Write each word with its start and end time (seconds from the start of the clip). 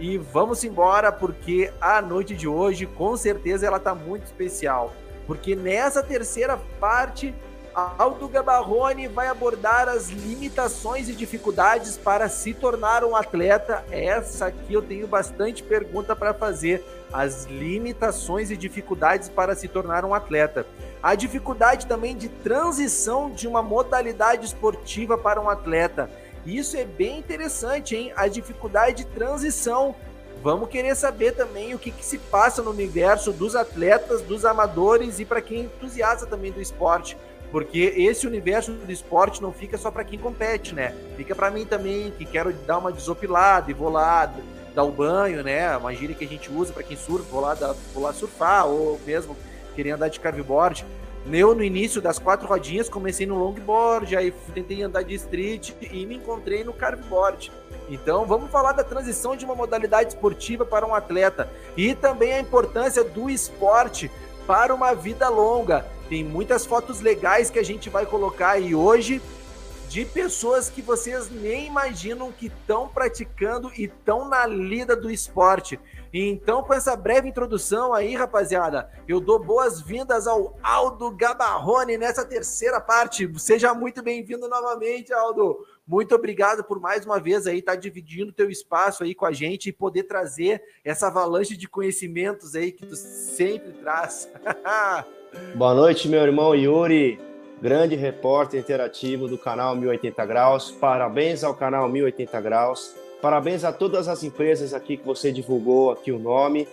E 0.00 0.16
vamos 0.16 0.64
embora 0.64 1.12
porque 1.12 1.70
a 1.78 2.00
noite 2.00 2.34
de 2.34 2.48
hoje, 2.48 2.86
com 2.86 3.14
certeza, 3.18 3.66
ela 3.66 3.78
tá 3.78 3.94
muito 3.94 4.24
especial. 4.24 4.94
Porque 5.26 5.54
nessa 5.54 6.02
terceira 6.02 6.58
parte, 6.80 7.34
Aldo 7.74 8.26
Gabarrone 8.26 9.08
vai 9.08 9.28
abordar 9.28 9.90
as 9.90 10.08
limitações 10.08 11.06
e 11.10 11.12
dificuldades 11.12 11.98
para 11.98 12.30
se 12.30 12.54
tornar 12.54 13.04
um 13.04 13.14
atleta. 13.14 13.84
Essa 13.90 14.46
aqui 14.46 14.72
eu 14.72 14.80
tenho 14.80 15.06
bastante 15.06 15.62
pergunta 15.62 16.16
para 16.16 16.32
fazer. 16.32 16.82
As 17.12 17.44
limitações 17.44 18.50
e 18.50 18.56
dificuldades 18.56 19.28
para 19.28 19.54
se 19.54 19.68
tornar 19.68 20.02
um 20.06 20.14
atleta. 20.14 20.66
A 21.02 21.14
dificuldade 21.14 21.86
também 21.86 22.16
de 22.16 22.30
transição 22.30 23.30
de 23.30 23.46
uma 23.46 23.62
modalidade 23.62 24.46
esportiva 24.46 25.18
para 25.18 25.40
um 25.40 25.50
atleta. 25.50 26.10
Isso 26.44 26.76
é 26.76 26.84
bem 26.84 27.18
interessante, 27.18 27.94
hein? 27.94 28.12
A 28.16 28.28
dificuldade 28.28 29.04
de 29.04 29.04
transição. 29.06 29.94
Vamos 30.42 30.70
querer 30.70 30.94
saber 30.96 31.32
também 31.32 31.74
o 31.74 31.78
que, 31.78 31.90
que 31.90 32.04
se 32.04 32.16
passa 32.16 32.62
no 32.62 32.70
universo 32.70 33.30
dos 33.30 33.54
atletas, 33.54 34.22
dos 34.22 34.44
amadores 34.44 35.20
e 35.20 35.24
para 35.24 35.42
quem 35.42 35.62
entusiasta 35.62 36.26
também 36.26 36.50
do 36.50 36.60
esporte. 36.60 37.16
Porque 37.50 37.92
esse 37.96 38.26
universo 38.26 38.72
do 38.72 38.90
esporte 38.90 39.42
não 39.42 39.52
fica 39.52 39.76
só 39.76 39.90
para 39.90 40.04
quem 40.04 40.18
compete, 40.18 40.74
né? 40.74 40.94
Fica 41.16 41.34
para 41.34 41.50
mim 41.50 41.66
também, 41.66 42.10
que 42.12 42.24
quero 42.24 42.52
dar 42.52 42.78
uma 42.78 42.92
desopilada 42.92 43.70
e 43.70 43.74
vou 43.74 43.90
lá 43.90 44.32
dar 44.74 44.84
o 44.84 44.92
banho, 44.92 45.42
né? 45.42 45.76
Uma 45.76 45.92
gíria 45.92 46.14
que 46.14 46.24
a 46.24 46.28
gente 46.28 46.50
usa 46.50 46.72
para 46.72 46.84
quem 46.84 46.96
surfa, 46.96 47.26
vou 47.30 47.40
lá, 47.40 47.54
vou 47.92 48.04
lá 48.04 48.12
surfar, 48.12 48.66
ou 48.66 49.00
mesmo 49.04 49.36
querer 49.74 49.90
andar 49.90 50.08
de 50.08 50.20
carveboard. 50.20 50.86
Eu, 51.26 51.54
no 51.54 51.62
início 51.62 52.00
das 52.00 52.18
quatro 52.18 52.48
rodinhas, 52.48 52.88
comecei 52.88 53.26
no 53.26 53.38
longboard, 53.38 54.16
aí 54.16 54.32
tentei 54.54 54.82
andar 54.82 55.02
de 55.02 55.14
street 55.14 55.72
e 55.80 56.06
me 56.06 56.16
encontrei 56.16 56.64
no 56.64 56.72
carveboard. 56.72 57.52
Então, 57.88 58.24
vamos 58.24 58.50
falar 58.50 58.72
da 58.72 58.82
transição 58.82 59.36
de 59.36 59.44
uma 59.44 59.54
modalidade 59.54 60.10
esportiva 60.10 60.64
para 60.64 60.86
um 60.86 60.94
atleta 60.94 61.50
e 61.76 61.94
também 61.94 62.32
a 62.32 62.40
importância 62.40 63.04
do 63.04 63.28
esporte 63.28 64.10
para 64.46 64.74
uma 64.74 64.94
vida 64.94 65.28
longa. 65.28 65.86
Tem 66.08 66.24
muitas 66.24 66.64
fotos 66.64 67.00
legais 67.00 67.50
que 67.50 67.58
a 67.58 67.64
gente 67.64 67.90
vai 67.90 68.06
colocar 68.06 68.50
aí 68.50 68.74
hoje 68.74 69.20
de 69.88 70.04
pessoas 70.04 70.70
que 70.70 70.80
vocês 70.80 71.28
nem 71.30 71.66
imaginam 71.66 72.30
que 72.30 72.46
estão 72.46 72.88
praticando 72.88 73.72
e 73.76 73.84
estão 73.84 74.28
na 74.28 74.46
lida 74.46 74.94
do 74.94 75.10
esporte. 75.10 75.78
Então, 76.12 76.62
com 76.62 76.74
essa 76.74 76.96
breve 76.96 77.28
introdução 77.28 77.94
aí, 77.94 78.16
rapaziada, 78.16 78.90
eu 79.06 79.20
dou 79.20 79.38
boas-vindas 79.38 80.26
ao 80.26 80.56
Aldo 80.60 81.10
Gabarrone 81.12 81.96
nessa 81.96 82.24
terceira 82.24 82.80
parte. 82.80 83.30
Seja 83.38 83.72
muito 83.72 84.02
bem-vindo 84.02 84.48
novamente, 84.48 85.12
Aldo. 85.12 85.64
Muito 85.86 86.12
obrigado 86.12 86.64
por 86.64 86.80
mais 86.80 87.06
uma 87.06 87.20
vez 87.20 87.46
aí 87.46 87.60
estar 87.60 87.74
tá 87.74 87.78
dividindo 87.78 88.32
teu 88.32 88.50
espaço 88.50 89.04
aí 89.04 89.14
com 89.14 89.24
a 89.24 89.30
gente 89.30 89.68
e 89.68 89.72
poder 89.72 90.04
trazer 90.04 90.60
essa 90.84 91.06
avalanche 91.06 91.56
de 91.56 91.68
conhecimentos 91.68 92.56
aí 92.56 92.72
que 92.72 92.84
tu 92.84 92.96
sempre 92.96 93.72
traz. 93.74 94.28
Boa 95.54 95.74
noite, 95.74 96.08
meu 96.08 96.22
irmão 96.22 96.56
Yuri, 96.56 97.20
grande 97.62 97.94
repórter 97.94 98.58
interativo 98.58 99.28
do 99.28 99.38
canal 99.38 99.76
1080 99.76 100.26
Graus. 100.26 100.72
Parabéns 100.72 101.44
ao 101.44 101.54
canal 101.54 101.88
1080 101.88 102.40
Graus 102.40 102.96
Parabéns 103.20 103.64
a 103.64 103.72
todas 103.72 104.08
as 104.08 104.22
empresas 104.22 104.72
aqui 104.72 104.96
que 104.96 105.04
você 105.04 105.30
divulgou 105.30 105.90
aqui 105.90 106.10
o 106.10 106.18
nome. 106.18 106.66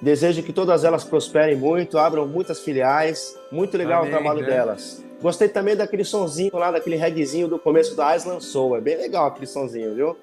Desejo 0.00 0.42
que 0.44 0.52
todas 0.52 0.84
elas 0.84 1.02
prosperem 1.02 1.56
muito, 1.56 1.98
abram 1.98 2.26
muitas 2.26 2.60
filiais. 2.60 3.36
Muito 3.50 3.76
legal 3.76 4.02
Amém, 4.02 4.10
o 4.10 4.16
trabalho 4.16 4.40
né? 4.42 4.46
delas. 4.46 5.04
Gostei 5.20 5.48
também 5.48 5.74
daquele 5.74 6.04
sonzinho 6.04 6.56
lá, 6.56 6.70
daquele 6.70 6.94
reggaezinho 6.94 7.48
do 7.48 7.58
começo 7.58 7.96
da 7.96 8.14
Island 8.14 8.44
Soul. 8.44 8.76
É 8.76 8.80
bem 8.80 8.96
legal 8.96 9.26
aquele 9.26 9.46
sonzinho, 9.46 9.94
viu? 9.94 10.16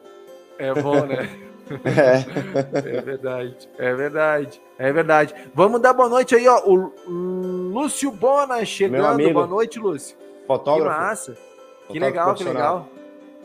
É 0.57 0.73
bom, 0.73 1.05
né? 1.05 1.29
é. 1.83 2.77
é 2.77 3.01
verdade, 3.01 3.69
é 3.77 3.93
verdade, 3.93 4.61
é 4.77 4.93
verdade. 4.93 5.35
Vamos 5.53 5.81
dar 5.81 5.91
boa 5.91 6.07
noite 6.07 6.35
aí, 6.35 6.47
ó. 6.47 6.61
O 6.65 6.93
Lúcio 7.73 8.11
Bona 8.11 8.63
chegando. 8.63 9.33
Boa 9.33 9.47
noite, 9.47 9.77
Lúcio. 9.77 10.15
Fotógrafo. 10.47 10.95
Que 10.95 11.01
massa. 11.01 11.37
Que 11.89 11.99
legal, 11.99 12.33
que 12.33 12.43
legal. 12.45 12.87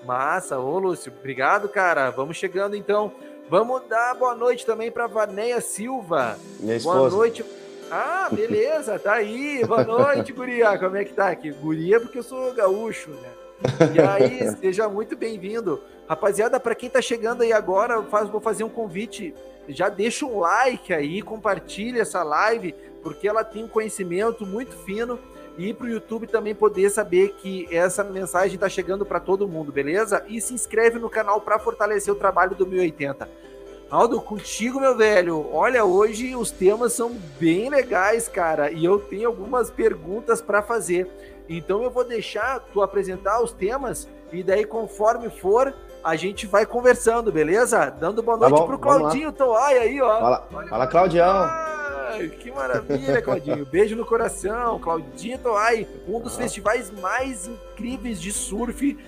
Massa, 0.04 0.58
ô 0.58 0.78
Lúcio, 0.78 1.12
obrigado, 1.16 1.68
cara. 1.68 2.10
Vamos 2.10 2.36
chegando 2.36 2.76
então. 2.76 3.12
Vamos 3.48 3.82
dar 3.88 4.14
boa 4.14 4.34
noite 4.34 4.64
também 4.64 4.90
para 4.90 5.06
Vanéia 5.06 5.60
Silva. 5.60 6.38
Minha 6.60 6.76
esposa. 6.76 6.98
Boa 6.98 7.10
noite. 7.10 7.44
Ah, 7.90 8.28
beleza, 8.30 8.98
tá 8.98 9.14
aí. 9.14 9.64
Boa 9.64 9.82
noite, 9.82 10.32
guria. 10.32 10.78
Como 10.78 10.96
é 10.96 11.04
que 11.04 11.12
tá 11.12 11.28
aqui? 11.28 11.50
Guria 11.50 12.00
porque 12.00 12.18
eu 12.18 12.22
sou 12.22 12.54
gaúcho, 12.54 13.10
né? 13.10 13.28
E 13.92 14.00
aí, 14.00 14.48
seja 14.60 14.88
muito 14.88 15.16
bem-vindo. 15.16 15.82
Rapaziada, 16.08 16.60
para 16.60 16.74
quem 16.74 16.88
tá 16.88 17.02
chegando 17.02 17.42
aí 17.42 17.52
agora, 17.52 18.02
faz, 18.04 18.28
vou 18.28 18.40
fazer 18.40 18.64
um 18.64 18.68
convite. 18.68 19.34
Já 19.68 19.88
deixa 19.88 20.24
um 20.24 20.38
like 20.38 20.92
aí, 20.92 21.20
compartilha 21.20 22.02
essa 22.02 22.22
live, 22.22 22.74
porque 23.02 23.28
ela 23.28 23.44
tem 23.44 23.64
um 23.64 23.68
conhecimento 23.68 24.46
muito 24.46 24.76
fino 24.84 25.18
e 25.58 25.74
para 25.74 25.86
o 25.86 25.90
YouTube 25.90 26.26
também 26.26 26.54
poder 26.54 26.90
saber 26.90 27.34
que 27.38 27.68
essa 27.70 28.02
mensagem 28.02 28.54
está 28.54 28.68
chegando 28.68 29.04
para 29.04 29.20
todo 29.20 29.48
mundo, 29.48 29.72
beleza? 29.72 30.24
E 30.28 30.40
se 30.40 30.54
inscreve 30.54 30.98
no 30.98 31.10
canal 31.10 31.40
para 31.40 31.58
fortalecer 31.58 32.12
o 32.12 32.16
trabalho 32.16 32.54
do 32.54 32.66
1080. 32.66 33.28
Aldo, 33.90 34.20
contigo, 34.20 34.78
meu 34.78 34.96
velho. 34.96 35.48
Olha, 35.52 35.84
hoje 35.84 36.36
os 36.36 36.50
temas 36.50 36.92
são 36.92 37.16
bem 37.40 37.68
legais, 37.68 38.28
cara, 38.28 38.70
e 38.70 38.84
eu 38.84 39.00
tenho 39.00 39.26
algumas 39.26 39.68
perguntas 39.68 40.40
para 40.40 40.62
fazer. 40.62 41.10
Então 41.48 41.82
eu 41.82 41.90
vou 41.90 42.04
deixar 42.04 42.60
tu 42.72 42.80
apresentar 42.82 43.42
os 43.42 43.52
temas 43.52 44.08
e 44.32 44.44
daí 44.44 44.64
conforme 44.64 45.28
for, 45.28 45.74
a 46.04 46.14
gente 46.14 46.46
vai 46.46 46.64
conversando, 46.64 47.32
beleza? 47.32 47.90
Dando 47.90 48.22
boa 48.22 48.38
tá 48.38 48.48
noite 48.48 48.60
tá 48.60 48.60
bom, 48.60 48.68
pro 48.68 48.78
Claudinho 48.78 49.32
Toai 49.32 49.78
aí, 49.78 50.00
ó. 50.00 50.20
Fala, 50.20 50.48
fala 50.68 50.86
Claudião. 50.86 51.28
Ah, 51.28 51.79
que 52.38 52.50
maravilha, 52.50 53.22
Claudinho. 53.22 53.66
Beijo 53.66 53.96
no 53.96 54.04
coração. 54.04 54.78
Claudinho 54.78 55.38
Toai, 55.38 55.86
um 56.08 56.20
dos 56.20 56.34
ah. 56.34 56.38
festivais 56.38 56.90
mais 56.90 57.46
incríveis 57.46 58.20
de 58.20 58.32
surf 58.32 58.98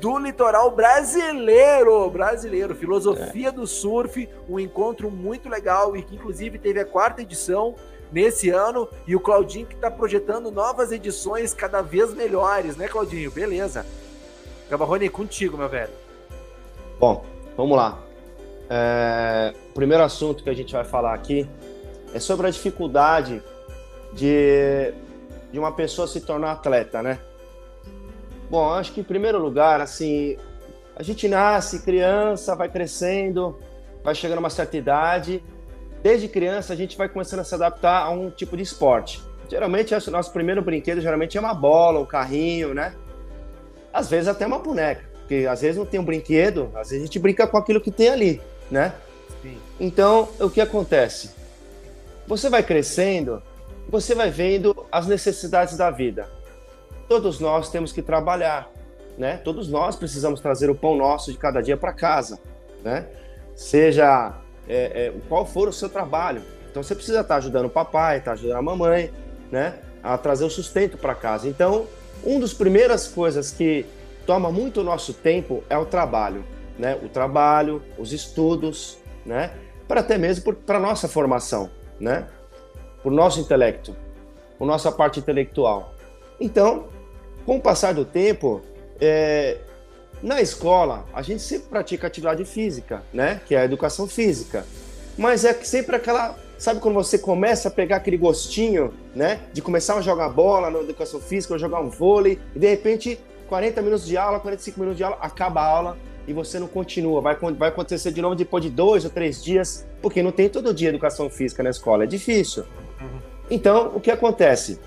do 0.00 0.18
litoral 0.18 0.70
brasileiro. 0.70 2.10
Brasileiro. 2.10 2.74
Filosofia 2.74 3.48
é. 3.48 3.52
do 3.52 3.66
surf, 3.66 4.28
um 4.48 4.58
encontro 4.58 5.10
muito 5.10 5.48
legal 5.48 5.96
e 5.96 6.02
que 6.02 6.16
inclusive 6.16 6.58
teve 6.58 6.80
a 6.80 6.84
quarta 6.84 7.22
edição 7.22 7.74
nesse 8.10 8.50
ano. 8.50 8.88
E 9.06 9.14
o 9.14 9.20
Claudinho 9.20 9.66
que 9.66 9.74
está 9.74 9.90
projetando 9.90 10.50
novas 10.50 10.90
edições 10.92 11.54
cada 11.54 11.80
vez 11.82 12.12
melhores, 12.14 12.76
né, 12.76 12.88
Claudinho? 12.88 13.30
Beleza. 13.30 13.86
Gabarrone, 14.68 15.08
contigo, 15.08 15.56
meu 15.56 15.68
velho. 15.68 15.92
Bom, 16.98 17.24
vamos 17.56 17.76
lá. 17.76 17.98
É, 18.68 19.52
o 19.70 19.74
primeiro 19.74 20.02
assunto 20.02 20.42
que 20.42 20.48
a 20.48 20.54
gente 20.54 20.72
vai 20.72 20.84
falar 20.84 21.14
aqui 21.14 21.48
é 22.14 22.20
sobre 22.20 22.46
a 22.46 22.50
dificuldade 22.50 23.42
de, 24.12 24.92
de 25.50 25.58
uma 25.58 25.72
pessoa 25.72 26.06
se 26.06 26.20
tornar 26.20 26.52
atleta, 26.52 27.02
né? 27.02 27.18
Bom, 28.50 28.72
acho 28.74 28.92
que 28.92 29.00
em 29.00 29.04
primeiro 29.04 29.38
lugar, 29.38 29.80
assim, 29.80 30.36
a 30.94 31.02
gente 31.02 31.26
nasce 31.26 31.82
criança, 31.82 32.54
vai 32.54 32.68
crescendo, 32.68 33.58
vai 34.04 34.14
chegando 34.14 34.38
a 34.38 34.40
uma 34.40 34.50
certa 34.50 34.76
idade. 34.76 35.42
Desde 36.02 36.28
criança 36.28 36.72
a 36.72 36.76
gente 36.76 36.96
vai 36.96 37.08
começando 37.08 37.40
a 37.40 37.44
se 37.44 37.54
adaptar 37.54 38.02
a 38.02 38.10
um 38.10 38.30
tipo 38.30 38.56
de 38.56 38.62
esporte. 38.62 39.22
Geralmente 39.48 39.94
o 39.94 40.10
nosso 40.10 40.32
primeiro 40.32 40.62
brinquedo 40.62 41.00
geralmente 41.00 41.36
é 41.36 41.40
uma 41.40 41.54
bola, 41.54 42.00
um 42.00 42.06
carrinho, 42.06 42.74
né? 42.74 42.94
Às 43.92 44.08
vezes 44.08 44.28
até 44.28 44.46
uma 44.46 44.58
boneca, 44.58 45.04
porque 45.18 45.46
às 45.46 45.60
vezes 45.60 45.76
não 45.76 45.84
tem 45.84 46.00
um 46.00 46.04
brinquedo, 46.04 46.70
às 46.74 46.88
vezes 46.88 47.02
a 47.02 47.06
gente 47.06 47.18
brinca 47.18 47.46
com 47.46 47.56
aquilo 47.56 47.80
que 47.80 47.90
tem 47.90 48.08
ali, 48.08 48.40
né? 48.70 48.94
Sim. 49.42 49.58
Então, 49.78 50.28
o 50.40 50.48
que 50.48 50.60
acontece? 50.60 51.41
Você 52.26 52.48
vai 52.48 52.62
crescendo, 52.62 53.42
você 53.88 54.14
vai 54.14 54.30
vendo 54.30 54.86
as 54.90 55.06
necessidades 55.06 55.76
da 55.76 55.90
vida. 55.90 56.28
Todos 57.08 57.40
nós 57.40 57.68
temos 57.68 57.92
que 57.92 58.00
trabalhar, 58.00 58.70
né? 59.18 59.38
Todos 59.38 59.68
nós 59.68 59.96
precisamos 59.96 60.40
trazer 60.40 60.70
o 60.70 60.74
pão 60.74 60.96
nosso 60.96 61.32
de 61.32 61.38
cada 61.38 61.60
dia 61.60 61.76
para 61.76 61.92
casa, 61.92 62.38
né? 62.82 63.06
Seja 63.56 64.34
é, 64.68 65.06
é, 65.06 65.12
qual 65.28 65.44
for 65.44 65.68
o 65.68 65.72
seu 65.72 65.88
trabalho. 65.88 66.42
Então 66.70 66.82
você 66.82 66.94
precisa 66.94 67.20
estar 67.20 67.34
tá 67.34 67.38
ajudando 67.38 67.66
o 67.66 67.70
papai, 67.70 68.18
estar 68.18 68.30
tá 68.30 68.32
ajudando 68.34 68.56
a 68.56 68.62
mamãe, 68.62 69.12
né? 69.50 69.74
A 70.02 70.16
trazer 70.16 70.44
o 70.44 70.50
sustento 70.50 70.96
para 70.96 71.14
casa. 71.14 71.48
Então, 71.48 71.86
uma 72.22 72.40
das 72.40 72.54
primeiras 72.54 73.08
coisas 73.08 73.50
que 73.50 73.84
toma 74.24 74.50
muito 74.50 74.80
o 74.80 74.84
nosso 74.84 75.12
tempo 75.12 75.62
é 75.68 75.76
o 75.76 75.84
trabalho, 75.84 76.44
né? 76.78 76.98
O 77.02 77.08
trabalho, 77.08 77.82
os 77.98 78.12
estudos, 78.12 78.96
né? 79.26 79.50
Para 79.88 80.00
até 80.00 80.16
mesmo 80.16 80.54
para 80.54 80.78
nossa 80.78 81.08
formação 81.08 81.81
né? 82.00 82.26
Por 83.02 83.12
nosso 83.12 83.40
intelecto, 83.40 83.96
por 84.58 84.66
nossa 84.66 84.90
parte 84.90 85.20
intelectual. 85.20 85.94
Então, 86.40 86.88
com 87.44 87.56
o 87.56 87.60
passar 87.60 87.94
do 87.94 88.04
tempo, 88.04 88.60
é, 89.00 89.58
na 90.22 90.40
escola 90.40 91.04
a 91.12 91.22
gente 91.22 91.42
sempre 91.42 91.68
pratica 91.68 92.06
atividade 92.06 92.44
física, 92.44 93.02
né? 93.12 93.40
Que 93.46 93.54
é 93.54 93.60
a 93.60 93.64
educação 93.64 94.06
física. 94.06 94.64
Mas 95.18 95.44
é 95.44 95.52
sempre 95.52 95.96
aquela, 95.96 96.36
sabe 96.56 96.80
quando 96.80 96.94
você 96.94 97.18
começa 97.18 97.68
a 97.68 97.70
pegar 97.70 97.96
aquele 97.96 98.16
gostinho, 98.16 98.94
né? 99.14 99.40
De 99.52 99.60
começar 99.60 99.96
a 99.96 100.00
jogar 100.00 100.28
bola 100.28 100.70
na 100.70 100.78
educação 100.78 101.20
física, 101.20 101.54
ou 101.54 101.58
jogar 101.58 101.80
um 101.80 101.90
vôlei, 101.90 102.38
e 102.54 102.58
de 102.58 102.68
repente 102.68 103.18
40 103.48 103.82
minutos 103.82 104.06
de 104.06 104.16
aula, 104.16 104.40
45 104.40 104.80
minutos 104.80 104.96
de 104.96 105.04
aula, 105.04 105.18
acaba 105.20 105.60
a 105.60 105.66
aula, 105.66 105.98
e 106.26 106.32
você 106.32 106.58
não 106.58 106.68
continua. 106.68 107.20
Vai, 107.20 107.36
vai 107.36 107.68
acontecer 107.68 108.12
de 108.12 108.22
novo 108.22 108.34
depois 108.34 108.62
de 108.62 108.70
dois 108.70 109.04
ou 109.04 109.10
três 109.10 109.42
dias, 109.42 109.86
porque 110.00 110.22
não 110.22 110.32
tem 110.32 110.48
todo 110.48 110.72
dia 110.72 110.88
educação 110.88 111.28
física 111.28 111.62
na 111.62 111.70
escola. 111.70 112.04
É 112.04 112.06
difícil. 112.06 112.64
Uhum. 113.00 113.18
Então, 113.50 113.92
o 113.94 114.00
que 114.00 114.10
acontece? 114.10 114.80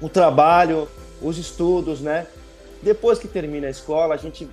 O 0.00 0.08
trabalho, 0.08 0.88
os 1.20 1.38
estudos, 1.38 2.00
né? 2.00 2.26
Depois 2.82 3.18
que 3.18 3.26
termina 3.26 3.66
a 3.66 3.70
escola, 3.70 4.14
a 4.14 4.18
gente 4.18 4.48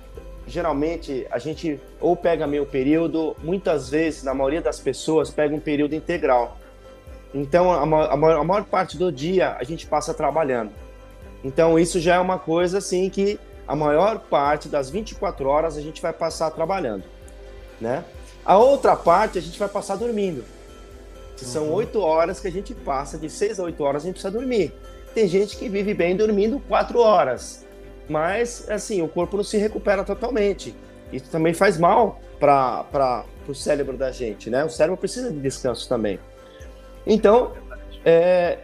geralmente 0.46 1.26
a 1.30 1.38
gente 1.38 1.80
ou 2.00 2.14
pega 2.14 2.46
meio 2.46 2.66
período, 2.66 3.34
muitas 3.42 3.88
vezes, 3.88 4.22
na 4.22 4.34
maioria 4.34 4.60
das 4.60 4.78
pessoas, 4.78 5.30
pega 5.30 5.54
um 5.54 5.60
período 5.60 5.94
integral. 5.94 6.58
Então, 7.32 7.72
a 7.72 7.84
maior, 7.84 8.38
a 8.38 8.44
maior 8.44 8.64
parte 8.64 8.96
do 8.96 9.10
dia 9.10 9.56
a 9.58 9.64
gente 9.64 9.86
passa 9.86 10.14
trabalhando. 10.14 10.70
Então, 11.42 11.78
isso 11.78 12.00
já 12.00 12.14
é 12.14 12.18
uma 12.18 12.38
coisa 12.38 12.78
assim 12.78 13.10
que 13.10 13.38
a 13.66 13.74
maior 13.74 14.18
parte 14.18 14.68
das 14.68 14.90
24 14.90 15.48
horas 15.48 15.76
a 15.76 15.80
gente 15.80 16.00
vai 16.00 16.12
passar 16.12 16.50
trabalhando, 16.50 17.04
né? 17.80 18.04
A 18.44 18.58
outra 18.58 18.94
parte 18.94 19.38
a 19.38 19.40
gente 19.40 19.58
vai 19.58 19.68
passar 19.68 19.96
dormindo. 19.96 20.44
São 21.36 21.64
uhum. 21.64 21.74
8 21.74 22.00
horas 22.00 22.40
que 22.40 22.48
a 22.48 22.50
gente 22.50 22.74
passa, 22.74 23.18
de 23.18 23.28
6 23.28 23.60
a 23.60 23.64
8 23.64 23.82
horas 23.82 24.02
a 24.02 24.06
gente 24.06 24.14
precisa 24.14 24.30
dormir. 24.30 24.72
Tem 25.14 25.28
gente 25.28 25.56
que 25.56 25.68
vive 25.68 25.94
bem 25.94 26.16
dormindo 26.16 26.60
4 26.68 26.98
horas, 26.98 27.66
mas 28.08 28.68
assim, 28.70 29.02
o 29.02 29.08
corpo 29.08 29.36
não 29.36 29.44
se 29.44 29.56
recupera 29.56 30.04
totalmente. 30.04 30.74
Isso 31.12 31.30
também 31.30 31.54
faz 31.54 31.78
mal 31.78 32.20
para 32.40 33.24
o 33.46 33.54
cérebro 33.54 33.96
da 33.96 34.10
gente, 34.10 34.50
né? 34.50 34.64
O 34.64 34.70
cérebro 34.70 34.96
precisa 34.96 35.30
de 35.30 35.38
descanso 35.38 35.88
também. 35.88 36.18
Então, 37.06 37.52
é, 38.04 38.58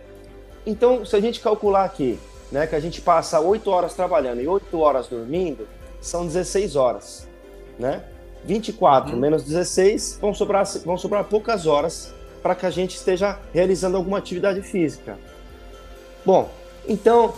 então 0.67 1.05
se 1.05 1.14
a 1.17 1.20
gente 1.20 1.41
calcular 1.41 1.85
aqui 1.85 2.19
né, 2.50 2.67
que 2.67 2.75
a 2.75 2.81
gente 2.81 3.00
passa 3.00 3.41
8 3.41 3.70
horas 3.70 3.94
trabalhando 3.94 4.41
e 4.41 4.49
8 4.49 4.79
horas 4.79 5.06
dormindo, 5.06 5.69
são 6.00 6.26
16 6.26 6.76
horas, 6.76 7.29
né? 7.79 8.02
24 8.44 9.12
uhum. 9.12 9.19
menos 9.19 9.43
16 9.43 10.19
vão 10.20 10.32
sobrar, 10.32 10.64
vão 10.85 10.97
sobrar 10.97 11.25
poucas 11.25 11.67
horas 11.67 12.12
para 12.43 12.55
que 12.55 12.64
a 12.64 12.70
gente 12.70 12.97
esteja 12.97 13.38
realizando 13.52 13.97
alguma 13.97 14.19
atividade 14.19 14.62
física. 14.62 15.19
Bom, 16.25 16.50
então, 16.88 17.35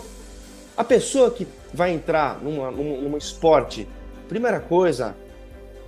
a 0.77 0.83
pessoa 0.83 1.29
que 1.29 1.47
vai 1.73 1.91
entrar 1.91 2.41
numa, 2.41 2.71
num, 2.71 3.01
num 3.01 3.17
esporte, 3.17 3.87
primeira 4.29 4.59
coisa, 4.59 5.15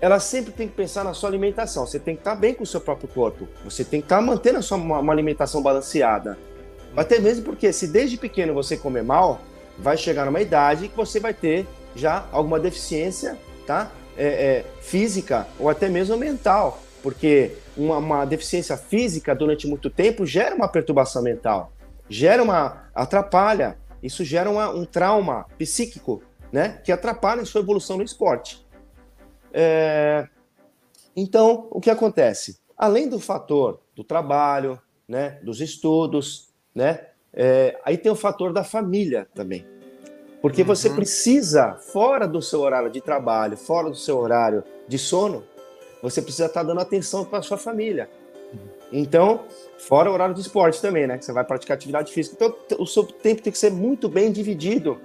ela 0.01 0.19
sempre 0.19 0.51
tem 0.51 0.68
que 0.68 0.75
pensar 0.75 1.04
na 1.04 1.13
sua 1.13 1.30
alimentação. 1.30 1.86
Você 1.86 2.00
tem 2.00 2.16
que 2.16 2.21
estar 2.21 2.36
bem 2.36 2.54
com 2.54 2.63
o 2.63 2.68
seu 2.68 2.81
próprio 2.81 3.07
corpo. 3.07 3.48
Você 3.63 3.83
tem 3.83 4.01
que 4.01 4.06
estar 4.06 4.21
mantendo 4.21 4.60
a 4.60 4.62
sua, 4.62 4.78
uma, 4.78 5.00
uma 5.00 5.13
alimentação 5.13 5.62
balanceada. 5.62 6.38
Até 6.95 7.19
mesmo 7.19 7.44
porque 7.44 7.74
se 7.74 7.88
desde 7.88 8.18
pequeno 8.18 8.53
você 8.53 8.77
comer 8.77 9.03
mal, 9.03 9.42
vai 9.77 9.97
chegar 9.97 10.25
numa 10.25 10.42
idade 10.42 10.88
que 10.88 10.95
você 10.95 11.19
vai 11.19 11.33
ter 11.33 11.68
já 11.95 12.27
alguma 12.31 12.59
deficiência, 12.59 13.38
tá? 13.65 13.92
É, 14.18 14.25
é, 14.27 14.65
física 14.80 15.45
ou 15.59 15.68
até 15.69 15.89
mesmo 15.89 16.15
mental, 16.15 16.81
porque 17.03 17.57
uma, 17.75 17.97
uma, 17.97 18.25
deficiência 18.25 18.77
física 18.77 19.36
durante 19.36 19.68
muito 19.68 19.89
tempo 19.89 20.25
gera 20.25 20.56
uma 20.56 20.69
perturbação 20.69 21.21
mental, 21.21 21.74
gera 22.07 22.42
uma 22.42 22.89
atrapalha, 22.95 23.77
isso 24.01 24.24
gera 24.24 24.50
uma, 24.50 24.69
um 24.69 24.86
trauma 24.86 25.45
psíquico, 25.57 26.24
né? 26.50 26.80
Que 26.86 26.94
atrapalha 26.94 27.42
a 27.42 27.45
sua 27.45 27.59
evolução 27.59 27.97
no 27.97 28.03
esporte. 28.03 28.65
É... 29.51 30.27
Então, 31.13 31.68
o 31.71 31.81
que 31.81 31.89
acontece? 31.89 32.57
Além 32.77 33.09
do 33.09 33.19
fator 33.19 33.81
do 33.94 34.03
trabalho, 34.03 34.80
né, 35.07 35.39
dos 35.44 35.62
estudos, 35.62 36.53
né? 36.75 37.00
É, 37.33 37.80
aí 37.83 37.98
tem 37.98 38.12
o 38.12 38.16
fator 38.16 38.51
da 38.51 38.63
família 38.63 39.27
também. 39.33 39.66
Porque 40.42 40.62
uhum. 40.62 40.68
você 40.68 40.89
precisa, 40.89 41.74
fora 41.74 42.27
do 42.27 42.42
seu 42.42 42.62
horário 42.62 42.92
de 42.92 43.01
trabalho, 43.01 43.57
fora 43.57 43.89
do 43.89 43.95
seu 43.95 44.18
horário 44.18 44.63
de 44.88 44.98
sono, 44.98 45.44
você 46.04 46.22
precisa 46.22 46.45
estar 46.45 46.62
dando 46.62 46.81
atenção 46.81 47.25
para 47.25 47.39
a 47.39 47.42
sua 47.42 47.57
família. 47.57 48.10
Então, 48.92 49.45
fora 49.77 50.10
o 50.10 50.13
horário 50.13 50.36
de 50.36 50.42
esporte 50.42 50.80
também, 50.80 51.07
né? 51.07 51.18
Que 51.18 51.25
você 51.25 51.33
vai 51.33 51.44
praticar 51.44 51.75
atividade 51.75 52.13
física. 52.13 52.36
Então, 52.36 52.78
o 52.78 52.86
seu 52.86 53.04
tempo 53.04 53.42
tem 53.42 53.51
que 53.51 53.57
ser 53.57 53.71
muito 53.71 54.07
bem 54.07 54.31
dividido 54.31 55.00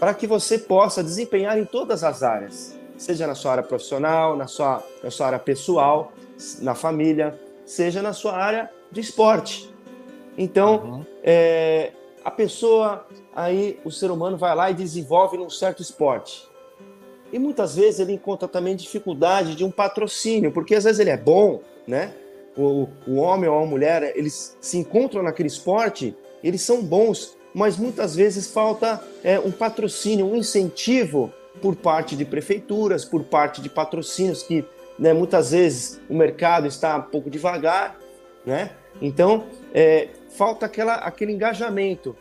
para 0.00 0.12
que 0.12 0.26
você 0.26 0.58
possa 0.58 1.02
desempenhar 1.02 1.58
em 1.58 1.64
todas 1.64 2.02
as 2.02 2.22
áreas, 2.22 2.76
seja 2.98 3.26
na 3.26 3.34
sua 3.34 3.52
área 3.52 3.62
profissional, 3.62 4.36
na 4.36 4.46
sua, 4.46 4.82
na 5.02 5.10
sua 5.10 5.28
área 5.28 5.38
pessoal, 5.38 6.12
na 6.60 6.74
família, 6.74 7.38
seja 7.64 8.02
na 8.02 8.12
sua 8.12 8.36
área 8.36 8.70
de 8.90 9.00
esporte. 9.00 9.75
Então, 10.36 10.76
uhum. 10.76 11.04
é, 11.22 11.92
a 12.24 12.30
pessoa, 12.30 13.06
aí 13.34 13.78
o 13.84 13.90
ser 13.90 14.10
humano 14.10 14.36
vai 14.36 14.54
lá 14.54 14.70
e 14.70 14.74
desenvolve 14.74 15.36
num 15.36 15.48
certo 15.48 15.80
esporte. 15.80 16.46
E 17.32 17.38
muitas 17.38 17.76
vezes 17.76 18.00
ele 18.00 18.12
encontra 18.12 18.46
também 18.46 18.76
dificuldade 18.76 19.54
de 19.54 19.64
um 19.64 19.70
patrocínio, 19.70 20.52
porque 20.52 20.74
às 20.74 20.84
vezes 20.84 21.00
ele 21.00 21.10
é 21.10 21.16
bom, 21.16 21.60
né? 21.86 22.12
O, 22.56 22.88
o 23.06 23.16
homem 23.16 23.48
ou 23.48 23.62
a 23.62 23.66
mulher, 23.66 24.12
eles 24.16 24.56
se 24.60 24.78
encontram 24.78 25.22
naquele 25.22 25.48
esporte, 25.48 26.16
eles 26.42 26.62
são 26.62 26.82
bons, 26.82 27.36
mas 27.52 27.76
muitas 27.76 28.14
vezes 28.14 28.50
falta 28.50 29.02
é, 29.22 29.38
um 29.38 29.50
patrocínio, 29.50 30.26
um 30.26 30.36
incentivo 30.36 31.32
por 31.60 31.74
parte 31.74 32.16
de 32.16 32.24
prefeituras, 32.24 33.04
por 33.04 33.24
parte 33.24 33.60
de 33.60 33.68
patrocínios 33.68 34.42
que 34.42 34.64
né, 34.98 35.12
muitas 35.12 35.50
vezes 35.50 36.00
o 36.08 36.14
mercado 36.14 36.66
está 36.66 36.96
um 36.96 37.02
pouco 37.02 37.28
devagar, 37.28 37.98
né? 38.44 38.70
Então, 39.00 39.44
é, 39.74 40.08
falta 40.36 40.66
aquela, 40.66 40.94
aquele 40.96 41.32
engajamento. 41.32 42.14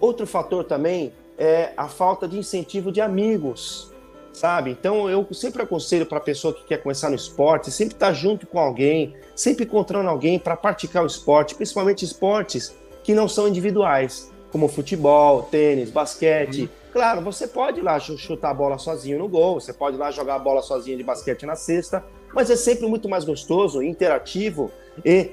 Outro 0.00 0.26
fator 0.26 0.64
também 0.64 1.12
é 1.36 1.72
a 1.76 1.88
falta 1.88 2.28
de 2.28 2.38
incentivo 2.38 2.92
de 2.92 3.00
amigos, 3.00 3.92
sabe? 4.32 4.70
Então 4.70 5.10
eu 5.10 5.26
sempre 5.32 5.62
aconselho 5.62 6.06
para 6.06 6.18
a 6.18 6.22
pessoa 6.22 6.54
que 6.54 6.64
quer 6.64 6.78
começar 6.82 7.10
no 7.10 7.16
esporte, 7.16 7.70
sempre 7.70 7.94
estar 7.94 8.08
tá 8.08 8.12
junto 8.12 8.46
com 8.46 8.58
alguém, 8.58 9.14
sempre 9.34 9.64
encontrando 9.64 10.08
alguém 10.08 10.38
para 10.38 10.56
praticar 10.56 11.02
o 11.02 11.06
esporte, 11.06 11.54
principalmente 11.54 12.04
esportes 12.04 12.74
que 13.02 13.14
não 13.14 13.28
são 13.28 13.48
individuais, 13.48 14.30
como 14.52 14.68
futebol, 14.68 15.42
tênis, 15.42 15.90
basquete. 15.90 16.62
Uhum. 16.62 16.68
Claro, 16.92 17.20
você 17.20 17.46
pode 17.46 17.80
ir 17.80 17.82
lá 17.82 17.98
chutar 18.00 18.50
a 18.50 18.54
bola 18.54 18.76
sozinho 18.76 19.18
no 19.18 19.28
gol, 19.28 19.60
você 19.60 19.72
pode 19.72 19.96
ir 19.96 19.98
lá 19.98 20.10
jogar 20.10 20.36
a 20.36 20.38
bola 20.38 20.60
sozinho 20.60 20.96
de 20.96 21.04
basquete 21.04 21.46
na 21.46 21.54
cesta, 21.54 22.04
mas 22.34 22.50
é 22.50 22.56
sempre 22.56 22.86
muito 22.86 23.08
mais 23.08 23.24
gostoso, 23.24 23.82
interativo 23.82 24.70
e 25.04 25.32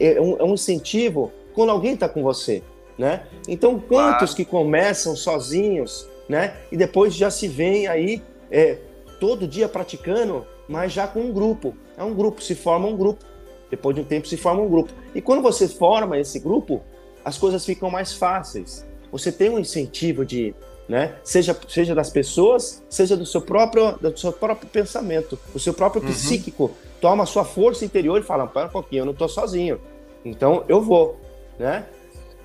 é 0.00 0.20
um 0.20 0.52
incentivo 0.54 1.32
quando 1.54 1.70
alguém 1.70 1.94
está 1.94 2.08
com 2.08 2.22
você, 2.22 2.62
né? 2.98 3.26
Então, 3.48 3.78
quantos 3.78 4.34
que 4.34 4.44
começam 4.44 5.16
sozinhos, 5.16 6.08
né? 6.28 6.56
E 6.70 6.76
depois 6.76 7.14
já 7.14 7.30
se 7.30 7.48
vem 7.48 7.86
aí 7.86 8.22
é, 8.50 8.78
todo 9.20 9.46
dia 9.46 9.68
praticando, 9.68 10.46
mas 10.68 10.92
já 10.92 11.06
com 11.06 11.20
um 11.20 11.32
grupo. 11.32 11.74
É 11.96 12.02
um 12.02 12.14
grupo, 12.14 12.42
se 12.42 12.54
forma 12.54 12.88
um 12.88 12.96
grupo. 12.96 13.24
Depois 13.70 13.94
de 13.96 14.02
um 14.02 14.04
tempo 14.04 14.28
se 14.28 14.36
forma 14.36 14.62
um 14.62 14.68
grupo. 14.68 14.92
E 15.14 15.20
quando 15.20 15.42
você 15.42 15.66
forma 15.66 16.18
esse 16.18 16.38
grupo, 16.38 16.82
as 17.24 17.38
coisas 17.38 17.64
ficam 17.64 17.90
mais 17.90 18.12
fáceis. 18.12 18.86
Você 19.10 19.30
tem 19.32 19.48
um 19.48 19.58
incentivo 19.58 20.24
de, 20.24 20.54
né? 20.88 21.16
Seja, 21.22 21.56
seja 21.68 21.94
das 21.94 22.10
pessoas, 22.10 22.82
seja 22.88 23.16
do 23.16 23.24
seu 23.24 23.40
próprio, 23.40 23.92
do 23.98 24.16
seu 24.18 24.32
próprio 24.32 24.68
pensamento, 24.68 25.38
o 25.54 25.58
seu 25.58 25.72
próprio 25.72 26.02
uhum. 26.02 26.08
psíquico 26.08 26.70
toma 27.00 27.24
a 27.24 27.26
sua 27.26 27.44
força 27.44 27.84
interior 27.84 28.20
e 28.20 28.22
fala, 28.22 28.46
para 28.46 28.66
um 28.66 28.70
pouquinho, 28.70 29.00
eu 29.00 29.06
não 29.06 29.12
estou 29.12 29.28
sozinho. 29.28 29.80
Então 30.24 30.64
eu 30.68 30.80
vou 30.80 31.16
né? 31.58 31.86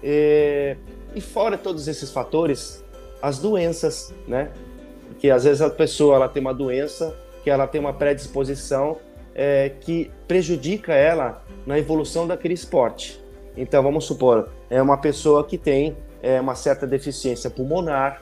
E, 0.04 0.76
e 1.16 1.22
fora 1.22 1.58
todos 1.58 1.88
esses 1.88 2.12
fatores, 2.12 2.84
as 3.22 3.40
doenças, 3.40 4.14
né? 4.28 4.52
Porque 5.08 5.30
às 5.30 5.44
vezes 5.44 5.62
a 5.62 5.70
pessoa 5.70 6.16
ela 6.16 6.30
tem 6.30 6.42
uma 6.42 6.54
doença 6.54 7.16
que 7.44 7.50
ela 7.50 7.66
tem 7.66 7.80
uma 7.80 7.94
predisposição 7.94 8.98
é, 9.34 9.72
que 9.82 10.12
prejudica 10.28 10.94
ela 10.94 11.44
na 11.66 11.80
evolução 11.80 12.28
daquele 12.28 12.54
esporte. 12.54 13.22
Então 13.56 13.82
vamos 13.82 14.06
supor, 14.06 14.50
é 14.70 14.82
uma 14.82 14.98
pessoa 14.98 15.44
que 15.44 15.58
tem 15.58 15.98
é, 16.22 16.40
uma 16.40 16.56
certa 16.56 16.86
deficiência 16.86 17.50
pulmonar 17.50 18.22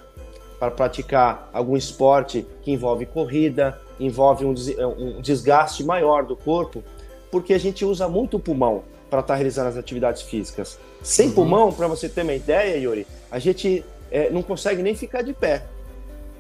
para 0.60 0.72
praticar 0.72 1.50
algum 1.52 1.76
esporte 1.76 2.48
que 2.62 2.72
envolve 2.72 3.06
corrida, 3.06 3.78
envolve 4.00 4.46
um, 4.46 4.54
um 4.98 5.22
desgaste 5.22 5.84
maior 5.84 6.26
do 6.26 6.36
corpo, 6.36 6.82
porque 7.30 7.54
a 7.54 7.58
gente 7.58 7.84
usa 7.84 8.08
muito 8.08 8.38
o 8.38 8.40
pulmão 8.40 8.84
para 9.10 9.20
estar 9.20 9.34
tá 9.34 9.36
realizando 9.36 9.70
as 9.70 9.78
atividades 9.78 10.22
físicas. 10.22 10.80
Sem 11.02 11.28
uhum. 11.28 11.34
pulmão, 11.34 11.74
para 11.74 11.88
você 11.88 12.10
ter 12.10 12.24
uma 12.24 12.34
ideia, 12.34 12.78
Yuri, 12.78 13.06
a 13.30 13.40
gente 13.40 13.84
é, 14.12 14.30
não 14.30 14.42
consegue 14.42 14.82
nem 14.82 14.96
ficar 14.96 15.22
de 15.22 15.34
pé. 15.34 15.64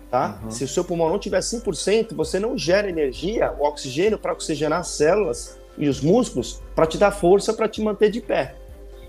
Tá? 0.09 0.39
Uhum. 0.43 0.51
Se 0.51 0.63
o 0.63 0.67
seu 0.67 0.83
pulmão 0.83 1.09
não 1.09 1.19
tiver 1.19 1.39
100%, 1.39 2.15
você 2.15 2.39
não 2.39 2.57
gera 2.57 2.89
energia, 2.89 3.51
o 3.59 3.63
oxigênio 3.63 4.17
para 4.17 4.33
oxigenar 4.33 4.79
as 4.79 4.89
células 4.89 5.59
e 5.77 5.89
os 5.89 6.01
músculos 6.01 6.61
para 6.73 6.85
te 6.85 6.97
dar 6.97 7.11
força 7.11 7.53
para 7.53 7.67
te 7.67 7.81
manter 7.81 8.09
de 8.09 8.21
pé. 8.21 8.55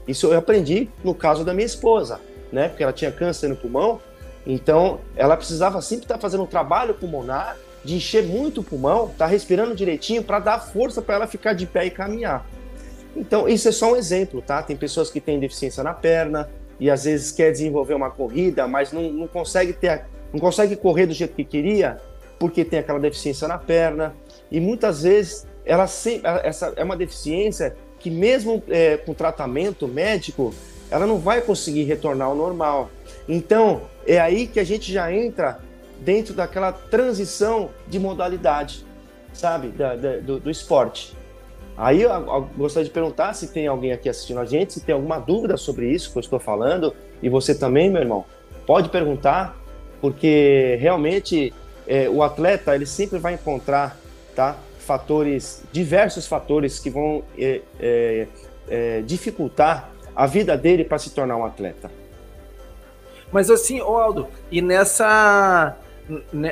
Isso 0.07 0.27
eu 0.27 0.39
aprendi 0.39 0.89
no 1.03 1.15
caso 1.15 1.45
da 1.45 1.53
minha 1.53 1.67
esposa, 1.67 2.21
né? 2.53 2.69
Porque 2.69 2.83
ela 2.83 2.93
tinha 2.93 3.11
câncer 3.11 3.49
no 3.49 3.57
pulmão, 3.57 4.01
então 4.47 5.01
ela 5.17 5.37
precisava 5.37 5.81
sempre 5.81 6.05
estar 6.05 6.15
tá 6.15 6.21
fazendo 6.21 6.45
um 6.45 6.47
trabalho 6.47 6.95
pulmonar 6.95 7.57
de 7.85 7.97
encher 7.97 8.25
muito 8.25 8.61
o 8.61 8.65
pulmão, 8.65 9.09
tá 9.17 9.27
respirando 9.27 9.75
direitinho 9.75 10.23
para 10.23 10.39
dar 10.39 10.59
força 10.59 11.01
para 11.01 11.15
ela 11.17 11.27
ficar 11.27 11.53
de 11.53 11.67
pé 11.67 11.87
e 11.87 11.91
caminhar. 11.91 12.45
Então, 13.17 13.49
isso 13.49 13.69
é 13.69 13.73
só 13.73 13.93
um 13.93 13.97
exemplo, 13.97 14.43
tá? 14.43 14.63
Tem 14.63 14.77
pessoas 14.77 15.11
que 15.11 15.21
têm 15.21 15.41
deficiência 15.41 15.83
na 15.83 15.95
perna 15.95 16.49
e 16.79 16.91
às 16.91 17.05
vezes 17.05 17.33
quer 17.33 17.51
desenvolver 17.51 17.95
uma 17.95 18.11
corrida, 18.11 18.69
mas 18.69 18.93
não, 18.93 19.11
não 19.11 19.27
consegue 19.27 19.73
ter, 19.73 20.05
não 20.33 20.39
consegue 20.39 20.77
correr 20.77 21.07
do 21.07 21.15
jeito 21.15 21.35
que 21.35 21.45
queria, 21.45 21.99
porque 22.39 22.65
tem 22.65 22.79
aquela 22.79 23.01
deficiência 23.01 23.49
na 23.49 23.57
perna. 23.57 24.15
E 24.51 24.61
muitas 24.61 25.03
vezes 25.03 25.47
ela 25.65 25.85
essa 26.45 26.73
é 26.77 26.85
uma 26.85 26.97
deficiência 26.97 27.75
que 27.99 28.11
mesmo 28.11 28.63
é, 28.69 28.99
com 28.99 29.15
tratamento 29.15 29.89
médico, 29.89 30.55
ela 30.91 31.07
não 31.07 31.19
vai 31.19 31.41
conseguir 31.41 31.85
retornar 31.85 32.29
ao 32.29 32.37
normal. 32.37 32.91
Então, 33.29 33.83
é 34.07 34.21
aí 34.21 34.47
que 34.47 34.61
a 34.61 34.65
gente 34.65 34.93
já 34.93 35.13
entra 35.13 35.59
dentro 36.01 36.35
daquela 36.35 36.71
transição 36.73 37.71
de 37.89 37.99
modalidade, 37.99 38.85
sabe, 39.33 39.69
da, 39.69 39.97
da, 39.97 40.17
do, 40.19 40.39
do, 40.39 40.51
esporte. 40.51 41.17
Aí 41.77 42.03
eu, 42.03 42.11
eu, 42.11 42.49
gostaria 42.57 42.87
de 42.87 42.91
perguntar 42.91 43.35
se 43.35 43.49
tem 43.49 43.67
alguém 43.67 43.93
aqui 43.93 44.09
assistindo 44.09 44.41
a 44.41 44.45
gente, 44.45 44.73
se 44.73 44.81
tem 44.81 44.95
alguma 44.95 45.19
dúvida 45.19 45.57
sobre 45.57 45.91
isso 45.91 46.11
que 46.11 46.19
eu 46.19 46.21
estou 46.21 46.39
falando, 46.39 46.95
e 47.23 47.29
você 47.29 47.55
também, 47.55 47.91
meu 47.91 48.01
irmão, 48.01 48.25
pode 48.67 48.89
perguntar, 48.89 49.57
porque 50.01 50.79
realmente 50.81 51.53
é, 51.87 52.09
o 52.09 52.23
atleta 52.23 52.75
ele 52.75 52.87
sempre 52.87 53.19
vai 53.19 53.35
encontrar, 53.35 53.97
tá, 54.35 54.57
fatores, 54.79 55.63
diversos 55.71 56.27
fatores 56.27 56.79
que 56.79 56.89
vão 56.89 57.23
é, 57.39 57.61
é, 57.79 58.27
é 58.69 59.03
dificultar 59.03 59.91
a 60.15 60.27
vida 60.27 60.57
dele 60.57 60.85
para 60.85 60.99
se 60.99 61.11
tornar 61.11 61.37
um 61.37 61.45
atleta. 61.45 61.91
Mas 63.31 63.51
assim, 63.51 63.81
Aldo, 63.81 64.29
e 64.51 64.63
nessa 64.63 65.77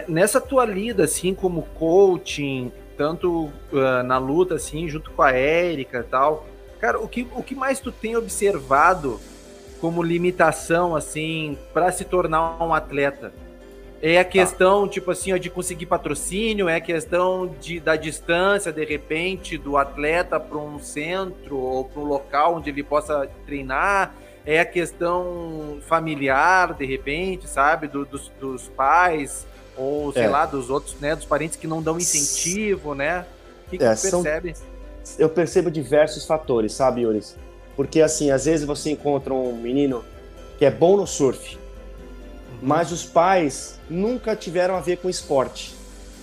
nessa 0.09 0.41
tua 0.41 0.65
lida 0.65 1.05
assim 1.05 1.33
como 1.33 1.63
coaching, 1.79 2.73
tanto 2.97 3.51
uh, 3.73 4.03
na 4.05 4.19
luta 4.19 4.55
assim, 4.55 4.89
junto 4.89 5.11
com 5.11 5.23
a 5.23 5.33
Érica 5.33 6.01
e 6.01 6.11
tal, 6.11 6.47
cara, 6.81 6.99
o 7.01 7.09
que, 7.09 7.27
o 7.35 7.43
que 7.43 7.55
mais 7.55 7.81
tu 7.81 7.91
tem 7.91 8.17
observado 8.17 9.21
como 9.81 10.03
limitação 10.03 10.97
assim 10.97 11.59
para 11.73 11.93
se 11.93 12.05
tornar 12.05 12.63
um 12.63 12.73
atleta? 12.73 13.33
É 14.07 14.19
a 14.19 14.25
questão, 14.25 14.87
tipo 14.87 15.11
assim, 15.11 15.33
ó, 15.33 15.39
de 15.39 15.49
conseguir 15.49 15.87
patrocínio, 15.87 16.69
é 16.69 16.77
a 16.77 16.81
questão 16.81 17.55
de, 17.59 17.81
da 17.81 17.97
distância, 17.97 18.71
de 18.71 18.85
repente, 18.85 19.57
do 19.57 19.79
atleta 19.79 20.39
para 20.39 20.59
um 20.59 20.79
centro 20.79 21.57
ou 21.57 21.85
para 21.87 22.03
um 22.03 22.05
local 22.05 22.57
onde 22.57 22.69
ele 22.69 22.83
possa 22.83 23.27
treinar, 23.47 24.15
é 24.45 24.61
a 24.61 24.65
questão 24.67 25.79
familiar, 25.87 26.75
de 26.75 26.85
repente, 26.85 27.49
sabe, 27.49 27.89
do, 27.89 28.05
dos, 28.05 28.31
dos, 28.39 28.69
pais, 28.69 29.47
ou 29.77 30.13
sei 30.13 30.25
é. 30.25 30.29
lá, 30.29 30.47
dos 30.47 30.71
outros, 30.71 30.97
né, 31.01 31.15
dos 31.15 31.25
parentes 31.25 31.57
que 31.57 31.67
não 31.67 31.83
dão 31.83 31.97
incentivo, 31.97 32.95
né? 32.95 33.27
O 33.67 33.71
que, 33.71 33.79
que 33.79 33.85
é, 33.85 33.95
você 33.95 34.11
percebe? 34.11 34.55
São... 34.55 34.67
Eu 35.19 35.29
percebo 35.29 35.71
diversos 35.71 36.25
fatores, 36.25 36.73
sabe, 36.73 37.03
Yuris? 37.03 37.37
Porque, 37.77 38.01
assim, 38.01 38.31
às 38.31 38.45
vezes 38.45 38.67
você 38.67 38.91
encontra 38.91 39.35
um 39.35 39.57
menino 39.57 40.05
que 40.59 40.65
é 40.65 40.71
bom 40.71 40.97
no 40.97 41.07
surf, 41.07 41.59
mas 42.63 42.93
os 42.93 43.05
pais 43.05 43.79
nunca 43.91 44.37
tiveram 44.37 44.77
a 44.77 44.81
ver 44.81 44.99
com 44.99 45.11
esporte. 45.11 45.75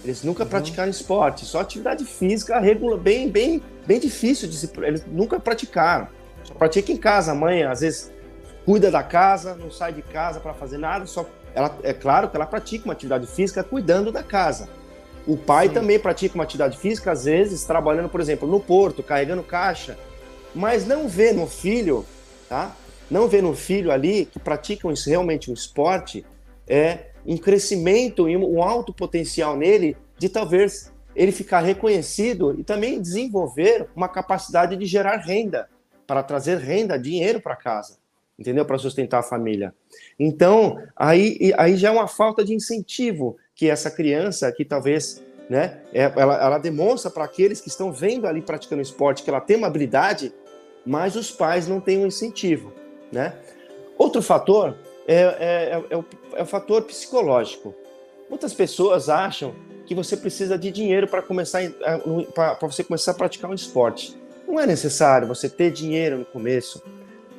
Eles 0.03 0.24
nunca 0.24 0.43
uhum. 0.43 0.50
praticaram 0.50 0.89
esporte, 0.89 1.46
só 1.46 1.60
atividade 1.60 2.03
física 2.05 2.60
regula 2.60 2.98
bem, 2.98 3.29
bem, 3.29 3.62
bem 3.86 4.00
difícil 4.00 4.48
de 4.48 4.55
se. 4.55 4.70
Eles 4.81 5.05
nunca 5.05 5.39
praticaram. 5.39 6.08
Só 6.43 6.53
pratica 6.55 6.91
em 6.91 6.98
casa. 6.98 7.34
A 7.34 7.36
mãe, 7.36 7.63
às 7.63 7.81
vezes, 7.81 8.12
cuida 8.65 8.89
da 8.89 9.03
casa, 9.03 9.55
não 9.55 9.70
sai 9.70 9.93
de 9.93 10.01
casa 10.01 10.39
para 10.39 10.53
fazer 10.53 10.79
nada. 10.79 11.05
Só 11.05 11.27
ela 11.53 11.77
é 11.84 11.93
claro 11.93 12.29
que 12.29 12.36
ela 12.36 12.46
pratica 12.46 12.86
uma 12.86 12.93
atividade 12.93 13.27
física 13.27 13.63
cuidando 13.63 14.12
da 14.12 14.24
casa. 14.24 14.70
O 15.27 15.38
pai 15.38 15.67
Sim. 15.67 15.74
também 15.74 16.00
pratica 16.00 16.36
uma 16.36 16.43
atividade 16.43 16.77
física, 16.77 17.12
às 17.12 17.25
vezes 17.25 17.63
trabalhando, 17.63 18.10
por 18.10 18.20
exemplo, 18.20 18.48
no 18.48 18.60
porto, 18.60 19.03
carregando 19.03 19.43
caixa, 19.43 19.98
mas 20.55 20.86
não 20.86 21.08
vê 21.08 21.31
no 21.31 21.48
filho, 21.48 22.05
tá? 22.50 22.75
Não 23.10 23.27
vê 23.27 23.41
no 23.41 23.53
filho 23.53 23.91
ali 23.91 24.25
que 24.25 24.39
pratica 24.39 24.88
realmente 25.05 25.51
um 25.51 25.53
esporte 25.53 26.25
é 26.67 27.12
um 27.25 27.38
crescimento 27.38 28.29
e 28.29 28.36
um 28.36 28.63
alto 28.63 28.93
potencial 28.93 29.55
nele 29.55 29.96
de 30.17 30.29
talvez 30.29 30.91
ele 31.15 31.31
ficar 31.31 31.60
reconhecido 31.60 32.58
e 32.58 32.63
também 32.63 33.01
desenvolver 33.01 33.88
uma 33.96 34.08
capacidade 34.08 34.75
de 34.77 34.86
gerar 34.86 35.17
renda, 35.17 35.67
para 36.08 36.24
trazer 36.24 36.58
renda, 36.58 36.98
dinheiro 36.98 37.39
para 37.39 37.55
casa, 37.55 37.98
entendeu? 38.41 38.65
Para 38.65 38.77
sustentar 38.77 39.19
a 39.19 39.24
família. 39.24 39.74
Então, 40.19 40.77
aí, 40.95 41.53
aí 41.57 41.77
já 41.77 41.89
é 41.89 41.91
uma 41.91 42.07
falta 42.07 42.43
de 42.43 42.53
incentivo 42.53 43.38
que 43.55 43.69
essa 43.69 43.89
criança, 43.89 44.51
que 44.51 44.65
talvez, 44.65 45.24
né, 45.50 45.79
é, 45.93 46.12
ela, 46.15 46.36
ela 46.36 46.57
demonstra 46.57 47.10
para 47.10 47.24
aqueles 47.24 47.62
que 47.62 47.69
estão 47.69 47.93
vendo 47.93 48.27
ali 48.27 48.41
praticando 48.41 48.81
esporte 48.81 49.24
que 49.24 49.29
ela 49.29 49.39
tem 49.39 49.55
uma 49.55 49.67
habilidade, 49.67 50.33
mas 50.86 51.15
os 51.15 51.31
pais 51.31 51.67
não 51.67 51.79
têm 51.79 52.00
um 52.00 52.07
incentivo, 52.07 52.74
né? 53.12 53.36
Outro 53.98 54.21
fator 54.21 54.75
é, 55.07 55.15
é, 55.15 55.83
é, 55.89 55.98
o, 55.98 56.05
é 56.33 56.43
o 56.43 56.45
fator 56.45 56.81
psicológico. 56.81 57.75
Muitas 58.27 58.53
pessoas 58.53 59.10
acham 59.10 59.53
que 59.86 59.93
você 59.93 60.17
precisa 60.17 60.57
de 60.57 60.71
dinheiro 60.71 61.07
para 61.07 61.21
começar 61.21 61.62
para 62.33 62.57
você 62.62 62.83
começar 62.83 63.12
a 63.12 63.15
praticar 63.15 63.51
um 63.51 63.53
esporte. 63.53 64.17
Não 64.48 64.60
é 64.60 64.65
necessário 64.65 65.27
você 65.27 65.48
ter 65.48 65.71
dinheiro 65.71 66.17
no 66.17 66.25
começo, 66.25 66.81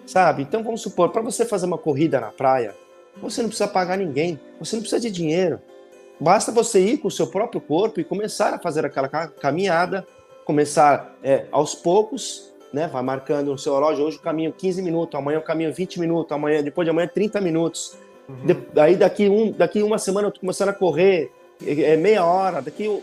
sabe? 0.07 0.43
Então 0.43 0.63
vamos 0.63 0.81
supor, 0.83 1.11
para 1.11 1.23
você 1.23 1.45
fazer 1.45 1.67
uma 1.67 1.79
corrida 1.79 2.21
na 2.21 2.31
praia, 2.31 2.75
você 3.21 3.43
não 3.43 3.49
precisa 3.49 3.69
pagar 3.69 3.99
ninguém, 3.99 4.39
você 4.59 4.77
não 4.77 4.83
precisa 4.83 5.01
de 5.01 5.11
dinheiro. 5.11 5.61
Basta 6.21 6.53
você 6.53 6.81
ir 6.81 6.99
com 6.99 7.09
o 7.09 7.11
seu 7.11 7.27
próprio 7.27 7.61
corpo 7.61 8.01
e 8.01 8.05
começar 8.05 8.55
a 8.55 8.59
fazer 8.59 8.87
aquela 8.87 9.09
caminhada, 9.09 10.07
começar 10.45 11.15
é, 11.23 11.47
aos 11.51 11.75
poucos 11.75 12.53
né? 12.73 12.89
Vai 12.89 13.03
marcando 13.03 13.51
no 13.51 13.59
seu 13.59 13.75
relógio, 13.75 14.05
hoje 14.05 14.17
eu 14.17 14.23
caminho 14.23 14.53
15 14.53 14.81
minutos, 14.83 15.15
amanhã 15.15 15.37
eu 15.37 15.43
caminho 15.43 15.73
20 15.73 16.01
minutos, 16.01 16.33
amanhã, 16.33 16.63
depois 16.63 16.87
de 16.87 16.91
amanhã 16.91 17.09
30 17.13 17.41
minutos. 17.41 17.95
Uhum. 18.29 18.47
De, 18.47 18.81
aí 18.81 18.97
daqui, 18.97 19.29
um, 19.29 19.53
daqui 19.53 19.83
uma 19.83 19.99
semana 19.99 20.29
eu 20.29 20.33
tô 20.33 20.41
começando 20.41 20.71
a 20.71 20.73
correr, 20.73 21.31
é, 21.65 21.93
é 21.93 21.97
meia 21.97 22.25
hora, 22.25 22.63
daqui 22.63 22.89
um, 22.89 23.01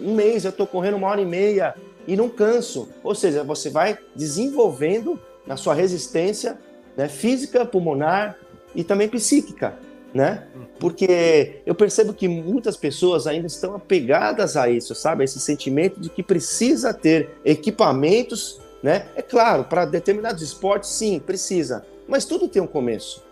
um 0.00 0.14
mês 0.14 0.44
eu 0.44 0.52
tô 0.52 0.66
correndo 0.66 0.96
uma 0.96 1.08
hora 1.08 1.20
e 1.20 1.26
meia 1.26 1.74
e 2.06 2.16
não 2.16 2.28
canso. 2.28 2.88
Ou 3.02 3.14
seja, 3.14 3.42
você 3.42 3.68
vai 3.68 3.98
desenvolvendo 4.14 5.20
a 5.48 5.56
sua 5.56 5.74
resistência 5.74 6.58
né, 6.96 7.08
física, 7.08 7.64
pulmonar 7.64 8.36
e 8.74 8.84
também 8.84 9.08
psíquica, 9.08 9.76
né? 10.12 10.46
Porque 10.78 11.62
eu 11.64 11.74
percebo 11.74 12.12
que 12.12 12.28
muitas 12.28 12.76
pessoas 12.76 13.26
ainda 13.26 13.46
estão 13.46 13.74
apegadas 13.74 14.56
a 14.56 14.68
isso, 14.68 14.94
sabe? 14.94 15.24
esse 15.24 15.40
sentimento 15.40 16.00
de 16.00 16.08
que 16.08 16.22
precisa 16.22 16.92
ter 16.92 17.30
equipamentos 17.44 18.60
né? 18.82 19.06
É 19.16 19.22
claro, 19.22 19.64
para 19.64 19.84
determinados 19.84 20.42
esportes, 20.42 20.90
sim, 20.90 21.18
precisa. 21.18 21.84
Mas 22.06 22.24
tudo 22.24 22.48
tem 22.48 22.62
um 22.62 22.66
começo. 22.66 23.22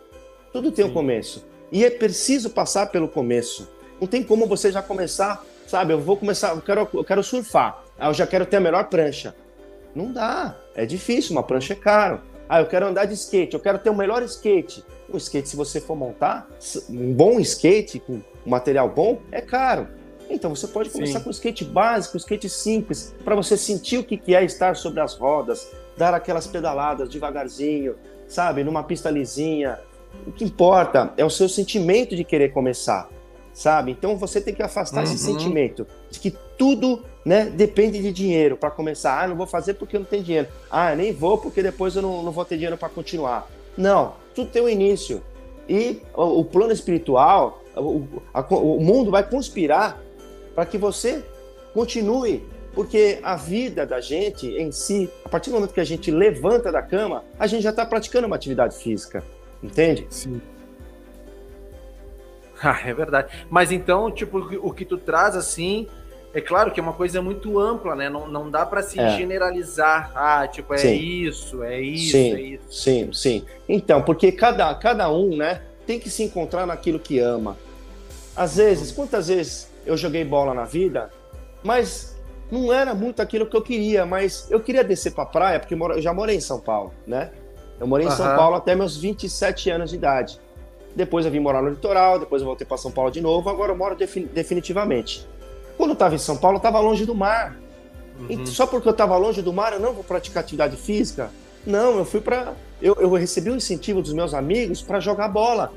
Tudo 0.52 0.73
tem 0.73 0.85
sim. 0.85 0.90
um 0.90 0.94
começo. 0.94 1.44
E 1.70 1.85
é 1.85 1.90
preciso 1.90 2.50
passar 2.50 2.87
pelo 2.87 3.08
começo. 3.08 3.68
Não 4.00 4.06
tem 4.06 4.23
como 4.23 4.46
você 4.46 4.70
já 4.70 4.82
começar, 4.82 5.44
sabe? 5.66 5.92
Eu 5.92 6.00
vou 6.00 6.16
começar, 6.16 6.54
eu 6.54 6.61
quero, 6.61 6.88
eu 6.92 7.04
quero 7.04 7.23
surfar. 7.23 7.82
Ah, 7.99 8.08
eu 8.08 8.14
já 8.14 8.26
quero 8.26 8.44
ter 8.44 8.56
a 8.56 8.61
melhor 8.61 8.85
prancha. 8.88 9.35
Não 9.96 10.12
dá. 10.12 10.54
É 10.74 10.84
difícil, 10.84 11.32
uma 11.32 11.42
prancha 11.42 11.72
é 11.72 11.76
caro. 11.76 12.20
Ah, 12.46 12.60
eu 12.60 12.66
quero 12.66 12.86
andar 12.86 13.06
de 13.06 13.14
skate, 13.14 13.54
eu 13.54 13.60
quero 13.60 13.78
ter 13.78 13.88
o 13.88 13.94
melhor 13.94 14.22
skate. 14.22 14.84
O 15.08 15.16
skate, 15.16 15.48
se 15.48 15.56
você 15.56 15.80
for 15.80 15.96
montar, 15.96 16.46
um 16.90 17.14
bom 17.14 17.40
skate, 17.40 17.98
com 17.98 18.14
um 18.14 18.22
material 18.44 18.90
bom, 18.90 19.20
é 19.32 19.40
caro. 19.40 19.88
Então 20.28 20.54
você 20.54 20.66
pode 20.68 20.90
começar 20.90 21.18
Sim. 21.18 21.24
com 21.24 21.30
skate 21.30 21.64
básico, 21.64 22.16
skate 22.18 22.48
simples, 22.48 23.14
para 23.24 23.34
você 23.34 23.56
sentir 23.56 23.98
o 23.98 24.04
que 24.04 24.34
é 24.34 24.44
estar 24.44 24.76
sobre 24.76 25.00
as 25.00 25.14
rodas, 25.14 25.72
dar 25.96 26.12
aquelas 26.12 26.46
pedaladas 26.46 27.08
devagarzinho, 27.08 27.96
sabe, 28.28 28.62
numa 28.62 28.82
pista 28.82 29.10
lisinha. 29.10 29.78
O 30.26 30.32
que 30.32 30.44
importa 30.44 31.12
é 31.16 31.24
o 31.24 31.30
seu 31.30 31.48
sentimento 31.48 32.14
de 32.14 32.22
querer 32.22 32.52
começar, 32.52 33.08
sabe? 33.56 33.90
Então 33.90 34.18
você 34.18 34.38
tem 34.38 34.54
que 34.54 34.62
afastar 34.62 34.98
uhum. 34.98 35.04
esse 35.04 35.16
sentimento 35.16 35.86
de 36.10 36.20
que 36.20 36.30
tudo, 36.58 37.02
né, 37.25 37.46
depende 37.46 38.02
de 38.02 38.12
dinheiro 38.12 38.54
para 38.54 38.70
começar. 38.70 39.25
Ah, 39.25 39.26
não 39.26 39.34
vou 39.34 39.46
fazer 39.46 39.75
porque 39.75 39.96
eu 39.96 40.00
não 40.00 40.06
tenho 40.06 40.22
dinheiro. 40.22 40.46
Ah, 40.70 40.94
nem 40.94 41.10
vou 41.10 41.38
porque 41.38 41.62
depois 41.62 41.96
eu 41.96 42.02
não, 42.02 42.22
não 42.22 42.30
vou 42.30 42.44
ter 42.44 42.56
dinheiro 42.56 42.76
para 42.76 42.90
continuar. 42.90 43.50
Não, 43.75 44.12
tudo 44.34 44.50
tem 44.50 44.60
um 44.60 44.68
início. 44.68 45.22
E 45.66 46.02
o, 46.14 46.40
o 46.40 46.44
plano 46.44 46.70
espiritual, 46.70 47.62
o, 47.75 48.06
a, 48.34 48.40
o 48.42 48.78
mundo 48.78 49.10
vai 49.10 49.26
conspirar 49.26 49.98
para 50.54 50.66
que 50.66 50.76
você 50.76 51.25
continue, 51.72 52.44
porque 52.75 53.20
a 53.22 53.36
vida 53.36 53.86
da 53.86 54.02
gente 54.02 54.48
em 54.48 54.70
si, 54.70 55.08
a 55.25 55.30
partir 55.30 55.48
do 55.48 55.54
momento 55.54 55.72
que 55.72 55.80
a 55.80 55.84
gente 55.84 56.10
levanta 56.10 56.70
da 56.70 56.82
cama, 56.82 57.25
a 57.38 57.46
gente 57.46 57.62
já 57.62 57.70
está 57.70 57.86
praticando 57.86 58.26
uma 58.26 58.36
atividade 58.36 58.76
física, 58.76 59.25
entende? 59.62 60.06
Sim. 60.10 60.42
Ah, 62.62 62.80
é 62.84 62.94
verdade. 62.94 63.46
Mas 63.50 63.70
então, 63.70 64.10
tipo, 64.10 64.38
o 64.38 64.72
que 64.72 64.84
tu 64.84 64.96
traz 64.96 65.36
assim, 65.36 65.86
é 66.32 66.40
claro 66.40 66.70
que 66.70 66.80
é 66.80 66.82
uma 66.82 66.92
coisa 66.92 67.22
muito 67.22 67.58
ampla, 67.58 67.94
né? 67.94 68.08
Não, 68.08 68.28
não 68.28 68.50
dá 68.50 68.66
para 68.66 68.82
se 68.82 69.00
é. 69.00 69.16
generalizar. 69.16 70.12
Ah, 70.14 70.46
tipo, 70.46 70.75
é 70.75 70.78
sim. 70.78 70.94
isso, 70.94 71.62
é 71.62 71.80
isso, 71.80 72.12
sim, 72.12 72.34
é 72.34 72.40
isso. 72.40 72.64
Sim, 72.70 73.12
sim. 73.12 73.44
Então, 73.68 74.02
porque 74.02 74.32
cada, 74.32 74.75
cada 74.75 75.10
um, 75.10 75.36
né, 75.36 75.62
tem 75.86 75.98
que 75.98 76.10
se 76.10 76.22
encontrar 76.22 76.66
naquilo 76.66 76.98
que 76.98 77.18
ama. 77.18 77.56
Às 78.36 78.56
vezes, 78.56 78.92
quantas 78.92 79.28
vezes 79.28 79.70
eu 79.86 79.96
joguei 79.96 80.25
bola 80.25 80.52
na 80.52 80.64
vida, 80.64 81.10
mas 81.62 82.16
não 82.50 82.72
era 82.72 82.94
muito 82.94 83.22
aquilo 83.22 83.46
que 83.46 83.56
eu 83.56 83.62
queria, 83.62 84.04
mas 84.04 84.50
eu 84.50 84.60
queria 84.60 84.84
descer 84.84 85.12
para 85.12 85.25
a 85.25 85.26
praia, 85.26 85.60
porque 85.60 85.75
eu 85.75 86.02
já 86.02 86.12
morei 86.12 86.36
em 86.36 86.40
São 86.40 86.60
Paulo, 86.60 86.92
né? 87.06 87.30
Eu 87.80 87.86
morei 87.86 88.06
em 88.06 88.10
São 88.10 88.36
Paulo 88.36 88.56
até 88.56 88.75
meus 88.75 88.96
27 88.96 89.70
anos 89.70 89.90
de 89.90 89.96
idade. 89.96 90.40
Depois 90.96 91.26
eu 91.26 91.30
vim 91.30 91.40
morar 91.40 91.60
no 91.60 91.68
litoral, 91.68 92.18
depois 92.18 92.40
eu 92.40 92.46
voltei 92.46 92.66
para 92.66 92.78
São 92.78 92.90
Paulo 92.90 93.10
de 93.10 93.20
novo, 93.20 93.50
agora 93.50 93.70
eu 93.70 93.76
moro 93.76 93.94
definitivamente. 94.32 95.28
Quando 95.76 95.90
eu 95.90 95.94
estava 95.94 96.14
em 96.14 96.18
São 96.18 96.38
Paulo, 96.38 96.56
eu 96.56 96.58
estava 96.58 96.80
longe 96.80 97.04
do 97.04 97.14
mar. 97.14 97.54
Uhum. 98.18 98.26
E 98.30 98.46
só 98.46 98.66
porque 98.66 98.88
eu 98.88 98.92
estava 98.92 99.14
longe 99.18 99.42
do 99.42 99.52
mar, 99.52 99.74
eu 99.74 99.78
não 99.78 99.92
vou 99.92 100.02
praticar 100.02 100.42
atividade 100.42 100.74
física? 100.76 101.30
Não, 101.66 101.98
eu 101.98 102.04
fui 102.06 102.22
para. 102.22 102.54
Eu, 102.80 102.94
eu 102.94 103.12
recebi 103.12 103.50
o 103.50 103.52
um 103.52 103.56
incentivo 103.56 104.00
dos 104.00 104.14
meus 104.14 104.32
amigos 104.32 104.80
para 104.80 104.98
jogar 104.98 105.28
bola. 105.28 105.70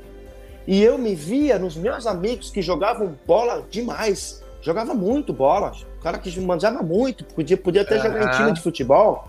E 0.66 0.82
eu 0.82 0.96
me 0.96 1.14
via 1.14 1.58
nos 1.58 1.76
meus 1.76 2.06
amigos 2.06 2.50
que 2.50 2.62
jogavam 2.62 3.14
bola 3.26 3.66
demais. 3.70 4.42
Jogava 4.62 4.94
muito 4.94 5.34
bola. 5.34 5.72
O 5.98 6.02
cara 6.02 6.16
que 6.16 6.40
manjava 6.40 6.82
muito, 6.82 7.24
podia, 7.26 7.58
podia 7.58 7.82
até 7.82 7.96
uhum. 7.96 8.02
jogar 8.02 8.24
em 8.24 8.36
time 8.36 8.52
de 8.52 8.62
futebol, 8.62 9.28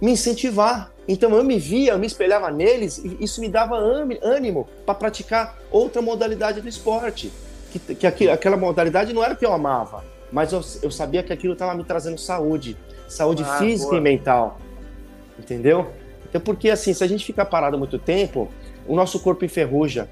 me 0.00 0.10
incentivar. 0.10 0.92
Então 1.10 1.34
eu 1.34 1.42
me 1.42 1.58
via, 1.58 1.90
eu 1.90 1.98
me 1.98 2.06
espelhava 2.06 2.52
neles 2.52 2.98
e 2.98 3.16
isso 3.18 3.40
me 3.40 3.48
dava 3.48 3.74
ânimo 3.76 4.68
para 4.86 4.94
praticar 4.94 5.58
outra 5.68 6.00
modalidade 6.00 6.60
do 6.60 6.68
esporte. 6.68 7.32
Que, 7.72 7.96
que 7.96 8.06
aquilo, 8.06 8.30
aquela 8.30 8.56
modalidade 8.56 9.12
não 9.12 9.22
era 9.22 9.34
que 9.34 9.44
eu 9.44 9.52
amava, 9.52 10.04
mas 10.30 10.52
eu, 10.52 10.60
eu 10.84 10.90
sabia 10.90 11.20
que 11.24 11.32
aquilo 11.32 11.54
estava 11.54 11.74
me 11.74 11.82
trazendo 11.82 12.16
saúde, 12.16 12.76
saúde 13.08 13.42
ah, 13.42 13.58
física 13.58 13.90
boa. 13.90 13.98
e 13.98 14.00
mental. 14.00 14.60
Entendeu? 15.36 15.90
Então, 16.28 16.40
porque 16.40 16.70
assim, 16.70 16.94
se 16.94 17.02
a 17.02 17.08
gente 17.08 17.24
ficar 17.24 17.46
parado 17.46 17.76
muito 17.76 17.98
tempo, 17.98 18.48
o 18.86 18.94
nosso 18.94 19.18
corpo 19.18 19.44
enferruja. 19.44 20.08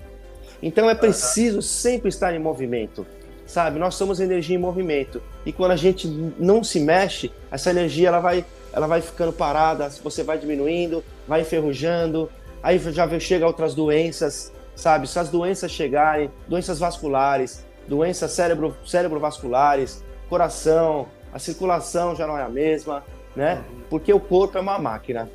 Então 0.61 0.91
é 0.91 0.97
preciso 0.97 1.63
sempre 1.63 2.09
estar 2.09 2.35
em 2.35 2.41
movimento, 2.41 3.07
sabe? 3.47 3.79
Nós 3.79 3.95
somos 3.95 4.19
energia 4.19 4.57
em 4.57 4.61
movimento 4.61 5.23
e 5.47 5.53
quando 5.53 5.71
a 5.71 5.77
gente 5.77 6.09
não 6.41 6.65
se 6.65 6.81
mexe, 6.81 7.31
essa 7.53 7.71
energia 7.71 8.09
ela 8.09 8.19
vai, 8.19 8.45
ela 8.79 8.87
vai 8.87 9.01
ficando 9.01 9.33
parada, 9.33 9.91
você 9.91 10.23
vai 10.23 10.39
diminuindo, 10.39 11.03
vai 11.27 11.41
enferrujando, 11.41 12.31
aí 12.63 12.79
já 12.79 13.19
chega 13.19 13.45
outras 13.45 13.75
doenças, 13.75 14.53
sabe? 14.77 15.09
Se 15.09 15.19
as 15.19 15.29
doenças 15.29 15.73
chegarem, 15.73 16.31
doenças 16.47 16.79
vasculares, 16.79 17.67
doenças 17.89 18.31
cérebro, 18.31 18.77
cerebrovasculares, 18.87 20.05
coração, 20.31 21.09
a 21.35 21.41
circulação 21.41 22.15
já 22.15 22.25
não 22.25 22.39
é 22.39 22.43
a 22.45 22.49
mesma, 22.49 23.03
né? 23.35 23.65
Porque 23.91 24.13
o 24.13 24.21
corpo 24.21 24.57
é 24.57 24.61
uma 24.61 24.79
máquina. 24.79 25.29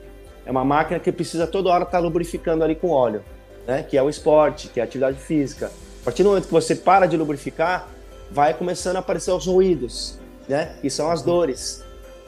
É 0.45 0.51
uma 0.51 0.63
máquina 0.63 0.97
que 0.97 1.11
precisa 1.11 1.45
toda 1.45 1.69
hora 1.69 1.83
estar 1.83 1.97
tá 1.97 1.99
lubrificando 2.01 2.63
ali 2.63 2.75
com 2.75 2.91
óleo, 2.91 3.25
né? 3.67 3.83
Que 3.83 3.97
é 3.97 4.01
o 4.01 4.09
esporte, 4.09 4.69
que 4.69 4.79
é 4.79 4.83
a 4.83 4.85
atividade 4.85 5.19
física. 5.19 5.69
A 6.01 6.05
partir 6.05 6.23
do 6.23 6.29
momento 6.29 6.45
que 6.45 6.53
você 6.53 6.75
para 6.77 7.07
de 7.07 7.17
lubrificar, 7.17 7.89
vai 8.31 8.53
começando 8.53 8.95
a 8.95 8.99
aparecer 8.99 9.31
os 9.31 9.47
ruídos, 9.47 10.17
né? 10.47 10.77
Que 10.81 10.89
são 10.89 11.11
as 11.11 11.21
dores. 11.21 11.83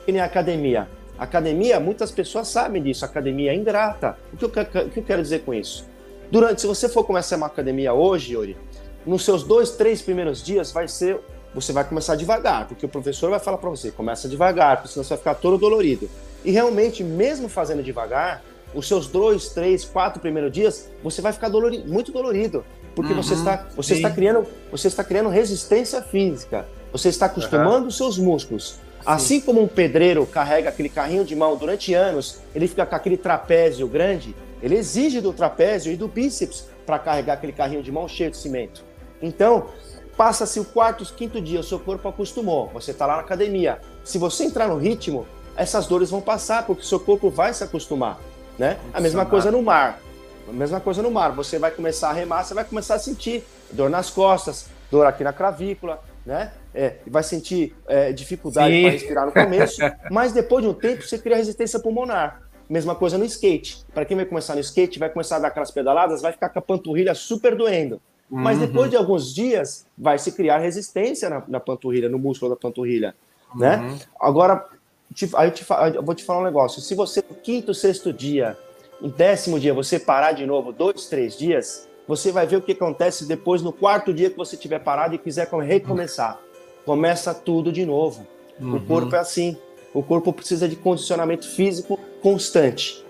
E 0.06 0.12
nem 0.12 0.22
a 0.22 0.26
academia. 0.26 0.90
Academia, 1.18 1.80
muitas 1.80 2.12
pessoas 2.12 2.48
sabem 2.48 2.82
disso. 2.82 3.06
Academia 3.06 3.52
é 3.52 3.56
ingrata. 3.56 4.18
O 4.34 4.38
que 4.38 4.46
eu, 4.46 4.50
o 4.50 4.90
que 4.90 5.00
eu 5.00 5.04
quero 5.04 5.22
dizer 5.22 5.44
com 5.44 5.54
isso? 5.54 5.88
Durante, 6.32 6.62
se 6.62 6.68
você 6.68 6.90
for 6.90 7.04
começar 7.04 7.38
uma 7.38 7.48
academia 7.48 7.94
hoje, 7.94 8.34
Yuri, 8.34 8.58
nos 9.06 9.24
seus 9.24 9.44
dois, 9.44 9.72
três 9.72 10.02
primeiros 10.02 10.44
dias 10.44 10.72
vai 10.72 10.88
ser 10.88 11.20
você 11.54 11.72
vai 11.72 11.86
começar 11.86 12.18
devagar, 12.18 12.68
porque 12.68 12.86
o 12.86 12.90
professor 12.90 13.30
vai 13.30 13.40
falar 13.40 13.58
para 13.58 13.70
você, 13.70 13.90
começa 13.90 14.28
devagar, 14.28 14.76
porque 14.76 14.90
senão 14.90 15.06
você 15.06 15.10
vai 15.12 15.18
ficar 15.18 15.36
todo 15.36 15.58
dolorido. 15.58 16.10
E 16.44 16.52
realmente, 16.52 17.02
mesmo 17.02 17.48
fazendo 17.48 17.82
devagar, 17.82 18.44
os 18.74 18.86
seus 18.86 19.08
dois, 19.08 19.48
três, 19.50 19.86
quatro 19.86 20.20
primeiros 20.20 20.52
dias, 20.52 20.92
você 21.02 21.22
vai 21.22 21.32
ficar 21.32 21.48
dolorido, 21.48 21.90
muito 21.90 22.12
dolorido, 22.12 22.66
porque 22.94 23.14
uhum, 23.14 23.24
você 23.24 23.36
está 23.36 23.68
você 23.74 23.96
está 23.96 24.12
criando 24.12 24.46
você 24.70 24.90
está 24.90 25.02
criando 25.02 25.30
resistência 25.30 26.02
física, 26.02 26.68
você 26.92 27.08
está 27.08 27.28
acostumando 27.28 27.84
uhum. 27.84 27.88
os 27.88 27.96
seus 27.96 28.18
músculos. 28.18 28.78
Sim. 29.06 29.12
Assim 29.12 29.42
como 29.42 29.62
um 29.62 29.68
pedreiro 29.68 30.26
carrega 30.26 30.70
aquele 30.70 30.90
carrinho 30.90 31.24
de 31.24 31.36
mão 31.36 31.56
durante 31.56 31.94
anos, 31.94 32.40
ele 32.54 32.68
fica 32.68 32.86
com 32.86 32.96
aquele 32.96 33.18
trapézio 33.18 33.88
grande, 33.88 34.36
ele 34.62 34.76
exige 34.76 35.22
do 35.22 35.32
trapézio 35.32 35.92
e 35.92 35.96
do 35.96 36.08
bíceps 36.08 36.68
para 36.86 37.00
carregar 37.00 37.34
aquele 37.34 37.54
carrinho 37.54 37.84
de 37.84 37.92
mão 37.92 38.08
cheio 38.08 38.32
de 38.32 38.38
cimento. 38.38 38.84
Então, 39.22 39.70
Passa-se 40.18 40.62
o 40.62 40.66
quarto, 40.66 41.04
quinto 41.14 41.42
dia, 41.42 41.60
o 41.60 41.64
seu 41.64 41.78
corpo 41.78 42.08
acostumou, 42.08 42.70
você 42.74 42.92
está 42.92 43.06
lá 43.06 43.18
na 43.18 43.22
academia. 43.22 43.80
Se 44.04 44.18
você 44.18 44.46
entrar 44.46 44.70
no 44.70 44.78
ritmo, 44.78 45.28
essas 45.58 45.88
dores 45.88 46.10
vão 46.10 46.22
passar, 46.22 46.66
porque 46.66 46.84
o 46.84 46.86
seu 46.86 47.00
corpo 47.00 47.30
vai 47.30 47.54
se 47.54 47.64
acostumar. 47.64 48.18
Né? 48.58 48.78
A 48.94 49.02
mesma 49.02 49.26
coisa 49.26 49.52
no 49.52 49.62
mar. 49.62 50.00
A 50.48 50.54
mesma 50.54 50.80
coisa 50.80 51.02
no 51.02 51.12
mar. 51.12 51.34
Você 51.34 51.60
vai 51.60 51.70
começar 51.70 52.12
a 52.12 52.14
remar, 52.14 52.46
você 52.46 52.54
vai 52.54 52.64
começar 52.64 52.96
a 52.96 53.00
sentir 53.00 53.44
dor 53.72 53.90
nas 53.90 54.10
costas, 54.10 54.68
dor 54.90 55.06
aqui 55.06 55.22
na 55.22 55.34
clavícula, 55.34 56.02
né? 56.26 56.52
É, 56.74 56.96
vai 57.08 57.24
sentir 57.24 57.76
é, 57.88 58.12
dificuldade 58.12 58.82
para 58.82 58.92
respirar 58.92 59.26
no 59.26 59.32
começo, 59.32 59.80
mas 60.10 60.34
depois 60.34 60.64
de 60.64 60.70
um 60.70 60.74
tempo 60.74 61.04
você 61.04 61.18
cria 61.18 61.38
resistência 61.38 61.80
pulmonar. 61.80 62.42
Mesma 62.68 62.96
coisa 62.96 63.18
no 63.18 63.26
skate. 63.26 63.86
Para 63.94 64.06
quem 64.06 64.18
vai 64.18 64.26
começar 64.26 64.56
no 64.56 64.62
skate, 64.62 64.98
vai 64.98 65.10
começar 65.10 65.36
a 65.36 65.40
dar 65.40 65.48
aquelas 65.50 65.70
pedaladas, 65.70 66.22
vai 66.22 66.32
ficar 66.32 66.50
com 66.50 66.58
a 66.58 66.62
panturrilha 66.62 67.14
super 67.14 67.56
doendo. 67.56 68.02
Mas 68.30 68.58
uhum. 68.58 68.66
depois 68.66 68.90
de 68.90 68.98
alguns 68.98 69.34
dias, 69.34 69.86
vai 69.96 70.18
se 70.18 70.32
criar 70.32 70.58
resistência 70.58 71.30
na, 71.30 71.44
na 71.48 71.60
panturrilha, 71.60 72.10
no 72.10 72.18
músculo 72.18 72.50
da 72.50 72.58
panturrilha, 72.58 73.14
né? 73.56 73.78
uhum. 73.78 73.92
né? 73.92 74.00
Agora, 74.20 74.66
te, 75.14 75.30
aí 75.36 75.50
eu, 75.50 75.54
te, 75.54 75.64
eu 75.94 76.02
vou 76.02 76.16
te 76.16 76.24
falar 76.24 76.42
um 76.42 76.44
negócio. 76.44 76.82
Se 76.82 76.96
você, 76.96 77.24
no 77.30 77.36
quinto, 77.36 77.74
sexto 77.74 78.12
dia, 78.12 78.58
no 79.00 79.10
décimo 79.10 79.60
dia, 79.60 79.74
você 79.74 80.00
parar 80.00 80.32
de 80.32 80.46
novo, 80.46 80.72
dois, 80.72 81.06
três 81.06 81.38
dias, 81.38 81.88
você 82.08 82.32
vai 82.32 82.46
ver 82.46 82.58
o 82.58 82.62
que 82.62 82.74
acontece 82.74 83.26
depois 83.26 83.62
no 83.62 83.74
quarto 83.74 84.14
dia 84.14 84.30
que 84.30 84.38
você 84.38 84.56
tiver 84.56 84.80
parado 84.80 85.16
e 85.16 85.18
quiser 85.18 85.48
recomeçar. 85.48 86.40
Começa 86.86 87.34
tudo 87.34 87.72
de 87.72 87.86
novo. 87.86 88.28
Uhum. 88.60 88.76
O 88.76 88.86
corpo 88.86 89.16
é 89.16 89.20
assim. 89.20 89.58
O 89.94 90.04
corpo 90.04 90.32
precisa 90.32 90.68
de 90.68 90.76
condicionamento 90.76 91.48
físico 91.48 92.00
constante. 92.22 93.04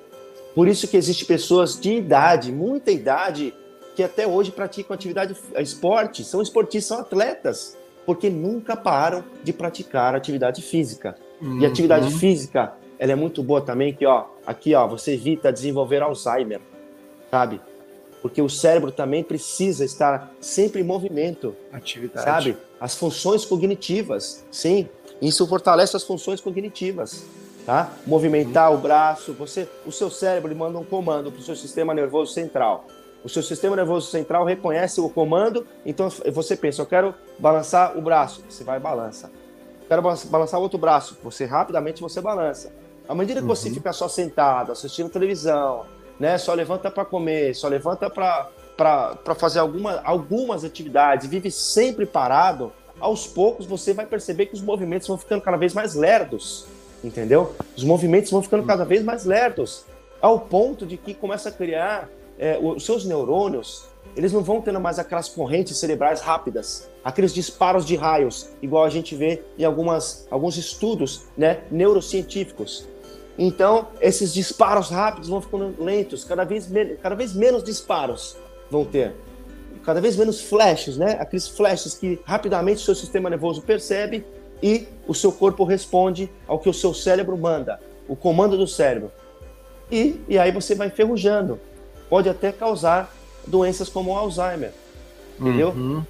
Por 0.53 0.67
isso 0.67 0.87
que 0.87 0.95
existe 0.95 1.25
pessoas 1.25 1.77
de 1.77 1.93
idade, 1.93 2.51
muita 2.51 2.89
idade, 2.89 3.53
que 3.95 4.03
até 4.03 4.25
hoje 4.25 4.51
praticam 4.51 4.93
atividade 4.93 5.35
esporte, 5.57 6.23
são 6.23 6.41
esportistas, 6.41 6.85
são 6.85 6.99
atletas, 6.99 7.77
porque 8.05 8.29
nunca 8.29 8.77
param 8.77 9.23
de 9.43 9.51
praticar 9.51 10.15
atividade 10.15 10.61
física. 10.61 11.15
Uhum. 11.41 11.59
E 11.59 11.65
atividade 11.65 12.13
física, 12.13 12.73
ela 12.97 13.11
é 13.11 13.15
muito 13.15 13.43
boa 13.43 13.59
também, 13.59 13.93
que 13.93 14.05
ó, 14.05 14.25
aqui 14.45 14.73
ó, 14.73 14.87
você 14.87 15.13
evita 15.13 15.51
desenvolver 15.51 16.01
Alzheimer, 16.01 16.61
sabe? 17.29 17.59
Porque 18.25 18.41
o 18.41 18.49
cérebro 18.49 18.91
também 18.91 19.23
precisa 19.23 19.85
estar 19.85 20.31
sempre 20.41 20.81
em 20.81 20.83
movimento. 20.83 21.55
Atividade. 21.71 22.25
Sabe? 22.25 22.57
As 22.81 22.95
funções 22.95 23.45
cognitivas, 23.45 24.43
sim. 24.49 24.89
Isso 25.21 25.45
fortalece 25.45 25.95
as 25.95 26.03
funções 26.03 26.41
cognitivas, 26.41 27.23
tá? 27.67 27.91
Movimentar 28.07 28.71
uhum. 28.71 28.79
o 28.79 28.81
braço, 28.81 29.31
você, 29.33 29.69
o 29.85 29.91
seu 29.91 30.09
cérebro 30.09 30.55
manda 30.55 30.79
um 30.79 30.83
comando 30.83 31.31
para 31.31 31.39
o 31.39 31.43
seu 31.43 31.55
sistema 31.55 31.93
nervoso 31.93 32.33
central. 32.33 32.87
O 33.23 33.29
seu 33.29 33.43
sistema 33.43 33.75
nervoso 33.75 34.09
central 34.09 34.43
reconhece 34.43 34.99
o 34.99 35.07
comando, 35.07 35.67
então 35.85 36.09
você 36.33 36.57
pensa, 36.57 36.81
eu 36.81 36.87
quero 36.87 37.13
balançar 37.37 37.95
o 37.95 38.01
braço, 38.01 38.43
você 38.49 38.63
vai 38.63 38.77
e 38.77 38.81
balança. 38.81 39.31
Eu 39.83 39.87
quero 39.87 40.01
balançar 40.01 40.59
o 40.59 40.63
outro 40.63 40.79
braço, 40.79 41.15
você 41.23 41.45
rapidamente 41.45 42.01
você 42.01 42.19
balança. 42.19 42.73
À 43.07 43.13
medida 43.13 43.39
que 43.39 43.47
uhum. 43.47 43.55
você 43.55 43.69
fica 43.69 43.93
só 43.93 44.07
sentado, 44.07 44.71
assistindo 44.71 45.11
televisão, 45.11 45.85
né, 46.19 46.37
só 46.37 46.53
levanta 46.53 46.89
para 46.89 47.05
comer, 47.05 47.55
só 47.55 47.67
levanta 47.67 48.09
para 48.09 49.35
fazer 49.35 49.59
alguma, 49.59 50.01
algumas 50.03 50.63
atividades, 50.63 51.27
vive 51.27 51.51
sempre 51.51 52.05
parado, 52.05 52.71
aos 52.99 53.27
poucos 53.27 53.65
você 53.65 53.93
vai 53.93 54.05
perceber 54.05 54.45
que 54.47 54.53
os 54.53 54.61
movimentos 54.61 55.07
vão 55.07 55.17
ficando 55.17 55.41
cada 55.41 55.57
vez 55.57 55.73
mais 55.73 55.95
lerdos, 55.95 56.65
entendeu? 57.03 57.55
Os 57.75 57.83
movimentos 57.83 58.31
vão 58.31 58.41
ficando 58.41 58.63
cada 58.63 58.85
vez 58.85 59.03
mais 59.03 59.25
lerdos, 59.25 59.85
ao 60.21 60.39
ponto 60.39 60.85
de 60.85 60.97
que 60.97 61.13
começa 61.13 61.49
a 61.49 61.51
criar 61.51 62.09
é, 62.39 62.57
os 62.61 62.85
seus 62.85 63.05
neurônios 63.05 63.85
eles 64.15 64.31
não 64.31 64.41
vão 64.41 64.61
tendo 64.61 64.79
mais 64.79 64.97
aquelas 64.97 65.27
correntes 65.27 65.77
cerebrais 65.77 66.21
rápidas, 66.21 66.89
aqueles 67.03 67.33
disparos 67.33 67.85
de 67.85 67.95
raios, 67.95 68.49
igual 68.61 68.85
a 68.85 68.89
gente 68.89 69.15
vê 69.15 69.43
em 69.57 69.65
algumas, 69.65 70.27
alguns 70.31 70.57
estudos 70.57 71.25
né, 71.37 71.63
neurocientíficos. 71.69 72.87
Então, 73.37 73.89
esses 73.99 74.33
disparos 74.33 74.89
rápidos 74.89 75.29
vão 75.29 75.41
ficando 75.41 75.75
lentos, 75.83 76.23
cada 76.23 76.43
vez, 76.43 76.69
cada 77.01 77.15
vez 77.15 77.33
menos 77.33 77.63
disparos 77.63 78.37
vão 78.69 78.85
ter. 78.85 79.13
Cada 79.83 80.01
vez 80.01 80.15
menos 80.15 80.41
flashes, 80.41 80.97
né? 80.97 81.17
Aqueles 81.19 81.47
flashes 81.47 81.93
que 81.93 82.19
rapidamente 82.25 82.81
o 82.81 82.85
seu 82.85 82.95
sistema 82.95 83.29
nervoso 83.29 83.61
percebe 83.61 84.25
e 84.63 84.87
o 85.07 85.13
seu 85.13 85.31
corpo 85.31 85.63
responde 85.63 86.29
ao 86.47 86.57
que 86.57 86.69
o 86.69 86.73
seu 86.73 86.93
cérebro 86.93 87.37
manda, 87.37 87.79
o 88.07 88.15
comando 88.15 88.57
do 88.57 88.65
cérebro. 88.65 89.11
E, 89.91 90.19
e 90.27 90.39
aí 90.39 90.51
você 90.51 90.73
vai 90.73 90.87
enferrujando 90.87 91.59
pode 92.09 92.29
até 92.29 92.51
causar 92.51 93.13
doenças 93.45 93.89
como 93.89 94.11
o 94.11 94.17
Alzheimer. 94.17 94.71
Entendeu? 95.39 95.69
Uhum. 95.69 96.03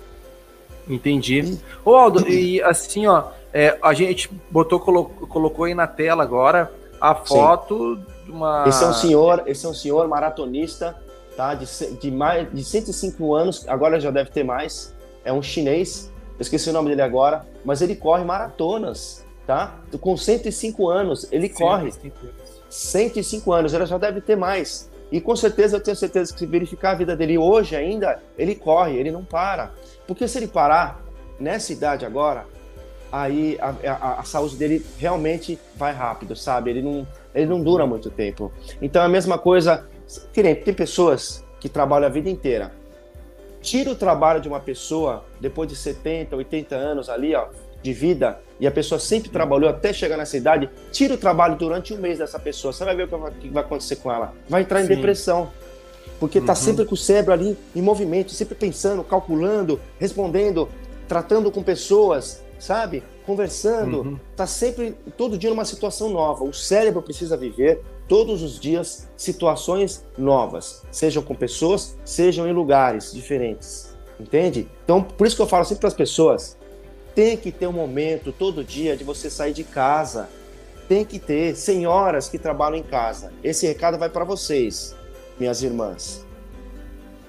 Entendi. 0.88 1.58
Ô 1.84 1.96
Aldo, 1.96 2.28
e 2.30 2.62
assim, 2.62 3.08
ó, 3.08 3.30
é, 3.52 3.78
a 3.82 3.94
gente 3.94 4.30
botou, 4.52 4.80
colocou 4.80 5.66
aí 5.66 5.74
na 5.74 5.88
tela 5.88 6.24
agora 6.24 6.72
a 7.06 7.15
foto 7.15 7.96
Sim. 7.96 8.06
de 8.26 8.32
uma. 8.32 8.65
Esse 8.68 8.84
é 8.84 8.88
um 8.88 8.94
senhor, 8.94 9.44
esse 9.46 9.65
é 9.65 9.70
um 9.70 9.74
senhor 9.74 10.08
maratonista, 10.08 10.96
tá? 11.38 11.54
De, 11.54 11.65
de 11.98 12.10
mais 12.10 12.52
de 12.52 12.63
105 12.63 13.36
anos, 13.36 13.68
agora 13.68 14.00
já 14.00 14.10
deve 14.10 14.32
ter 14.32 14.44
mais. 14.44 14.94
É 15.24 15.32
um 15.32 15.41
chinês, 15.41 16.12
eu 16.38 16.41
esqueci 16.41 16.70
o 16.70 16.74
nome 16.74 16.89
dele 16.89 17.04
agora, 17.04 17.46
mas 17.63 17.82
ele 17.82 17.96
corre 17.96 18.24
maratonas, 18.24 19.24
tá? 19.46 19.76
Com 20.02 20.18
105 20.18 20.89
anos, 20.89 21.28
ele 21.32 21.48
105. 21.48 21.63
corre. 21.63 21.94
105 22.70 23.54
anos, 23.54 23.74
ele 23.74 23.86
já 23.86 23.98
deve 23.98 24.20
ter 24.20 24.36
mais 24.36 24.89
E 25.12 25.22
com 25.22 25.36
certeza, 25.36 25.78
eu 25.78 25.82
tenho 25.82 25.96
certeza 25.96 26.34
que 26.34 26.39
se 26.39 26.46
verificar 26.46 26.91
a 26.91 26.96
vida 26.96 27.15
dele 27.15 27.38
hoje 27.38 27.76
ainda, 27.76 28.20
ele 28.38 28.56
corre, 28.56 28.98
ele 28.98 29.12
não 29.12 29.24
para. 29.24 29.72
Porque 30.08 30.28
se 30.28 30.39
ele 30.39 30.48
parar 30.48 31.02
nessa 31.39 31.72
idade 31.72 32.06
agora, 32.06 32.46
aí 33.21 33.58
a, 33.62 33.73
a, 33.91 34.19
a 34.19 34.23
saúde 34.23 34.58
dele 34.58 34.86
realmente 34.97 35.58
vai 35.75 35.93
rápido, 35.93 36.36
sabe? 36.36 36.69
Ele 36.69 36.82
não, 36.82 37.08
ele 37.34 37.45
não 37.45 37.62
dura 37.62 37.86
muito 37.88 38.10
tempo. 38.10 38.51
Então 38.82 39.01
é 39.01 39.06
a 39.06 39.10
mesma 39.10 39.38
coisa, 39.38 39.86
tem, 40.34 40.54
tem 40.56 40.73
pessoas 40.73 41.43
que 41.60 41.69
trabalham 41.69 42.08
a 42.08 42.10
vida 42.10 42.30
inteira. 42.30 42.73
Tira 43.62 43.89
o 43.89 43.95
trabalho 43.95 44.41
de 44.41 44.47
uma 44.47 44.60
pessoa 44.60 45.23
depois 45.39 45.69
de 45.69 45.75
70, 45.75 46.36
80 46.36 46.75
anos 46.75 47.10
ali, 47.10 47.34
ó, 47.34 47.47
de 47.82 47.93
vida, 47.93 48.39
e 48.60 48.67
a 48.67 48.71
pessoa 48.71 48.99
sempre 48.99 49.30
trabalhou 49.30 49.69
até 49.69 49.93
chegar 49.93 50.17
nessa 50.17 50.36
idade, 50.36 50.69
tira 50.91 51.13
o 51.13 51.17
trabalho 51.17 51.56
durante 51.56 51.93
um 51.93 51.97
mês 51.97 52.19
dessa 52.19 52.38
pessoa, 52.38 52.73
você 52.73 52.84
vai 52.84 52.95
ver 52.95 53.04
o 53.04 53.32
que 53.32 53.49
vai 53.49 53.63
acontecer 53.63 53.95
com 53.97 54.12
ela. 54.12 54.34
Vai 54.49 54.62
entrar 54.62 54.82
em 54.82 54.88
Sim. 54.88 54.95
depressão. 54.95 55.51
Porque 56.19 56.38
está 56.38 56.54
uhum. 56.54 56.58
sempre 56.58 56.86
com 56.86 56.93
o 56.93 56.97
cérebro 56.97 57.34
ali 57.34 57.58
em 57.75 57.82
movimento, 57.82 58.32
sempre 58.32 58.56
pensando, 58.56 59.04
calculando, 59.04 59.80
respondendo, 59.99 60.69
tratando 61.08 61.51
com 61.51 61.62
pessoas, 61.62 62.45
sabe? 62.60 63.04
Conversando. 63.26 64.02
Uhum. 64.02 64.20
Tá 64.36 64.48
sempre, 64.48 64.96
todo 65.18 65.38
dia, 65.38 65.50
numa 65.50 65.65
situação 65.65 66.10
nova. 66.10 66.44
O 66.44 66.54
cérebro 66.54 67.02
precisa 67.02 67.36
viver 67.36 67.82
todos 68.08 68.44
os 68.44 68.60
dias 68.60 69.08
situações 69.18 70.06
novas, 70.18 70.84
sejam 70.91 71.24
com 71.24 71.36
pessoas, 71.36 71.98
sejam 72.06 72.48
em 72.48 72.54
lugares 72.54 73.12
diferentes. 73.12 73.96
Entende? 74.20 74.68
Então, 74.84 75.02
por 75.02 75.28
isso 75.28 75.36
que 75.36 75.41
eu 75.41 75.48
falo 75.48 75.65
sempre 75.65 75.82
para 75.82 75.89
as 75.89 75.94
pessoas: 75.94 76.58
tem 77.13 77.36
que 77.36 77.52
ter 77.52 77.68
um 77.68 77.74
momento 77.74 78.32
todo 78.32 78.63
dia 78.63 78.96
de 78.96 79.04
você 79.04 79.30
sair 79.30 79.54
de 79.54 79.63
casa. 79.63 80.30
Tem 80.88 81.04
que 81.04 81.18
ter 81.18 81.56
senhoras 81.56 82.30
que 82.30 82.38
trabalham 82.38 82.78
em 82.78 82.84
casa. 82.84 83.34
Esse 83.44 83.65
recado 83.65 83.98
vai 83.98 84.08
para 84.08 84.24
vocês, 84.24 84.96
minhas 85.39 85.63
irmãs. 85.63 86.25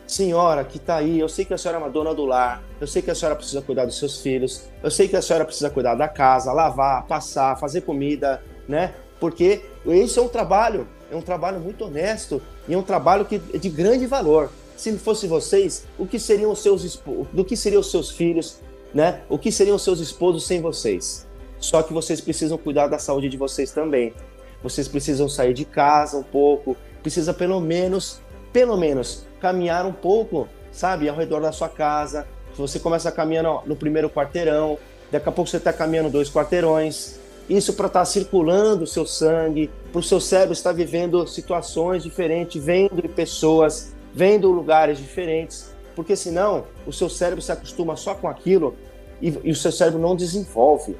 Senhora 0.07 0.65
que 0.65 0.77
está 0.77 0.97
aí, 0.97 1.19
eu 1.19 1.29
sei 1.29 1.45
que 1.45 1.53
a 1.53 1.59
senhora 1.59 1.79
é 1.79 1.83
uma 1.83 1.91
dona 1.91 2.15
do 2.15 2.25
lar, 2.25 2.63
eu 2.81 2.87
sei 2.87 3.03
que 3.03 3.11
a 3.11 3.15
senhora 3.15 3.35
precisa 3.35 3.61
cuidar 3.61 3.87
dos 3.87 3.99
seus 3.99 4.21
filhos, 4.21 4.63
eu 4.81 4.91
sei 4.91 5.09
que 5.09 5.17
a 5.17 5.23
senhora 5.23 5.45
precisa 5.45 5.69
cuidar 5.69 5.97
da 5.97 6.07
casa, 6.07 6.53
lavar, 6.53 7.05
passar, 7.07 7.59
fazer 7.59 7.81
comida, 7.81 8.41
né? 8.69 8.95
Porque 9.19 9.63
isso 9.85 10.21
é 10.21 10.23
um 10.23 10.29
trabalho, 10.29 10.87
é 11.11 11.17
um 11.17 11.23
trabalho 11.23 11.59
muito 11.59 11.85
honesto 11.85 12.41
e 12.69 12.75
é 12.75 12.79
um 12.79 12.83
trabalho 12.83 13.25
que 13.25 13.41
é 13.53 13.59
de 13.59 13.69
grande 13.69 14.07
valor. 14.07 14.51
Se 14.77 14.93
não 14.93 14.99
fosse 14.99 15.27
vocês, 15.27 15.85
o 15.99 16.07
que 16.07 16.21
seriam 16.21 16.53
os 16.53 16.61
seus 16.61 17.03
do 17.33 17.45
que 17.45 17.57
seriam 17.57 17.81
os 17.81 17.91
seus 17.91 18.11
filhos, 18.11 18.61
né? 18.95 19.23
O 19.29 19.39
que 19.39 19.51
seriam 19.51 19.75
os 19.75 19.83
seus 19.83 19.99
esposos 19.99 20.47
sem 20.47 20.61
vocês? 20.61 21.27
Só 21.59 21.83
que 21.83 21.93
vocês 21.93 22.21
precisam 22.21 22.57
cuidar 22.57 22.87
da 22.87 22.99
saúde 22.99 23.29
de 23.29 23.37
vocês 23.37 23.73
também. 23.73 24.15
Vocês 24.63 24.87
precisam 24.87 25.29
sair 25.29 25.53
de 25.53 25.65
casa 25.65 26.17
um 26.17 26.23
pouco, 26.23 26.77
precisa 27.03 27.35
pelo 27.35 27.61
menos, 27.61 28.21
pelo 28.53 28.77
menos 28.77 29.26
caminhar 29.47 29.87
um 29.87 29.93
pouco, 29.93 30.49
sabe, 30.73 31.09
ao 31.09 31.17
redor 31.17 31.41
da 31.41 31.53
sua 31.53 31.69
casa. 31.69 32.27
Você 32.57 32.81
começa 32.81 33.13
caminhando 33.13 33.61
no 33.65 33.77
primeiro 33.77 34.11
quarteirão, 34.11 34.77
daqui 35.11 35.29
a 35.29 35.33
pouco 35.33 35.49
você 35.49 35.59
está 35.59 35.73
caminhando 35.73 36.11
dois 36.11 36.29
quarteirões. 36.29 37.21
Isso 37.49 37.75
para 37.75 37.87
estar 37.87 38.01
tá 38.01 38.05
circulando 38.05 38.83
o 38.83 38.87
seu 38.87 39.07
sangue, 39.07 39.71
para 39.93 40.01
o 40.01 40.03
seu 40.03 40.21
cérebro 40.21 40.53
estar 40.53 40.73
vivendo 40.73 41.25
situações 41.29 42.03
diferentes, 42.03 42.63
vendo 42.63 43.09
pessoas, 43.11 43.95
vendo 44.13 44.51
lugares 44.51 44.99
diferentes, 44.99 45.71
porque 45.95 46.17
senão 46.17 46.65
o 46.85 46.93
seu 46.93 47.09
cérebro 47.09 47.41
se 47.41 47.53
acostuma 47.53 47.95
só 47.95 48.17
com 48.17 48.27
aquilo 48.27 48.75
e, 49.23 49.29
e 49.45 49.51
o 49.53 49.55
seu 49.55 49.71
cérebro 49.71 50.01
não 50.01 50.17
desenvolve, 50.17 50.97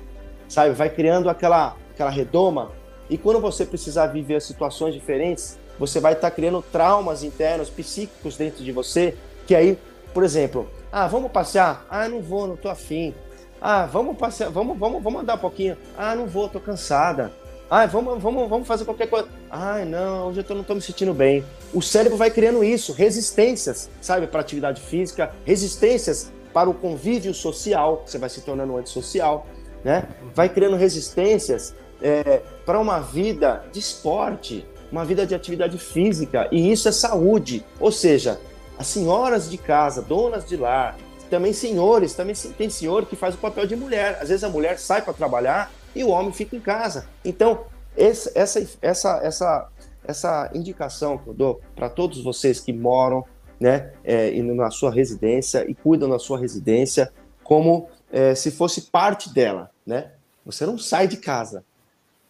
sabe? 0.49 0.71
Vai 0.71 0.89
criando 0.89 1.29
aquela, 1.29 1.75
aquela 1.93 2.11
redoma 2.11 2.71
e 3.11 3.19
quando 3.19 3.41
você 3.41 3.67
precisar 3.67 4.07
viver 4.07 4.41
situações 4.41 4.95
diferentes, 4.95 5.59
você 5.79 6.01
vai 6.01 6.13
estar 6.13 6.31
tá 6.31 6.35
criando 6.35 6.63
traumas 6.63 7.23
internos, 7.23 7.71
psíquicos 7.71 8.37
dentro 8.37 8.65
de 8.65 8.73
você, 8.73 9.17
que 9.47 9.55
aí, 9.55 9.79
por 10.13 10.25
exemplo, 10.25 10.69
ah, 10.91 11.07
vamos 11.07 11.31
passear? 11.31 11.87
Ah, 11.91 12.09
não 12.09 12.23
vou, 12.23 12.47
não 12.47 12.57
tô 12.57 12.69
afim. 12.69 13.15
Ah, 13.61 13.87
vamos 13.87 14.17
passear, 14.17 14.51
vamos, 14.51 14.79
vamos, 14.79 15.03
vamos 15.03 15.23
andar 15.23 15.35
um 15.35 15.39
pouquinho. 15.39 15.77
Ah, 15.97 16.15
não 16.15 16.27
vou, 16.27 16.49
tô 16.49 16.61
cansada. 16.61 17.33
Ah, 17.69 17.85
vamos, 17.87 18.23
vamos, 18.23 18.49
vamos 18.49 18.69
fazer 18.69 18.85
qualquer 18.85 19.09
coisa. 19.09 19.29
Ai, 19.51 19.85
não, 19.85 20.29
hoje 20.29 20.41
eu 20.41 20.45
tô, 20.45 20.55
não 20.55 20.63
tô 20.63 20.75
me 20.75 20.81
sentindo 20.81 21.13
bem. 21.13 21.45
O 21.75 21.83
cérebro 21.83 22.17
vai 22.17 22.31
criando 22.31 22.63
isso, 22.63 22.93
resistências, 22.93 23.91
sabe, 24.01 24.27
para 24.27 24.41
atividade 24.41 24.81
física, 24.81 25.35
resistências 25.45 26.31
para 26.53 26.71
o 26.71 26.75
convívio 26.75 27.35
social, 27.35 28.05
você 28.07 28.19
vai 28.19 28.31
se 28.31 28.41
tornando 28.41 28.77
antissocial, 28.77 29.47
né? 29.85 30.09
Vai 30.35 30.49
criando 30.49 30.77
resistências 30.77 31.75
é, 32.01 32.41
para 32.65 32.79
uma 32.79 33.01
vida 33.01 33.65
de 33.73 33.81
esporte, 33.81 34.67
uma 34.91 35.05
vida 35.05 35.27
de 35.27 35.35
atividade 35.35 35.79
física, 35.79 36.49
e 36.51 36.71
isso 36.71 36.89
é 36.89 36.93
saúde. 36.93 37.65
Ou 37.81 37.91
seja, 37.91 38.41
as 38.79 38.87
senhoras 38.87 39.51
de 39.51 39.59
casa, 39.59 40.03
donas 40.03 40.47
de 40.47 40.57
lar, 40.57 40.97
também 41.31 41.53
senhores, 41.53 42.15
também 42.15 42.35
tem 42.57 42.71
senhor 42.71 43.07
que 43.07 43.17
faz 43.17 43.35
o 43.35 43.39
papel 43.39 43.67
de 43.67 43.75
mulher. 43.75 44.19
Às 44.21 44.29
vezes 44.29 44.45
a 44.45 44.49
mulher 44.49 44.79
sai 44.79 45.03
para 45.03 45.13
trabalhar 45.13 45.73
e 45.95 46.05
o 46.05 46.09
homem 46.09 46.33
fica 46.33 46.57
em 46.57 46.61
casa. 46.61 47.07
Então, 47.25 47.65
essa, 47.97 48.31
essa, 48.35 48.67
essa, 48.81 49.21
essa, 49.23 49.69
essa 50.05 50.51
indicação 50.55 51.19
que 51.19 51.27
eu 51.29 51.35
dou 51.35 51.61
para 51.75 51.89
todos 51.89 52.23
vocês 52.23 52.61
que 52.61 52.73
moram 52.73 53.25
né, 53.59 53.93
é, 54.05 54.31
na 54.43 54.71
sua 54.71 54.91
residência 54.91 55.69
e 55.69 55.75
cuidam 55.75 56.09
da 56.09 56.19
sua 56.19 56.39
residência 56.39 57.13
como 57.43 57.89
é, 58.13 58.35
se 58.35 58.51
fosse 58.51 58.83
parte 58.83 59.33
dela. 59.33 59.71
Né? 59.87 60.13
Você 60.45 60.67
não 60.67 60.79
sai 60.79 61.09
de 61.09 61.17
casa. 61.17 61.65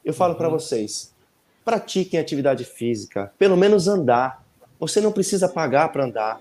Eu 0.05 0.15
falo 0.15 0.33
uhum. 0.33 0.39
para 0.39 0.49
vocês, 0.49 1.13
Pratiquem 1.67 2.21
atividade 2.21 2.65
física, 2.65 3.33
pelo 3.37 3.57
menos 3.57 3.89
andar. 3.89 4.41
Você 4.79 5.01
não 5.01 5.11
precisa 5.11 5.49
pagar 5.49 5.89
para 5.89 6.05
andar, 6.05 6.41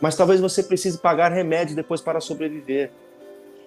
mas 0.00 0.14
talvez 0.14 0.40
você 0.40 0.62
precise 0.62 0.96
pagar 0.98 1.32
remédio 1.32 1.74
depois 1.74 2.00
para 2.00 2.20
sobreviver. 2.20 2.92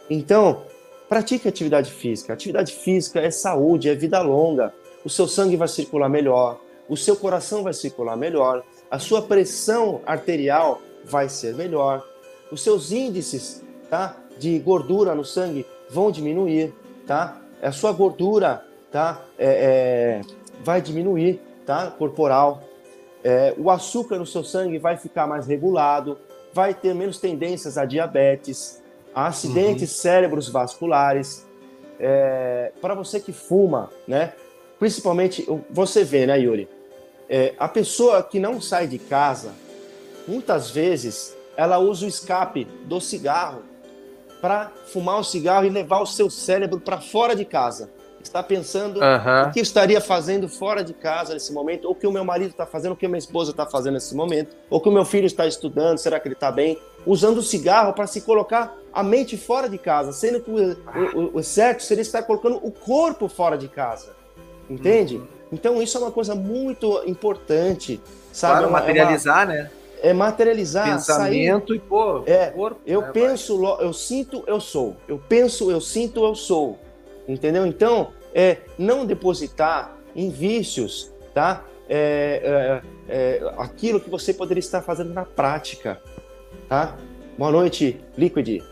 Então, 0.10 0.64
pratique 1.10 1.46
atividade 1.46 1.92
física. 1.92 2.32
Atividade 2.32 2.72
física 2.72 3.20
é 3.20 3.30
saúde, 3.30 3.90
é 3.90 3.96
vida 3.96 4.22
longa. 4.22 4.74
O 5.04 5.10
seu 5.10 5.28
sangue 5.28 5.58
vai 5.58 5.68
circular 5.68 6.08
melhor, 6.08 6.58
o 6.88 6.96
seu 6.96 7.18
coração 7.18 7.64
vai 7.64 7.74
circular 7.74 8.16
melhor, 8.16 8.64
a 8.90 8.98
sua 8.98 9.22
pressão 9.22 10.00
arterial 10.06 10.82
vai 11.04 11.28
ser 11.28 11.54
melhor, 11.54 12.02
os 12.50 12.64
seus 12.64 12.94
índices 12.94 13.62
tá, 13.90 14.16
de 14.40 14.58
gordura 14.60 15.14
no 15.14 15.26
sangue 15.26 15.66
vão 15.90 16.12
diminuir, 16.12 16.74
tá? 17.06 17.42
A 17.62 17.74
sua 17.74 17.92
gordura 17.92 18.66
tá, 18.90 19.22
é, 19.38 20.22
é 20.24 20.37
vai 20.64 20.82
diminuir, 20.82 21.42
tá? 21.66 21.92
Corporal. 21.92 22.64
É, 23.24 23.54
o 23.58 23.70
açúcar 23.70 24.18
no 24.18 24.26
seu 24.26 24.44
sangue 24.44 24.78
vai 24.78 24.98
ficar 24.98 25.28
mais 25.28 25.48
regulado, 25.48 26.18
vai 26.54 26.74
ter 26.74 26.94
menos 26.94 27.20
tendências 27.20 27.78
a 27.78 27.86
diabetes, 27.86 28.82
a 29.14 29.28
acidentes 29.28 29.92
uhum. 29.92 30.02
cérebros 30.02 30.50
vasculares. 30.50 31.46
É, 32.00 32.72
para 32.80 32.94
você 32.94 33.20
que 33.20 33.34
fuma, 33.34 33.90
né? 34.08 34.34
Principalmente, 34.80 35.48
você 35.72 36.04
vê, 36.04 36.28
né, 36.28 36.40
Yuri? 36.40 36.70
É, 37.28 37.56
a 37.58 37.68
pessoa 37.68 38.22
que 38.22 38.40
não 38.40 38.62
sai 38.62 38.88
de 38.88 39.00
casa, 39.00 39.52
muitas 40.28 40.70
vezes, 40.70 41.36
ela 41.58 41.80
usa 41.80 42.06
o 42.06 42.08
escape 42.08 42.66
do 42.86 43.02
cigarro 43.02 43.64
para 44.40 44.72
fumar 44.86 45.20
o 45.20 45.24
cigarro 45.24 45.66
e 45.66 45.70
levar 45.70 46.00
o 46.00 46.06
seu 46.06 46.30
cérebro 46.30 46.80
para 46.80 47.02
fora 47.02 47.36
de 47.36 47.44
casa 47.44 47.90
está 48.28 48.44
pensando 48.44 49.00
o 49.00 49.52
que 49.52 49.60
estaria 49.60 50.00
fazendo 50.00 50.48
fora 50.48 50.84
de 50.84 50.94
casa 50.94 51.34
nesse 51.34 51.52
momento, 51.52 51.86
ou 51.86 51.92
o 51.92 51.96
que 51.96 52.06
o 52.06 52.12
meu 52.12 52.24
marido 52.24 52.52
está 52.52 52.66
fazendo, 52.66 52.92
o 52.92 52.96
que 52.96 53.06
a 53.06 53.10
minha 53.10 53.20
esposa 53.20 53.52
está 53.52 53.66
fazendo 53.66 53.96
nesse 53.96 54.16
momento, 54.16 54.56
ou 54.70 54.80
o 54.80 54.82
que 54.82 54.90
o 54.90 54.92
meu 54.92 55.06
filho 55.06 55.26
está 55.26 55.48
estudando, 55.48 55.98
será 55.98 56.20
que 56.20 56.28
ele 56.28 56.36
está 56.36 56.52
bem? 56.52 56.78
Usando 57.06 57.38
o 57.38 57.44
cigarro 57.44 57.94
para 57.94 58.06
se 58.06 58.22
colocar 58.22 58.76
a 58.94 59.04
mente 59.04 59.38
fora 59.38 59.70
de 59.70 59.78
casa, 59.78 60.12
sendo 60.12 60.42
que 60.42 60.52
o, 60.52 60.74
o, 61.16 61.38
o, 61.38 61.44
certo 61.44 61.84
seria 61.84 62.02
estar 62.02 62.24
colocando 62.24 62.60
o 62.62 62.72
corpo 62.72 63.28
fora 63.28 63.58
de 63.58 63.68
casa. 63.68 64.16
Entende? 64.70 65.18
Uhum. 65.18 65.28
Então 65.52 65.82
isso 65.82 65.98
é 65.98 66.02
uma 66.02 66.12
coisa 66.12 66.36
muito 66.36 67.02
importante, 67.06 68.02
sabe? 68.32 68.54
Claro, 68.54 68.66
é 68.66 68.70
uma, 68.70 68.80
materializar, 68.80 69.42
é 69.42 69.46
uma, 69.46 69.54
né? 69.54 69.72
É 70.02 70.14
materializar, 70.14 70.94
pensamento 70.94 71.68
sair, 71.68 71.78
e 71.78 71.80
pô, 71.80 72.24
é, 72.26 72.48
corpo, 72.48 72.80
eu 72.86 73.02
né, 73.02 73.10
penso, 73.12 73.60
vai. 73.60 73.86
eu 73.86 73.94
sinto, 73.94 74.44
eu 74.46 74.60
sou. 74.60 74.96
Eu 75.08 75.18
penso, 75.18 75.72
eu 75.72 75.82
sinto, 75.82 76.24
eu 76.24 76.36
sou. 76.36 76.78
Entendeu? 77.28 77.66
Então, 77.66 78.10
é 78.34 78.58
não 78.78 79.06
depositar 79.06 79.98
em 80.16 80.30
vícios, 80.30 81.12
tá? 81.34 81.64
É, 81.90 82.82
é, 83.08 83.40
é, 83.40 83.54
aquilo 83.58 84.00
que 84.00 84.10
você 84.10 84.34
poderia 84.34 84.60
estar 84.60 84.82
fazendo 84.82 85.14
na 85.14 85.24
prática, 85.24 86.02
tá? 86.68 86.98
Boa 87.38 87.52
noite, 87.52 88.00
Liquid. 88.18 88.64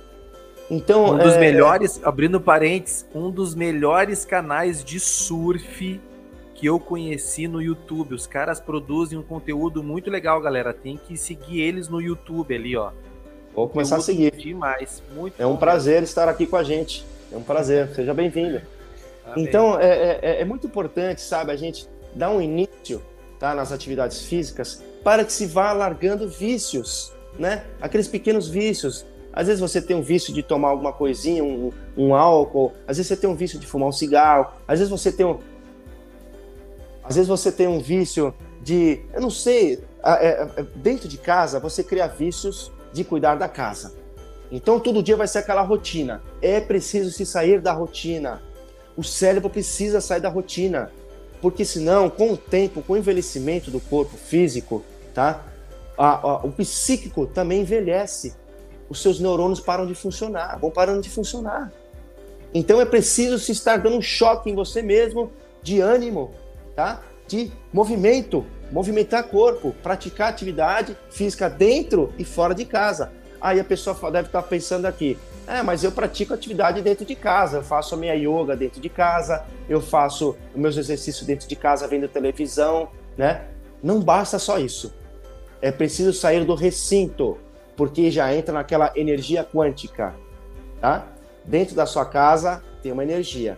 Então, 0.70 1.14
um 1.14 1.18
dos 1.18 1.34
é, 1.34 1.40
melhores, 1.40 2.02
abrindo 2.04 2.42
parênteses, 2.42 3.06
um 3.14 3.30
dos 3.30 3.54
melhores 3.54 4.26
canais 4.26 4.84
de 4.84 5.00
surf 5.00 6.02
que 6.56 6.66
eu 6.66 6.80
conheci 6.80 7.48
no 7.48 7.62
YouTube. 7.62 8.16
Os 8.16 8.26
caras 8.26 8.60
produzem 8.60 9.20
um 9.20 9.22
conteúdo 9.22 9.84
muito 9.84 10.10
legal, 10.10 10.42
galera. 10.42 10.74
Tem 10.74 10.98
que 10.98 11.16
seguir 11.16 11.62
eles 11.62 11.88
no 11.88 12.02
YouTube 12.02 12.56
ali, 12.56 12.76
ó. 12.76 12.92
Vou 13.54 13.70
começar 13.70 13.98
a 13.98 14.02
seguir. 14.02 14.32
Demais, 14.36 15.04
muito. 15.14 15.40
É 15.40 15.46
um 15.46 15.56
prazer 15.56 16.02
estar 16.02 16.28
aqui 16.28 16.48
com 16.48 16.56
a 16.56 16.64
gente. 16.64 17.06
É 17.32 17.38
um 17.38 17.44
prazer. 17.44 17.90
Seja 17.94 18.14
bem-vindo. 18.14 18.62
Então, 19.36 19.80
é, 19.80 19.88
é, 19.88 20.20
é, 20.22 20.42
é, 20.42 20.46
muito 20.46 20.68
importante, 20.68 21.22
sabe, 21.22 21.52
a 21.52 21.56
gente 21.56 21.88
dar 22.14 22.30
um 22.30 22.42
início 22.42 23.02
tá, 23.40 23.56
nas 23.56 23.72
atividades 23.72 24.24
físicas 24.24 24.84
para 25.04 25.24
que 25.24 25.34
se 25.34 25.46
vá 25.46 25.72
largando 25.74 26.28
vícios, 26.28 27.14
né? 27.38 27.66
Aqueles 27.82 28.08
pequenos 28.08 28.48
vícios. 28.48 29.06
Às 29.34 29.48
vezes 29.48 29.60
você 29.60 29.82
tem 29.82 29.96
um 29.96 30.02
vício 30.02 30.34
de 30.34 30.42
tomar 30.42 30.70
alguma 30.70 30.94
coisinha, 30.94 31.44
um, 31.44 31.72
um 31.98 32.16
álcool, 32.16 32.72
às 32.88 32.98
vezes 32.98 33.08
você 33.08 33.18
tem 33.18 33.30
um 33.30 33.36
vício 33.36 33.60
de 33.60 33.68
fumar 33.68 33.90
um 33.90 33.92
cigarro, 33.92 34.54
às 34.66 34.80
vezes 34.80 34.90
você 34.90 35.12
tem 35.12 35.26
um, 35.26 35.40
às 37.04 37.16
vezes 37.16 37.28
você 37.28 37.52
tem 37.52 37.68
um 37.68 37.80
vício 37.80 38.34
de, 38.62 39.02
eu 39.14 39.22
não 39.22 39.30
sei, 39.30 39.84
é, 40.04 40.50
é, 40.58 40.64
dentro 40.76 41.08
de 41.08 41.18
casa 41.18 41.60
você 41.60 41.84
cria 41.84 42.08
vícios 42.08 42.72
de 42.94 43.04
cuidar 43.04 43.36
da 43.36 43.48
casa. 43.48 43.94
Então 44.52 44.80
todo 44.80 45.04
dia 45.04 45.16
vai 45.16 45.28
ser 45.28 45.40
aquela 45.40 45.62
rotina. 45.62 46.22
É 46.42 46.60
preciso 46.62 47.12
se 47.12 47.26
sair 47.26 47.60
da 47.60 47.74
rotina. 47.74 48.42
O 48.98 49.04
cérebro 49.04 49.50
precisa 49.50 50.00
sair 50.00 50.22
da 50.22 50.30
rotina, 50.30 50.92
porque 51.42 51.66
senão, 51.66 52.10
com 52.10 52.34
o 52.34 52.38
tempo, 52.38 52.82
com 52.82 52.94
o 52.94 52.98
envelhecimento 52.98 53.70
do 53.70 53.80
corpo 53.80 54.16
físico, 54.18 54.84
tá? 55.14 55.44
A, 55.98 56.16
a, 56.16 56.36
o 56.38 56.52
psíquico 56.52 57.26
também 57.26 57.62
envelhece. 57.62 58.34
Os 58.90 59.02
seus 59.02 59.20
neurônios 59.20 59.60
param 59.60 59.86
de 59.86 59.96
funcionar, 59.96 60.58
vão 60.60 60.70
parando 60.70 61.02
de 61.02 61.10
funcionar. 61.10 61.72
Então 62.54 62.80
é 62.80 62.86
preciso 62.86 63.38
se 63.38 63.52
estar 63.52 63.78
dando 63.78 63.98
um 63.98 64.02
choque 64.02 64.50
em 64.50 64.56
você 64.56 64.82
mesmo 64.82 65.32
de 65.62 65.82
ânimo, 65.82 66.32
tá? 66.76 67.02
De 67.28 67.52
movimento, 67.74 68.46
movimentar 68.72 69.24
corpo, 69.26 69.76
praticar 69.84 70.30
atividade 70.30 70.96
física 71.10 71.50
dentro 71.50 72.14
e 72.18 72.24
fora 72.24 72.54
de 72.54 72.64
casa. 72.64 73.12
Aí 73.42 73.60
a 73.60 73.64
pessoa 73.64 73.96
deve 74.12 74.30
estar 74.30 74.42
pensando 74.44 74.86
aqui, 74.86 75.18
é, 75.48 75.62
mas 75.62 75.84
eu 75.84 75.92
pratico 75.92 76.34
atividade 76.34 76.82
dentro 76.82 77.06
de 77.06 77.16
casa, 77.16 77.58
eu 77.58 77.64
faço 77.64 77.96
a 77.96 77.98
minha 77.98 78.14
yoga 78.16 78.56
dentro 78.56 78.82
de 78.82 78.90
casa, 78.90 79.46
eu 79.70 79.80
faço 79.80 80.36
meus 80.56 80.76
exercícios 80.76 81.26
dentro 81.26 81.48
de 81.48 81.56
casa 81.56 81.88
vendo 81.88 82.08
televisão, 82.08 82.90
né? 83.18 83.46
Não 83.82 84.00
basta 84.00 84.40
só 84.40 84.58
isso. 84.58 84.94
É 85.62 85.72
preciso 85.72 86.14
sair 86.14 86.44
do 86.44 86.56
recinto, 86.56 87.38
porque 87.76 88.10
já 88.10 88.34
entra 88.34 88.54
naquela 88.54 88.92
energia 88.96 89.44
quântica, 89.44 90.16
tá? 90.82 91.08
Dentro 91.44 91.76
da 91.76 91.86
sua 91.86 92.06
casa 92.06 92.64
tem 92.82 92.92
uma 92.92 93.04
energia. 93.04 93.58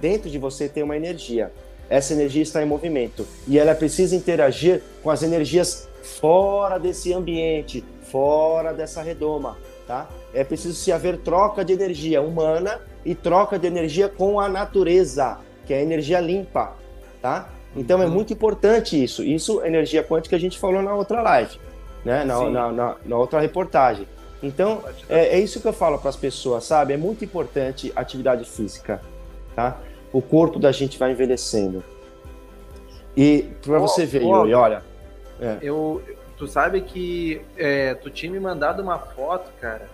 Dentro 0.00 0.28
de 0.28 0.38
você 0.38 0.68
tem 0.68 0.82
uma 0.82 0.96
energia. 0.96 1.50
Essa 1.88 2.12
energia 2.12 2.42
está 2.42 2.62
em 2.62 2.66
movimento 2.66 3.26
e 3.46 3.58
ela 3.58 3.74
precisa 3.74 4.14
interagir 4.14 4.82
com 5.02 5.10
as 5.10 5.22
energias 5.22 5.88
fora 6.02 6.78
desse 6.78 7.12
ambiente, 7.12 7.84
fora 8.10 8.72
dessa 8.72 9.02
redoma, 9.02 9.56
tá? 9.86 10.08
É 10.36 10.44
preciso 10.44 10.74
se 10.74 10.92
haver 10.92 11.16
troca 11.18 11.64
de 11.64 11.72
energia 11.72 12.20
humana 12.20 12.80
e 13.04 13.14
troca 13.14 13.58
de 13.58 13.66
energia 13.66 14.06
com 14.06 14.38
a 14.38 14.48
natureza, 14.48 15.38
que 15.64 15.72
é 15.72 15.78
a 15.78 15.82
energia 15.82 16.20
limpa, 16.20 16.74
tá? 17.22 17.48
Então 17.74 18.02
é 18.02 18.06
uhum. 18.06 18.12
muito 18.12 18.32
importante 18.34 19.02
isso. 19.02 19.24
Isso, 19.24 19.64
energia 19.64 20.04
quântica, 20.04 20.36
a 20.36 20.38
gente 20.38 20.58
falou 20.58 20.82
na 20.82 20.94
outra 20.94 21.22
live, 21.22 21.58
né? 22.04 22.22
Na, 22.24 22.50
na, 22.50 22.72
na, 22.72 22.96
na 23.02 23.16
outra 23.16 23.40
reportagem. 23.40 24.06
Então, 24.42 24.82
é, 25.08 25.36
é, 25.36 25.40
isso 25.40 25.60
que 25.60 25.66
eu 25.66 25.72
falo 25.72 25.98
para 25.98 26.10
as 26.10 26.16
pessoas, 26.16 26.64
sabe? 26.64 26.92
É 26.92 26.96
muito 26.98 27.24
importante 27.24 27.90
a 27.96 28.00
atividade 28.00 28.44
física, 28.44 29.00
tá? 29.54 29.80
O 30.12 30.20
corpo 30.20 30.58
da 30.58 30.70
gente 30.70 30.98
vai 30.98 31.12
envelhecendo. 31.12 31.82
E 33.16 33.48
para 33.62 33.78
você 33.78 34.04
ver, 34.04 34.22
oh, 34.22 34.40
Yuri, 34.40 34.54
olha... 34.54 34.82
É. 35.40 35.58
Eu, 35.62 36.02
tu 36.36 36.46
sabe 36.46 36.80
que 36.82 37.40
é, 37.56 37.94
tu 37.94 38.10
tinha 38.10 38.30
me 38.30 38.40
mandado 38.40 38.82
uma 38.82 38.98
foto, 38.98 39.50
cara, 39.60 39.86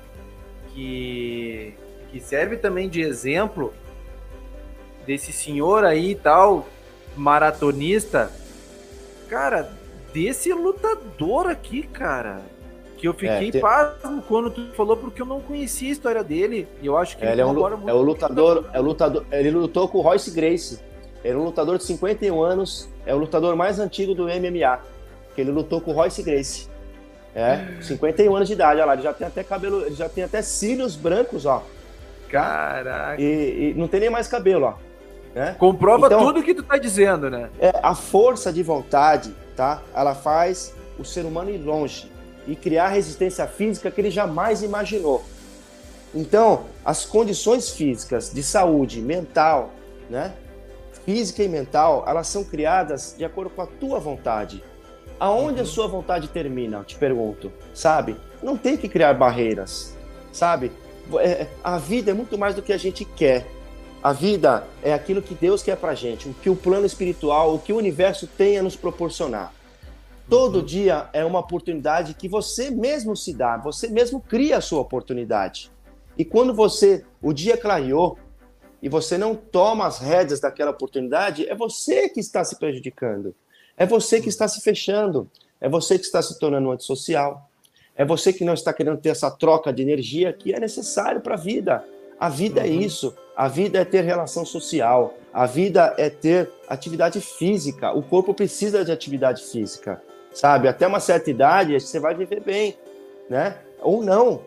que, 0.74 1.74
que 2.10 2.20
serve 2.20 2.56
também 2.56 2.88
de 2.88 3.00
exemplo 3.00 3.72
desse 5.06 5.32
senhor 5.32 5.84
aí 5.84 6.14
tal, 6.14 6.66
maratonista. 7.16 8.30
Cara, 9.28 9.70
desse 10.12 10.52
lutador 10.52 11.46
aqui, 11.46 11.82
cara. 11.82 12.40
Que 12.96 13.08
eu 13.08 13.14
fiquei 13.14 13.50
é, 13.52 13.60
pasmo 13.60 14.22
quando 14.22 14.50
tu 14.50 14.72
falou, 14.74 14.96
porque 14.96 15.22
eu 15.22 15.26
não 15.26 15.40
conhecia 15.40 15.88
a 15.88 15.92
história 15.92 16.22
dele. 16.22 16.68
E 16.80 16.86
eu 16.86 16.96
acho 16.96 17.16
que 17.16 17.24
ele, 17.24 17.40
é, 17.40 17.46
um, 17.46 17.88
é 17.88 17.92
o 17.92 18.00
lutador, 18.00 18.70
é 18.72 18.78
o 18.78 18.82
lutador. 18.82 19.26
Ele 19.32 19.50
lutou 19.50 19.88
com 19.88 19.98
o 19.98 20.02
Royce 20.02 20.30
Grace. 20.30 20.78
Ele 21.24 21.34
é 21.34 21.36
um 21.36 21.44
lutador 21.44 21.78
de 21.78 21.84
51 21.84 22.40
anos, 22.42 22.88
é 23.06 23.14
o 23.14 23.18
lutador 23.18 23.56
mais 23.56 23.78
antigo 23.78 24.14
do 24.14 24.24
MMA 24.24 24.80
que 25.34 25.40
ele 25.40 25.50
lutou 25.50 25.80
com 25.80 25.90
o 25.90 25.94
Royce 25.94 26.22
Grace. 26.22 26.68
É, 27.34 27.80
51 27.80 28.34
anos 28.36 28.48
de 28.48 28.54
idade, 28.54 28.80
olha 28.80 28.84
lá, 28.86 28.92
ele 28.92 29.02
já 29.02 29.12
tem 29.12 29.26
até 29.26 29.42
cabelo, 29.42 29.86
ele 29.86 29.94
já 29.94 30.08
tem 30.08 30.22
até 30.24 30.42
cílios 30.42 30.94
brancos, 30.96 31.46
ó. 31.46 31.62
Caraca. 32.28 33.20
E, 33.20 33.70
e 33.70 33.74
não 33.74 33.88
tem 33.88 34.00
nem 34.00 34.10
mais 34.10 34.28
cabelo, 34.28 34.66
ó. 34.66 34.74
Né? 35.34 35.56
Comprova 35.58 36.06
então, 36.06 36.26
tudo 36.26 36.42
que 36.42 36.54
tu 36.54 36.62
tá 36.62 36.76
dizendo, 36.76 37.30
né? 37.30 37.48
É, 37.58 37.72
a 37.82 37.94
força 37.94 38.52
de 38.52 38.62
vontade, 38.62 39.34
tá? 39.56 39.82
Ela 39.94 40.14
faz 40.14 40.74
o 40.98 41.04
ser 41.04 41.24
humano 41.24 41.50
ir 41.50 41.58
longe 41.58 42.10
e 42.46 42.54
criar 42.54 42.88
resistência 42.88 43.46
física 43.46 43.90
que 43.90 44.00
ele 44.00 44.10
jamais 44.10 44.62
imaginou. 44.62 45.24
Então, 46.14 46.64
as 46.84 47.06
condições 47.06 47.70
físicas 47.70 48.30
de 48.30 48.42
saúde 48.42 49.00
mental, 49.00 49.70
né? 50.10 50.34
Física 51.06 51.42
e 51.42 51.48
mental, 51.48 52.04
elas 52.06 52.28
são 52.28 52.44
criadas 52.44 53.14
de 53.16 53.24
acordo 53.24 53.50
com 53.50 53.62
a 53.62 53.66
tua 53.66 53.98
vontade. 53.98 54.62
Aonde 55.22 55.58
uhum. 55.58 55.62
a 55.62 55.64
sua 55.64 55.86
vontade 55.86 56.26
termina? 56.26 56.82
Te 56.82 56.96
pergunto, 56.96 57.52
sabe? 57.72 58.16
Não 58.42 58.56
tem 58.56 58.76
que 58.76 58.88
criar 58.88 59.14
barreiras, 59.14 59.96
sabe? 60.32 60.72
É, 61.20 61.46
a 61.62 61.78
vida 61.78 62.10
é 62.10 62.14
muito 62.14 62.36
mais 62.36 62.56
do 62.56 62.60
que 62.60 62.72
a 62.72 62.76
gente 62.76 63.04
quer. 63.04 63.46
A 64.02 64.12
vida 64.12 64.66
é 64.82 64.92
aquilo 64.92 65.22
que 65.22 65.36
Deus 65.36 65.62
quer 65.62 65.76
pra 65.76 65.94
gente, 65.94 66.28
o 66.28 66.34
que 66.34 66.50
o 66.50 66.56
plano 66.56 66.84
espiritual, 66.84 67.54
o 67.54 67.60
que 67.60 67.72
o 67.72 67.76
universo 67.76 68.26
tem 68.26 68.58
a 68.58 68.64
nos 68.64 68.74
proporcionar. 68.74 69.54
Todo 70.28 70.56
uhum. 70.56 70.64
dia 70.64 71.08
é 71.12 71.24
uma 71.24 71.38
oportunidade 71.38 72.14
que 72.14 72.28
você 72.28 72.68
mesmo 72.68 73.16
se 73.16 73.32
dá, 73.32 73.56
você 73.56 73.86
mesmo 73.86 74.20
cria 74.20 74.56
a 74.56 74.60
sua 74.60 74.80
oportunidade. 74.80 75.70
E 76.18 76.24
quando 76.24 76.52
você, 76.52 77.04
o 77.22 77.32
dia 77.32 77.56
clareou, 77.56 78.18
e 78.82 78.88
você 78.88 79.16
não 79.16 79.36
toma 79.36 79.86
as 79.86 80.00
rédeas 80.00 80.40
daquela 80.40 80.72
oportunidade, 80.72 81.48
é 81.48 81.54
você 81.54 82.08
que 82.08 82.18
está 82.18 82.42
se 82.42 82.58
prejudicando. 82.58 83.36
É 83.76 83.86
você 83.86 84.20
que 84.20 84.28
está 84.28 84.46
se 84.46 84.60
fechando, 84.60 85.30
é 85.60 85.68
você 85.68 85.98
que 85.98 86.04
está 86.04 86.20
se 86.20 86.38
tornando 86.38 86.70
antissocial, 86.70 87.48
é 87.94 88.04
você 88.04 88.32
que 88.32 88.44
não 88.44 88.54
está 88.54 88.72
querendo 88.72 88.98
ter 88.98 89.10
essa 89.10 89.30
troca 89.30 89.72
de 89.72 89.82
energia 89.82 90.32
que 90.32 90.52
é 90.52 90.60
necessário 90.60 91.20
para 91.20 91.34
a 91.34 91.38
vida. 91.38 91.84
A 92.18 92.28
vida 92.28 92.60
é 92.60 92.64
uhum. 92.64 92.80
é 92.80 92.84
isso, 92.84 93.14
a 93.36 93.48
vida 93.48 93.78
é 93.78 93.84
ter 93.84 94.02
relação 94.02 94.44
social, 94.44 95.14
a 95.32 95.46
vida 95.46 95.94
é 95.98 96.08
ter 96.08 96.50
atividade 96.68 97.20
física. 97.20 97.92
O 97.92 98.02
corpo 98.02 98.32
precisa 98.32 98.84
de 98.84 98.92
atividade 98.92 99.42
física, 99.42 100.02
sabe? 100.32 100.68
Até 100.68 100.86
uma 100.86 101.00
certa 101.00 101.30
idade 101.30 101.78
você 101.80 101.98
vai 101.98 102.14
viver 102.14 102.40
bem, 102.40 102.76
né? 103.28 103.58
Ou 103.80 104.02
não. 104.02 104.42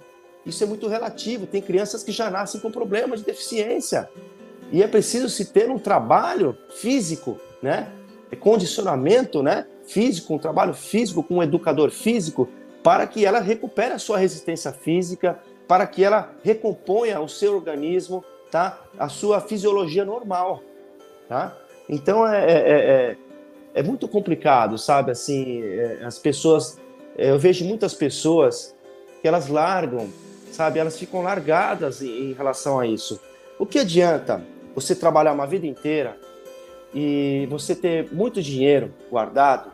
Isso 0.45 0.63
é 0.63 0.67
muito 0.67 0.87
relativo. 0.87 1.47
Tem 1.47 1.61
crianças 1.61 2.03
que 2.03 2.11
já 2.11 2.29
nascem 2.29 2.61
com 2.61 2.71
problemas 2.71 3.19
de 3.19 3.25
deficiência. 3.25 4.07
E 4.71 4.81
é 4.81 4.87
preciso 4.87 5.29
se 5.29 5.45
ter 5.45 5.69
um 5.69 5.79
trabalho 5.79 6.57
físico, 6.75 7.39
né? 7.61 7.91
Condicionamento 8.39 9.43
né, 9.43 9.65
físico, 9.87 10.33
um 10.33 10.37
trabalho 10.37 10.73
físico 10.73 11.21
com 11.21 11.35
um 11.35 11.43
educador 11.43 11.91
físico, 11.91 12.47
para 12.83 13.05
que 13.07 13.25
ela 13.25 13.39
recupere 13.39 13.93
a 13.93 13.99
sua 13.99 14.17
resistência 14.17 14.71
física, 14.71 15.39
para 15.67 15.87
que 15.87 16.03
ela 16.03 16.31
recomponha 16.43 17.19
o 17.19 17.27
seu 17.27 17.55
organismo, 17.55 18.23
tá? 18.51 18.79
a 18.97 19.09
sua 19.09 19.41
fisiologia 19.41 20.05
normal. 20.05 20.61
Tá? 21.27 21.55
Então 21.89 22.27
é, 22.27 22.45
é, 22.45 22.59
é, 22.59 23.17
é 23.73 23.83
muito 23.83 24.07
complicado, 24.07 24.77
sabe? 24.77 25.11
Assim, 25.11 25.63
é, 25.63 26.01
as 26.03 26.19
pessoas, 26.19 26.79
é, 27.17 27.31
eu 27.31 27.39
vejo 27.39 27.65
muitas 27.65 27.93
pessoas 27.93 28.75
que 29.21 29.27
elas 29.27 29.47
largam, 29.47 30.07
sabe? 30.51 30.79
Elas 30.79 30.97
ficam 30.97 31.21
largadas 31.21 32.01
em, 32.01 32.29
em 32.29 32.33
relação 32.33 32.79
a 32.79 32.85
isso. 32.85 33.19
O 33.57 33.65
que 33.65 33.79
adianta 33.79 34.43
você 34.75 34.95
trabalhar 34.95 35.33
uma 35.33 35.47
vida 35.47 35.65
inteira 35.65 36.19
e 36.95 37.45
você 37.49 37.75
ter 37.75 38.09
muito 38.13 38.41
dinheiro 38.41 38.93
guardado, 39.11 39.69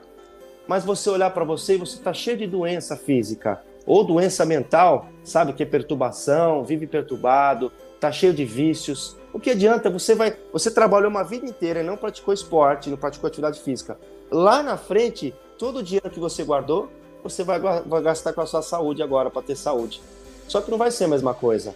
mas 0.67 0.83
você 0.83 1.07
olhar 1.07 1.29
para 1.29 1.43
você 1.43 1.75
e 1.75 1.77
você 1.77 1.97
está 1.97 2.11
cheio 2.11 2.35
de 2.35 2.47
doença 2.47 2.97
física 2.97 3.61
ou 3.85 4.03
doença 4.03 4.43
mental, 4.43 5.07
sabe 5.23 5.53
que 5.53 5.61
é 5.61 5.65
perturbação, 5.65 6.63
vive 6.63 6.87
perturbado, 6.87 7.71
está 7.93 8.11
cheio 8.11 8.33
de 8.33 8.43
vícios. 8.43 9.15
O 9.31 9.39
que 9.39 9.51
adianta? 9.51 9.89
Você 9.89 10.15
vai, 10.15 10.35
você 10.51 10.71
trabalhou 10.71 11.09
uma 11.09 11.23
vida 11.23 11.45
inteira 11.45 11.81
e 11.81 11.83
não 11.83 11.95
praticou 11.95 12.33
esporte, 12.33 12.89
não 12.89 12.97
praticou 12.97 13.27
atividade 13.27 13.59
física. 13.59 13.99
Lá 14.31 14.63
na 14.63 14.77
frente, 14.77 15.33
todo 15.57 15.79
o 15.79 15.83
dinheiro 15.83 16.09
que 16.09 16.19
você 16.19 16.43
guardou, 16.43 16.89
você 17.23 17.43
vai, 17.43 17.59
vai 17.59 18.01
gastar 18.01 18.33
com 18.33 18.41
a 18.41 18.45
sua 18.47 18.63
saúde 18.63 19.03
agora 19.03 19.29
para 19.29 19.43
ter 19.43 19.55
saúde. 19.55 20.01
Só 20.47 20.59
que 20.59 20.71
não 20.71 20.77
vai 20.77 20.89
ser 20.89 21.03
a 21.03 21.07
mesma 21.07 21.33
coisa. 21.33 21.75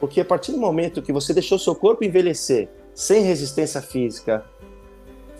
Porque 0.00 0.20
a 0.20 0.24
partir 0.24 0.52
do 0.52 0.58
momento 0.58 1.02
que 1.02 1.12
você 1.12 1.32
deixou 1.34 1.58
seu 1.58 1.74
corpo 1.74 2.04
envelhecer 2.04 2.68
sem 2.94 3.22
resistência 3.22 3.82
física, 3.82 4.44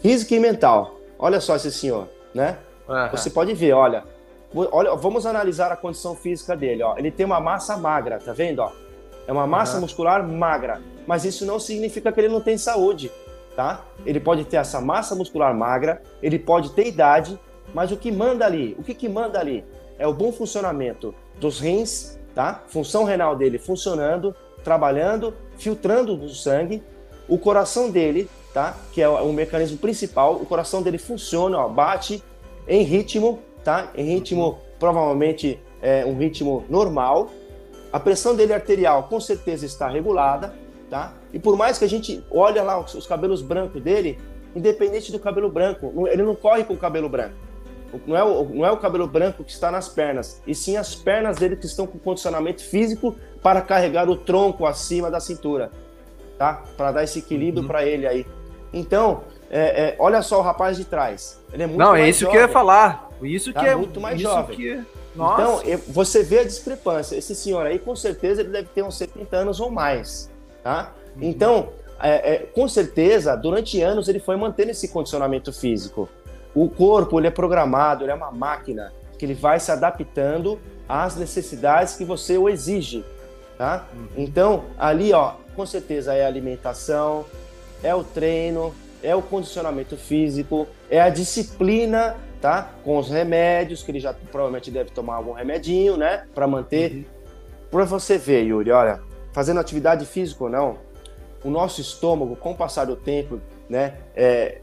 física 0.04 0.34
e 0.34 0.38
mental. 0.38 1.00
Olha 1.18 1.40
só 1.40 1.56
esse 1.56 1.72
senhor, 1.72 2.06
né? 2.34 2.58
Uhum. 2.86 3.08
Você 3.12 3.30
pode 3.30 3.54
ver, 3.54 3.72
olha, 3.72 4.04
olha, 4.54 4.94
vamos 4.94 5.24
analisar 5.24 5.72
a 5.72 5.76
condição 5.76 6.14
física 6.14 6.54
dele, 6.54 6.82
ó. 6.82 6.94
Ele 6.98 7.10
tem 7.10 7.24
uma 7.24 7.40
massa 7.40 7.74
magra, 7.78 8.18
tá 8.18 8.34
vendo, 8.34 8.58
ó? 8.58 8.70
É 9.26 9.32
uma 9.32 9.46
massa 9.46 9.76
uhum. 9.76 9.80
muscular 9.80 10.22
magra, 10.22 10.82
mas 11.06 11.24
isso 11.24 11.46
não 11.46 11.58
significa 11.58 12.12
que 12.12 12.20
ele 12.20 12.28
não 12.28 12.42
tem 12.42 12.58
saúde. 12.58 13.10
tá? 13.56 13.82
Ele 14.04 14.20
pode 14.20 14.44
ter 14.44 14.58
essa 14.58 14.78
massa 14.78 15.14
muscular 15.14 15.54
magra, 15.54 16.02
ele 16.22 16.38
pode 16.38 16.72
ter 16.72 16.86
idade, 16.86 17.40
mas 17.72 17.90
o 17.90 17.96
que 17.96 18.12
manda 18.12 18.44
ali, 18.44 18.76
o 18.78 18.82
que, 18.82 18.92
que 18.92 19.08
manda 19.08 19.40
ali? 19.40 19.64
É 19.98 20.06
o 20.06 20.12
bom 20.12 20.32
funcionamento 20.32 21.14
dos 21.40 21.60
rins, 21.60 22.18
tá? 22.34 22.62
Função 22.66 23.04
renal 23.04 23.34
dele 23.34 23.58
funcionando, 23.58 24.36
trabalhando, 24.62 25.32
filtrando 25.56 26.14
o 26.14 26.28
sangue, 26.28 26.82
o 27.26 27.38
coração 27.38 27.90
dele, 27.90 28.28
tá? 28.54 28.76
Que 28.92 29.02
é 29.02 29.08
o 29.08 29.32
mecanismo 29.32 29.76
principal, 29.76 30.36
o 30.36 30.46
coração 30.46 30.80
dele 30.80 30.96
funciona, 30.96 31.58
ó, 31.58 31.68
bate 31.68 32.22
em 32.68 32.84
ritmo, 32.84 33.40
tá? 33.64 33.90
Em 33.96 34.04
ritmo 34.04 34.58
provavelmente 34.78 35.60
é 35.82 36.06
um 36.06 36.16
ritmo 36.16 36.64
normal. 36.70 37.30
A 37.92 37.98
pressão 37.98 38.34
dele 38.34 38.54
arterial 38.54 39.04
com 39.04 39.18
certeza 39.20 39.66
está 39.66 39.88
regulada, 39.88 40.54
tá? 40.88 41.12
E 41.32 41.38
por 41.38 41.56
mais 41.56 41.78
que 41.78 41.84
a 41.84 41.88
gente 41.88 42.24
olhe 42.30 42.60
lá 42.60 42.78
os, 42.80 42.94
os 42.94 43.06
cabelos 43.06 43.42
brancos 43.42 43.82
dele, 43.82 44.18
independente 44.54 45.10
do 45.10 45.18
cabelo 45.18 45.50
branco, 45.50 46.06
ele 46.08 46.22
não 46.22 46.36
corre 46.36 46.62
com 46.62 46.74
o 46.74 46.78
cabelo 46.78 47.08
branco. 47.08 47.34
Não 48.06 48.16
é, 48.16 48.24
o, 48.24 48.44
não 48.44 48.66
é 48.66 48.70
o 48.70 48.76
cabelo 48.76 49.06
branco 49.06 49.44
que 49.44 49.52
está 49.52 49.70
nas 49.70 49.88
pernas, 49.88 50.42
e 50.46 50.54
sim 50.54 50.76
as 50.76 50.96
pernas 50.96 51.36
dele 51.36 51.56
que 51.56 51.66
estão 51.66 51.86
com 51.86 51.96
condicionamento 51.96 52.62
físico 52.62 53.14
para 53.40 53.60
carregar 53.60 54.08
o 54.08 54.16
tronco 54.16 54.66
acima 54.66 55.10
da 55.10 55.20
cintura, 55.20 55.70
tá? 56.36 56.64
Para 56.76 56.90
dar 56.90 57.04
esse 57.04 57.20
equilíbrio 57.20 57.62
uhum. 57.62 57.68
para 57.68 57.84
ele 57.86 58.06
aí. 58.06 58.26
Então, 58.74 59.22
é, 59.50 59.60
é, 59.60 59.96
olha 59.98 60.20
só 60.20 60.40
o 60.40 60.42
rapaz 60.42 60.76
de 60.76 60.84
trás. 60.84 61.40
Ele 61.52 61.62
é 61.62 61.66
muito 61.66 61.78
Não, 61.78 61.94
é 61.94 62.08
isso 62.08 62.20
jovem. 62.20 62.32
que 62.32 62.38
eu 62.38 62.42
ia 62.42 62.52
falar. 62.52 63.08
Isso 63.22 63.52
tá 63.52 63.60
que 63.60 63.66
é 63.66 63.74
muito 63.74 64.00
mais 64.00 64.20
jovem. 64.20 64.56
Que... 64.56 64.82
Então, 65.14 65.60
você 65.88 66.24
vê 66.24 66.40
a 66.40 66.44
discrepância. 66.44 67.16
Esse 67.16 67.34
senhor 67.34 67.64
aí, 67.64 67.78
com 67.78 67.94
certeza, 67.94 68.40
ele 68.40 68.50
deve 68.50 68.68
ter 68.74 68.82
uns 68.82 68.98
70 68.98 69.36
anos 69.36 69.60
ou 69.60 69.70
mais, 69.70 70.28
tá? 70.62 70.92
Uhum. 71.16 71.22
Então, 71.22 71.68
é, 72.00 72.34
é, 72.34 72.38
com 72.38 72.66
certeza, 72.66 73.36
durante 73.36 73.80
anos 73.80 74.08
ele 74.08 74.18
foi 74.18 74.34
mantendo 74.34 74.72
esse 74.72 74.88
condicionamento 74.88 75.52
físico. 75.52 76.08
O 76.52 76.68
corpo, 76.68 77.20
ele 77.20 77.28
é 77.28 77.30
programado, 77.30 78.04
ele 78.04 78.10
é 78.10 78.14
uma 78.14 78.32
máquina 78.32 78.92
que 79.16 79.24
ele 79.24 79.34
vai 79.34 79.60
se 79.60 79.70
adaptando 79.70 80.58
às 80.88 81.14
necessidades 81.14 81.94
que 81.96 82.04
você 82.04 82.36
o 82.36 82.48
exige, 82.48 83.04
tá? 83.56 83.86
Uhum. 83.94 84.08
Então, 84.16 84.64
ali, 84.76 85.12
ó, 85.12 85.34
com 85.54 85.64
certeza 85.64 86.12
é 86.12 86.24
a 86.24 86.26
alimentação, 86.26 87.24
é 87.82 87.94
o 87.94 88.02
treino, 88.02 88.74
é 89.02 89.14
o 89.14 89.22
condicionamento 89.22 89.96
físico, 89.96 90.66
é 90.90 91.00
a 91.00 91.10
disciplina, 91.10 92.16
tá? 92.40 92.70
Com 92.82 92.98
os 92.98 93.08
remédios, 93.08 93.82
que 93.82 93.90
ele 93.90 94.00
já 94.00 94.12
provavelmente 94.12 94.70
deve 94.70 94.90
tomar 94.90 95.16
algum 95.16 95.32
remedinho, 95.32 95.96
né? 95.96 96.24
Para 96.34 96.46
manter. 96.46 96.92
Uhum. 96.92 97.04
Para 97.70 97.84
você 97.84 98.16
ver, 98.16 98.44
Yuri, 98.44 98.70
olha, 98.70 99.00
fazendo 99.32 99.60
atividade 99.60 100.06
física 100.06 100.44
ou 100.44 100.50
não, 100.50 100.78
o 101.44 101.50
nosso 101.50 101.80
estômago, 101.80 102.36
com 102.36 102.52
o 102.52 102.56
passar 102.56 102.86
do 102.86 102.96
tempo, 102.96 103.40
né? 103.68 103.94
É, 104.14 104.60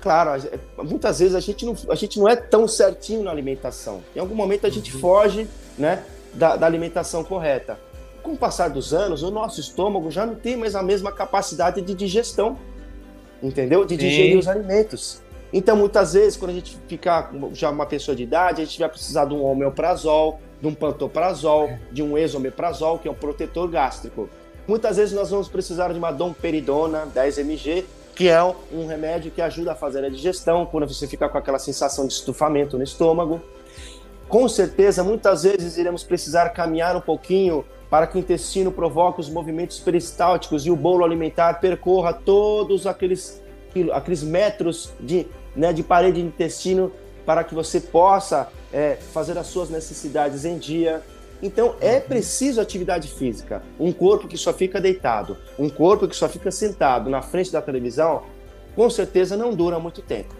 claro, 0.00 0.30
muitas 0.78 1.18
vezes 1.18 1.34
a 1.34 1.40
gente, 1.40 1.64
não, 1.64 1.74
a 1.88 1.94
gente 1.94 2.18
não 2.18 2.28
é 2.28 2.36
tão 2.36 2.68
certinho 2.68 3.22
na 3.22 3.30
alimentação. 3.30 4.02
Em 4.14 4.18
algum 4.18 4.34
momento 4.34 4.66
a 4.66 4.70
gente 4.70 4.94
uhum. 4.94 5.00
foge, 5.00 5.48
né? 5.78 6.02
Da, 6.34 6.56
da 6.56 6.66
alimentação 6.66 7.24
correta. 7.24 7.78
Com 8.22 8.32
o 8.32 8.36
passar 8.36 8.68
dos 8.68 8.92
anos, 8.92 9.22
o 9.22 9.30
nosso 9.30 9.60
estômago 9.60 10.10
já 10.10 10.26
não 10.26 10.34
tem 10.34 10.56
mais 10.56 10.74
a 10.74 10.82
mesma 10.82 11.10
capacidade 11.10 11.80
de 11.80 11.94
digestão 11.94 12.58
entendeu? 13.42 13.84
De 13.84 13.96
digerir 13.96 14.32
Sim. 14.32 14.38
os 14.38 14.48
alimentos. 14.48 15.22
Então, 15.52 15.76
muitas 15.76 16.12
vezes, 16.12 16.36
quando 16.36 16.52
a 16.52 16.54
gente 16.54 16.78
ficar 16.86 17.32
já 17.52 17.70
uma 17.70 17.86
pessoa 17.86 18.14
de 18.14 18.22
idade, 18.22 18.62
a 18.62 18.64
gente 18.64 18.78
vai 18.78 18.88
precisar 18.88 19.24
de 19.24 19.34
um 19.34 19.44
homeoprazol, 19.44 20.40
de 20.60 20.66
um 20.68 20.74
pantoprazol, 20.74 21.70
de 21.90 22.02
um 22.02 22.16
esomeprazol, 22.16 22.98
que 22.98 23.08
é 23.08 23.10
um 23.10 23.14
protetor 23.14 23.68
gástrico. 23.68 24.28
Muitas 24.68 24.96
vezes 24.96 25.12
nós 25.12 25.30
vamos 25.30 25.48
precisar 25.48 25.92
de 25.92 25.98
uma 25.98 26.12
domperidona 26.12 27.06
10 27.06 27.38
mg, 27.38 27.84
que 28.14 28.28
é 28.28 28.40
um 28.42 28.86
remédio 28.86 29.32
que 29.32 29.42
ajuda 29.42 29.72
a 29.72 29.74
fazer 29.74 30.04
a 30.04 30.08
digestão, 30.08 30.66
quando 30.66 30.86
você 30.86 31.06
fica 31.08 31.28
com 31.28 31.38
aquela 31.38 31.58
sensação 31.58 32.06
de 32.06 32.12
estufamento 32.12 32.76
no 32.76 32.84
estômago. 32.84 33.40
Com 34.28 34.48
certeza, 34.48 35.02
muitas 35.02 35.42
vezes 35.42 35.76
iremos 35.76 36.04
precisar 36.04 36.50
caminhar 36.50 36.94
um 36.94 37.00
pouquinho 37.00 37.64
para 37.90 38.06
que 38.06 38.16
o 38.16 38.20
intestino 38.20 38.70
provoque 38.70 39.20
os 39.20 39.28
movimentos 39.28 39.80
peristálticos 39.80 40.64
e 40.64 40.70
o 40.70 40.76
bolo 40.76 41.04
alimentar 41.04 41.54
percorra 41.54 42.12
todos 42.12 42.86
aqueles, 42.86 43.42
aqueles 43.92 44.22
metros 44.22 44.92
de, 45.00 45.26
né, 45.56 45.72
de 45.72 45.82
parede 45.82 46.22
de 46.22 46.26
intestino 46.26 46.92
para 47.26 47.42
que 47.42 47.54
você 47.54 47.80
possa 47.80 48.48
é, 48.72 48.96
fazer 49.12 49.36
as 49.36 49.48
suas 49.48 49.68
necessidades 49.68 50.44
em 50.44 50.56
dia. 50.56 51.02
Então 51.42 51.74
é 51.80 51.96
uhum. 51.96 52.00
preciso 52.02 52.60
atividade 52.60 53.08
física. 53.08 53.62
Um 53.78 53.92
corpo 53.92 54.28
que 54.28 54.38
só 54.38 54.52
fica 54.52 54.80
deitado, 54.80 55.36
um 55.58 55.68
corpo 55.68 56.06
que 56.06 56.14
só 56.14 56.28
fica 56.28 56.50
sentado 56.52 57.10
na 57.10 57.22
frente 57.22 57.50
da 57.50 57.60
televisão, 57.60 58.22
com 58.76 58.88
certeza 58.88 59.36
não 59.36 59.52
dura 59.52 59.80
muito 59.80 60.00
tempo. 60.00 60.34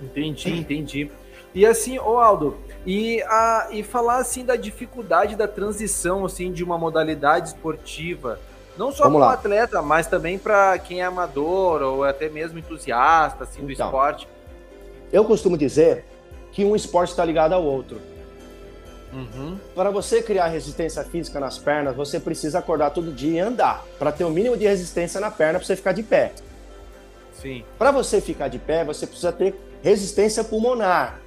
Entendi, 0.00 0.52
entendi. 0.52 1.10
E 1.54 1.64
assim, 1.64 1.98
ô 1.98 2.18
Aldo, 2.18 2.56
e, 2.86 3.22
a, 3.22 3.68
e 3.70 3.82
falar 3.82 4.18
assim 4.18 4.44
da 4.44 4.56
dificuldade 4.56 5.36
da 5.36 5.48
transição 5.48 6.24
assim 6.24 6.52
de 6.52 6.62
uma 6.62 6.76
modalidade 6.76 7.48
esportiva, 7.48 8.38
não 8.76 8.92
só 8.92 9.08
para 9.08 9.18
o 9.18 9.24
atleta, 9.24 9.82
mas 9.82 10.06
também 10.06 10.38
para 10.38 10.78
quem 10.78 11.00
é 11.00 11.04
amador 11.04 11.80
ou 11.82 12.04
até 12.04 12.28
mesmo 12.28 12.58
entusiasta 12.58 13.44
assim, 13.44 13.64
do 13.64 13.72
então, 13.72 13.86
esporte. 13.86 14.28
Eu 15.12 15.24
costumo 15.24 15.56
dizer 15.56 16.04
que 16.52 16.64
um 16.64 16.76
esporte 16.76 17.10
está 17.10 17.24
ligado 17.24 17.52
ao 17.52 17.64
outro. 17.64 18.00
Uhum. 19.12 19.56
Para 19.76 19.90
você 19.90 20.20
criar 20.20 20.48
resistência 20.48 21.04
física 21.04 21.38
nas 21.38 21.56
pernas, 21.56 21.94
você 21.94 22.18
precisa 22.18 22.58
acordar 22.58 22.90
todo 22.90 23.12
dia 23.12 23.36
e 23.36 23.38
andar 23.38 23.84
para 23.96 24.10
ter 24.10 24.24
o 24.24 24.30
mínimo 24.30 24.56
de 24.56 24.66
resistência 24.66 25.20
na 25.20 25.30
perna 25.30 25.60
para 25.60 25.66
você 25.66 25.76
ficar 25.76 25.92
de 25.92 26.02
pé. 26.02 26.32
Sim. 27.40 27.64
Para 27.78 27.92
você 27.92 28.20
ficar 28.20 28.48
de 28.48 28.58
pé, 28.58 28.84
você 28.84 29.06
precisa 29.06 29.30
ter 29.30 29.54
resistência 29.82 30.42
pulmonar, 30.42 31.20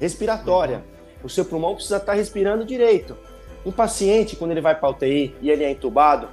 respiratória. 0.00 0.78
Uhum 0.78 0.97
o 1.22 1.28
seu 1.28 1.44
pulmão 1.44 1.74
precisa 1.74 1.96
estar 1.96 2.14
respirando 2.14 2.64
direito. 2.64 3.16
Um 3.64 3.72
paciente, 3.72 4.36
quando 4.36 4.52
ele 4.52 4.60
vai 4.60 4.74
para 4.74 4.88
UTI 4.88 5.34
e 5.40 5.50
ele 5.50 5.64
é 5.64 5.70
entubado, 5.70 6.28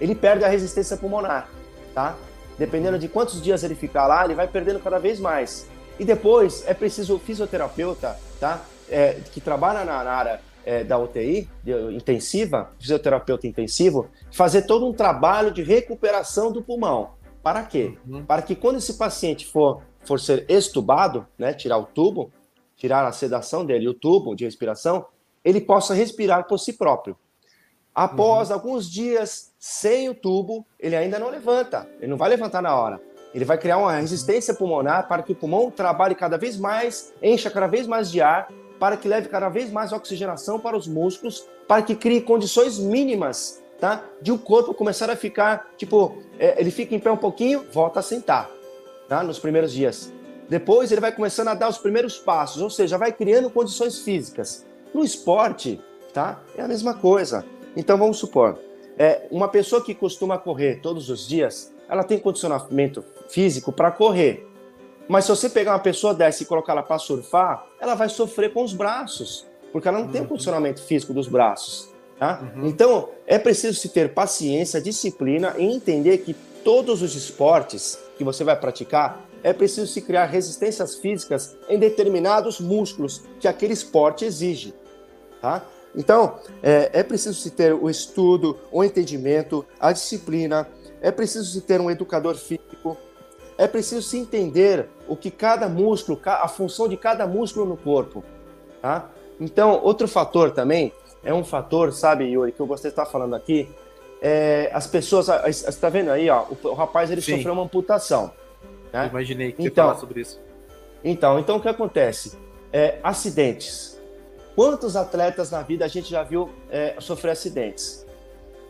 ele 0.00 0.14
perde 0.14 0.44
a 0.44 0.48
resistência 0.48 0.96
pulmonar, 0.96 1.48
tá? 1.94 2.16
Dependendo 2.58 2.98
de 2.98 3.08
quantos 3.08 3.40
dias 3.40 3.62
ele 3.62 3.74
ficar 3.74 4.06
lá, 4.06 4.24
ele 4.24 4.34
vai 4.34 4.48
perdendo 4.48 4.80
cada 4.80 4.98
vez 4.98 5.20
mais. 5.20 5.68
E 5.98 6.04
depois 6.04 6.64
é 6.66 6.74
preciso 6.74 7.16
o 7.16 7.18
fisioterapeuta, 7.18 8.18
tá? 8.40 8.62
É, 8.88 9.20
que 9.32 9.40
trabalha 9.40 9.84
na, 9.84 9.94
área 9.94 10.40
é, 10.64 10.84
da 10.84 10.98
UTI 10.98 11.48
de, 11.62 11.72
intensiva, 11.94 12.70
fisioterapeuta 12.78 13.46
intensivo, 13.46 14.08
fazer 14.32 14.62
todo 14.62 14.86
um 14.86 14.92
trabalho 14.92 15.50
de 15.50 15.62
recuperação 15.62 16.52
do 16.52 16.62
pulmão. 16.62 17.10
Para 17.42 17.62
quê? 17.62 17.96
Uhum. 18.06 18.24
Para 18.24 18.42
que 18.42 18.54
quando 18.54 18.78
esse 18.78 18.94
paciente 18.94 19.46
for, 19.46 19.82
for 20.04 20.18
ser 20.18 20.44
estubado, 20.48 21.26
né, 21.38 21.52
tirar 21.52 21.78
o 21.78 21.84
tubo, 21.84 22.30
tirar 22.76 23.06
a 23.06 23.12
sedação 23.12 23.64
dele, 23.64 23.88
o 23.88 23.94
tubo 23.94 24.34
de 24.34 24.44
respiração, 24.44 25.06
ele 25.44 25.60
possa 25.60 25.94
respirar 25.94 26.46
por 26.46 26.58
si 26.58 26.72
próprio. 26.72 27.16
Após 27.94 28.50
uhum. 28.50 28.54
alguns 28.54 28.90
dias 28.90 29.52
sem 29.58 30.08
o 30.08 30.14
tubo, 30.14 30.66
ele 30.78 30.94
ainda 30.94 31.18
não 31.18 31.30
levanta, 31.30 31.88
ele 31.98 32.10
não 32.10 32.18
vai 32.18 32.28
levantar 32.28 32.60
na 32.60 32.76
hora. 32.76 33.00
Ele 33.34 33.44
vai 33.44 33.58
criar 33.58 33.78
uma 33.78 33.92
resistência 33.92 34.54
pulmonar 34.54 35.08
para 35.08 35.22
que 35.22 35.32
o 35.32 35.34
pulmão 35.34 35.70
trabalhe 35.70 36.14
cada 36.14 36.38
vez 36.38 36.56
mais, 36.56 37.12
encha 37.22 37.50
cada 37.50 37.66
vez 37.66 37.86
mais 37.86 38.10
de 38.10 38.20
ar, 38.20 38.48
para 38.78 38.96
que 38.96 39.08
leve 39.08 39.28
cada 39.28 39.48
vez 39.48 39.70
mais 39.70 39.92
oxigenação 39.92 40.58
para 40.58 40.76
os 40.76 40.86
músculos, 40.86 41.46
para 41.66 41.82
que 41.82 41.94
crie 41.94 42.20
condições 42.20 42.78
mínimas, 42.78 43.62
tá? 43.80 44.04
De 44.20 44.32
o 44.32 44.38
corpo 44.38 44.74
começar 44.74 45.10
a 45.10 45.16
ficar, 45.16 45.70
tipo, 45.76 46.22
é, 46.38 46.60
ele 46.60 46.70
fica 46.70 46.94
em 46.94 47.00
pé 47.00 47.10
um 47.10 47.16
pouquinho, 47.16 47.64
volta 47.72 48.00
a 48.00 48.02
sentar, 48.02 48.50
tá? 49.08 49.22
Nos 49.22 49.38
primeiros 49.38 49.72
dias. 49.72 50.12
Depois 50.48 50.92
ele 50.92 51.00
vai 51.00 51.12
começando 51.12 51.48
a 51.48 51.54
dar 51.54 51.68
os 51.68 51.78
primeiros 51.78 52.18
passos, 52.18 52.62
ou 52.62 52.70
seja, 52.70 52.96
vai 52.96 53.12
criando 53.12 53.50
condições 53.50 54.00
físicas. 54.00 54.64
No 54.94 55.04
esporte, 55.04 55.80
tá? 56.12 56.40
É 56.56 56.62
a 56.62 56.68
mesma 56.68 56.94
coisa. 56.94 57.44
Então 57.76 57.98
vamos 57.98 58.18
supor, 58.18 58.58
é, 58.98 59.26
uma 59.30 59.48
pessoa 59.48 59.84
que 59.84 59.94
costuma 59.94 60.38
correr 60.38 60.80
todos 60.80 61.10
os 61.10 61.28
dias, 61.28 61.72
ela 61.88 62.02
tem 62.02 62.18
condicionamento 62.18 63.04
físico 63.28 63.70
para 63.70 63.90
correr. 63.90 64.48
Mas 65.06 65.24
se 65.24 65.30
você 65.30 65.48
pegar 65.48 65.72
uma 65.72 65.78
pessoa 65.78 66.14
dessa 66.14 66.42
e 66.42 66.46
colocar 66.46 66.72
ela 66.72 66.82
para 66.82 66.98
surfar, 66.98 67.66
ela 67.78 67.94
vai 67.94 68.08
sofrer 68.08 68.52
com 68.52 68.64
os 68.64 68.72
braços, 68.72 69.46
porque 69.70 69.86
ela 69.86 69.98
não 69.98 70.06
uhum. 70.06 70.12
tem 70.12 70.22
o 70.22 70.26
condicionamento 70.26 70.82
físico 70.82 71.12
dos 71.12 71.28
braços. 71.28 71.90
Tá? 72.18 72.40
Uhum. 72.56 72.66
Então, 72.66 73.10
é 73.26 73.38
preciso 73.38 73.78
se 73.78 73.90
ter 73.90 74.14
paciência, 74.14 74.80
disciplina 74.80 75.54
e 75.58 75.64
entender 75.64 76.18
que 76.18 76.34
todos 76.64 77.02
os 77.02 77.14
esportes 77.14 77.98
que 78.16 78.24
você 78.24 78.42
vai 78.42 78.56
praticar, 78.56 79.25
é 79.46 79.52
preciso 79.52 79.86
se 79.86 80.00
criar 80.00 80.24
resistências 80.24 80.96
físicas 80.96 81.56
em 81.68 81.78
determinados 81.78 82.58
músculos 82.58 83.22
que 83.38 83.46
aquele 83.46 83.72
esporte 83.72 84.24
exige. 84.24 84.74
Tá? 85.40 85.64
Então, 85.94 86.40
é, 86.60 86.90
é 86.92 87.02
preciso 87.04 87.40
se 87.40 87.52
ter 87.52 87.72
o 87.72 87.88
estudo, 87.88 88.58
o 88.72 88.82
entendimento, 88.82 89.64
a 89.78 89.92
disciplina, 89.92 90.68
é 91.00 91.12
preciso 91.12 91.48
se 91.48 91.60
ter 91.60 91.80
um 91.80 91.88
educador 91.88 92.34
físico, 92.34 92.96
é 93.56 93.68
preciso 93.68 94.02
se 94.02 94.18
entender 94.18 94.88
o 95.06 95.14
que 95.14 95.30
cada 95.30 95.68
músculo, 95.68 96.20
a 96.24 96.48
função 96.48 96.88
de 96.88 96.96
cada 96.96 97.24
músculo 97.24 97.66
no 97.66 97.76
corpo. 97.76 98.24
Tá? 98.82 99.08
Então, 99.38 99.80
outro 99.80 100.08
fator 100.08 100.50
também 100.50 100.92
é 101.22 101.32
um 101.32 101.44
fator, 101.44 101.92
sabe, 101.92 102.24
Yuri, 102.24 102.50
que 102.50 102.58
eu 102.58 102.66
gostaria 102.66 102.90
de 102.90 103.00
estar 103.00 103.06
falando 103.06 103.36
aqui, 103.36 103.68
é, 104.20 104.72
as 104.74 104.88
pessoas. 104.88 105.26
Você 105.26 105.68
está 105.68 105.88
vendo 105.88 106.10
aí, 106.10 106.28
ó, 106.28 106.46
o, 106.50 106.68
o 106.68 106.74
rapaz 106.74 107.12
ele 107.12 107.20
Sim. 107.20 107.36
sofreu 107.36 107.52
uma 107.52 107.62
amputação. 107.62 108.32
Né? 109.02 109.08
imaginei 109.08 109.52
que 109.52 109.62
então, 109.62 109.84
você 109.84 109.90
falar 109.90 110.00
sobre 110.00 110.20
isso. 110.20 110.40
Então, 111.04 111.38
então 111.38 111.56
o 111.56 111.60
que 111.60 111.68
acontece? 111.68 112.36
É, 112.72 112.98
acidentes. 113.02 114.00
Quantos 114.54 114.96
atletas 114.96 115.50
na 115.50 115.62
vida 115.62 115.84
a 115.84 115.88
gente 115.88 116.10
já 116.10 116.22
viu 116.22 116.50
é, 116.70 116.94
sofrer 116.98 117.32
acidentes? 117.32 118.06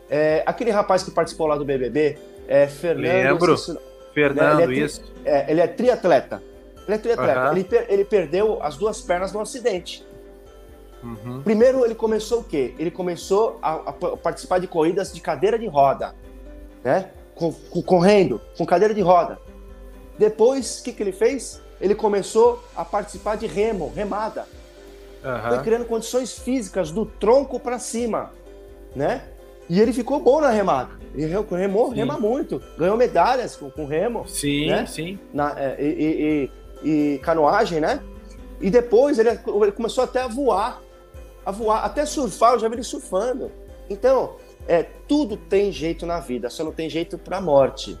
É, 0.09 0.43
aquele 0.45 0.71
rapaz 0.71 1.03
que 1.03 1.11
participou 1.11 1.47
lá 1.47 1.55
do 1.55 1.65
BBB, 1.65 2.17
é 2.47 2.67
Fernando. 2.67 3.31
Lembro. 3.31 3.57
Se, 3.57 3.77
Fernando, 4.13 4.57
né, 4.57 4.63
ele 4.63 4.81
é, 4.81 4.85
isso. 4.85 5.01
É, 5.23 5.51
ele 5.51 5.61
é 5.61 5.67
triatleta. 5.67 6.41
Ele 6.87 6.95
é 6.95 6.97
triatleta. 6.97 7.45
Uhum. 7.45 7.51
Ele, 7.51 7.63
per, 7.63 7.85
ele 7.89 8.05
perdeu 8.05 8.61
as 8.61 8.77
duas 8.77 9.01
pernas 9.01 9.31
no 9.31 9.39
acidente. 9.39 10.05
Uhum. 11.03 11.41
Primeiro, 11.41 11.85
ele 11.85 11.95
começou 11.95 12.39
o 12.39 12.43
quê? 12.43 12.73
Ele 12.79 12.89
começou 12.89 13.59
a, 13.61 13.73
a, 13.73 13.93
participar 13.93 14.59
de 14.59 14.67
corridas 14.67 15.13
de 15.13 15.21
cadeira 15.21 15.57
de 15.59 15.67
roda, 15.67 16.15
né? 16.83 17.11
Com, 17.35 17.53
com, 17.53 17.81
correndo, 17.81 18.41
com 18.57 18.65
cadeira 18.65 18.93
de 18.93 19.01
roda. 19.01 19.39
Depois, 20.17 20.79
o 20.79 20.83
que, 20.83 20.93
que 20.93 21.03
ele 21.03 21.11
fez? 21.11 21.61
Ele 21.79 21.93
começou 21.93 22.63
a 22.75 22.83
participar 22.83 23.37
de 23.37 23.45
remo, 23.45 23.91
remada. 23.95 24.47
Uhum. 25.23 25.49
Foi 25.49 25.63
criando 25.63 25.85
condições 25.85 26.37
físicas 26.37 26.91
do 26.91 27.05
tronco 27.05 27.59
para 27.59 27.79
cima, 27.79 28.31
né? 28.95 29.23
E 29.69 29.79
ele 29.79 29.91
ficou 29.91 30.19
bom 30.19 30.39
na 30.39 30.49
remada. 30.49 30.91
Ele 31.13 31.33
remou, 31.51 31.89
sim. 31.89 31.95
rema 31.95 32.17
muito. 32.17 32.61
Ganhou 32.77 32.95
medalhas 32.95 33.55
com, 33.55 33.69
com 33.69 33.85
remo. 33.85 34.27
Sim, 34.27 34.67
né? 34.67 34.85
sim. 34.85 35.19
Na, 35.33 35.53
é, 35.59 35.75
e, 35.79 36.49
e, 36.83 37.15
e, 37.15 37.19
canoagem, 37.19 37.79
né? 37.79 38.01
E 38.61 38.69
depois 38.69 39.19
ele, 39.19 39.29
ele, 39.29 39.71
começou 39.71 40.03
até 40.03 40.21
a 40.21 40.27
voar. 40.27 40.81
A 41.45 41.51
voar, 41.51 41.83
até 41.83 42.05
surfar, 42.05 42.53
eu 42.53 42.59
já 42.59 42.67
vi 42.67 42.75
ele 42.75 42.83
surfando. 42.83 43.51
Então, 43.89 44.35
é, 44.67 44.83
tudo 45.07 45.37
tem 45.37 45.71
jeito 45.71 46.05
na 46.05 46.19
vida, 46.19 46.49
só 46.49 46.63
não 46.63 46.71
tem 46.71 46.89
jeito 46.89 47.17
para 47.17 47.37
a 47.37 47.41
morte. 47.41 47.97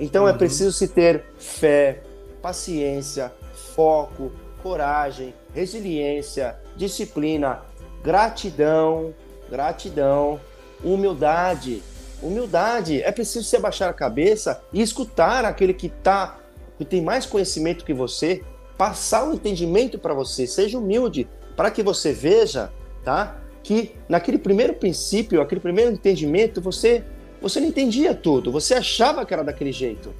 Então 0.00 0.26
é 0.26 0.30
uhum. 0.30 0.34
é 0.34 0.38
preciso 0.38 0.72
se 0.72 0.88
ter 0.88 1.24
fé, 1.38 2.02
paciência, 2.40 3.30
foco, 3.74 4.32
coragem, 4.62 5.34
resiliência, 5.54 6.58
disciplina, 6.74 7.60
gratidão, 8.02 9.14
gratidão, 9.50 10.40
humildade. 10.82 11.82
Humildade. 12.22 13.02
É 13.02 13.12
preciso 13.12 13.44
se 13.44 13.56
abaixar 13.56 13.90
a 13.90 13.94
cabeça 13.94 14.62
e 14.72 14.80
escutar 14.80 15.44
aquele 15.44 15.74
que 15.74 15.88
tá, 15.88 16.38
que 16.78 16.84
tem 16.84 17.02
mais 17.02 17.26
conhecimento 17.26 17.84
que 17.84 17.94
você, 17.94 18.42
passar 18.76 19.24
o 19.24 19.30
um 19.30 19.34
entendimento 19.34 19.98
para 19.98 20.14
você. 20.14 20.46
Seja 20.46 20.78
humilde 20.78 21.28
para 21.56 21.70
que 21.70 21.82
você 21.82 22.12
veja, 22.12 22.70
tá? 23.04 23.38
Que 23.62 23.94
naquele 24.08 24.38
primeiro 24.38 24.74
princípio, 24.74 25.40
aquele 25.40 25.60
primeiro 25.60 25.92
entendimento, 25.92 26.60
você 26.60 27.04
você 27.40 27.60
não 27.60 27.68
entendia 27.68 28.14
tudo, 28.14 28.52
você 28.52 28.74
achava 28.74 29.24
que 29.24 29.32
era 29.32 29.42
daquele 29.42 29.72
jeito. 29.72 30.12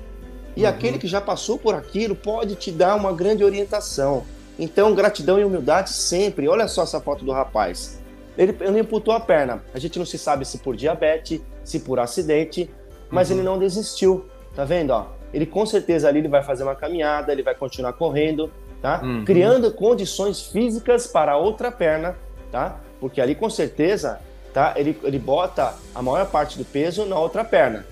E 0.57 0.62
uhum. 0.62 0.68
aquele 0.68 0.99
que 0.99 1.07
já 1.07 1.21
passou 1.21 1.59
por 1.59 1.75
aquilo 1.75 2.14
pode 2.14 2.55
te 2.55 2.71
dar 2.71 2.97
uma 2.97 3.12
grande 3.12 3.45
orientação. 3.45 4.25
Então, 4.59 4.95
gratidão 4.95 5.39
e 5.39 5.45
humildade 5.45 5.91
sempre. 5.91 6.49
Olha 6.49 6.68
só 6.68 6.83
essa 6.83 7.01
foto 7.01 7.25
do 7.25 7.33
rapaz. 7.33 8.01
Ele, 8.37 8.57
ele 8.61 8.81
amputou 8.81 9.14
a 9.14 9.21
perna. 9.21 9.62
A 9.73 9.79
gente 9.79 9.99
não 9.99 10.07
se 10.07 10.18
sabe 10.18 10.45
se 10.45 10.59
por 10.59 10.77
diabetes, 10.77 11.41
se 11.64 11.81
por 11.81 11.99
acidente, 11.99 12.71
mas 13.11 13.31
uhum. 13.31 13.37
ele 13.37 13.45
não 13.45 13.59
desistiu. 13.59 14.27
Tá 14.55 14.64
vendo? 14.64 14.91
Ó? 14.91 15.07
Ele 15.33 15.47
com 15.47 15.64
certeza 15.64 16.09
ali 16.09 16.18
ele 16.18 16.29
vai 16.29 16.43
fazer 16.43 16.62
uma 16.62 16.75
caminhada, 16.75 17.33
ele 17.33 17.43
vai 17.43 17.55
continuar 17.55 17.93
correndo, 17.93 18.51
tá? 18.83 19.01
Uhum. 19.03 19.25
Criando 19.25 19.73
condições 19.73 20.43
físicas 20.43 21.07
para 21.07 21.33
a 21.33 21.37
outra 21.37 21.71
perna, 21.71 22.16
tá? 22.51 22.81
Porque 22.99 23.21
ali 23.21 23.35
com 23.35 23.49
certeza, 23.49 24.21
tá? 24.53 24.74
Ele, 24.76 24.98
ele 25.03 25.18
bota 25.18 25.74
a 25.94 26.03
maior 26.03 26.26
parte 26.30 26.59
do 26.59 26.64
peso 26.64 27.05
na 27.07 27.18
outra 27.18 27.44
perna, 27.44 27.86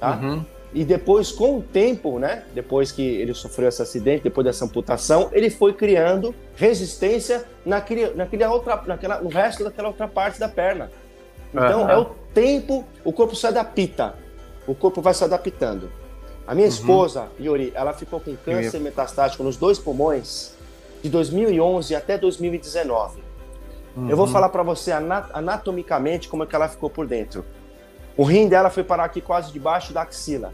tá? 0.00 0.18
Uhum. 0.22 0.44
E 0.72 0.84
depois, 0.84 1.32
com 1.32 1.58
o 1.58 1.62
tempo, 1.62 2.18
né? 2.18 2.44
Depois 2.54 2.92
que 2.92 3.02
ele 3.02 3.32
sofreu 3.32 3.68
esse 3.68 3.80
acidente, 3.80 4.24
depois 4.24 4.44
dessa 4.44 4.64
amputação, 4.64 5.30
ele 5.32 5.48
foi 5.48 5.72
criando 5.72 6.34
resistência 6.56 7.44
naquele, 7.64 8.10
naquele 8.10 8.44
outra, 8.44 8.82
naquela, 8.86 9.20
no 9.20 9.30
resto 9.30 9.64
daquela 9.64 9.88
outra 9.88 10.06
parte 10.06 10.38
da 10.38 10.48
perna. 10.48 10.90
Então, 11.52 11.82
uhum. 11.82 11.90
é 11.90 11.96
o 11.96 12.04
tempo, 12.34 12.84
o 13.02 13.12
corpo 13.12 13.34
se 13.34 13.46
adapta. 13.46 14.14
O 14.66 14.74
corpo 14.74 15.00
vai 15.00 15.14
se 15.14 15.24
adaptando. 15.24 15.90
A 16.46 16.54
minha 16.54 16.66
uhum. 16.66 16.72
esposa, 16.72 17.28
Yuri, 17.40 17.72
ela 17.74 17.94
ficou 17.94 18.20
com 18.20 18.36
câncer 18.36 18.78
metastático 18.78 19.42
nos 19.42 19.56
dois 19.56 19.78
pulmões 19.78 20.54
de 21.02 21.08
2011 21.08 21.94
até 21.94 22.18
2019. 22.18 23.27
Uhum. 23.98 24.08
Eu 24.08 24.16
vou 24.16 24.28
falar 24.28 24.48
para 24.50 24.62
você 24.62 24.92
anatomicamente 24.92 26.28
como 26.28 26.44
é 26.44 26.46
que 26.46 26.54
ela 26.54 26.68
ficou 26.68 26.88
por 26.88 27.06
dentro. 27.06 27.44
O 28.16 28.22
rim 28.22 28.48
dela 28.48 28.70
foi 28.70 28.84
parar 28.84 29.04
aqui 29.04 29.20
quase 29.20 29.52
debaixo 29.52 29.92
da 29.92 30.02
axila. 30.02 30.52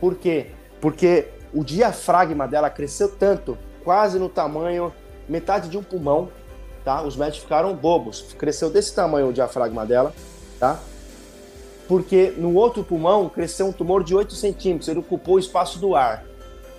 Por 0.00 0.14
quê? 0.14 0.46
Porque 0.80 1.28
o 1.52 1.64
diafragma 1.64 2.46
dela 2.46 2.70
cresceu 2.70 3.08
tanto, 3.08 3.58
quase 3.82 4.18
no 4.18 4.28
tamanho, 4.28 4.92
metade 5.28 5.68
de 5.68 5.76
um 5.76 5.82
pulmão, 5.82 6.28
tá? 6.84 7.02
Os 7.02 7.16
médicos 7.16 7.42
ficaram 7.42 7.74
bobos. 7.74 8.32
Cresceu 8.38 8.70
desse 8.70 8.94
tamanho 8.94 9.28
o 9.28 9.32
diafragma 9.32 9.84
dela, 9.84 10.14
tá? 10.60 10.78
Porque 11.88 12.32
no 12.36 12.54
outro 12.54 12.84
pulmão 12.84 13.28
cresceu 13.28 13.66
um 13.66 13.72
tumor 13.72 14.04
de 14.04 14.14
8 14.14 14.34
centímetros, 14.34 14.88
ele 14.88 15.00
ocupou 15.00 15.34
o 15.34 15.38
espaço 15.38 15.80
do 15.80 15.96
ar. 15.96 16.24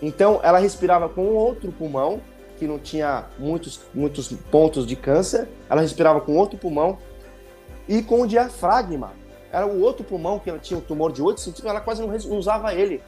Então 0.01 0.39
ela 0.43 0.59
respirava 0.59 1.09
com 1.09 1.25
outro 1.33 1.73
pulmão, 1.73 2.21
que 2.59 2.67
não 2.67 2.77
tinha 2.77 3.25
muitos, 3.39 3.79
muitos 3.93 4.27
pontos 4.51 4.85
de 4.85 4.95
câncer, 4.95 5.47
ela 5.69 5.81
respirava 5.81 6.19
com 6.19 6.35
outro 6.35 6.59
pulmão 6.59 6.97
e 7.87 8.03
com 8.03 8.21
o 8.21 8.27
diafragma 8.27 9.13
era 9.51 9.65
o 9.65 9.81
outro 9.81 10.03
pulmão 10.03 10.39
que 10.39 10.49
ela 10.49 10.59
tinha 10.59 10.77
um 10.77 10.81
tumor 10.81 11.11
de 11.11 11.21
8 11.21 11.39
centímetros, 11.39 11.65
ela 11.65 11.81
quase 11.81 12.01
não 12.01 12.37
usava 12.37 12.73
ele. 12.73 13.01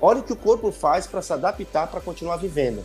Olha 0.00 0.20
o 0.20 0.22
que 0.22 0.32
o 0.32 0.36
corpo 0.36 0.70
faz 0.70 1.06
para 1.06 1.22
se 1.22 1.32
adaptar 1.32 1.86
para 1.86 2.00
continuar 2.00 2.36
vivendo. 2.36 2.84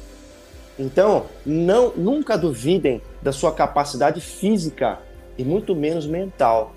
Então, 0.80 1.26
não, 1.46 1.92
nunca 1.96 2.38
duvidem 2.38 3.02
da 3.22 3.34
sua 3.34 3.52
capacidade 3.52 4.22
física 4.22 5.00
e 5.38 5.44
muito 5.44 5.76
menos 5.76 6.08
mental. 6.08 6.74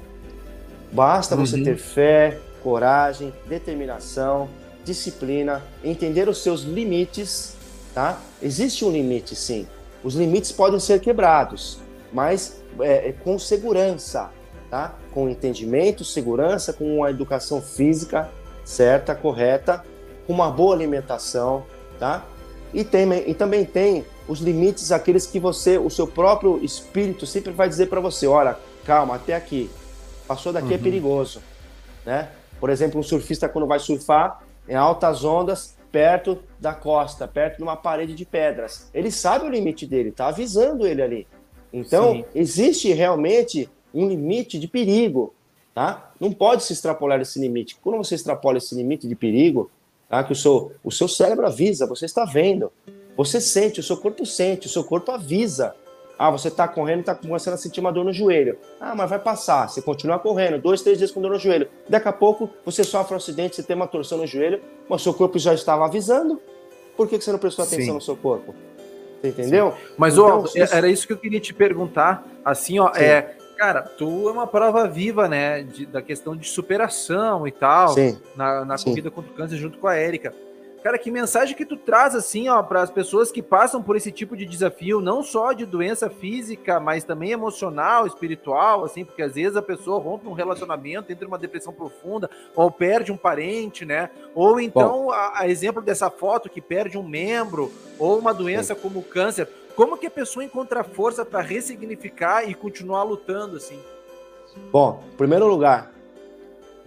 Basta 0.90 1.36
uhum. 1.36 1.46
você 1.46 1.62
ter 1.62 1.76
fé, 1.76 2.38
coragem, 2.62 3.32
determinação, 3.46 4.48
disciplina, 4.84 5.62
entender 5.84 6.28
os 6.28 6.42
seus 6.42 6.62
limites, 6.62 7.53
tá? 7.94 8.20
Existe 8.42 8.84
um 8.84 8.90
limite, 8.90 9.34
sim. 9.36 9.66
Os 10.02 10.14
limites 10.14 10.52
podem 10.52 10.78
ser 10.80 11.00
quebrados, 11.00 11.78
mas 12.12 12.60
é, 12.80 13.08
é 13.08 13.12
com 13.12 13.38
segurança, 13.38 14.30
tá? 14.68 14.94
Com 15.12 15.28
entendimento, 15.28 16.04
segurança, 16.04 16.72
com 16.72 16.98
uma 16.98 17.10
educação 17.10 17.62
física 17.62 18.28
certa, 18.64 19.14
correta, 19.14 19.84
com 20.26 20.32
uma 20.32 20.50
boa 20.50 20.74
alimentação, 20.74 21.64
tá? 21.98 22.24
E, 22.72 22.82
tem, 22.82 23.06
e 23.28 23.34
também 23.34 23.64
tem 23.64 24.04
os 24.26 24.40
limites, 24.40 24.90
aqueles 24.90 25.26
que 25.26 25.38
você, 25.38 25.78
o 25.78 25.90
seu 25.90 26.06
próprio 26.06 26.58
espírito 26.64 27.26
sempre 27.26 27.52
vai 27.52 27.68
dizer 27.68 27.88
para 27.88 28.00
você, 28.00 28.26
olha, 28.26 28.56
calma, 28.84 29.16
até 29.16 29.34
aqui, 29.34 29.70
passou 30.26 30.52
daqui 30.52 30.68
é 30.68 30.70
uhum. 30.70 30.80
é 30.80 30.82
perigoso, 30.82 31.42
né? 32.04 32.30
Por 32.58 32.70
exemplo, 32.70 32.98
um 32.98 33.02
surfista 33.02 33.48
quando 33.48 33.66
vai 33.66 33.78
surfar 33.78 34.40
em 34.68 34.74
altas 34.74 35.22
ondas, 35.24 35.76
perto 35.94 36.40
da 36.58 36.74
costa, 36.74 37.28
perto 37.28 37.58
de 37.58 37.62
uma 37.62 37.76
parede 37.76 38.16
de 38.16 38.24
pedras, 38.24 38.90
ele 38.92 39.12
sabe 39.12 39.46
o 39.46 39.48
limite 39.48 39.86
dele, 39.86 40.10
tá 40.10 40.26
avisando 40.26 40.84
ele 40.88 41.00
ali. 41.00 41.26
Então, 41.72 42.14
Sim. 42.14 42.24
existe 42.34 42.92
realmente 42.92 43.70
um 43.94 44.08
limite 44.08 44.58
de 44.58 44.66
perigo, 44.66 45.32
tá? 45.72 46.12
Não 46.18 46.32
pode 46.32 46.64
se 46.64 46.72
extrapolar 46.72 47.20
esse 47.20 47.38
limite. 47.38 47.76
Quando 47.80 47.98
você 47.98 48.16
extrapola 48.16 48.58
esse 48.58 48.74
limite 48.74 49.06
de 49.06 49.14
perigo, 49.14 49.70
tá? 50.08 50.24
Que 50.24 50.32
o 50.32 50.36
seu, 50.36 50.72
o 50.82 50.90
seu 50.90 51.06
cérebro 51.06 51.46
avisa, 51.46 51.86
você 51.86 52.06
está 52.06 52.24
vendo, 52.24 52.72
você 53.16 53.40
sente, 53.40 53.78
o 53.78 53.82
seu 53.82 53.96
corpo 53.96 54.26
sente, 54.26 54.66
o 54.66 54.70
seu 54.70 54.82
corpo 54.82 55.12
avisa. 55.12 55.76
Ah, 56.18 56.30
você 56.30 56.48
está 56.48 56.68
correndo 56.68 56.98
e 56.98 57.00
está 57.00 57.14
começando 57.14 57.54
a 57.54 57.56
sentir 57.56 57.80
uma 57.80 57.92
dor 57.92 58.04
no 58.04 58.12
joelho. 58.12 58.58
Ah, 58.80 58.94
mas 58.94 59.10
vai 59.10 59.18
passar. 59.18 59.68
Você 59.68 59.82
continua 59.82 60.18
correndo, 60.18 60.60
dois, 60.60 60.82
três 60.82 60.98
dias 60.98 61.10
com 61.10 61.20
dor 61.20 61.32
no 61.32 61.38
joelho. 61.38 61.68
Daqui 61.88 62.08
a 62.08 62.12
pouco 62.12 62.50
você 62.64 62.84
sofre 62.84 63.14
um 63.14 63.16
acidente, 63.16 63.56
você 63.56 63.62
tem 63.62 63.74
uma 63.74 63.86
torção 63.86 64.18
no 64.18 64.26
joelho, 64.26 64.60
mas 64.88 65.00
o 65.00 65.04
seu 65.04 65.14
corpo 65.14 65.38
já 65.38 65.52
estava 65.52 65.84
avisando. 65.84 66.40
Por 66.96 67.08
que, 67.08 67.18
que 67.18 67.24
você 67.24 67.32
não 67.32 67.38
prestou 67.38 67.64
atenção 67.64 67.86
Sim. 67.86 67.92
no 67.94 68.00
seu 68.00 68.16
corpo? 68.16 68.54
Você 69.20 69.28
entendeu? 69.28 69.72
Sim. 69.72 69.94
Mas, 69.96 70.14
então, 70.14 70.44
ó, 70.44 70.48
era 70.70 70.88
isso 70.88 71.06
que 71.06 71.12
eu 71.12 71.18
queria 71.18 71.40
te 71.40 71.52
perguntar. 71.52 72.24
Assim, 72.44 72.78
ó, 72.78 72.92
Sim. 72.92 73.00
é 73.02 73.36
Cara, 73.56 73.82
tu 73.82 74.28
é 74.28 74.32
uma 74.32 74.46
prova 74.46 74.86
viva, 74.88 75.28
né? 75.28 75.62
De, 75.62 75.86
da 75.86 76.02
questão 76.02 76.36
de 76.36 76.48
superação 76.48 77.46
e 77.46 77.52
tal. 77.52 77.88
Sim. 77.90 78.18
Na, 78.36 78.64
na 78.64 78.76
corrida 78.78 79.10
contra 79.10 79.30
o 79.30 79.34
câncer 79.34 79.56
junto 79.56 79.78
com 79.78 79.86
a 79.86 79.94
Érica. 79.94 80.34
Cara, 80.84 80.98
que 80.98 81.10
mensagem 81.10 81.56
que 81.56 81.64
tu 81.64 81.78
traz, 81.78 82.14
assim, 82.14 82.46
ó, 82.50 82.62
para 82.62 82.82
as 82.82 82.90
pessoas 82.90 83.32
que 83.32 83.42
passam 83.42 83.82
por 83.82 83.96
esse 83.96 84.12
tipo 84.12 84.36
de 84.36 84.44
desafio, 84.44 85.00
não 85.00 85.22
só 85.22 85.54
de 85.54 85.64
doença 85.64 86.10
física, 86.10 86.78
mas 86.78 87.02
também 87.02 87.30
emocional, 87.30 88.06
espiritual, 88.06 88.84
assim, 88.84 89.02
porque 89.02 89.22
às 89.22 89.32
vezes 89.32 89.56
a 89.56 89.62
pessoa 89.62 89.98
rompe 89.98 90.28
um 90.28 90.34
relacionamento, 90.34 91.10
entra 91.10 91.24
em 91.24 91.28
uma 91.28 91.38
depressão 91.38 91.72
profunda, 91.72 92.28
ou 92.54 92.70
perde 92.70 93.10
um 93.10 93.16
parente, 93.16 93.86
né? 93.86 94.10
Ou 94.34 94.60
então, 94.60 95.10
a, 95.10 95.40
a, 95.40 95.48
exemplo 95.48 95.80
dessa 95.80 96.10
foto 96.10 96.50
que 96.50 96.60
perde 96.60 96.98
um 96.98 97.02
membro, 97.02 97.72
ou 97.98 98.18
uma 98.18 98.34
doença 98.34 98.74
Sim. 98.74 98.80
como 98.82 98.98
o 98.98 99.02
câncer. 99.02 99.48
Como 99.74 99.96
que 99.96 100.08
a 100.08 100.10
pessoa 100.10 100.44
encontra 100.44 100.84
força 100.84 101.24
para 101.24 101.40
ressignificar 101.40 102.46
e 102.46 102.54
continuar 102.54 103.04
lutando 103.04 103.56
assim? 103.56 103.80
Bom, 104.70 105.02
em 105.14 105.16
primeiro 105.16 105.46
lugar, 105.46 105.90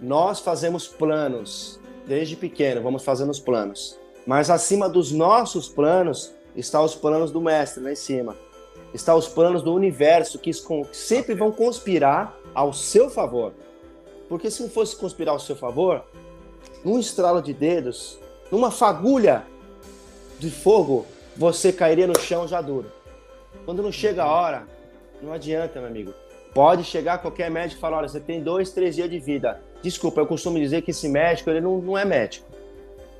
nós 0.00 0.38
fazemos 0.38 0.86
planos. 0.86 1.80
Desde 2.08 2.36
pequeno, 2.36 2.80
vamos 2.80 3.04
fazendo 3.04 3.28
os 3.28 3.38
planos. 3.38 3.98
Mas 4.26 4.48
acima 4.48 4.88
dos 4.88 5.12
nossos 5.12 5.68
planos, 5.68 6.32
está 6.56 6.82
os 6.82 6.94
planos 6.94 7.30
do 7.30 7.38
mestre 7.38 7.84
lá 7.84 7.92
em 7.92 7.96
cima. 7.96 8.34
Está 8.94 9.14
os 9.14 9.28
planos 9.28 9.62
do 9.62 9.74
universo 9.74 10.38
que 10.38 10.50
sempre 10.90 11.34
vão 11.34 11.52
conspirar 11.52 12.34
ao 12.54 12.72
seu 12.72 13.10
favor. 13.10 13.52
Porque 14.26 14.50
se 14.50 14.62
não 14.62 14.70
fosse 14.70 14.96
conspirar 14.96 15.32
ao 15.32 15.38
seu 15.38 15.54
favor, 15.54 16.02
num 16.82 16.98
estralo 16.98 17.42
de 17.42 17.52
dedos, 17.52 18.18
numa 18.50 18.70
fagulha 18.70 19.44
de 20.38 20.50
fogo, 20.50 21.04
você 21.36 21.70
cairia 21.70 22.06
no 22.06 22.18
chão 22.18 22.48
já 22.48 22.62
duro. 22.62 22.90
Quando 23.66 23.82
não 23.82 23.92
chega 23.92 24.22
a 24.22 24.32
hora, 24.32 24.66
não 25.20 25.30
adianta, 25.30 25.78
meu 25.78 25.90
amigo. 25.90 26.14
Pode 26.54 26.84
chegar 26.84 27.18
qualquer 27.18 27.50
médico 27.50 27.78
e 27.78 27.80
falar: 27.82 27.98
olha, 27.98 28.08
você 28.08 28.18
tem 28.18 28.42
dois, 28.42 28.70
três 28.70 28.96
dias 28.96 29.10
de 29.10 29.18
vida. 29.18 29.60
Desculpa, 29.82 30.20
eu 30.20 30.26
costumo 30.26 30.58
dizer 30.58 30.82
que 30.82 30.90
esse 30.90 31.08
médico 31.08 31.50
ele 31.50 31.60
não, 31.60 31.78
não 31.78 31.96
é 31.96 32.04
médico. 32.04 32.46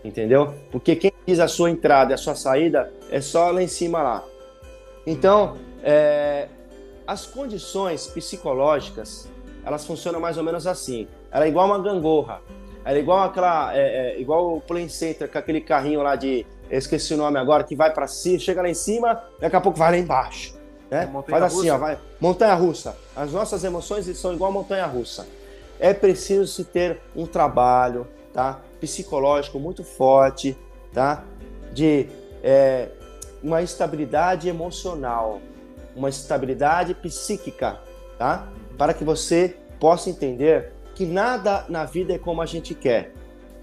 Entendeu? 0.05 0.55
Porque 0.71 0.97
quem 0.97 1.13
diz 1.27 1.41
a 1.41 1.49
sua 1.49 1.71
entrada 1.71 2.13
e 2.13 2.15
a 2.15 2.17
sua 2.17 2.35
saída 2.35 2.93
é 3.11 3.21
só 3.21 3.51
lá 3.51 3.63
em 3.63 3.69
cima 3.69 4.03
lá. 4.03 4.25
Então, 5.07 5.57
é, 5.83 6.49
as 7.07 7.27
condições 7.27 8.07
psicológicas 8.07 9.29
elas 9.65 9.85
funcionam 9.85 10.19
mais 10.19 10.39
ou 10.39 10.45
menos 10.45 10.67
assim. 10.67 11.07
Ela 11.31 11.45
é 11.45 11.49
igual 11.49 11.67
uma 11.67 11.79
gangorra. 11.79 12.41
Ela 12.85 12.97
é 12.97 13.01
igual 13.01 13.21
aquela. 13.21 13.77
É, 13.77 13.81
é, 14.17 14.21
igual 14.21 14.57
o 14.57 14.61
Play 14.63 14.89
Center, 14.89 15.31
com 15.31 15.37
aquele 15.37 15.61
carrinho 15.61 16.03
lá 16.03 16.17
de. 16.17 16.47
Esqueci 16.71 17.13
o 17.13 17.17
nome 17.19 17.39
agora, 17.39 17.65
que 17.65 17.77
vai 17.77 17.93
para 17.93 18.07
cima, 18.07 18.39
chega 18.39 18.63
lá 18.63 18.69
em 18.69 18.75
cima, 18.75 19.23
daqui 19.39 19.57
a 19.57 19.61
pouco 19.61 19.79
vai 19.79 19.91
lá 19.91 19.99
embaixo. 19.99 20.55
Né? 20.91 21.07
É 21.07 21.31
Faz 21.31 21.43
assim, 21.43 21.69
ó, 21.69 21.77
vai. 21.77 21.99
Montanha 22.19 22.55
russa. 22.55 22.97
As 23.15 23.33
nossas 23.33 23.63
emoções 23.63 24.07
são 24.17 24.33
igual 24.33 24.51
montanha 24.51 24.87
russa. 24.87 25.27
É 25.79 25.95
preciso 25.95 26.47
se 26.47 26.65
ter 26.65 27.01
um 27.15 27.27
trabalho, 27.27 28.07
tá? 28.33 28.61
Psicológico 28.81 29.59
muito 29.59 29.85
forte, 29.85 30.57
tá? 30.93 31.25
De 31.73 32.09
é, 32.43 32.89
uma 33.43 33.63
estabilidade 33.63 34.49
emocional, 34.49 35.41
uma 35.95 36.09
estabilidade 36.09 36.95
psíquica, 36.95 37.81
tá? 38.19 38.49
Para 38.77 38.93
que 38.95 39.05
você 39.05 39.57
possa 39.79 40.11
entender 40.11 40.73
que 40.95 41.07
nada 41.07 41.65
na 41.69 41.85
vida 41.85 42.13
é 42.13 42.19
como 42.19 42.43
a 42.43 42.47
gente 42.47 42.75
quer. 42.75 43.13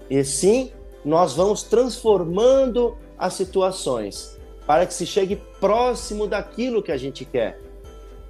E 0.08 0.24
sim, 0.24 0.72
nós 1.04 1.34
vamos 1.34 1.62
transformando 1.62 2.96
as 3.18 3.34
situações 3.34 4.38
para 4.66 4.86
que 4.86 4.94
se 4.94 5.06
chegue 5.06 5.36
próximo 5.60 6.26
daquilo 6.26 6.82
que 6.82 6.90
a 6.90 6.96
gente 6.96 7.24
quer. 7.24 7.60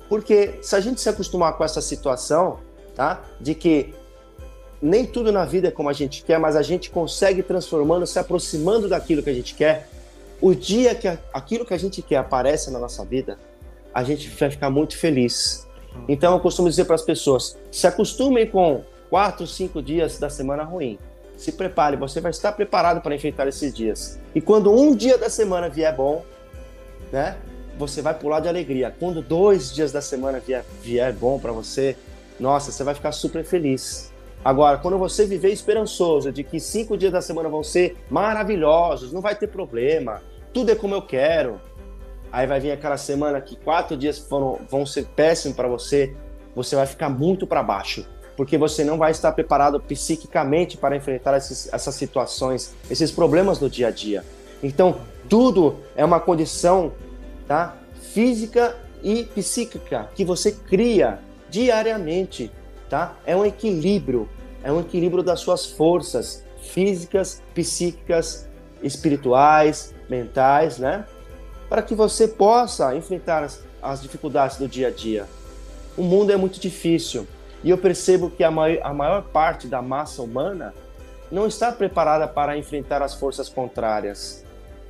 Porque 0.09 0.59
se 0.63 0.77
a 0.77 0.81
gente 0.81 1.01
se 1.01 1.09
acostumar 1.09 1.57
com 1.57 1.65
essa 1.65 1.81
situação, 1.81 2.59
tá? 2.97 3.23
De 3.39 3.55
que 3.55 3.95
nem 4.81 5.05
tudo 5.05 5.31
na 5.31 5.45
vida 5.45 5.69
é 5.69 5.71
como 5.71 5.89
a 5.89 5.93
gente 5.93 6.25
quer, 6.25 6.39
mas 6.39 6.57
a 6.57 6.63
gente 6.63 6.91
consegue 6.91 7.43
transformando, 7.43 8.07
se 8.07 8.19
aproximando 8.19 8.89
daquilo 8.89 9.23
que 9.23 9.31
a 9.31 9.35
gente 9.35 9.55
quer. 9.55 9.89
O 10.41 10.55
dia 10.55 10.95
que 10.95 11.07
aquilo 11.33 11.65
que 11.65 11.75
a 11.75 11.79
gente 11.79 12.03
quer 12.03 12.17
aparece 12.17 12.71
na 12.71 12.79
nossa 12.79 13.05
vida, 13.05 13.39
a 13.95 14.03
gente 14.03 14.29
vai 14.29 14.51
ficar 14.51 14.71
muito 14.71 14.97
feliz. 14.97 15.67
Então 16.09 16.33
eu 16.35 16.41
costumo 16.41 16.69
dizer 16.69 16.85
para 16.85 16.95
as 16.95 17.03
pessoas: 17.03 17.57
se 17.71 17.87
acostumem 17.87 18.47
com 18.47 18.83
quatro, 19.09 19.47
cinco 19.47 19.83
dias 19.83 20.19
da 20.19 20.29
semana 20.29 20.63
ruim. 20.63 20.99
Se 21.37 21.53
prepare, 21.53 21.97
você 21.97 22.21
vai 22.21 22.31
estar 22.31 22.53
preparado 22.53 23.03
para 23.03 23.15
enfrentar 23.15 23.47
esses 23.47 23.73
dias. 23.73 24.19
E 24.35 24.41
quando 24.41 24.73
um 24.73 24.95
dia 24.95 25.19
da 25.19 25.29
semana 25.29 25.69
vier 25.69 25.95
bom, 25.95 26.25
né? 27.13 27.37
Você 27.79 28.01
vai 28.01 28.15
pular 28.15 28.41
de 28.41 28.49
alegria. 28.49 28.95
Quando 28.99 29.21
dois 29.21 29.71
dias 29.71 29.93
da 29.93 30.01
semana 30.01 30.41
vier, 30.41 30.65
vier 30.83 31.13
bom 31.13 31.39
para 31.39 31.53
você, 31.53 31.95
nossa, 32.39 32.71
você 32.71 32.85
vai 32.85 32.95
ficar 32.95 33.13
super 33.13 33.45
feliz. 33.45 34.13
Agora, 34.45 34.79
quando 34.79 34.99
você 34.99 35.27
viver 35.27 35.51
esperançoso 35.51 36.31
de 36.31 36.45
que 36.45 36.61
cinco 36.61 36.97
dias 36.97 37.13
da 37.13 37.21
semana 37.21 37.49
vão 37.49 37.65
ser 37.65 37.97
maravilhosos, 38.09 39.13
não 39.13 39.21
vai 39.21 39.35
ter 39.35 39.49
problema, 39.49 40.23
tudo 40.53 40.71
é 40.71 40.75
como 40.75 40.95
eu 40.95 41.03
quero, 41.03 41.61
aí 42.31 42.47
vai 42.47 42.61
vir 42.61 42.71
aquela 42.71 42.97
semana 42.97 43.41
que 43.41 43.57
quatro 43.57 43.97
dias 43.97 44.19
foram, 44.19 44.61
vão 44.71 44.87
ser 44.87 45.07
péssimos 45.07 45.57
para 45.57 45.67
você, 45.67 46.15
você 46.55 46.77
vai 46.77 46.87
ficar 46.87 47.09
muito 47.09 47.47
para 47.47 47.63
baixo, 47.63 48.07
porque 48.37 48.57
você 48.57 48.85
não 48.85 48.99
vai 48.99 49.11
estar 49.11 49.33
preparado 49.33 49.81
psiquicamente 49.81 50.77
para 50.77 50.97
enfrentar 50.97 51.37
esses, 51.37 51.73
essas 51.73 51.95
situações, 51.95 52.75
esses 52.91 53.11
problemas 53.11 53.59
do 53.59 53.69
dia 53.69 53.89
a 53.89 53.91
dia. 53.91 54.25
Então, 54.63 55.01
tudo 55.29 55.77
é 55.97 56.05
uma 56.05 56.21
condição 56.21 56.93
tá, 57.49 57.77
física 58.01 58.77
e 59.03 59.25
psíquica 59.25 60.09
que 60.15 60.25
você 60.25 60.53
cria 60.53 61.19
diariamente, 61.57 62.53
tá? 62.91 63.15
É 63.25 63.35
um 63.35 63.43
equilíbrio, 63.43 64.29
é 64.63 64.71
um 64.71 64.79
equilíbrio 64.79 65.23
das 65.23 65.41
suas 65.41 65.65
forças 65.65 66.45
físicas, 66.61 67.43
psíquicas, 67.55 68.47
espirituais, 68.83 69.95
mentais, 70.07 70.77
né? 70.77 71.07
Para 71.67 71.81
que 71.81 71.95
você 71.95 72.29
possa 72.29 72.95
enfrentar 72.95 73.43
as, 73.43 73.65
as 73.81 74.03
dificuldades 74.03 74.59
do 74.59 74.69
dia 74.69 74.89
a 74.89 74.91
dia. 74.91 75.25
O 75.97 76.03
mundo 76.03 76.31
é 76.31 76.37
muito 76.37 76.61
difícil 76.61 77.27
e 77.65 77.71
eu 77.71 77.79
percebo 77.79 78.31
que 78.31 78.45
a, 78.45 78.51
mai 78.51 78.79
a 78.83 78.93
maior 78.93 79.23
parte 79.23 79.67
da 79.67 79.81
massa 79.81 80.21
humana 80.21 80.75
não 81.33 81.47
está 81.47 81.73
preparada 81.73 82.29
para 82.29 82.59
enfrentar 82.59 83.01
as 83.01 83.15
forças 83.15 83.49
contrárias, 83.49 84.45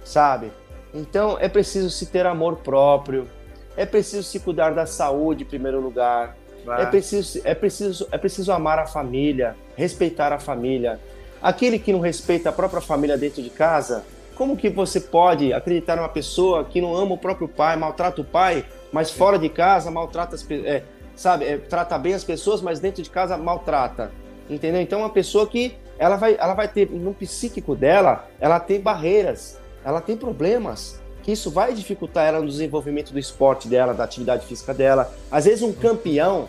sabe? 0.05 0.51
Então 0.93 1.39
é 1.39 1.49
preciso 1.49 1.91
se 1.91 2.07
ter 2.07 2.27
amor 2.27 2.57
próprio, 2.57 3.29
é 3.77 3.87
preciso 3.87 4.25
se 4.25 4.41
cuidar 4.41 4.75
da 4.75 4.85
saúde 4.85 5.45
em 5.45 5.47
primeiro 5.47 5.81
lugar, 5.81 6.37
é 6.79 6.87
preciso, 6.87 7.41
é, 7.45 7.55
preciso, 7.55 8.09
é 8.11 8.19
preciso 8.19 8.53
amar 8.53 8.79
a 8.79 8.87
família, 8.87 9.57
respeitar 9.77 10.33
a 10.33 10.39
família. 10.39 10.99
Aquele 11.41 11.79
que 11.79 11.93
não 11.93 12.01
respeita 12.01 12.49
a 12.49 12.53
própria 12.53 12.81
família 12.81 13.17
dentro 13.17 13.43
de 13.43 13.51
casa, 13.51 14.05
como 14.35 14.57
que 14.57 14.69
você 14.69 15.01
pode 15.01 15.53
acreditar 15.53 15.97
numa 15.97 16.09
pessoa 16.09 16.65
que 16.65 16.81
não 16.81 16.95
ama 16.95 17.15
o 17.15 17.19
próprio 17.19 17.49
pai, 17.49 17.77
maltrata 17.77 18.21
o 18.21 18.25
pai, 18.25 18.65
mas 18.93 19.11
fora 19.11 19.39
de 19.39 19.49
casa 19.49 19.91
maltrata 19.91 20.35
as 20.35 20.51
é, 20.51 20.83
sabe, 21.15 21.45
é, 21.47 21.57
trata 21.57 21.99
bem 21.99 22.15
as 22.15 22.23
pessoas, 22.23 22.61
mas 22.61 22.79
dentro 22.79 23.03
de 23.03 23.11
casa 23.11 23.37
maltrata, 23.37 24.13
entendeu? 24.49 24.81
Então 24.81 25.01
uma 25.01 25.11
pessoa 25.11 25.47
que 25.47 25.77
ela 25.99 26.17
vai, 26.17 26.37
ela 26.39 26.55
vai 26.55 26.69
ter 26.69 26.91
no 26.91 27.15
psíquico 27.15 27.75
dela, 27.75 28.29
ela 28.39 28.61
tem 28.61 28.81
barreiras, 28.81 29.59
ela 29.85 30.01
tem 30.01 30.17
problemas, 30.17 31.01
que 31.27 31.33
isso 31.33 31.51
vai 31.51 31.75
dificultar 31.75 32.25
ela 32.25 32.39
no 32.39 32.47
desenvolvimento 32.47 33.13
do 33.13 33.19
esporte 33.19 33.67
dela, 33.67 33.93
da 33.93 34.05
atividade 34.05 34.47
física 34.47 34.73
dela. 34.73 35.13
Às 35.29 35.45
vezes 35.45 35.61
um 35.61 35.73
campeão, 35.73 36.49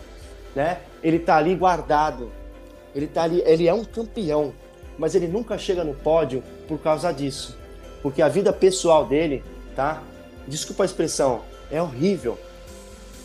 né? 0.54 0.78
Ele 1.02 1.18
tá 1.18 1.36
ali 1.36 1.56
guardado. 1.56 2.30
Ele 2.94 3.08
tá 3.08 3.24
ali, 3.24 3.42
ele 3.44 3.66
é 3.66 3.74
um 3.74 3.84
campeão, 3.84 4.54
mas 4.96 5.16
ele 5.16 5.26
nunca 5.26 5.58
chega 5.58 5.82
no 5.82 5.94
pódio 5.94 6.44
por 6.68 6.78
causa 6.78 7.10
disso. 7.10 7.58
Porque 8.00 8.22
a 8.22 8.28
vida 8.28 8.52
pessoal 8.52 9.04
dele, 9.04 9.42
tá? 9.74 10.00
Desculpa 10.46 10.84
a 10.84 10.86
expressão, 10.86 11.40
é 11.72 11.82
horrível. 11.82 12.38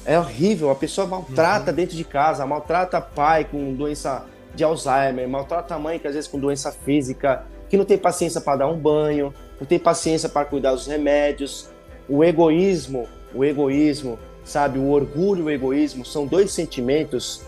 É 0.07 0.17
horrível, 0.17 0.71
a 0.71 0.75
pessoa 0.75 1.05
maltrata 1.05 1.69
uhum. 1.69 1.75
dentro 1.75 1.95
de 1.95 2.03
casa, 2.03 2.47
maltrata 2.47 2.99
pai 2.99 3.45
com 3.45 3.75
doença 3.75 4.25
de 4.55 4.63
Alzheimer, 4.63 5.29
maltrata 5.29 5.75
a 5.75 5.79
mãe 5.79 5.99
que 5.99 6.07
às 6.07 6.15
vezes 6.15 6.27
com 6.27 6.39
doença 6.39 6.71
física, 6.71 7.45
que 7.69 7.77
não 7.77 7.85
tem 7.85 7.97
paciência 7.97 8.41
para 8.41 8.57
dar 8.57 8.67
um 8.67 8.77
banho, 8.77 9.31
não 9.59 9.67
tem 9.67 9.79
paciência 9.79 10.29
para 10.29 10.45
cuidar 10.45 10.71
dos 10.71 10.87
remédios. 10.87 11.69
O 12.07 12.23
egoísmo, 12.23 13.07
o 13.33 13.43
egoísmo, 13.43 14.19
sabe, 14.43 14.77
o 14.77 14.89
orgulho 14.89 15.43
e 15.43 15.43
o 15.43 15.49
egoísmo 15.49 16.05
são 16.05 16.25
dois 16.25 16.51
sentimentos, 16.51 17.41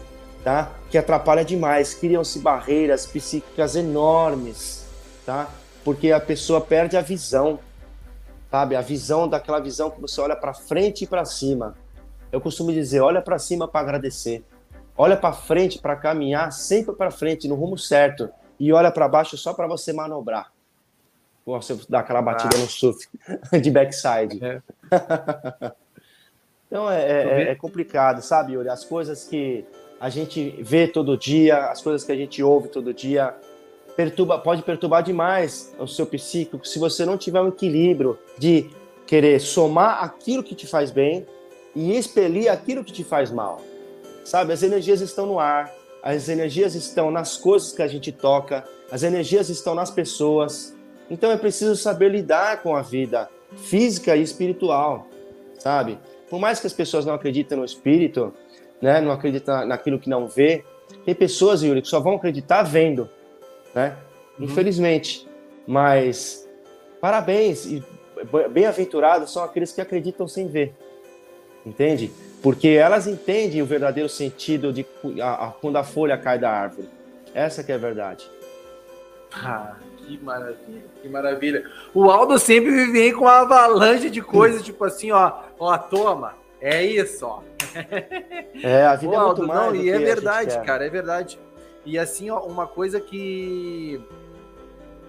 tá, 0.43 0.71
que 0.89 0.97
atrapalham 0.97 1.43
demais, 1.43 1.93
criam-se 1.93 2.39
barreiras 2.39 3.05
psíquicas 3.05 3.75
enormes, 3.75 4.85
tá? 5.25 5.49
Porque 5.83 6.11
a 6.11 6.19
pessoa 6.19 6.61
perde 6.61 6.95
a 6.95 7.01
visão, 7.01 7.59
sabe? 8.49 8.75
A 8.75 8.81
visão 8.81 9.27
daquela 9.27 9.59
visão 9.59 9.89
que 9.89 9.99
você 9.99 10.21
olha 10.21 10.35
para 10.35 10.53
frente 10.53 11.03
e 11.03 11.07
para 11.07 11.25
cima. 11.25 11.75
Eu 12.31 12.39
costumo 12.39 12.71
dizer, 12.71 13.01
olha 13.01 13.21
para 13.21 13.37
cima 13.37 13.67
para 13.67 13.81
agradecer. 13.81 14.43
Olha 14.97 15.17
para 15.17 15.33
frente 15.33 15.79
para 15.79 15.95
caminhar 15.95 16.51
sempre 16.53 16.95
para 16.95 17.11
frente 17.11 17.47
no 17.47 17.55
rumo 17.55 17.77
certo 17.77 18.29
e 18.57 18.71
olha 18.71 18.89
para 18.89 19.09
baixo 19.09 19.37
só 19.37 19.53
para 19.53 19.67
você 19.67 19.91
manobrar 19.91 20.54
você 21.45 21.77
dá 21.87 21.99
aquela 21.99 22.21
batida 22.21 22.55
ah. 22.55 22.59
no 22.59 22.67
surf 22.67 23.07
de 23.61 23.69
backside. 23.69 24.43
É. 24.43 24.61
então 26.67 26.91
é, 26.91 27.01
é, 27.01 27.41
é, 27.51 27.55
complicado, 27.55 28.21
sabe, 28.21 28.53
Yuri? 28.53 28.69
As 28.69 28.83
coisas 28.83 29.25
que 29.25 29.63
a 29.99 30.09
gente 30.09 30.55
vê 30.61 30.87
todo 30.87 31.17
dia, 31.17 31.67
as 31.67 31.81
coisas 31.81 32.03
que 32.03 32.11
a 32.11 32.15
gente 32.15 32.41
ouve 32.41 32.67
todo 32.69 32.93
dia, 32.93 33.35
perturba, 33.95 34.39
pode 34.39 34.63
perturbar 34.63 35.03
demais 35.03 35.73
o 35.79 35.87
seu 35.87 36.05
psíquico 36.05 36.67
se 36.67 36.79
você 36.79 37.05
não 37.05 37.17
tiver 37.17 37.41
um 37.41 37.47
equilíbrio 37.47 38.17
de 38.37 38.69
querer 39.05 39.39
somar 39.39 40.03
aquilo 40.03 40.43
que 40.43 40.55
te 40.55 40.67
faz 40.67 40.91
bem 40.91 41.25
e 41.75 41.95
expelir 41.95 42.51
aquilo 42.51 42.83
que 42.83 42.91
te 42.91 43.03
faz 43.03 43.31
mal. 43.31 43.61
Sabe, 44.23 44.51
as 44.51 44.63
energias 44.63 45.01
estão 45.01 45.27
no 45.27 45.39
ar, 45.39 45.71
as 46.01 46.27
energias 46.29 46.73
estão 46.73 47.11
nas 47.11 47.37
coisas 47.37 47.71
que 47.71 47.81
a 47.81 47.87
gente 47.87 48.11
toca, 48.11 48.63
as 48.91 49.03
energias 49.03 49.49
estão 49.49 49.75
nas 49.75 49.91
pessoas, 49.91 50.74
então 51.09 51.31
é 51.31 51.37
preciso 51.37 51.75
saber 51.75 52.09
lidar 52.09 52.61
com 52.61 52.75
a 52.75 52.81
vida 52.81 53.29
física 53.57 54.15
e 54.15 54.21
espiritual, 54.21 55.07
sabe? 55.59 55.97
Por 56.29 56.39
mais 56.39 56.59
que 56.59 56.67
as 56.67 56.73
pessoas 56.73 57.05
não 57.05 57.13
acreditem 57.13 57.57
no 57.57 57.65
espírito, 57.65 58.33
né, 58.81 58.99
não 59.01 59.11
acreditam 59.11 59.65
naquilo 59.65 59.99
que 59.99 60.09
não 60.09 60.27
vê, 60.27 60.63
Tem 61.03 61.15
pessoas, 61.15 61.63
Yuri, 61.63 61.81
que 61.81 61.87
só 61.87 61.99
vão 61.99 62.15
acreditar 62.15 62.63
vendo, 62.63 63.09
né? 63.73 63.95
Uhum. 64.37 64.45
Infelizmente. 64.45 65.27
Mas 65.67 66.47
parabéns 67.01 67.65
e 67.65 67.83
bem-aventurados 68.51 69.31
são 69.31 69.43
aqueles 69.43 69.71
que 69.71 69.81
acreditam 69.81 70.27
sem 70.27 70.47
ver. 70.47 70.75
Entende? 71.65 72.11
Porque 72.41 72.67
elas 72.69 73.07
entendem 73.07 73.61
o 73.61 73.65
verdadeiro 73.65 74.07
sentido 74.07 74.71
de 74.71 74.85
a, 75.19 75.47
a, 75.47 75.51
quando 75.51 75.77
a 75.77 75.83
folha 75.83 76.17
cai 76.17 76.37
da 76.37 76.51
árvore. 76.51 76.87
Essa 77.33 77.63
que 77.63 77.71
é 77.71 77.75
a 77.75 77.79
verdade. 77.79 78.29
Ah, 79.33 79.75
que 80.05 80.17
maravilha, 80.23 80.85
que 81.01 81.09
maravilha. 81.09 81.71
O 81.93 82.09
Aldo 82.09 82.37
sempre 82.37 82.85
vem 82.91 83.13
com 83.13 83.21
uma 83.21 83.39
avalanche 83.39 84.09
de 84.09 84.21
coisas, 84.21 84.61
tipo 84.61 84.83
assim, 84.85 85.11
ó, 85.11 85.39
ó, 85.59 85.77
toma, 85.77 86.35
é 86.61 86.83
isso, 86.83 87.25
ó. 87.25 87.41
É, 88.63 88.85
a 88.85 88.95
vida 88.95 89.11
Ô, 89.11 89.21
é 89.21 89.25
muito 89.25 89.47
mais. 89.47 89.59
Não, 89.59 89.75
e 89.75 89.89
é 89.89 89.99
verdade, 89.99 90.59
cara, 90.65 90.85
é 90.85 90.89
verdade. 90.89 91.37
E 91.85 91.99
assim, 91.99 92.29
ó, 92.29 92.39
uma 92.39 92.65
coisa 92.65 92.99
que 92.99 94.01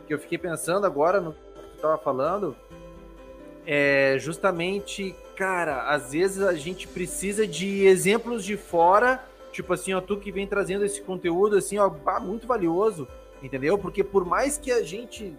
que 0.07 0.15
eu 0.15 0.19
fiquei 0.19 0.39
pensando 0.39 0.87
agora 0.87 1.21
no 1.21 1.33
que 1.33 1.39
tu 1.75 1.81
tava 1.81 1.99
falando 1.99 2.57
é 3.67 4.17
justamente, 4.21 5.15
cara, 5.35 5.89
às 5.91 6.13
vezes 6.13 6.43
a 6.43 6.55
gente 6.55 6.87
precisa 6.87 7.47
de 7.47 7.85
exemplos 7.87 8.45
de 8.45 8.57
fora, 8.57 9.21
tipo 9.51 9.73
assim, 9.73 9.93
ó, 9.95 10.01
tu 10.01 10.17
que 10.17 10.31
vem 10.31 10.47
trazendo 10.47 10.85
esse 10.85 11.01
conteúdo 11.03 11.57
assim, 11.57 11.77
ó, 11.79 11.91
muito 12.21 12.47
valioso 12.47 13.09
entendeu? 13.47 13.79
Porque 13.79 14.05
por 14.05 14.25
mais 14.25 14.59
que 14.59 14.71
a 14.71 14.83
gente 14.83 15.35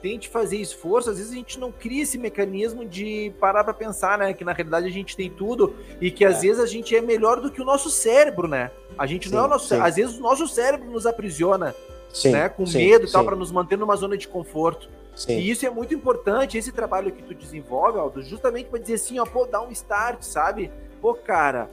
tente 0.00 0.28
fazer 0.28 0.56
esforço, 0.56 1.10
às 1.10 1.18
vezes 1.18 1.32
a 1.32 1.34
gente 1.34 1.58
não 1.58 1.70
cria 1.70 2.02
esse 2.02 2.16
mecanismo 2.16 2.84
de 2.84 3.32
parar 3.38 3.62
para 3.62 3.74
pensar, 3.74 4.18
né? 4.18 4.32
Que 4.32 4.44
na 4.44 4.52
realidade 4.52 4.86
a 4.86 4.90
gente 4.90 5.16
tem 5.16 5.30
tudo 5.30 5.74
e 6.00 6.10
que 6.10 6.24
às 6.24 6.38
é. 6.38 6.40
vezes 6.40 6.62
a 6.62 6.66
gente 6.66 6.96
é 6.96 7.00
melhor 7.00 7.40
do 7.40 7.50
que 7.50 7.60
o 7.60 7.64
nosso 7.64 7.90
cérebro, 7.90 8.48
né? 8.48 8.70
A 8.96 9.06
gente 9.06 9.28
sim, 9.28 9.34
não 9.34 9.42
é 9.42 9.46
o 9.46 9.48
nosso, 9.48 9.68
sim. 9.68 9.80
às 9.80 9.96
vezes 9.96 10.16
o 10.16 10.20
nosso 10.20 10.48
cérebro 10.48 10.90
nos 10.90 11.06
aprisiona, 11.06 11.74
sim, 12.12 12.30
né? 12.30 12.48
Com 12.48 12.64
medo 12.64 13.06
e 13.06 13.10
tal 13.10 13.24
para 13.24 13.36
nos 13.36 13.52
manter 13.52 13.76
numa 13.76 13.96
zona 13.96 14.16
de 14.16 14.26
conforto. 14.26 14.88
E 15.28 15.50
isso 15.50 15.66
é 15.66 15.70
muito 15.70 15.92
importante, 15.92 16.56
esse 16.56 16.72
trabalho 16.72 17.12
que 17.12 17.22
tu 17.22 17.34
desenvolve, 17.34 17.98
Aldo, 17.98 18.22
justamente 18.22 18.70
para 18.70 18.78
dizer 18.78 18.94
assim, 18.94 19.18
ó, 19.18 19.26
pô, 19.26 19.44
dá 19.44 19.60
um 19.60 19.70
start, 19.70 20.22
sabe? 20.22 20.70
Pô, 21.00 21.14
cara, 21.14 21.68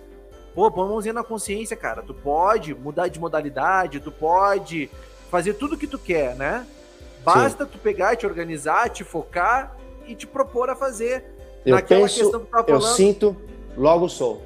pô, 0.53 0.69
põe 0.69 0.83
a 0.83 0.87
mãozinha 0.87 1.13
na 1.13 1.23
consciência, 1.23 1.77
cara. 1.77 2.01
Tu 2.01 2.13
pode 2.13 2.75
mudar 2.75 3.07
de 3.07 3.19
modalidade, 3.19 4.01
tu 4.01 4.11
pode 4.11 4.89
fazer 5.29 5.53
tudo 5.53 5.75
o 5.75 5.77
que 5.77 5.87
tu 5.87 5.97
quer, 5.99 6.35
né? 6.35 6.65
Basta 7.23 7.65
Sim. 7.65 7.71
tu 7.71 7.77
pegar, 7.77 8.15
te 8.15 8.25
organizar, 8.25 8.89
te 8.89 9.03
focar 9.03 9.75
e 10.07 10.15
te 10.15 10.25
propor 10.25 10.69
a 10.69 10.75
fazer. 10.75 11.23
Eu 11.65 11.75
Naquela 11.75 12.01
penso, 12.01 12.19
questão 12.19 12.39
que 12.39 12.45
tu 12.45 12.51
falando. 12.51 12.69
Eu 12.69 12.81
sinto, 12.81 13.35
logo 13.75 14.07
sou. 14.07 14.41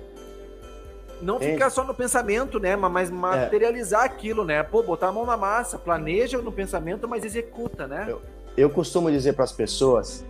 Não 1.22 1.36
Entende? 1.36 1.54
ficar 1.54 1.70
só 1.70 1.84
no 1.84 1.94
pensamento, 1.94 2.60
né? 2.60 2.76
Mas 2.76 3.10
é. 3.10 3.14
materializar 3.14 4.04
é. 4.04 4.06
aquilo, 4.06 4.44
né? 4.44 4.64
Pô, 4.64 4.82
botar 4.82 5.10
a 5.10 5.12
mão 5.12 5.26
na 5.26 5.38
massa, 5.38 5.78
planeja 5.78 6.40
no 6.40 6.52
pensamento, 6.52 7.08
mas 7.08 7.24
executa, 7.24 7.88
né? 7.88 8.08
Eu, 8.10 8.22
eu 8.58 8.70
costumo 8.70 9.12
dizer 9.12 9.34
para 9.34 9.44
as 9.44 9.52
pessoas 9.52 10.26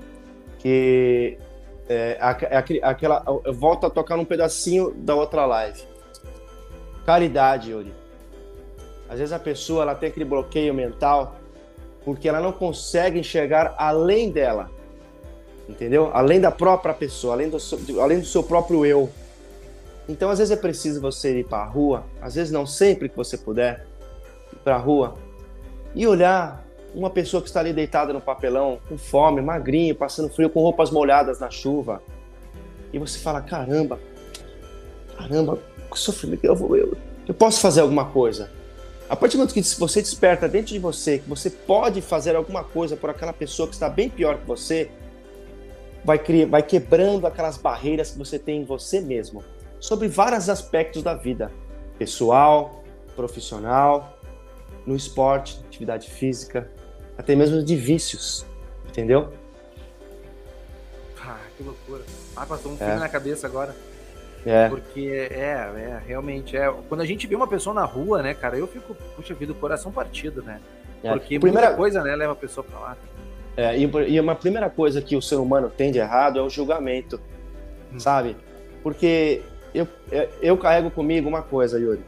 que 0.59 1.37
é, 1.87 2.17
aquela, 2.83 3.23
eu 3.45 3.53
volto 3.53 3.85
a 3.85 3.89
tocar 3.89 4.17
num 4.17 4.25
pedacinho 4.25 4.91
da 4.91 5.15
outra 5.15 5.45
live. 5.45 5.81
Caridade, 7.05 7.71
Yuri. 7.71 8.00
Às 9.11 9.19
vezes 9.19 9.33
a 9.33 9.39
pessoa 9.39 9.81
ela 9.81 9.93
tem 9.93 10.07
aquele 10.07 10.23
bloqueio 10.23 10.73
mental 10.73 11.35
porque 12.05 12.29
ela 12.29 12.39
não 12.39 12.53
consegue 12.53 13.19
enxergar 13.19 13.75
além 13.77 14.31
dela, 14.31 14.71
entendeu? 15.67 16.09
Além 16.13 16.39
da 16.39 16.49
própria 16.49 16.93
pessoa, 16.93 17.33
além 17.33 17.49
do 17.49 17.59
seu, 17.59 18.01
além 18.01 18.21
do 18.21 18.25
seu 18.25 18.41
próprio 18.41 18.85
eu. 18.85 19.09
Então, 20.07 20.29
às 20.29 20.39
vezes 20.39 20.51
é 20.51 20.55
preciso 20.55 21.01
você 21.01 21.39
ir 21.39 21.43
para 21.45 21.59
a 21.59 21.65
rua, 21.65 22.05
às 22.21 22.35
vezes 22.35 22.53
não 22.53 22.65
sempre 22.65 23.09
que 23.09 23.17
você 23.17 23.37
puder, 23.37 23.85
ir 24.53 24.59
para 24.63 24.75
a 24.75 24.79
rua 24.79 25.15
e 25.93 26.07
olhar 26.07 26.65
uma 26.95 27.09
pessoa 27.09 27.41
que 27.41 27.49
está 27.49 27.59
ali 27.59 27.73
deitada 27.73 28.13
no 28.13 28.21
papelão, 28.21 28.79
com 28.87 28.97
fome, 28.97 29.41
magrinho, 29.41 29.93
passando 29.93 30.29
frio, 30.29 30.49
com 30.49 30.61
roupas 30.61 30.89
molhadas 30.89 31.37
na 31.37 31.49
chuva. 31.49 32.01
E 32.93 32.97
você 32.97 33.19
fala: 33.19 33.41
caramba, 33.41 33.99
caramba, 35.17 35.59
que 35.91 35.99
sofrimento, 35.99 36.45
eu, 36.45 36.55
vou, 36.55 36.77
eu, 36.77 36.97
eu 37.27 37.33
posso 37.33 37.59
fazer 37.59 37.81
alguma 37.81 38.05
coisa. 38.05 38.60
A 39.11 39.15
partir 39.17 39.35
do 39.35 39.39
momento 39.39 39.53
que 39.53 39.61
você 39.77 40.01
desperta 40.01 40.47
dentro 40.47 40.71
de 40.71 40.79
você 40.79 41.19
que 41.19 41.27
você 41.27 41.49
pode 41.49 42.01
fazer 42.01 42.33
alguma 42.33 42.63
coisa 42.63 42.95
por 42.95 43.09
aquela 43.09 43.33
pessoa 43.33 43.67
que 43.67 43.73
está 43.73 43.89
bem 43.89 44.09
pior 44.09 44.37
que 44.37 44.47
você, 44.47 44.89
vai, 46.01 46.17
criar, 46.17 46.47
vai 46.47 46.63
quebrando 46.63 47.27
aquelas 47.27 47.57
barreiras 47.57 48.11
que 48.11 48.17
você 48.17 48.39
tem 48.39 48.61
em 48.61 48.63
você 48.63 49.01
mesmo 49.01 49.43
sobre 49.81 50.07
vários 50.07 50.47
aspectos 50.47 51.03
da 51.03 51.13
vida, 51.13 51.51
pessoal, 51.99 52.85
profissional, 53.13 54.17
no 54.85 54.95
esporte, 54.95 55.59
atividade 55.67 56.09
física, 56.09 56.71
até 57.17 57.35
mesmo 57.35 57.61
de 57.61 57.75
vícios, 57.75 58.45
entendeu? 58.87 59.33
Ah, 61.21 61.37
que 61.57 61.63
loucura. 61.63 62.05
Ah, 62.33 62.45
passou 62.45 62.71
um 62.71 62.77
filme 62.77 62.93
é. 62.93 62.99
na 62.99 63.09
cabeça 63.09 63.45
agora. 63.45 63.75
É. 64.45 64.69
Porque 64.69 65.27
é, 65.31 65.35
é, 65.35 66.01
realmente 66.05 66.57
é. 66.57 66.73
Quando 66.89 67.01
a 67.01 67.05
gente 67.05 67.27
vê 67.27 67.35
uma 67.35 67.47
pessoa 67.47 67.73
na 67.73 67.85
rua, 67.85 68.23
né, 68.23 68.33
cara, 68.33 68.57
eu 68.57 68.67
fico, 68.67 68.95
puxa 69.15 69.33
vida, 69.33 69.51
o 69.51 69.55
coração 69.55 69.91
partido, 69.91 70.41
né? 70.41 70.59
É. 71.03 71.11
Porque 71.11 71.39
primeira 71.39 71.67
muita 71.67 71.77
coisa, 71.77 72.03
né, 72.03 72.15
leva 72.15 72.33
a 72.33 72.35
pessoa 72.35 72.63
pra 72.63 72.79
lá. 72.79 72.97
É, 73.55 73.77
e, 73.77 73.83
e 73.83 74.19
uma 74.19 74.35
primeira 74.35 74.69
coisa 74.69 75.01
que 75.01 75.15
o 75.15 75.21
ser 75.21 75.35
humano 75.35 75.69
tem 75.69 75.91
de 75.91 75.99
errado 75.99 76.39
é 76.39 76.41
o 76.41 76.49
julgamento, 76.49 77.19
hum. 77.93 77.99
sabe? 77.99 78.35
Porque 78.81 79.41
eu, 79.73 79.87
eu 80.41 80.57
carrego 80.57 80.89
comigo 80.89 81.27
uma 81.27 81.41
coisa, 81.41 81.79
Yuri. 81.79 82.03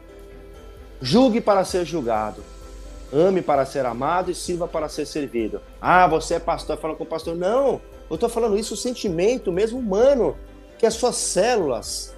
Julgue 1.00 1.40
para 1.40 1.64
ser 1.64 1.84
julgado. 1.84 2.42
Ame 3.12 3.42
para 3.42 3.64
ser 3.64 3.86
amado 3.86 4.30
e 4.30 4.34
sirva 4.34 4.66
para 4.66 4.88
ser 4.88 5.06
servido. 5.06 5.60
Ah, 5.80 6.06
você 6.08 6.34
é 6.34 6.38
pastor, 6.40 6.76
falando 6.78 6.96
com 6.96 7.04
o 7.04 7.06
pastor. 7.06 7.36
Não, 7.36 7.80
eu 8.10 8.14
estou 8.14 8.28
falando 8.28 8.58
isso, 8.58 8.74
o 8.74 8.76
sentimento 8.76 9.52
mesmo 9.52 9.78
humano, 9.78 10.36
que 10.78 10.86
as 10.86 10.94
suas 10.94 11.14
células 11.16 12.13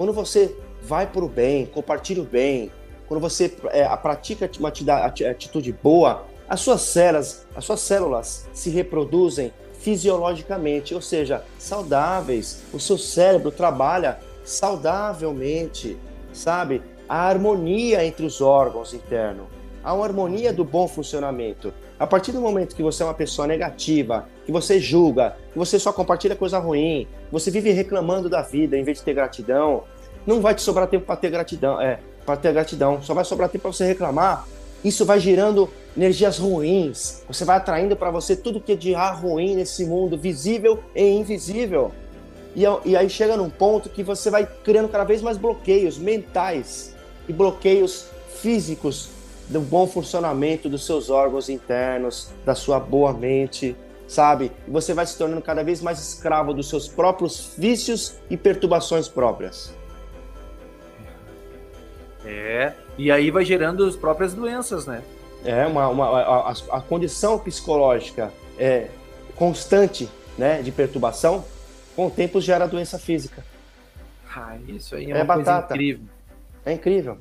quando 0.00 0.14
você 0.14 0.56
vai 0.80 1.06
para 1.06 1.22
o 1.22 1.28
bem, 1.28 1.66
compartilha 1.66 2.22
o 2.22 2.24
bem, 2.24 2.72
quando 3.06 3.20
você 3.20 3.54
é, 3.66 3.84
pratica 3.98 4.50
uma 4.58 4.70
atitude 4.70 5.72
boa, 5.74 6.24
as 6.48 6.60
suas 6.60 6.80
células, 6.80 7.46
as 7.54 7.66
suas 7.66 7.80
células 7.80 8.48
se 8.54 8.70
reproduzem 8.70 9.52
fisiologicamente, 9.74 10.94
ou 10.94 11.02
seja, 11.02 11.44
saudáveis. 11.58 12.62
O 12.72 12.80
seu 12.80 12.96
cérebro 12.96 13.50
trabalha 13.50 14.20
saudavelmente, 14.42 15.98
sabe? 16.32 16.80
A 17.06 17.28
harmonia 17.28 18.02
entre 18.02 18.24
os 18.24 18.40
órgãos 18.40 18.94
internos, 18.94 19.48
a 19.84 19.92
harmonia 19.92 20.50
do 20.50 20.64
bom 20.64 20.88
funcionamento. 20.88 21.74
A 22.00 22.06
partir 22.06 22.32
do 22.32 22.40
momento 22.40 22.74
que 22.74 22.82
você 22.82 23.02
é 23.02 23.06
uma 23.06 23.12
pessoa 23.12 23.46
negativa, 23.46 24.26
que 24.46 24.50
você 24.50 24.80
julga, 24.80 25.36
que 25.52 25.58
você 25.58 25.78
só 25.78 25.92
compartilha 25.92 26.34
coisa 26.34 26.58
ruim, 26.58 27.06
você 27.30 27.50
vive 27.50 27.72
reclamando 27.72 28.26
da 28.26 28.40
vida 28.40 28.74
em 28.74 28.82
vez 28.82 28.96
de 28.96 29.04
ter 29.04 29.12
gratidão, 29.12 29.84
não 30.26 30.40
vai 30.40 30.54
te 30.54 30.62
sobrar 30.62 30.88
tempo 30.88 31.04
para 31.04 31.16
ter 31.16 31.28
gratidão, 31.28 31.78
é, 31.78 32.00
para 32.24 32.38
ter 32.38 32.54
gratidão, 32.54 33.02
só 33.02 33.12
vai 33.12 33.22
sobrar 33.22 33.50
tempo 33.50 33.60
para 33.60 33.72
você 33.74 33.84
reclamar. 33.84 34.48
Isso 34.82 35.04
vai 35.04 35.20
gerando 35.20 35.68
energias 35.94 36.38
ruins. 36.38 37.22
Você 37.28 37.44
vai 37.44 37.58
atraindo 37.58 37.94
para 37.94 38.10
você 38.10 38.34
tudo 38.34 38.62
que 38.62 38.72
é 38.72 38.76
de 38.76 38.94
ruim 38.94 39.56
nesse 39.56 39.84
mundo, 39.84 40.16
visível 40.16 40.82
e 40.94 41.06
invisível. 41.06 41.92
E, 42.56 42.62
e 42.86 42.96
aí 42.96 43.10
chega 43.10 43.36
num 43.36 43.50
ponto 43.50 43.90
que 43.90 44.02
você 44.02 44.30
vai 44.30 44.48
criando 44.64 44.88
cada 44.88 45.04
vez 45.04 45.20
mais 45.20 45.36
bloqueios 45.36 45.98
mentais 45.98 46.96
e 47.28 47.32
bloqueios 47.34 48.06
físicos 48.40 49.19
do 49.50 49.60
bom 49.60 49.86
funcionamento 49.86 50.68
dos 50.68 50.86
seus 50.86 51.10
órgãos 51.10 51.48
internos, 51.48 52.30
da 52.44 52.54
sua 52.54 52.78
boa 52.78 53.12
mente, 53.12 53.76
sabe? 54.06 54.52
E 54.66 54.70
você 54.70 54.94
vai 54.94 55.04
se 55.04 55.18
tornando 55.18 55.42
cada 55.42 55.64
vez 55.64 55.82
mais 55.82 55.98
escravo 55.98 56.54
dos 56.54 56.68
seus 56.68 56.86
próprios 56.86 57.54
vícios 57.58 58.16
e 58.30 58.36
perturbações 58.36 59.08
próprias. 59.08 59.74
É, 62.24 62.74
e 62.96 63.10
aí 63.10 63.30
vai 63.30 63.44
gerando 63.44 63.84
as 63.84 63.96
próprias 63.96 64.32
doenças, 64.34 64.86
né? 64.86 65.02
É, 65.44 65.66
uma, 65.66 65.88
uma 65.88 66.20
a, 66.20 66.50
a, 66.50 66.80
condição 66.80 67.38
psicológica 67.38 68.30
é 68.58 68.88
constante, 69.34 70.08
né, 70.36 70.60
de 70.60 70.70
perturbação, 70.70 71.44
com 71.96 72.06
o 72.06 72.10
tempo 72.10 72.40
gera 72.40 72.66
doença 72.68 72.98
física. 72.98 73.42
Ah, 74.36 74.56
isso 74.68 74.94
aí 74.94 75.10
é, 75.10 75.12
é 75.12 75.14
uma 75.16 75.24
batata. 75.24 75.74
incrível. 75.74 76.04
É 76.64 76.72
incrível. 76.72 77.18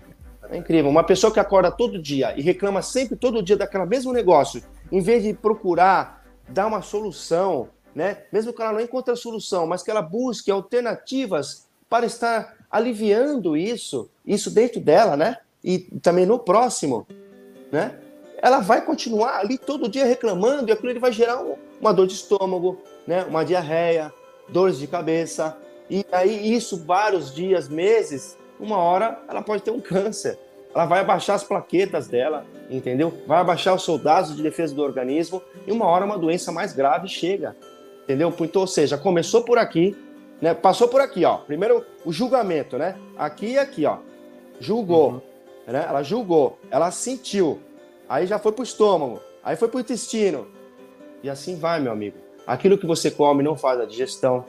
É 0.49 0.57
incrível. 0.57 0.89
Uma 0.89 1.03
pessoa 1.03 1.31
que 1.31 1.39
acorda 1.39 1.71
todo 1.71 2.01
dia 2.01 2.33
e 2.35 2.41
reclama 2.41 2.81
sempre 2.81 3.15
todo 3.15 3.43
dia 3.43 3.55
daquele 3.55 3.85
mesmo 3.85 4.11
negócio, 4.11 4.63
em 4.91 4.99
vez 4.99 5.23
de 5.23 5.33
procurar 5.33 6.25
dar 6.47 6.65
uma 6.65 6.81
solução, 6.81 7.69
né? 7.93 8.23
Mesmo 8.31 8.51
que 8.51 8.61
ela 8.61 8.73
não 8.73 8.81
encontre 8.81 9.13
a 9.13 9.15
solução, 9.15 9.67
mas 9.67 9.83
que 9.83 9.91
ela 9.91 10.01
busque 10.01 10.49
alternativas 10.49 11.67
para 11.87 12.05
estar 12.05 12.55
aliviando 12.69 13.55
isso, 13.55 14.09
isso 14.25 14.49
dentro 14.49 14.79
dela, 14.79 15.15
né? 15.15 15.37
E 15.63 15.79
também 16.01 16.25
no 16.25 16.39
próximo, 16.39 17.05
né? 17.71 17.99
Ela 18.41 18.59
vai 18.59 18.83
continuar 18.83 19.39
ali 19.39 19.57
todo 19.57 19.89
dia 19.89 20.05
reclamando 20.05 20.69
e 20.69 20.71
aquilo 20.71 20.91
ele 20.91 20.99
vai 20.99 21.11
gerar 21.11 21.43
uma 21.79 21.93
dor 21.93 22.07
de 22.07 22.13
estômago, 22.13 22.81
né? 23.05 23.23
Uma 23.25 23.43
diarreia, 23.43 24.11
dores 24.47 24.79
de 24.79 24.87
cabeça. 24.87 25.57
E 25.89 26.05
aí 26.11 26.53
isso 26.53 26.83
vários 26.85 27.33
dias, 27.33 27.67
meses, 27.67 28.37
uma 28.59 28.77
hora 28.77 29.19
ela 29.27 29.41
pode 29.41 29.63
ter 29.63 29.71
um 29.71 29.79
câncer. 29.79 30.37
ela 30.73 30.85
vai 30.85 30.99
abaixar 30.99 31.35
as 31.35 31.43
plaquetas 31.43 32.07
dela, 32.07 32.45
entendeu? 32.69 33.13
Vai 33.25 33.39
abaixar 33.39 33.73
os 33.73 33.83
soldados 33.83 34.35
de 34.35 34.43
defesa 34.43 34.75
do 34.75 34.83
organismo 34.83 35.41
e 35.65 35.71
uma 35.71 35.85
hora 35.85 36.05
uma 36.05 36.17
doença 36.17 36.51
mais 36.51 36.73
grave 36.73 37.07
chega, 37.07 37.55
entendeu? 38.03 38.33
Então, 38.39 38.61
ou 38.61 38.67
seja, 38.67 38.97
começou 38.97 39.43
por 39.43 39.57
aqui, 39.57 39.95
né? 40.41 40.53
Passou 40.53 40.87
por 40.87 41.01
aqui, 41.01 41.25
ó. 41.25 41.37
Primeiro 41.37 41.85
o 42.05 42.11
julgamento, 42.11 42.77
né? 42.77 42.95
Aqui 43.17 43.53
e 43.53 43.57
aqui, 43.57 43.85
ó. 43.85 43.97
Julgou, 44.59 45.09
uhum. 45.09 45.21
né? 45.73 45.85
Ela 45.87 46.03
julgou, 46.03 46.59
ela 46.69 46.91
sentiu. 46.91 47.59
Aí 48.07 48.27
já 48.27 48.37
foi 48.37 48.51
pro 48.51 48.63
estômago, 48.63 49.19
aí 49.43 49.55
foi 49.55 49.67
pro 49.67 49.79
intestino. 49.79 50.47
E 51.23 51.29
assim 51.29 51.57
vai, 51.57 51.79
meu 51.79 51.91
amigo. 51.91 52.17
Aquilo 52.45 52.77
que 52.77 52.85
você 52.85 53.11
come 53.11 53.43
não 53.43 53.55
faz 53.55 53.79
a 53.79 53.85
digestão, 53.85 54.45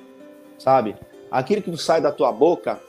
sabe? 0.59 0.97
Aquilo 1.31 1.63
que 1.63 1.77
sai 1.77 2.01
da 2.01 2.11
tua 2.11 2.33
boca 2.33 2.81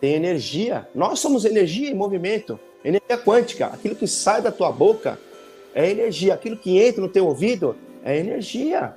tem 0.00 0.14
energia. 0.14 0.86
Nós 0.94 1.18
somos 1.18 1.44
energia 1.44 1.90
em 1.90 1.94
movimento, 1.94 2.58
energia 2.84 3.18
quântica. 3.18 3.66
Aquilo 3.66 3.94
que 3.94 4.06
sai 4.06 4.42
da 4.42 4.52
tua 4.52 4.70
boca 4.70 5.18
é 5.74 5.90
energia. 5.90 6.34
Aquilo 6.34 6.56
que 6.56 6.78
entra 6.78 7.00
no 7.00 7.08
teu 7.08 7.26
ouvido 7.26 7.76
é 8.04 8.18
energia. 8.18 8.94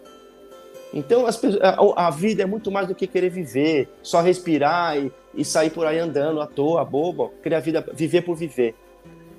Então 0.93 1.25
as, 1.25 1.39
a, 1.61 2.07
a, 2.07 2.09
vida 2.09 2.43
é 2.43 2.45
muito 2.45 2.71
mais 2.71 2.87
do 2.87 2.95
que 2.95 3.05
querer 3.05 3.29
viver, 3.29 3.87
só 4.01 4.21
respirar 4.21 4.97
e, 4.97 5.11
e 5.35 5.45
sair 5.45 5.69
por 5.69 5.85
aí 5.85 5.99
andando 5.99 6.41
à 6.41 6.47
toa, 6.47 6.83
bobo, 6.83 7.31
querer 7.43 7.55
a 7.55 7.59
vida, 7.59 7.85
viver 7.93 8.23
por 8.23 8.35
viver. 8.35 8.73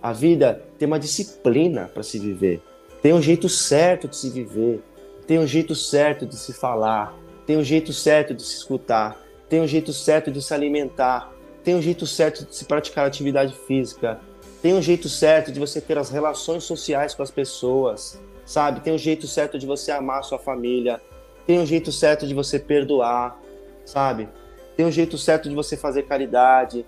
A 0.00 0.12
vida 0.12 0.62
tem 0.78 0.86
uma 0.86 0.98
disciplina 0.98 1.90
para 1.92 2.02
se 2.02 2.18
viver, 2.18 2.62
tem 3.02 3.12
um 3.12 3.20
jeito 3.20 3.48
certo 3.48 4.08
de 4.08 4.16
se 4.16 4.30
viver, 4.30 4.80
tem 5.26 5.38
um 5.38 5.46
jeito 5.46 5.74
certo 5.74 6.24
de 6.24 6.36
se 6.36 6.52
falar, 6.52 7.14
tem 7.46 7.56
um 7.56 7.64
jeito 7.64 7.92
certo 7.92 8.32
de 8.32 8.42
se 8.42 8.56
escutar, 8.56 9.20
tem 9.48 9.61
um 9.61 9.66
jeito 9.66 9.92
certo 9.92 10.30
de 10.30 10.40
se 10.40 10.54
alimentar, 10.54 11.32
tem 11.70 11.76
um 11.76 11.82
jeito 11.82 12.04
certo 12.04 12.44
de 12.44 12.56
se 12.56 12.64
praticar 12.64 13.06
atividade 13.06 13.54
física, 13.54 14.18
tem 14.60 14.74
um 14.74 14.82
jeito 14.82 15.08
certo 15.08 15.52
de 15.52 15.60
você 15.60 15.80
ter 15.80 15.96
as 15.96 16.10
relações 16.10 16.64
sociais 16.64 17.14
com 17.14 17.22
as 17.22 17.30
pessoas, 17.30 18.20
sabe? 18.44 18.80
Tem 18.80 18.92
um 18.92 18.98
jeito 18.98 19.28
certo 19.28 19.56
de 19.56 19.66
você 19.66 19.92
amar 19.92 20.18
a 20.18 20.22
sua 20.22 20.36
família, 20.40 21.00
tem 21.46 21.60
um 21.60 21.64
jeito 21.64 21.92
certo 21.92 22.26
de 22.26 22.34
você 22.34 22.58
perdoar, 22.58 23.40
sabe? 23.84 24.28
Tem 24.76 24.84
um 24.84 24.90
jeito 24.90 25.16
certo 25.16 25.48
de 25.48 25.54
você 25.54 25.76
fazer 25.76 26.02
caridade, 26.02 26.84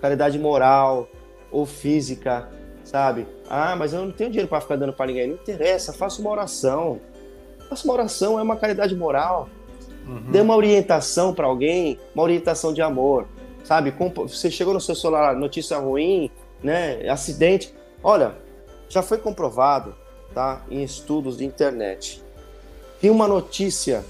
caridade 0.00 0.36
moral 0.36 1.08
ou 1.48 1.64
física, 1.64 2.48
sabe? 2.82 3.28
Ah, 3.48 3.76
mas 3.76 3.92
eu 3.92 4.04
não 4.04 4.10
tenho 4.10 4.30
dinheiro 4.30 4.48
para 4.48 4.60
ficar 4.60 4.74
dando 4.74 4.92
para 4.92 5.06
ninguém. 5.06 5.28
Não 5.28 5.36
interessa, 5.36 5.92
faça 5.92 6.20
uma 6.20 6.30
oração. 6.30 7.00
Faça 7.68 7.84
uma 7.84 7.94
oração, 7.94 8.36
é 8.36 8.42
uma 8.42 8.56
caridade 8.56 8.96
moral. 8.96 9.48
Uhum. 10.08 10.32
Dê 10.32 10.40
uma 10.40 10.56
orientação 10.56 11.32
para 11.32 11.46
alguém, 11.46 12.00
uma 12.12 12.24
orientação 12.24 12.74
de 12.74 12.82
amor, 12.82 13.28
sabe? 13.64 13.92
Você 14.16 14.50
chegou 14.50 14.72
no 14.72 14.80
seu 14.80 14.94
celular, 14.94 15.34
notícia 15.34 15.78
ruim, 15.78 16.30
né? 16.62 17.08
Acidente. 17.08 17.74
Olha, 18.02 18.36
já 18.88 19.02
foi 19.02 19.18
comprovado, 19.18 19.96
tá? 20.32 20.62
Em 20.70 20.84
estudos 20.84 21.38
de 21.38 21.44
internet 21.44 22.22
que 23.04 23.10
uma 23.10 23.28
notícia 23.28 24.02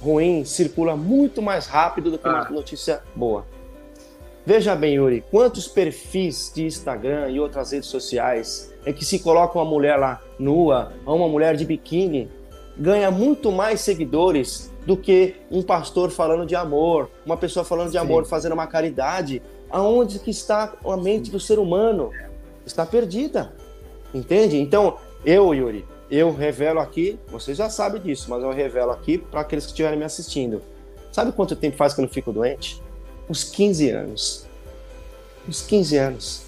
ruim 0.00 0.44
circula 0.44 0.96
muito 0.96 1.40
mais 1.40 1.66
rápido 1.66 2.10
do 2.10 2.18
que 2.18 2.26
ah. 2.26 2.40
uma 2.40 2.50
notícia 2.50 3.00
boa. 3.14 3.46
Veja 4.44 4.74
bem, 4.74 4.94
Yuri, 4.94 5.22
quantos 5.30 5.68
perfis 5.68 6.50
de 6.52 6.64
Instagram 6.64 7.30
e 7.30 7.38
outras 7.38 7.70
redes 7.70 7.88
sociais 7.88 8.74
é 8.84 8.92
que 8.92 9.04
se 9.04 9.20
coloca 9.20 9.56
uma 9.56 9.64
mulher 9.64 9.96
lá 9.96 10.20
nua 10.40 10.92
ou 11.06 11.16
uma 11.16 11.28
mulher 11.28 11.54
de 11.54 11.64
biquíni 11.64 12.28
ganha 12.76 13.12
muito 13.12 13.52
mais 13.52 13.80
seguidores 13.80 14.71
do 14.86 14.96
que 14.96 15.36
um 15.50 15.62
pastor 15.62 16.10
falando 16.10 16.46
de 16.46 16.56
amor, 16.56 17.08
uma 17.24 17.36
pessoa 17.36 17.64
falando 17.64 17.86
de 17.86 17.92
Sim. 17.92 17.98
amor, 17.98 18.24
fazendo 18.26 18.52
uma 18.52 18.66
caridade. 18.66 19.42
Aonde 19.70 20.18
que 20.18 20.30
está 20.30 20.74
a 20.84 20.96
mente 20.96 21.30
do 21.30 21.40
ser 21.40 21.58
humano? 21.58 22.10
Está 22.66 22.84
perdida. 22.84 23.54
Entende? 24.12 24.58
Então, 24.58 24.98
eu, 25.24 25.54
Yuri, 25.54 25.84
eu 26.10 26.34
revelo 26.34 26.80
aqui, 26.80 27.18
vocês 27.28 27.56
já 27.56 27.70
sabem 27.70 28.02
disso, 28.02 28.28
mas 28.28 28.42
eu 28.42 28.50
revelo 28.50 28.90
aqui 28.90 29.16
para 29.16 29.40
aqueles 29.40 29.64
que 29.64 29.70
estiverem 29.70 29.98
me 29.98 30.04
assistindo. 30.04 30.60
Sabe 31.10 31.32
quanto 31.32 31.56
tempo 31.56 31.76
faz 31.76 31.94
que 31.94 32.00
eu 32.00 32.04
não 32.04 32.12
fico 32.12 32.32
doente? 32.32 32.82
Uns 33.28 33.44
15 33.44 33.90
anos. 33.90 34.46
Uns 35.48 35.62
15 35.62 35.96
anos. 35.96 36.42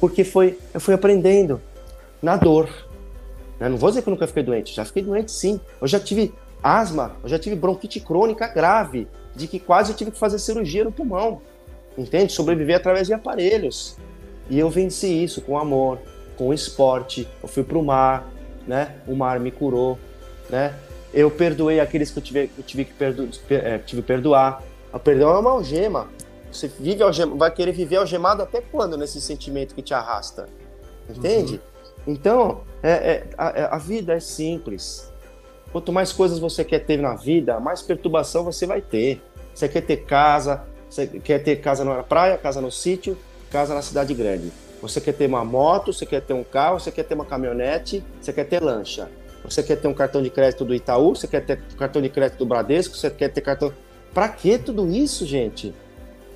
Porque 0.00 0.24
foi, 0.24 0.58
eu 0.72 0.80
fui 0.80 0.94
aprendendo 0.94 1.60
na 2.22 2.36
dor. 2.36 2.68
Eu 3.60 3.70
não 3.70 3.76
vou 3.76 3.90
dizer 3.90 4.02
que 4.02 4.08
eu 4.08 4.12
nunca 4.12 4.26
fiquei 4.26 4.42
doente, 4.42 4.74
já 4.74 4.84
fiquei 4.84 5.02
doente 5.02 5.30
sim. 5.30 5.60
Eu 5.80 5.86
já 5.86 6.00
tive 6.00 6.34
asma, 6.66 7.16
eu 7.22 7.28
já 7.28 7.38
tive 7.38 7.54
bronquite 7.54 8.00
crônica 8.00 8.46
grave, 8.48 9.06
de 9.34 9.46
que 9.46 9.58
quase 9.58 9.92
eu 9.92 9.96
tive 9.96 10.10
que 10.10 10.18
fazer 10.18 10.38
cirurgia 10.38 10.84
no 10.84 10.90
pulmão. 10.90 11.40
Entende? 11.96 12.32
Sobreviver 12.32 12.76
através 12.76 13.06
de 13.06 13.14
aparelhos. 13.14 13.96
E 14.50 14.58
eu 14.58 14.68
venci 14.68 15.06
isso 15.06 15.40
com 15.40 15.58
amor, 15.58 15.98
com 16.36 16.52
esporte. 16.52 17.28
Eu 17.42 17.48
fui 17.48 17.62
para 17.62 17.78
o 17.78 17.82
mar, 17.82 18.28
né? 18.66 18.96
O 19.06 19.14
mar 19.14 19.40
me 19.40 19.50
curou, 19.50 19.98
né? 20.50 20.74
Eu 21.12 21.30
perdoei 21.30 21.80
aqueles 21.80 22.10
que 22.10 22.18
eu 22.18 22.22
tive, 22.22 22.50
eu 22.56 22.64
tive 22.64 22.84
que 22.84 22.92
perdo, 22.92 23.28
é, 23.48 23.78
tive 23.78 24.02
perdoar. 24.02 24.62
O 24.92 24.98
perdão 24.98 25.30
é 25.30 25.38
uma 25.38 25.50
algema. 25.50 26.08
Você 26.50 26.68
vive 26.68 27.02
algema, 27.02 27.36
vai 27.36 27.50
querer 27.50 27.72
viver 27.72 27.96
algemado 27.96 28.42
até 28.42 28.60
quando 28.60 28.96
nesse 28.96 29.20
sentimento 29.20 29.74
que 29.74 29.82
te 29.82 29.94
arrasta? 29.94 30.48
Entende? 31.08 31.54
Uhum. 31.54 32.12
Então, 32.14 32.60
é, 32.82 32.90
é, 32.90 33.26
a, 33.36 33.48
é, 33.48 33.68
a, 33.70 33.78
vida 33.78 34.14
é 34.14 34.20
simples. 34.20 35.12
Quanto 35.76 35.92
mais 35.92 36.10
coisas 36.10 36.38
você 36.38 36.64
quer 36.64 36.78
ter 36.86 36.96
na 36.96 37.14
vida, 37.14 37.60
mais 37.60 37.82
perturbação 37.82 38.42
você 38.42 38.64
vai 38.64 38.80
ter. 38.80 39.20
Você 39.54 39.68
quer 39.68 39.82
ter 39.82 40.06
casa, 40.06 40.64
você 40.88 41.06
quer 41.06 41.40
ter 41.40 41.56
casa 41.56 41.84
na 41.84 42.02
praia, 42.02 42.38
casa 42.38 42.62
no 42.62 42.72
sítio, 42.72 43.14
casa 43.50 43.74
na 43.74 43.82
cidade 43.82 44.14
grande. 44.14 44.50
Você 44.80 45.02
quer 45.02 45.12
ter 45.12 45.26
uma 45.26 45.44
moto, 45.44 45.92
você 45.92 46.06
quer 46.06 46.22
ter 46.22 46.32
um 46.32 46.42
carro, 46.42 46.80
você 46.80 46.90
quer 46.90 47.02
ter 47.02 47.14
uma 47.14 47.26
caminhonete, 47.26 48.02
você 48.18 48.32
quer 48.32 48.44
ter 48.44 48.62
lancha. 48.62 49.10
Você 49.44 49.62
quer 49.62 49.76
ter 49.76 49.86
um 49.86 49.92
cartão 49.92 50.22
de 50.22 50.30
crédito 50.30 50.64
do 50.64 50.74
Itaú, 50.74 51.14
você 51.14 51.28
quer 51.28 51.44
ter 51.44 51.60
cartão 51.76 52.00
de 52.00 52.08
crédito 52.08 52.38
do 52.38 52.46
Bradesco, 52.46 52.96
você 52.96 53.10
quer 53.10 53.28
ter 53.28 53.42
cartão. 53.42 53.70
Pra 54.14 54.30
que 54.30 54.56
tudo 54.56 54.88
isso, 54.88 55.26
gente? 55.26 55.74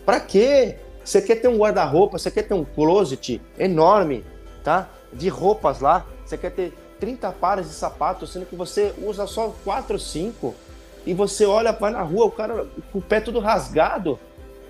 Pra 0.05 0.21
quê? 0.21 0.77
Você 1.03 1.23
quer 1.23 1.37
ter 1.37 1.49
um 1.49 1.57
guarda-roupa, 1.57 2.19
você 2.19 2.31
quer 2.31 2.43
ter 2.43 2.53
um 2.53 2.63
closet 2.63 3.41
enorme, 3.59 4.23
tá? 4.63 4.91
De 5.11 5.31
roupas 5.31 5.81
lá. 5.81 6.07
Você 6.27 6.37
quer 6.37 6.51
ter 6.51 6.75
30 7.01 7.33
pares 7.33 7.67
de 7.67 7.73
sapatos, 7.73 8.33
sendo 8.33 8.47
que 8.47 8.55
você 8.55 8.95
usa 9.03 9.27
só 9.27 9.55
4 9.65 9.95
ou 9.95 9.99
5. 9.99 10.55
E 11.07 11.15
você 11.15 11.47
olha, 11.47 11.73
vai 11.73 11.91
na 11.91 12.03
rua, 12.03 12.27
o 12.27 12.31
cara 12.31 12.67
com 12.93 12.99
o 12.99 13.03
pé 13.03 13.21
todo 13.21 13.41
rasgado, 13.41 14.19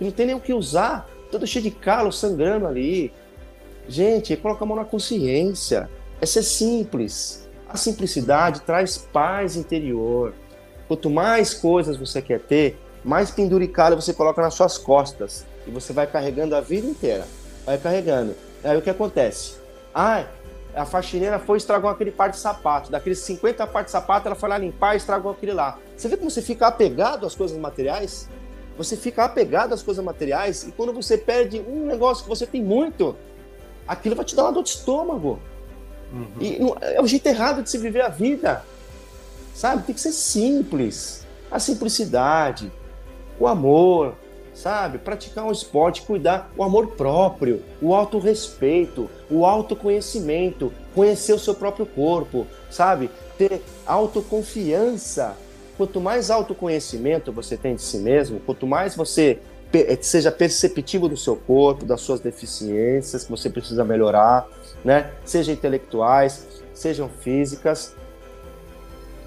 não 0.01 0.11
tem 0.11 0.27
nem 0.27 0.35
o 0.35 0.41
que 0.41 0.55
usar, 0.55 1.09
todo 1.31 1.47
cheio 1.47 1.65
de 1.65 1.71
calo 1.71 2.13
sangrando 2.13 2.67
ali. 2.67 3.13
Gente, 3.89 4.37
coloca 4.37 4.65
a 4.65 4.67
mão 4.67 4.77
na 4.77 4.85
consciência. 4.85 5.91
É 6.21 6.27
ser 6.27 6.43
simples. 6.43 7.49
A 7.69 7.77
simplicidade 7.77 8.61
traz 8.61 8.97
paz 8.97 9.57
interior. 9.57 10.33
Quanto 10.87 11.11
mais 11.11 11.53
coisas 11.53 11.97
você 11.97 12.23
quer 12.23 12.41
ter, 12.41 12.79
mais 13.05 13.31
penduricada 13.31 13.97
você 13.97 14.13
coloca 14.13 14.41
nas 14.41 14.55
suas 14.55 14.79
costas. 14.79 15.45
E 15.67 15.71
você 15.71 15.93
vai 15.93 16.07
carregando 16.07 16.55
a 16.55 16.61
vida 16.61 16.87
inteira. 16.87 17.27
Vai 17.67 17.79
carregando. 17.79 18.35
Aí 18.65 18.77
o 18.77 18.83
que 18.83 18.91
acontece? 18.91 19.55
Ah, 19.95 20.25
a 20.75 20.85
faxineira 20.85 21.39
foi 21.39 21.57
e 21.57 21.59
estragou 21.59 21.91
aquele 21.91 22.11
par 22.11 22.31
de 22.31 22.37
sapato. 22.37 22.91
Daqueles 22.91 23.19
50 23.21 23.67
par 23.67 23.85
de 23.85 23.91
sapato, 23.91 24.29
ela 24.29 24.35
foi 24.35 24.49
lá 24.49 24.59
limpar 24.59 24.95
e 24.95 24.99
estragou 24.99 25.33
aquele 25.33 25.53
lá. 25.53 25.79
Você 25.97 26.09
vê 26.09 26.17
como 26.17 26.31
você 26.31 26.43
fica 26.43 26.67
apegado 26.67 27.27
às 27.27 27.35
coisas 27.35 27.59
materiais? 27.59 28.29
Você 28.79 28.97
fica 28.97 29.25
apegado 29.25 29.75
às 29.75 29.83
coisas 29.83 30.05
materiais 30.05 30.67
e 30.67 30.73
quando 30.73 30.93
você 30.93 31.19
perde 31.19 31.61
um 31.61 31.87
negócio 31.87 32.23
que 32.23 32.29
você 32.29 32.47
tem 32.47 32.63
muito, 32.63 33.17
aquilo 33.87 34.15
vai 34.15 34.25
te 34.25 34.35
dar 34.35 34.45
uma 34.45 34.53
dor 34.53 34.63
de 34.63 34.71
estômago. 34.71 35.39
Uhum. 36.13 36.29
E 36.41 36.59
é 36.81 37.01
o 37.01 37.07
jeito 37.07 37.27
errado 37.27 37.63
de 37.63 37.71
se 37.71 37.79
viver 37.79 38.03
a 38.03 38.09
vida. 38.09 38.65
Sabe? 39.55 39.83
Tem 39.83 39.95
que 39.95 40.01
ser 40.01 40.13
simples. 40.13 41.27
A 41.51 41.59
simplicidade, 41.59 42.73
o 43.39 43.47
amor, 43.47 44.15
sabe? 44.61 44.99
Praticar 44.99 45.47
um 45.47 45.53
esporte, 45.53 46.03
cuidar, 46.03 46.51
o 46.57 46.63
amor 46.63 46.89
próprio, 46.89 47.63
o 47.81 47.95
autorrespeito, 47.95 49.09
o 49.31 49.47
autoconhecimento, 49.47 50.73
conhecer 50.95 51.33
o 51.33 51.39
seu 51.39 51.55
próprio 51.55 51.87
corpo, 51.87 52.47
sabe? 52.71 53.11
Ter 53.39 53.63
autoconfiança. 53.87 55.35
Quanto 55.77 55.99
mais 55.99 56.31
autoconhecimento 56.31 57.33
você 57.33 57.57
tem 57.57 57.75
de 57.75 57.81
si 57.81 57.99
mesmo, 57.99 58.39
quanto 58.41 58.67
mais 58.67 58.95
você 58.95 59.39
é, 59.73 59.97
seja 60.03 60.31
perceptivo 60.31 61.09
do 61.09 61.17
seu 61.17 61.37
corpo, 61.37 61.87
das 61.87 62.03
suas 62.03 62.21
deficiências 62.21 63.25
que 63.25 63.31
você 63.31 63.49
precisa 63.49 63.83
melhorar, 63.83 64.47
né? 64.85 65.11
Seja 65.25 65.53
intelectuais, 65.53 66.47
sejam 66.75 67.09
físicas. 67.09 67.95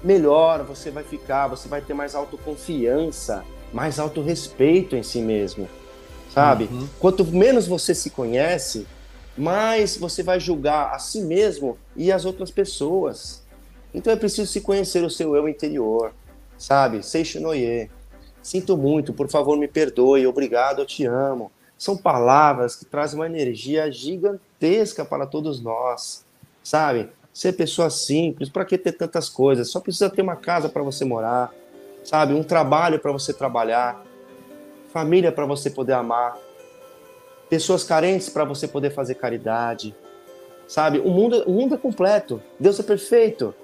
Melhor 0.02 0.62
você 0.62 0.90
vai 0.90 1.02
ficar, 1.02 1.48
você 1.48 1.66
vai 1.66 1.80
ter 1.80 1.94
mais 1.94 2.14
autoconfiança, 2.14 3.42
mais 3.74 3.98
autorrespeito 3.98 4.94
em 4.94 5.02
si 5.02 5.20
mesmo, 5.20 5.68
sabe? 6.32 6.68
Uhum. 6.70 6.88
Quanto 7.00 7.24
menos 7.24 7.66
você 7.66 7.92
se 7.92 8.08
conhece, 8.08 8.86
mais 9.36 9.96
você 9.96 10.22
vai 10.22 10.38
julgar 10.38 10.94
a 10.94 10.98
si 11.00 11.20
mesmo 11.20 11.76
e 11.96 12.12
as 12.12 12.24
outras 12.24 12.52
pessoas. 12.52 13.42
Então 13.92 14.12
é 14.12 14.16
preciso 14.16 14.50
se 14.50 14.60
conhecer 14.60 15.04
o 15.04 15.10
seu 15.10 15.34
eu 15.34 15.48
interior, 15.48 16.14
sabe? 16.56 17.02
Seishinoye. 17.02 17.90
Sinto 18.40 18.76
muito, 18.76 19.12
por 19.12 19.28
favor, 19.28 19.58
me 19.58 19.66
perdoe, 19.66 20.24
obrigado, 20.24 20.80
eu 20.80 20.86
te 20.86 21.04
amo. 21.04 21.50
São 21.76 21.96
palavras 21.96 22.76
que 22.76 22.84
trazem 22.84 23.18
uma 23.18 23.26
energia 23.26 23.90
gigantesca 23.90 25.04
para 25.04 25.26
todos 25.26 25.60
nós, 25.60 26.24
sabe? 26.62 27.08
Ser 27.32 27.54
pessoa 27.54 27.90
simples, 27.90 28.48
para 28.48 28.64
que 28.64 28.78
ter 28.78 28.92
tantas 28.92 29.28
coisas? 29.28 29.68
Só 29.68 29.80
precisa 29.80 30.08
ter 30.08 30.22
uma 30.22 30.36
casa 30.36 30.68
para 30.68 30.82
você 30.84 31.04
morar, 31.04 31.52
sabe? 32.04 32.34
Um 32.34 32.42
trabalho 32.42 33.00
para 33.00 33.10
você 33.10 33.32
trabalhar, 33.32 34.02
família 34.92 35.32
para 35.32 35.46
você 35.46 35.70
poder 35.70 35.94
amar, 35.94 36.36
pessoas 37.48 37.82
carentes 37.82 38.28
para 38.28 38.44
você 38.44 38.68
poder 38.68 38.90
fazer 38.90 39.14
caridade, 39.14 39.94
sabe? 40.68 40.98
O 41.00 41.10
mundo, 41.10 41.42
o 41.46 41.52
mundo 41.52 41.74
é 41.74 41.78
completo, 41.78 42.40
Deus 42.60 42.78
é 42.78 42.82
perfeito, 42.82 43.54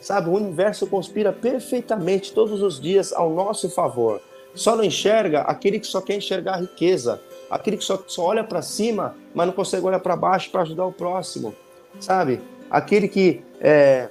sabe? 0.00 0.28
O 0.28 0.32
universo 0.32 0.86
conspira 0.86 1.32
perfeitamente 1.32 2.32
todos 2.32 2.62
os 2.62 2.80
dias 2.80 3.12
ao 3.12 3.30
nosso 3.30 3.68
favor. 3.70 4.20
Só 4.54 4.74
não 4.74 4.82
enxerga 4.82 5.42
aquele 5.42 5.78
que 5.78 5.86
só 5.86 6.00
quer 6.00 6.16
enxergar 6.16 6.54
a 6.54 6.60
riqueza, 6.60 7.20
aquele 7.48 7.76
que 7.76 7.84
só, 7.84 8.02
só 8.06 8.24
olha 8.24 8.42
para 8.42 8.62
cima, 8.62 9.14
mas 9.32 9.46
não 9.46 9.54
consegue 9.54 9.86
olhar 9.86 10.00
para 10.00 10.16
baixo 10.16 10.50
para 10.50 10.62
ajudar 10.62 10.86
o 10.86 10.92
próximo, 10.92 11.54
sabe? 12.00 12.40
Aquele 12.68 13.06
que 13.06 13.44
é, 13.60 14.08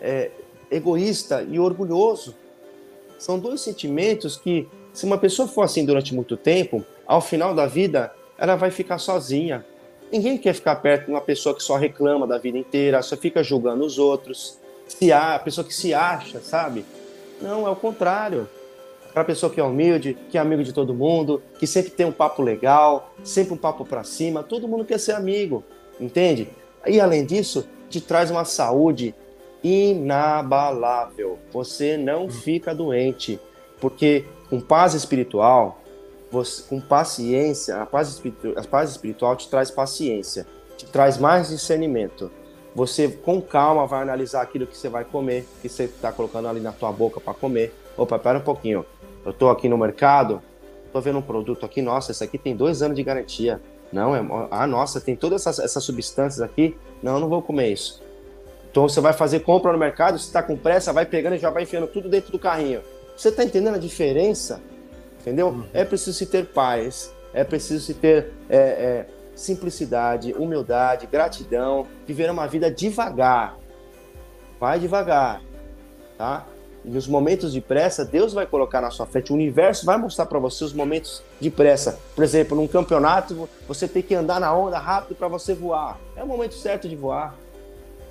é 0.00 0.30
egoísta 0.70 1.42
e 1.42 1.58
orgulhoso. 1.58 2.34
São 3.20 3.38
dois 3.38 3.60
sentimentos 3.60 4.38
que, 4.38 4.66
se 4.94 5.04
uma 5.04 5.18
pessoa 5.18 5.46
for 5.46 5.60
assim 5.60 5.84
durante 5.84 6.14
muito 6.14 6.38
tempo, 6.38 6.82
ao 7.06 7.20
final 7.20 7.54
da 7.54 7.66
vida, 7.66 8.10
ela 8.38 8.56
vai 8.56 8.70
ficar 8.70 8.96
sozinha. 8.96 9.62
Ninguém 10.10 10.38
quer 10.38 10.54
ficar 10.54 10.76
perto 10.76 11.04
de 11.04 11.10
uma 11.10 11.20
pessoa 11.20 11.54
que 11.54 11.62
só 11.62 11.76
reclama 11.76 12.26
da 12.26 12.38
vida 12.38 12.56
inteira, 12.56 13.02
só 13.02 13.18
fica 13.18 13.44
julgando 13.44 13.84
os 13.84 13.98
outros, 13.98 14.58
se 14.88 15.12
a 15.12 15.38
pessoa 15.38 15.66
que 15.66 15.74
se 15.74 15.92
acha, 15.92 16.40
sabe? 16.40 16.82
Não, 17.42 17.66
é 17.66 17.70
o 17.70 17.76
contrário 17.76 18.48
aquela 19.10 19.24
pessoa 19.24 19.52
que 19.52 19.60
é 19.60 19.64
humilde, 19.64 20.16
que 20.30 20.38
é 20.38 20.40
amigo 20.40 20.62
de 20.62 20.72
todo 20.72 20.94
mundo, 20.94 21.42
que 21.58 21.66
sempre 21.66 21.90
tem 21.90 22.06
um 22.06 22.12
papo 22.12 22.42
legal, 22.42 23.12
sempre 23.24 23.52
um 23.52 23.56
papo 23.56 23.84
para 23.84 24.04
cima, 24.04 24.42
todo 24.42 24.68
mundo 24.68 24.84
quer 24.84 24.98
ser 24.98 25.12
amigo, 25.12 25.64
entende? 26.00 26.48
E 26.86 27.00
além 27.00 27.26
disso, 27.26 27.68
te 27.90 28.00
traz 28.00 28.30
uma 28.30 28.44
saúde 28.44 29.14
inabalável. 29.62 31.38
Você 31.52 31.96
não 31.96 32.24
hum. 32.24 32.30
fica 32.30 32.74
doente, 32.74 33.40
porque 33.80 34.24
com 34.48 34.60
paz 34.60 34.94
espiritual, 34.94 35.80
você, 36.30 36.62
com 36.62 36.80
paciência, 36.80 37.76
a 37.80 37.86
paz, 37.86 38.08
espiritual, 38.08 38.54
a 38.56 38.62
paz 38.62 38.90
espiritual 38.90 39.36
te 39.36 39.48
traz 39.48 39.70
paciência, 39.70 40.46
te 40.76 40.86
traz 40.86 41.18
mais 41.18 41.48
discernimento. 41.48 42.30
Você 42.74 43.08
com 43.08 43.42
calma 43.42 43.86
vai 43.86 44.02
analisar 44.02 44.42
aquilo 44.42 44.66
que 44.66 44.76
você 44.76 44.88
vai 44.88 45.04
comer, 45.04 45.46
que 45.60 45.68
você 45.68 45.84
está 45.84 46.12
colocando 46.12 46.46
ali 46.48 46.60
na 46.60 46.70
tua 46.70 46.92
boca 46.92 47.20
para 47.20 47.34
comer. 47.34 47.74
Opa, 47.96 48.18
pera 48.18 48.38
um 48.38 48.42
pouquinho 48.42 48.86
eu 49.24 49.32
estou 49.32 49.50
aqui 49.50 49.68
no 49.68 49.76
mercado, 49.76 50.42
estou 50.86 51.00
vendo 51.00 51.18
um 51.18 51.22
produto 51.22 51.66
aqui, 51.66 51.82
nossa, 51.82 52.10
esse 52.10 52.24
aqui 52.24 52.38
tem 52.38 52.56
dois 52.56 52.82
anos 52.82 52.96
de 52.96 53.02
garantia. 53.02 53.60
Não, 53.92 54.14
é, 54.14 54.24
ah, 54.50 54.66
nossa, 54.66 55.00
tem 55.00 55.16
todas 55.16 55.42
essas, 55.42 55.58
essas 55.64 55.84
substâncias 55.84 56.40
aqui. 56.40 56.76
Não, 57.02 57.14
eu 57.14 57.20
não 57.20 57.28
vou 57.28 57.42
comer 57.42 57.72
isso. 57.72 58.02
Então 58.70 58.88
você 58.88 59.00
vai 59.00 59.12
fazer 59.12 59.40
compra 59.40 59.72
no 59.72 59.78
mercado, 59.78 60.18
se 60.18 60.26
está 60.26 60.42
com 60.42 60.56
pressa, 60.56 60.92
vai 60.92 61.04
pegando 61.04 61.36
e 61.36 61.38
já 61.38 61.50
vai 61.50 61.64
enfiando 61.64 61.86
tudo 61.86 62.08
dentro 62.08 62.30
do 62.30 62.38
carrinho. 62.38 62.82
Você 63.16 63.28
está 63.28 63.44
entendendo 63.44 63.74
a 63.74 63.78
diferença? 63.78 64.60
Entendeu? 65.20 65.48
Uhum. 65.48 65.64
É 65.74 65.84
preciso 65.84 66.16
se 66.16 66.26
ter 66.26 66.46
paz, 66.46 67.12
é 67.34 67.44
preciso 67.44 67.84
se 67.84 67.94
ter 67.94 68.32
é, 68.48 68.56
é, 68.56 69.06
simplicidade, 69.34 70.32
humildade, 70.32 71.06
gratidão, 71.06 71.86
viver 72.06 72.30
uma 72.30 72.46
vida 72.46 72.70
devagar. 72.70 73.58
Vai 74.58 74.78
devagar, 74.78 75.42
tá? 76.16 76.46
nos 76.84 77.06
momentos 77.06 77.52
de 77.52 77.60
pressa, 77.60 78.04
Deus 78.04 78.32
vai 78.32 78.46
colocar 78.46 78.80
na 78.80 78.90
sua 78.90 79.06
frente, 79.06 79.32
o 79.32 79.34
universo 79.34 79.84
vai 79.84 79.98
mostrar 79.98 80.26
para 80.26 80.38
você 80.38 80.64
os 80.64 80.72
momentos 80.72 81.22
de 81.38 81.50
pressa. 81.50 81.98
Por 82.14 82.24
exemplo, 82.24 82.56
num 82.56 82.66
campeonato, 82.66 83.48
você 83.68 83.86
tem 83.86 84.02
que 84.02 84.14
andar 84.14 84.40
na 84.40 84.54
onda 84.54 84.78
rápido 84.78 85.16
para 85.16 85.28
você 85.28 85.54
voar. 85.54 85.98
É 86.16 86.22
o 86.22 86.26
momento 86.26 86.54
certo 86.54 86.88
de 86.88 86.96
voar. 86.96 87.34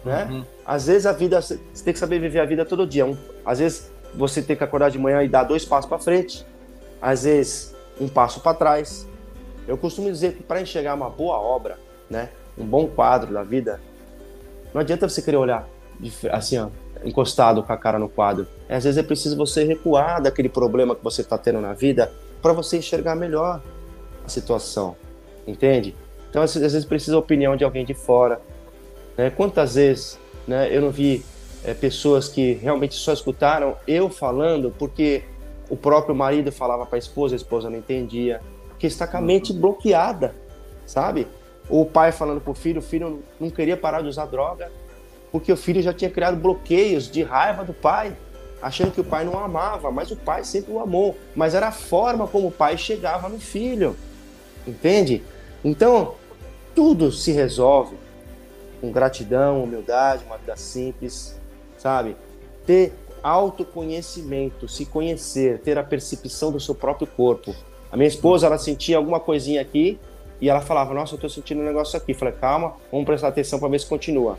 Né? 0.03 0.27
Uhum. 0.29 0.45
Às 0.65 0.87
vezes 0.87 1.05
a 1.05 1.11
vida, 1.11 1.41
você 1.41 1.59
tem 1.83 1.93
que 1.93 1.99
saber 1.99 2.19
viver 2.19 2.39
a 2.39 2.45
vida 2.45 2.65
todo 2.65 2.87
dia. 2.87 3.05
Um, 3.05 3.17
às 3.45 3.59
vezes 3.59 3.91
você 4.13 4.41
tem 4.41 4.55
que 4.55 4.63
acordar 4.63 4.89
de 4.89 4.97
manhã 4.97 5.23
e 5.23 5.27
dar 5.27 5.43
dois 5.43 5.65
passos 5.65 5.87
para 5.87 5.99
frente, 5.99 6.45
às 7.01 7.23
vezes 7.23 7.75
um 7.99 8.07
passo 8.07 8.39
para 8.39 8.53
trás. 8.55 9.07
Eu 9.67 9.77
costumo 9.77 10.09
dizer 10.11 10.33
que 10.33 10.43
para 10.43 10.61
enxergar 10.61 10.95
uma 10.95 11.09
boa 11.09 11.37
obra, 11.37 11.77
né, 12.09 12.29
um 12.57 12.65
bom 12.65 12.87
quadro 12.87 13.33
da 13.33 13.43
vida, 13.43 13.79
não 14.73 14.81
adianta 14.81 15.07
você 15.07 15.21
querer 15.21 15.37
olhar 15.37 15.67
assim, 16.31 16.57
ó, 16.57 16.69
encostado 17.03 17.61
com 17.61 17.73
a 17.73 17.77
cara 17.77 17.99
no 17.99 18.07
quadro. 18.07 18.47
Às 18.69 18.83
vezes 18.83 18.97
é 18.97 19.03
preciso 19.03 19.35
você 19.35 19.63
recuar 19.63 20.21
daquele 20.21 20.49
problema 20.49 20.95
que 20.95 21.03
você 21.03 21.21
está 21.21 21.37
tendo 21.37 21.59
na 21.59 21.73
vida 21.73 22.11
para 22.41 22.53
você 22.53 22.77
enxergar 22.77 23.15
melhor 23.15 23.61
a 24.25 24.29
situação, 24.29 24.95
entende? 25.45 25.95
Então, 26.29 26.41
às 26.41 26.53
vezes 26.53 26.85
precisa 26.85 27.15
a 27.15 27.19
opinião 27.19 27.55
de 27.55 27.63
alguém 27.63 27.83
de 27.83 27.93
fora. 27.93 28.39
Né? 29.19 29.29
Quantas 29.29 29.75
vezes 29.75 30.17
né, 30.47 30.73
eu 30.73 30.81
não 30.81 30.91
vi 30.91 31.25
é, 31.65 31.73
pessoas 31.73 32.29
que 32.29 32.53
realmente 32.53 32.95
só 32.95 33.11
escutaram 33.11 33.75
eu 33.85 34.09
falando 34.09 34.73
porque 34.79 35.23
o 35.69 35.75
próprio 35.75 36.15
marido 36.15 36.53
falava 36.53 36.85
para 36.85 36.95
a 36.95 36.99
esposa, 36.99 37.35
a 37.35 37.37
esposa 37.37 37.69
não 37.69 37.77
entendia, 37.77 38.39
porque 38.69 38.87
está 38.87 39.05
com 39.05 39.17
a 39.17 39.21
mente 39.21 39.51
bloqueada, 39.51 40.33
sabe? 40.85 41.27
O 41.69 41.83
pai 41.85 42.13
falando 42.13 42.39
para 42.39 42.51
o 42.51 42.55
filho, 42.55 42.79
o 42.79 42.81
filho 42.81 43.21
não 43.37 43.49
queria 43.49 43.75
parar 43.75 44.01
de 44.01 44.07
usar 44.07 44.25
droga, 44.25 44.71
porque 45.33 45.51
o 45.51 45.57
filho 45.57 45.81
já 45.81 45.91
tinha 45.91 46.09
criado 46.09 46.37
bloqueios 46.37 47.11
de 47.11 47.21
raiva 47.21 47.65
do 47.65 47.73
pai, 47.73 48.15
achando 48.61 48.93
que 48.93 49.01
o 49.01 49.03
pai 49.03 49.25
não 49.25 49.37
amava, 49.37 49.91
mas 49.91 50.11
o 50.11 50.15
pai 50.15 50.45
sempre 50.45 50.71
o 50.71 50.79
amou. 50.79 51.17
Mas 51.35 51.53
era 51.53 51.67
a 51.67 51.73
forma 51.73 52.25
como 52.25 52.47
o 52.47 52.51
pai 52.51 52.77
chegava 52.77 53.27
no 53.27 53.37
filho, 53.37 53.97
entende? 54.65 55.21
Então, 55.61 56.13
tudo 56.73 57.11
se 57.11 57.33
resolve 57.33 57.97
com 58.79 58.91
gratidão, 58.91 59.63
humildade, 59.63 60.23
uma 60.25 60.37
vida 60.37 60.55
simples, 60.55 61.39
sabe? 61.77 62.15
Ter 62.65 62.93
autoconhecimento, 63.21 64.67
se 64.67 64.85
conhecer, 64.85 65.59
ter 65.59 65.77
a 65.77 65.83
percepção 65.83 66.51
do 66.51 66.59
seu 66.59 66.73
próprio 66.73 67.07
corpo. 67.07 67.53
A 67.91 67.97
minha 67.97 68.07
esposa, 68.07 68.47
ela 68.47 68.57
sentia 68.57 68.97
alguma 68.97 69.19
coisinha 69.19 69.61
aqui 69.61 69.99
e 70.39 70.49
ela 70.49 70.61
falava: 70.61 70.93
Nossa, 70.93 71.15
eu 71.15 71.19
tô 71.19 71.27
sentindo 71.27 71.61
um 71.61 71.65
negócio 71.65 71.97
aqui. 71.97 72.13
falei: 72.13 72.33
Calma, 72.33 72.73
vamos 72.91 73.05
prestar 73.05 73.29
atenção 73.29 73.59
para 73.59 73.69
ver 73.69 73.79
se 73.79 73.87
continua. 73.87 74.37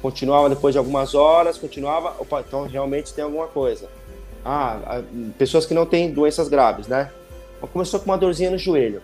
Continuava 0.00 0.48
depois 0.48 0.74
de 0.74 0.78
algumas 0.78 1.14
horas, 1.14 1.56
continuava, 1.56 2.14
opa, 2.18 2.44
então 2.46 2.66
realmente 2.66 3.12
tem 3.14 3.24
alguma 3.24 3.46
coisa. 3.46 3.88
Ah, 4.44 5.02
pessoas 5.38 5.64
que 5.64 5.72
não 5.72 5.86
têm 5.86 6.12
doenças 6.12 6.48
graves, 6.48 6.86
né? 6.86 7.10
Começou 7.72 7.98
com 7.98 8.06
uma 8.06 8.18
dorzinha 8.18 8.50
no 8.50 8.58
joelho. 8.58 9.00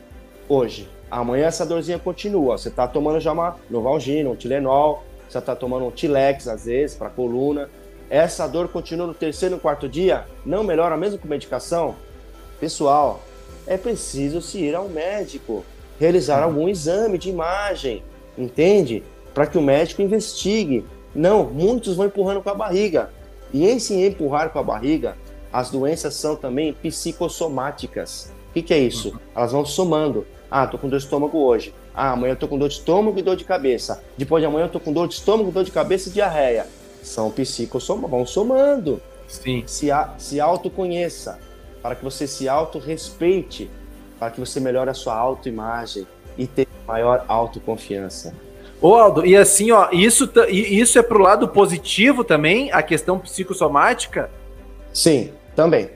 Hoje, 0.47 0.87
amanhã 1.11 1.47
essa 1.47 1.67
dorzinha 1.67 1.99
continua. 1.99 2.57
Você 2.57 2.69
está 2.69 2.87
tomando 2.87 3.21
já 3.21 3.33
uma 3.33 3.57
Novalgina, 3.69 4.31
um 4.31 4.37
Tilenol, 4.37 5.03
você 5.29 5.39
está 5.39 5.55
tomando 5.55 5.87
um 5.87 5.91
Tilex 5.91 6.49
às 6.49 6.65
vezes 6.65 6.97
para 6.97 7.11
coluna. 7.11 7.69
Essa 8.09 8.47
dor 8.47 8.69
continua 8.69 9.07
no 9.07 9.15
terceiro 9.15 9.57
e 9.57 9.61
quarto 9.61 9.89
dia, 9.89 10.27
não 10.45 10.65
melhora 10.65 10.97
mesmo 10.97 11.19
com 11.19 11.29
medicação? 11.29 11.95
Pessoal, 12.59 13.21
é 13.67 13.77
preciso 13.77 14.43
se 14.43 14.59
ir 14.59 14.75
ao 14.75 14.89
médico, 14.89 15.65
realizar 15.99 16.43
algum 16.43 16.69
exame 16.69 17.17
de 17.17 17.31
imagem, 17.31 18.03
entende? 18.37 19.05
para 19.35 19.47
que 19.47 19.59
o 19.59 19.63
médico 19.63 20.03
investigue. 20.03 20.85
Não, 21.15 21.45
muitos 21.45 21.97
vão 21.97 22.07
empurrando 22.07 22.43
com 22.43 22.51
a 22.51 22.55
barriga. 22.55 23.11
E 23.53 23.69
em 23.69 23.79
se 23.79 23.95
empurrar 23.95 24.51
com 24.51 24.59
a 24.59 24.63
barriga, 24.63 25.17
as 25.53 25.71
doenças 25.71 26.15
são 26.15 26.37
também 26.37 26.73
psicossomáticas. 26.73 28.33
O 28.51 28.53
que, 28.55 28.63
que 28.63 28.75
é 28.75 28.79
isso? 28.79 29.19
Elas 29.35 29.53
vão 29.53 29.65
somando. 29.65 30.27
Ah, 30.51 30.67
tô 30.67 30.77
com 30.77 30.89
dor 30.89 30.99
de 30.99 31.05
estômago 31.05 31.39
hoje. 31.39 31.73
Ah, 31.95 32.11
amanhã 32.11 32.33
eu 32.33 32.37
tô 32.37 32.49
com 32.49 32.59
dor 32.59 32.69
de 32.69 32.75
estômago 32.75 33.19
e 33.19 33.23
dor 33.23 33.37
de 33.37 33.45
cabeça. 33.45 34.03
Depois 34.19 34.43
de 34.43 34.47
amanhã 34.47 34.65
eu 34.65 34.71
tô 34.71 34.81
com 34.81 34.93
dor 34.93 35.07
de 35.07 35.15
estômago, 35.15 35.53
dor 35.53 35.63
de 35.63 35.71
cabeça 35.71 36.09
e 36.09 36.13
diarreia. 36.13 36.67
São 37.03 37.31
psicossomáticas, 37.31 38.11
vão 38.11 38.27
somando. 38.27 39.01
Sim. 39.29 39.63
Se, 39.67 39.91
a, 39.93 40.15
se 40.19 40.41
autoconheça, 40.41 41.39
para 41.81 41.95
que 41.95 42.03
você 42.03 42.27
se 42.27 42.49
auto-respeite, 42.49 43.71
para 44.19 44.31
que 44.31 44.41
você 44.41 44.59
melhore 44.59 44.91
a 44.91 44.95
sua 44.95 45.15
autoimagem 45.15 46.07
e 46.37 46.47
tenha 46.47 46.67
maior 46.87 47.25
autoconfiança. 47.29 48.35
Ô 48.83 48.95
Aldo, 48.95 49.25
e 49.25 49.37
assim, 49.37 49.71
ó, 49.71 49.89
isso, 49.93 50.31
isso 50.49 50.99
é 50.99 51.03
pro 51.03 51.23
lado 51.23 51.49
positivo 51.49 52.25
também, 52.25 52.73
a 52.73 52.83
questão 52.83 53.19
psicossomática? 53.19 54.31
Sim, 54.93 55.33
também. 55.55 55.91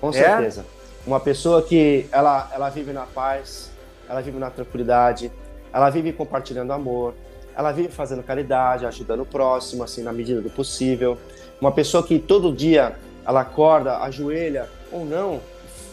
Com 0.00 0.10
é? 0.10 0.12
certeza. 0.12 0.66
Uma 1.06 1.18
pessoa 1.18 1.62
que 1.62 2.06
ela, 2.12 2.50
ela 2.54 2.68
vive 2.70 2.92
na 2.92 3.06
paz, 3.06 3.70
ela 4.08 4.20
vive 4.20 4.38
na 4.38 4.50
tranquilidade, 4.50 5.32
ela 5.72 5.90
vive 5.90 6.12
compartilhando 6.12 6.72
amor, 6.72 7.14
ela 7.56 7.72
vive 7.72 7.88
fazendo 7.88 8.22
caridade, 8.22 8.86
ajudando 8.86 9.20
o 9.20 9.26
próximo, 9.26 9.82
assim, 9.82 10.02
na 10.02 10.12
medida 10.12 10.40
do 10.40 10.50
possível. 10.50 11.18
Uma 11.60 11.72
pessoa 11.72 12.02
que 12.02 12.18
todo 12.18 12.54
dia 12.54 12.96
ela 13.26 13.40
acorda, 13.40 13.98
ajoelha 13.98 14.68
ou 14.90 15.04
não, 15.04 15.40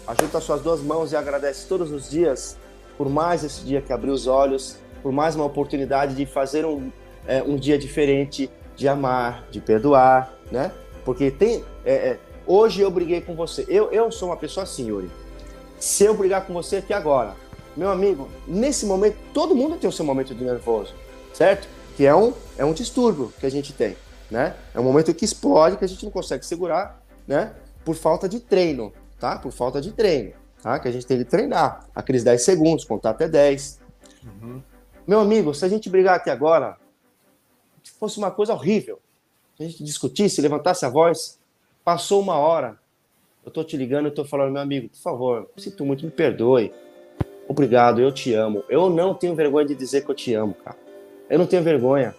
ajuda 0.07 0.38
as 0.38 0.43
suas 0.43 0.62
duas 0.62 0.82
mãos 0.82 1.12
e 1.12 1.16
agradece 1.16 1.68
todos 1.68 1.91
os 1.91 2.10
dias 2.10 2.57
por 2.99 3.10
mais 3.10 3.45
esse 3.45 3.64
dia 3.64 3.82
que 3.82 3.93
abriu 3.93 4.14
os 4.14 4.28
olhos, 4.28 4.78
por 5.01 5.14
mais 5.14 5.34
uma 5.34 5.45
oportunidade 5.45 6.14
de 6.16 6.26
fazer 6.26 6.66
um, 6.66 6.91
é, 7.26 7.41
um 7.41 7.55
dia 7.55 7.78
diferente, 7.78 8.49
de 8.76 8.89
amar, 8.89 9.45
de 9.49 9.62
perdoar, 9.62 10.34
né? 10.51 10.70
Porque 11.05 11.32
tem. 11.32 11.64
É, 11.86 11.93
é, 11.93 12.20
hoje 12.49 12.81
eu 12.81 12.89
briguei 12.89 13.21
com 13.21 13.35
você. 13.35 13.63
Eu, 13.69 13.91
eu 13.91 14.11
sou 14.11 14.29
uma 14.29 14.37
pessoa 14.37 14.63
assim, 14.63 14.87
Yuri. 14.87 15.09
Se 15.79 16.03
eu 16.03 16.15
brigar 16.15 16.45
com 16.45 16.53
você 16.53 16.77
aqui 16.77 16.91
agora, 16.91 17.35
meu 17.77 17.89
amigo, 17.89 18.27
nesse 18.47 18.87
momento, 18.87 19.17
todo 19.33 19.55
mundo 19.55 19.77
tem 19.77 19.87
o 19.87 19.93
seu 19.93 20.03
momento 20.03 20.33
de 20.33 20.43
nervoso, 20.43 20.93
certo? 21.31 21.69
Que 21.95 22.05
é 22.05 22.15
um, 22.15 22.33
é 22.57 22.65
um 22.65 22.73
distúrbio 22.73 23.31
que 23.39 23.45
a 23.45 23.51
gente 23.51 23.71
tem, 23.71 23.95
né? 24.29 24.55
É 24.73 24.79
um 24.79 24.83
momento 24.83 25.13
que 25.13 25.23
explode, 25.23 25.77
que 25.77 25.85
a 25.85 25.87
gente 25.87 26.03
não 26.03 26.11
consegue 26.11 26.45
segurar, 26.45 27.01
né? 27.27 27.53
Por 27.85 27.95
falta 27.95 28.27
de 28.27 28.39
treino, 28.39 28.91
tá? 29.19 29.37
Por 29.37 29.51
falta 29.51 29.79
de 29.79 29.93
treino, 29.93 30.33
tá? 30.61 30.79
Que 30.79 30.87
a 30.87 30.91
gente 30.91 31.05
tem 31.05 31.19
que 31.19 31.25
treinar 31.25 31.87
aqueles 31.95 32.23
10 32.23 32.41
segundos, 32.41 32.83
contar 32.83 33.11
até 33.11 33.27
10. 33.29 33.79
Uhum. 34.25 34.61
Meu 35.07 35.19
amigo, 35.19 35.53
se 35.53 35.63
a 35.63 35.69
gente 35.69 35.89
brigar 35.89 36.15
aqui 36.15 36.29
agora, 36.29 36.77
fosse 37.97 38.17
uma 38.17 38.31
coisa 38.31 38.53
horrível, 38.53 38.99
se 39.55 39.63
a 39.63 39.65
gente 39.65 39.83
discutisse, 39.83 40.41
levantasse 40.41 40.85
a 40.85 40.89
voz, 40.89 41.38
passou 41.89 42.21
uma 42.21 42.37
hora, 42.37 42.77
eu 43.43 43.49
tô 43.49 43.63
te 43.63 43.75
ligando, 43.75 44.05
eu 44.05 44.13
tô 44.13 44.23
falando, 44.23 44.51
meu 44.51 44.61
amigo, 44.61 44.89
por 44.89 44.99
favor, 44.99 45.49
sinto 45.57 45.83
muito, 45.83 46.05
me 46.05 46.11
perdoe. 46.11 46.71
Obrigado, 47.47 47.99
eu 47.99 48.11
te 48.11 48.31
amo. 48.31 48.63
Eu 48.69 48.91
não 48.91 49.15
tenho 49.15 49.33
vergonha 49.33 49.65
de 49.65 49.73
dizer 49.73 50.05
que 50.05 50.11
eu 50.11 50.13
te 50.13 50.31
amo, 50.35 50.53
cara. 50.53 50.77
Eu 51.27 51.39
não 51.39 51.47
tenho 51.47 51.63
vergonha. 51.63 52.13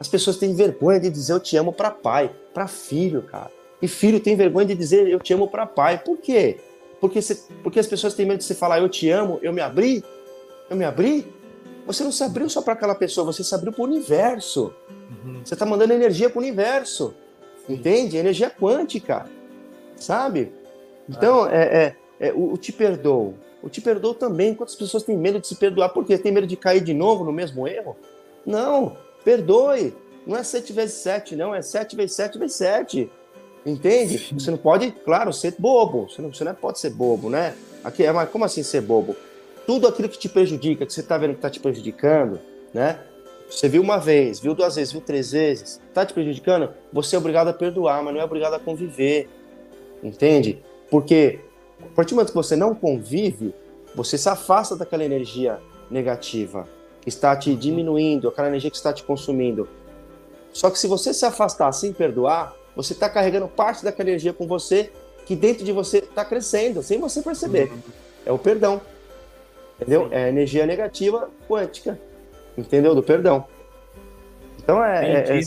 As 0.00 0.08
pessoas 0.08 0.38
têm 0.38 0.56
vergonha 0.56 0.98
de 0.98 1.08
dizer 1.08 1.34
eu 1.34 1.38
te 1.38 1.56
amo 1.56 1.72
para 1.72 1.92
pai, 1.92 2.34
para 2.52 2.66
filho, 2.66 3.22
cara. 3.22 3.48
E 3.80 3.86
filho 3.86 4.18
tem 4.18 4.34
vergonha 4.34 4.66
de 4.66 4.74
dizer 4.74 5.06
eu 5.06 5.20
te 5.20 5.32
amo 5.32 5.46
para 5.46 5.66
pai. 5.66 6.02
Por 6.04 6.18
quê? 6.18 6.58
Porque, 7.00 7.20
porque 7.62 7.78
as 7.78 7.86
pessoas 7.86 8.12
têm 8.12 8.26
medo 8.26 8.38
de 8.38 8.44
você 8.44 8.56
falar 8.56 8.80
eu 8.80 8.88
te 8.88 9.08
amo, 9.08 9.38
eu 9.40 9.52
me 9.52 9.60
abri? 9.60 10.02
Eu 10.68 10.76
me 10.76 10.84
abri? 10.84 11.32
Você 11.86 12.02
não 12.02 12.10
se 12.10 12.24
abriu 12.24 12.50
só 12.50 12.60
para 12.60 12.72
aquela 12.72 12.96
pessoa, 12.96 13.24
você 13.24 13.44
se 13.44 13.54
abriu 13.54 13.72
para 13.72 13.82
o 13.82 13.84
universo. 13.84 14.74
Uhum. 15.08 15.42
Você 15.44 15.54
está 15.54 15.64
mandando 15.64 15.92
energia 15.92 16.28
para 16.28 16.40
o 16.40 16.42
universo. 16.42 17.14
Entende? 17.68 18.16
Energia 18.16 18.50
quântica. 18.50 19.26
Sabe? 19.96 20.52
Então, 21.08 21.48
é, 21.48 21.94
é, 22.20 22.28
é 22.28 22.32
o, 22.32 22.52
o, 22.52 22.56
te 22.56 22.72
perdoo. 22.72 23.34
O 23.62 23.68
te 23.68 23.80
perdoo 23.80 24.14
também. 24.14 24.54
Quantas 24.54 24.74
pessoas 24.74 25.02
têm 25.02 25.16
medo 25.16 25.40
de 25.40 25.46
se 25.46 25.54
perdoar? 25.56 25.90
Porque 25.90 26.18
tem 26.18 26.32
medo 26.32 26.46
de 26.46 26.56
cair 26.56 26.80
de 26.80 26.94
novo 26.94 27.24
no 27.24 27.32
mesmo 27.32 27.66
erro? 27.66 27.96
Não, 28.44 28.96
perdoe. 29.24 29.94
Não 30.26 30.36
é 30.36 30.42
7 30.42 30.72
vezes 30.72 30.96
7, 30.96 31.36
não. 31.36 31.54
É 31.54 31.62
7 31.62 31.96
vezes 31.96 32.16
7 32.16 32.38
vezes 32.38 32.56
7. 32.56 33.10
Entende? 33.64 34.34
Você 34.34 34.50
não 34.50 34.58
pode, 34.58 34.92
claro, 34.92 35.32
ser 35.32 35.54
bobo. 35.58 36.08
Você 36.08 36.22
não, 36.22 36.32
você 36.32 36.44
não 36.44 36.54
pode 36.54 36.78
ser 36.78 36.90
bobo, 36.90 37.28
né? 37.28 37.54
Aqui, 37.82 38.04
é, 38.04 38.12
mas 38.12 38.28
como 38.30 38.44
assim 38.44 38.62
ser 38.62 38.80
bobo? 38.80 39.16
Tudo 39.66 39.88
aquilo 39.88 40.08
que 40.08 40.18
te 40.18 40.28
prejudica, 40.28 40.86
que 40.86 40.92
você 40.92 41.00
está 41.00 41.18
vendo 41.18 41.30
que 41.30 41.38
está 41.38 41.50
te 41.50 41.58
prejudicando, 41.58 42.38
né? 42.72 43.00
Você 43.48 43.68
viu 43.68 43.82
uma 43.82 43.98
vez, 43.98 44.40
viu 44.40 44.54
duas 44.54 44.76
vezes, 44.76 44.92
viu 44.92 45.00
três 45.00 45.30
vezes, 45.32 45.80
está 45.88 46.04
te 46.04 46.12
prejudicando, 46.12 46.70
você 46.92 47.14
é 47.14 47.18
obrigado 47.18 47.48
a 47.48 47.52
perdoar, 47.52 48.02
mas 48.02 48.12
não 48.12 48.20
é 48.20 48.24
obrigado 48.24 48.54
a 48.54 48.58
conviver. 48.58 49.28
Entende? 50.02 50.62
Porque 50.90 51.40
a 51.80 51.94
partir 51.94 52.10
do 52.10 52.16
momento 52.16 52.30
que 52.30 52.36
você 52.36 52.56
não 52.56 52.74
convive, 52.74 53.54
você 53.94 54.18
se 54.18 54.28
afasta 54.28 54.76
daquela 54.76 55.04
energia 55.04 55.60
negativa 55.90 56.68
que 57.00 57.08
está 57.08 57.36
te 57.36 57.54
diminuindo, 57.54 58.28
aquela 58.28 58.48
energia 58.48 58.70
que 58.70 58.76
está 58.76 58.92
te 58.92 59.04
consumindo. 59.04 59.68
Só 60.52 60.70
que 60.70 60.78
se 60.78 60.86
você 60.86 61.14
se 61.14 61.24
afastar 61.24 61.70
sem 61.72 61.92
perdoar, 61.92 62.54
você 62.74 62.92
está 62.92 63.08
carregando 63.08 63.46
parte 63.46 63.84
daquela 63.84 64.08
energia 64.08 64.32
com 64.32 64.46
você 64.46 64.90
que 65.24 65.36
dentro 65.36 65.64
de 65.64 65.72
você 65.72 65.98
está 65.98 66.24
crescendo, 66.24 66.82
sem 66.82 66.98
você 66.98 67.22
perceber. 67.22 67.70
Uhum. 67.70 67.78
É 68.26 68.32
o 68.32 68.38
perdão. 68.38 68.80
Entendeu? 69.80 70.08
É 70.10 70.24
a 70.24 70.28
energia 70.28 70.66
negativa 70.66 71.30
quântica. 71.48 71.98
Entendeu? 72.56 72.94
Do 72.94 73.02
perdão. 73.02 73.44
Então 74.58 74.82
é, 74.84 75.12
é, 75.12 75.38
é 75.38 75.40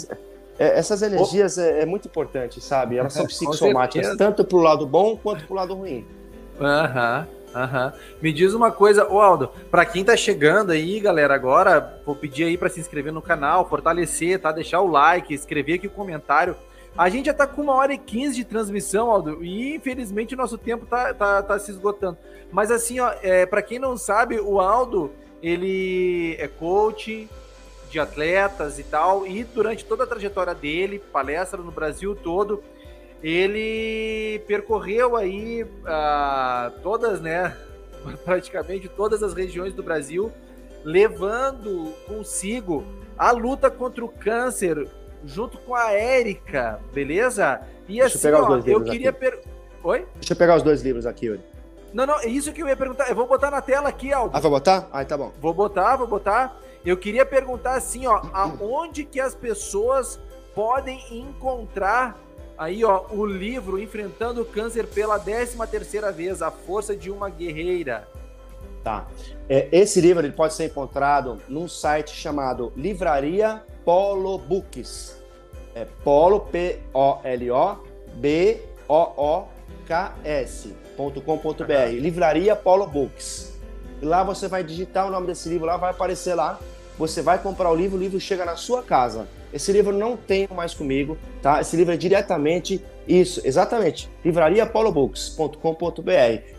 é, 0.60 0.78
essas 0.78 1.02
energias 1.02 1.58
oh. 1.58 1.62
é, 1.62 1.82
é, 1.84 1.86
muito 1.86 2.10
importante, 2.10 2.60
sabe? 2.60 2.98
Elas 2.98 3.14
são 3.14 3.26
psicossomáticas, 3.28 4.18
tanto 4.18 4.44
pro 4.44 4.58
lado 4.58 4.86
bom 4.86 5.16
quanto 5.16 5.46
pro 5.46 5.56
lado 5.56 5.74
ruim. 5.74 6.06
Aham. 6.60 7.28
Uhum. 7.30 7.40
Aham. 7.56 7.94
Me 8.22 8.32
diz 8.32 8.54
uma 8.54 8.72
coisa, 8.72 9.10
ô 9.10 9.20
Aldo, 9.20 9.50
para 9.72 9.84
quem 9.86 10.04
tá 10.04 10.16
chegando 10.16 10.72
aí, 10.72 11.00
galera, 11.00 11.34
agora 11.34 12.00
vou 12.06 12.16
pedir 12.16 12.44
aí 12.44 12.58
para 12.58 12.70
se 12.70 12.80
inscrever 12.80 13.12
no 13.12 13.24
canal, 13.24 13.68
fortalecer, 13.68 14.40
tá? 14.40 14.52
Deixar 14.52 14.82
o 14.82 14.88
like, 14.88 15.34
escrever 15.34 15.76
aqui 15.76 15.88
o 15.88 15.92
comentário. 15.92 16.56
A 16.96 17.10
gente 17.10 17.28
já 17.28 17.34
tá 17.34 17.48
com 17.48 17.62
uma 17.62 17.74
hora 17.74 17.94
e 17.94 17.98
quinze 17.98 18.36
de 18.36 18.44
transmissão, 18.44 19.10
Aldo, 19.10 19.44
e 19.44 19.76
infelizmente 19.76 20.36
o 20.36 20.38
nosso 20.38 20.58
tempo 20.58 20.86
tá, 20.86 21.14
tá, 21.14 21.42
tá 21.42 21.58
se 21.58 21.72
esgotando. 21.72 22.18
Mas 22.52 22.70
assim, 22.70 23.00
ó, 23.00 23.14
é, 23.24 23.46
para 23.46 23.62
quem 23.62 23.80
não 23.80 23.96
sabe, 23.96 24.40
o 24.40 24.60
Aldo, 24.60 25.12
ele 25.42 26.36
é 26.40 26.48
coach, 26.48 27.28
de 27.90 28.00
atletas 28.00 28.78
e 28.78 28.84
tal, 28.84 29.26
e 29.26 29.44
durante 29.44 29.84
toda 29.84 30.04
a 30.04 30.08
trajetória 30.08 30.54
dele, 30.54 31.00
palestra 31.00 31.62
no 31.62 31.72
Brasil 31.72 32.16
todo, 32.16 32.64
ele 33.22 34.40
percorreu 34.48 35.16
aí 35.16 35.64
uh, 35.64 36.80
todas, 36.82 37.20
né, 37.20 37.58
praticamente 38.24 38.88
todas 38.88 39.24
as 39.24 39.34
regiões 39.34 39.74
do 39.74 39.84
Brasil, 39.84 40.32
levando 40.84 41.94
consigo 42.08 42.86
a 43.18 43.32
luta 43.32 43.70
contra 43.70 44.06
o 44.06 44.08
câncer 44.08 44.88
junto 45.26 45.58
com 45.58 45.76
a 45.76 45.92
Érica, 45.92 46.80
beleza? 46.94 47.60
E 47.88 48.00
Deixa 48.00 48.18
assim, 48.18 48.28
eu, 48.30 48.44
ó, 48.44 48.58
eu 48.66 48.84
queria 48.84 49.12
per... 49.12 49.42
Oi? 49.84 50.06
Deixa 50.16 50.34
eu 50.34 50.38
pegar 50.38 50.56
os 50.56 50.64
dois 50.64 50.82
livros 50.82 51.06
aqui, 51.06 51.26
Yuri. 51.26 51.42
Não, 51.94 52.06
não, 52.06 52.20
é 52.20 52.28
isso 52.28 52.54
que 52.54 52.62
eu 52.62 52.68
ia 52.68 52.76
perguntar. 52.76 53.10
Eu 53.10 53.16
vou 53.16 53.28
botar 53.28 53.50
na 53.50 53.62
tela 53.62 53.90
aqui, 53.90 54.14
Aldo. 54.14 54.36
Ah, 54.36 54.40
vai 54.40 54.52
botar? 54.52 54.88
Ah, 54.92 55.04
tá 55.04 55.18
bom. 55.18 55.32
Vou 55.42 55.54
botar, 55.54 55.96
vou 55.96 56.08
botar. 56.08 56.58
Eu 56.86 56.98
queria 56.98 57.26
perguntar 57.26 57.76
assim, 57.76 58.08
ó, 58.08 58.22
aonde 58.32 59.04
que 59.04 59.20
as 59.20 59.36
pessoas 59.36 60.20
podem 60.56 61.00
encontrar 61.12 62.18
aí, 62.58 62.84
ó, 62.84 63.06
o 63.10 63.26
livro 63.26 63.80
Enfrentando 63.80 64.42
o 64.42 64.46
Câncer 64.46 64.86
pela 64.88 65.18
13 65.18 65.58
terceira 65.68 66.12
vez, 66.12 66.42
A 66.42 66.52
Força 66.52 66.96
de 66.96 67.10
uma 67.10 67.30
Guerreira. 67.30 68.08
Tá. 68.84 69.08
É, 69.48 69.68
esse 69.72 70.00
livro 70.00 70.26
ele 70.26 70.34
pode 70.34 70.54
ser 70.54 70.66
encontrado 70.66 71.42
num 71.48 71.68
site 71.68 72.12
chamado 72.12 72.72
Livraria 72.76 73.64
Polo 73.84 74.38
Books. 74.38 75.18
É 75.74 75.86
Polo, 76.04 76.42
P-O-L-O, 76.42 77.78
B-O-O-K-S.com.br. 81.00 81.92
Livraria 81.94 82.56
Polo 82.56 82.86
Books. 82.86 83.58
E 84.02 84.06
lá 84.06 84.24
você 84.24 84.48
vai 84.48 84.64
digitar 84.64 85.08
o 85.08 85.12
nome 85.12 85.28
desse 85.28 85.48
livro, 85.48 85.66
lá 85.66 85.78
vai 85.78 85.92
aparecer 85.92 86.36
lá. 86.36 86.60
Você 86.98 87.22
vai 87.22 87.38
comprar 87.42 87.70
o 87.72 87.76
livro, 87.76 87.98
o 87.98 88.00
livro 88.00 88.20
chega 88.20 88.44
na 88.44 88.58
sua 88.58 88.84
casa. 88.84 89.28
Esse 89.54 89.72
livro 89.72 89.96
não 89.98 90.18
tem 90.18 90.48
mais 90.54 90.74
comigo, 90.74 91.18
tá? 91.42 91.62
Esse 91.62 91.78
livro 91.78 91.94
é 91.94 91.98
diretamente 91.98 92.84
isso, 93.08 93.42
exatamente. 93.44 94.10
livrariapolobooks.com.br, 94.24 96.12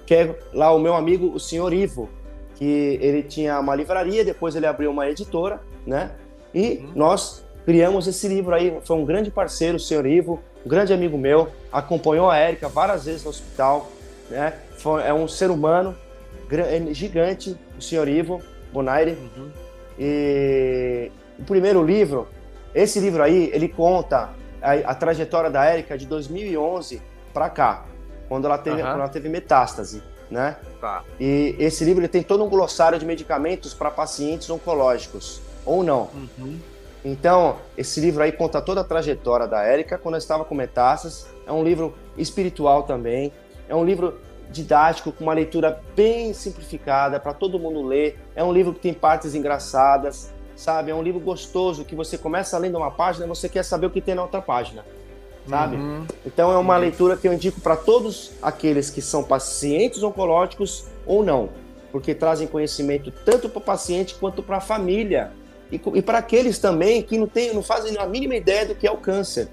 que 0.06 0.14
é 0.14 0.34
lá 0.52 0.72
o 0.72 0.78
meu 0.78 0.94
amigo, 0.94 1.26
o 1.32 1.38
senhor 1.38 1.72
Ivo, 1.72 2.08
que 2.56 2.98
ele 3.00 3.22
tinha 3.22 3.60
uma 3.60 3.74
livraria, 3.74 4.24
depois 4.24 4.56
ele 4.56 4.66
abriu 4.66 4.90
uma 4.90 5.08
editora, 5.08 5.60
né? 5.86 6.10
E 6.52 6.78
uhum. 6.82 6.92
nós 6.96 7.44
criamos 7.64 8.08
esse 8.08 8.26
livro 8.26 8.54
aí. 8.54 8.76
Foi 8.82 8.96
um 8.96 9.04
grande 9.04 9.30
parceiro, 9.30 9.76
o 9.76 9.80
senhor 9.80 10.04
Ivo, 10.06 10.40
um 10.64 10.68
grande 10.68 10.92
amigo 10.92 11.16
meu, 11.16 11.48
acompanhou 11.70 12.28
a 12.28 12.36
Érica 12.36 12.68
várias 12.68 13.04
vezes 13.04 13.22
no 13.22 13.30
hospital, 13.30 13.88
né? 14.30 14.54
Foi, 14.78 15.02
é 15.02 15.12
um 15.12 15.28
ser 15.28 15.50
humano 15.50 15.94
é 16.58 16.94
gigante, 16.94 17.56
o 17.78 17.82
senhor 17.82 18.08
Ivo 18.08 18.42
Bonaire. 18.72 19.12
Uhum. 19.12 19.50
E 19.98 21.12
o 21.38 21.44
primeiro 21.44 21.84
livro, 21.84 22.26
esse 22.74 22.98
livro 22.98 23.22
aí, 23.22 23.50
ele 23.52 23.68
conta 23.68 24.30
a, 24.60 24.72
a 24.72 24.94
trajetória 24.94 25.50
da 25.50 25.64
Érica 25.64 25.96
de 25.96 26.06
2011 26.06 27.00
para 27.32 27.48
cá, 27.48 27.84
quando 28.28 28.46
ela 28.46 28.58
teve, 28.58 28.82
uhum. 28.82 28.88
quando 28.88 29.00
ela 29.00 29.08
teve 29.08 29.28
metástase, 29.28 30.02
né? 30.30 30.56
Tá. 30.80 31.04
E 31.20 31.54
esse 31.58 31.84
livro 31.84 32.00
ele 32.00 32.08
tem 32.08 32.22
todo 32.22 32.42
um 32.42 32.48
glossário 32.48 32.98
de 32.98 33.06
medicamentos 33.06 33.72
para 33.74 33.90
pacientes 33.90 34.50
oncológicos, 34.50 35.40
ou 35.64 35.84
não. 35.84 36.10
Uhum. 36.14 36.58
Então, 37.04 37.56
esse 37.78 38.00
livro 38.00 38.22
aí 38.22 38.32
conta 38.32 38.60
toda 38.60 38.80
a 38.82 38.84
trajetória 38.84 39.46
da 39.46 39.62
Érica 39.62 39.96
quando 39.96 40.14
ela 40.14 40.18
estava 40.22 40.44
com 40.44 40.54
metástases. 40.54 41.26
É 41.46 41.52
um 41.52 41.64
livro 41.64 41.94
espiritual 42.16 42.82
também. 42.82 43.32
É 43.70 43.74
um 43.74 43.84
livro 43.84 44.18
didático, 44.50 45.12
com 45.12 45.22
uma 45.22 45.32
leitura 45.32 45.80
bem 45.94 46.34
simplificada 46.34 47.20
para 47.20 47.32
todo 47.32 47.58
mundo 47.58 47.82
ler. 47.82 48.18
É 48.34 48.42
um 48.42 48.52
livro 48.52 48.74
que 48.74 48.80
tem 48.80 48.92
partes 48.92 49.34
engraçadas, 49.34 50.32
sabe? 50.56 50.90
É 50.90 50.94
um 50.94 51.02
livro 51.02 51.20
gostoso 51.20 51.84
que 51.84 51.94
você 51.94 52.18
começa 52.18 52.58
lendo 52.58 52.76
uma 52.76 52.90
página 52.90 53.24
e 53.24 53.28
você 53.28 53.48
quer 53.48 53.64
saber 53.64 53.86
o 53.86 53.90
que 53.90 54.00
tem 54.00 54.14
na 54.14 54.22
outra 54.22 54.42
página, 54.42 54.84
sabe? 55.48 55.76
Uhum. 55.76 56.04
Então 56.26 56.50
é 56.52 56.58
uma 56.58 56.74
uhum. 56.74 56.80
leitura 56.80 57.16
que 57.16 57.28
eu 57.28 57.32
indico 57.32 57.60
para 57.60 57.76
todos 57.76 58.32
aqueles 58.42 58.90
que 58.90 59.00
são 59.00 59.22
pacientes 59.22 60.02
oncológicos 60.02 60.86
ou 61.06 61.24
não, 61.24 61.48
porque 61.92 62.12
trazem 62.12 62.48
conhecimento 62.48 63.12
tanto 63.24 63.48
para 63.48 63.58
o 63.58 63.62
paciente 63.62 64.16
quanto 64.16 64.42
para 64.42 64.56
a 64.56 64.60
família 64.60 65.30
e, 65.70 65.80
e 65.94 66.02
para 66.02 66.18
aqueles 66.18 66.58
também 66.58 67.02
que 67.02 67.16
não, 67.16 67.28
tem, 67.28 67.54
não 67.54 67.62
fazem 67.62 67.96
a 67.96 68.04
mínima 68.04 68.34
ideia 68.34 68.66
do 68.66 68.74
que 68.74 68.86
é 68.86 68.90
o 68.90 68.96
câncer. 68.96 69.48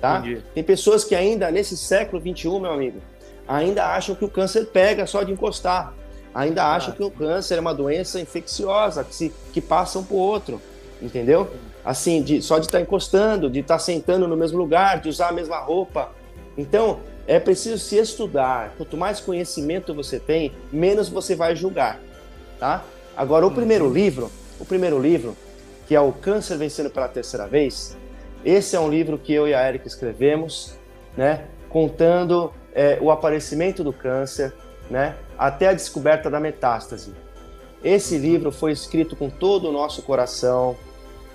Tá? 0.00 0.22
Tem 0.54 0.64
pessoas 0.64 1.04
que 1.04 1.14
ainda 1.14 1.50
nesse 1.50 1.76
século 1.76 2.22
21, 2.22 2.58
meu 2.58 2.70
amigo, 2.70 3.02
ainda 3.50 3.84
acham 3.84 4.14
que 4.14 4.24
o 4.24 4.28
câncer 4.28 4.66
pega 4.66 5.06
só 5.06 5.24
de 5.24 5.32
encostar. 5.32 5.92
Ainda 6.32 6.64
acham 6.64 6.94
que 6.94 7.02
o 7.02 7.10
câncer 7.10 7.56
é 7.56 7.60
uma 7.60 7.74
doença 7.74 8.20
infecciosa 8.20 9.02
que, 9.02 9.12
se, 9.12 9.32
que 9.52 9.60
passa 9.60 9.98
um 9.98 10.04
para 10.04 10.14
o 10.14 10.18
outro, 10.18 10.62
entendeu? 11.02 11.50
Assim, 11.84 12.22
de, 12.22 12.40
só 12.40 12.60
de 12.60 12.66
estar 12.66 12.78
tá 12.78 12.82
encostando, 12.82 13.50
de 13.50 13.58
estar 13.58 13.74
tá 13.74 13.80
sentando 13.80 14.28
no 14.28 14.36
mesmo 14.36 14.56
lugar, 14.56 15.00
de 15.00 15.08
usar 15.08 15.30
a 15.30 15.32
mesma 15.32 15.58
roupa. 15.58 16.12
Então, 16.56 17.00
é 17.26 17.40
preciso 17.40 17.78
se 17.78 17.96
estudar. 17.96 18.72
Quanto 18.76 18.96
mais 18.96 19.18
conhecimento 19.18 19.92
você 19.92 20.20
tem, 20.20 20.52
menos 20.72 21.08
você 21.08 21.34
vai 21.34 21.56
julgar. 21.56 21.98
tá? 22.60 22.84
Agora, 23.16 23.44
o 23.44 23.50
primeiro 23.50 23.86
uhum. 23.86 23.92
livro, 23.92 24.30
o 24.60 24.64
primeiro 24.64 25.00
livro, 25.00 25.36
que 25.88 25.96
é 25.96 26.00
o 26.00 26.12
Câncer 26.12 26.56
Vencendo 26.56 26.90
pela 26.90 27.08
Terceira 27.08 27.48
Vez, 27.48 27.96
esse 28.44 28.76
é 28.76 28.80
um 28.80 28.88
livro 28.88 29.18
que 29.18 29.32
eu 29.32 29.48
e 29.48 29.54
a 29.54 29.68
Erika 29.68 29.88
escrevemos, 29.88 30.74
né? 31.16 31.46
Contando 31.68 32.52
é, 32.74 32.98
o 33.00 33.10
aparecimento 33.10 33.82
do 33.82 33.92
câncer, 33.92 34.54
né? 34.90 35.16
Até 35.38 35.68
a 35.68 35.72
descoberta 35.72 36.30
da 36.30 36.40
metástase. 36.40 37.14
Esse 37.82 38.18
livro 38.18 38.52
foi 38.52 38.72
escrito 38.72 39.16
com 39.16 39.30
todo 39.30 39.68
o 39.68 39.72
nosso 39.72 40.02
coração, 40.02 40.76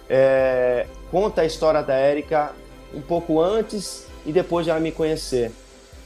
é, 0.10 0.86
conta 1.10 1.42
a 1.42 1.46
história 1.46 1.82
da 1.82 1.96
Érica 1.96 2.52
um 2.94 3.02
pouco 3.02 3.42
antes 3.42 4.08
e 4.26 4.32
depois 4.32 4.66
de 4.66 4.70
ela 4.70 4.80
me 4.80 4.92
conhecer, 4.92 5.52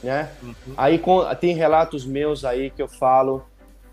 né? 0.02 0.30
Uhum. 0.42 0.54
Aí 0.76 0.98
com, 0.98 1.22
tem 1.36 1.54
relatos 1.54 2.06
meus 2.06 2.44
aí 2.44 2.70
que 2.70 2.80
eu 2.80 2.88
falo 2.88 3.44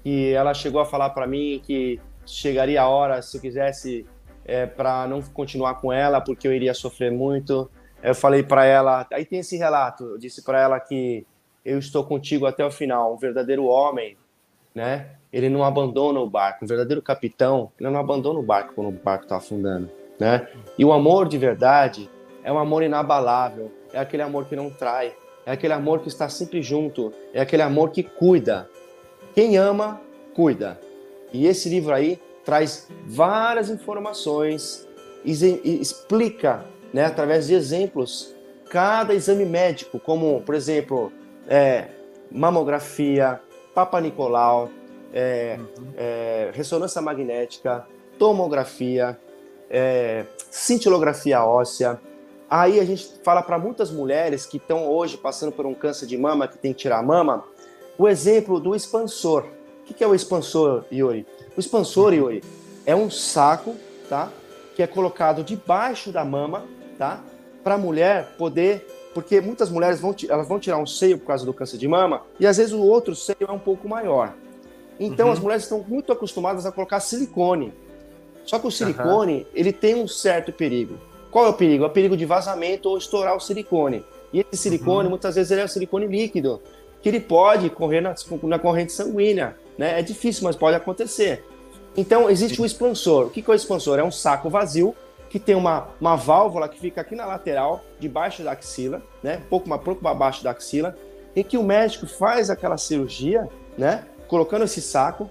que 0.03 0.31
ela 0.31 0.53
chegou 0.53 0.79
a 0.79 0.85
falar 0.85 1.09
para 1.09 1.27
mim 1.27 1.61
que 1.65 1.99
chegaria 2.25 2.81
a 2.81 2.87
hora 2.87 3.21
se 3.21 3.35
eu 3.35 3.41
quisesse 3.41 4.05
é, 4.45 4.65
para 4.65 5.05
não 5.07 5.21
continuar 5.21 5.75
com 5.75 5.91
ela 5.91 6.21
porque 6.21 6.47
eu 6.47 6.53
iria 6.53 6.73
sofrer 6.73 7.11
muito. 7.11 7.69
Eu 8.01 8.13
falei 8.15 8.43
para 8.43 8.65
ela, 8.65 9.07
aí 9.11 9.25
tem 9.25 9.39
esse 9.39 9.57
relato, 9.57 10.03
eu 10.03 10.17
disse 10.17 10.43
para 10.43 10.61
ela 10.61 10.79
que 10.79 11.25
eu 11.65 11.79
estou 11.79 12.03
contigo 12.03 12.45
até 12.45 12.65
o 12.65 12.71
final, 12.71 13.13
um 13.13 13.17
verdadeiro 13.17 13.65
homem, 13.65 14.15
né? 14.73 15.07
Ele 15.33 15.49
não 15.49 15.63
abandona 15.63 16.19
o 16.19 16.29
barco, 16.29 16.63
um 16.63 16.67
verdadeiro 16.67 17.01
capitão, 17.01 17.71
ele 17.79 17.89
não 17.89 17.99
abandona 17.99 18.39
o 18.39 18.43
barco 18.43 18.73
quando 18.75 18.87
o 18.87 18.91
barco 18.91 19.23
está 19.23 19.37
afundando, 19.37 19.89
né? 20.19 20.47
E 20.77 20.85
o 20.85 20.93
amor 20.93 21.27
de 21.27 21.37
verdade 21.37 22.09
é 22.43 22.53
um 22.53 22.59
amor 22.59 22.83
inabalável, 22.83 23.71
é 23.91 23.99
aquele 23.99 24.23
amor 24.23 24.45
que 24.45 24.55
não 24.55 24.69
trai, 24.69 25.13
é 25.45 25.51
aquele 25.51 25.73
amor 25.73 25.99
que 25.99 26.07
está 26.07 26.29
sempre 26.29 26.61
junto, 26.61 27.11
é 27.33 27.41
aquele 27.41 27.63
amor 27.63 27.89
que 27.91 28.03
cuida. 28.03 28.69
Quem 29.33 29.57
ama, 29.57 29.99
cuida. 30.33 30.79
E 31.33 31.45
esse 31.47 31.67
livro 31.67 31.93
aí 31.93 32.19
traz 32.45 32.87
várias 33.05 33.69
informações 33.69 34.87
e 35.25 35.31
explica, 35.81 36.65
né, 36.93 37.05
através 37.05 37.47
de 37.47 37.53
exemplos, 37.53 38.33
cada 38.69 39.13
exame 39.13 39.45
médico, 39.45 39.99
como, 39.99 40.41
por 40.41 40.55
exemplo, 40.55 41.11
é, 41.47 41.87
mamografia, 42.31 43.39
Papa 43.73 44.01
Nicolau, 44.01 44.69
é, 45.13 45.57
uhum. 45.59 45.87
é, 45.95 46.51
ressonância 46.53 47.01
magnética, 47.01 47.85
tomografia, 48.17 49.17
é, 49.69 50.25
cintilografia 50.49 51.43
óssea. 51.43 51.99
Aí 52.49 52.79
a 52.79 52.85
gente 52.85 53.11
fala 53.23 53.41
para 53.41 53.57
muitas 53.57 53.91
mulheres 53.91 54.45
que 54.45 54.57
estão 54.57 54.87
hoje 54.87 55.17
passando 55.17 55.51
por 55.51 55.65
um 55.65 55.73
câncer 55.73 56.05
de 56.05 56.17
mama, 56.17 56.47
que 56.47 56.57
tem 56.57 56.73
que 56.73 56.79
tirar 56.79 56.99
a 56.99 57.03
mama, 57.03 57.43
o 57.97 58.07
exemplo 58.07 58.59
do 58.59 58.75
expansor. 58.75 59.45
O 59.89 59.93
que 59.93 60.03
é 60.03 60.07
o 60.07 60.13
expansor, 60.13 60.83
Yuri? 60.91 61.25
O 61.55 61.59
expansor, 61.59 62.11
uhum. 62.11 62.19
Yuri, 62.19 62.43
é 62.85 62.95
um 62.95 63.09
saco, 63.09 63.75
tá? 64.09 64.29
Que 64.75 64.83
é 64.83 64.87
colocado 64.87 65.43
debaixo 65.43 66.11
da 66.11 66.23
mama, 66.25 66.65
tá? 66.97 67.21
Para 67.63 67.75
a 67.75 67.77
mulher 67.77 68.35
poder 68.37 68.85
porque 69.13 69.41
muitas 69.41 69.69
mulheres 69.71 69.99
vão, 69.99 70.15
elas 70.29 70.47
vão 70.47 70.59
tirar 70.59 70.77
um 70.77 70.85
seio 70.85 71.17
por 71.17 71.25
causa 71.25 71.43
do 71.43 71.51
câncer 71.51 71.77
de 71.77 71.87
mama 71.87 72.21
e 72.39 72.45
às 72.45 72.57
vezes 72.57 72.71
o 72.71 72.81
outro 72.81 73.15
seio 73.15 73.47
é 73.47 73.51
um 73.51 73.57
pouco 73.57 73.89
maior. 73.89 74.33
Então 74.99 75.27
uhum. 75.27 75.33
as 75.33 75.39
mulheres 75.39 75.63
estão 75.63 75.83
muito 75.87 76.11
acostumadas 76.11 76.65
a 76.67 76.71
colocar 76.71 76.99
silicone. 76.99 77.73
Só 78.45 78.59
que 78.59 78.67
o 78.67 78.71
silicone, 78.71 79.39
uhum. 79.39 79.45
ele 79.53 79.73
tem 79.73 79.95
um 79.95 80.07
certo 80.07 80.51
perigo. 80.51 80.97
Qual 81.31 81.45
é 81.45 81.49
o 81.49 81.53
perigo? 81.53 81.83
É 81.83 81.87
o 81.87 81.89
perigo 81.89 82.15
de 82.15 82.25
vazamento 82.25 82.89
ou 82.89 82.97
estourar 82.97 83.35
o 83.35 83.39
silicone. 83.39 84.05
E 84.31 84.39
esse 84.39 84.63
silicone, 84.63 85.05
uhum. 85.05 85.09
muitas 85.09 85.35
vezes, 85.35 85.51
ele 85.51 85.61
é 85.61 85.65
um 85.65 85.67
silicone 85.67 86.07
líquido, 86.07 86.61
que 87.01 87.09
ele 87.09 87.19
pode 87.19 87.69
correr 87.69 88.01
na, 88.01 88.13
na 88.43 88.59
corrente 88.59 88.93
sanguínea. 88.93 89.57
Né? 89.77 89.99
É 89.99 90.01
difícil, 90.01 90.43
mas 90.43 90.55
pode 90.55 90.75
acontecer. 90.75 91.43
Então, 91.95 92.29
existe 92.29 92.61
o 92.61 92.65
expansor. 92.65 93.25
O 93.25 93.29
que 93.29 93.43
é 93.45 93.51
o 93.51 93.55
expansor? 93.55 93.99
É 93.99 94.03
um 94.03 94.11
saco 94.11 94.49
vazio 94.49 94.95
que 95.29 95.39
tem 95.39 95.55
uma, 95.55 95.89
uma 95.99 96.15
válvula 96.15 96.69
que 96.69 96.79
fica 96.79 97.01
aqui 97.01 97.15
na 97.15 97.25
lateral, 97.25 97.83
debaixo 97.99 98.43
da 98.43 98.51
axila, 98.51 99.01
né? 99.21 99.41
Um 99.45 99.49
pouco, 99.49 99.73
um 99.73 99.77
pouco 99.77 100.07
abaixo 100.07 100.43
da 100.43 100.51
axila, 100.51 100.97
em 101.35 101.43
que 101.43 101.57
o 101.57 101.63
médico 101.63 102.07
faz 102.07 102.49
aquela 102.49 102.77
cirurgia, 102.77 103.47
né? 103.77 104.05
Colocando 104.27 104.65
esse 104.65 104.81
saco, 104.81 105.29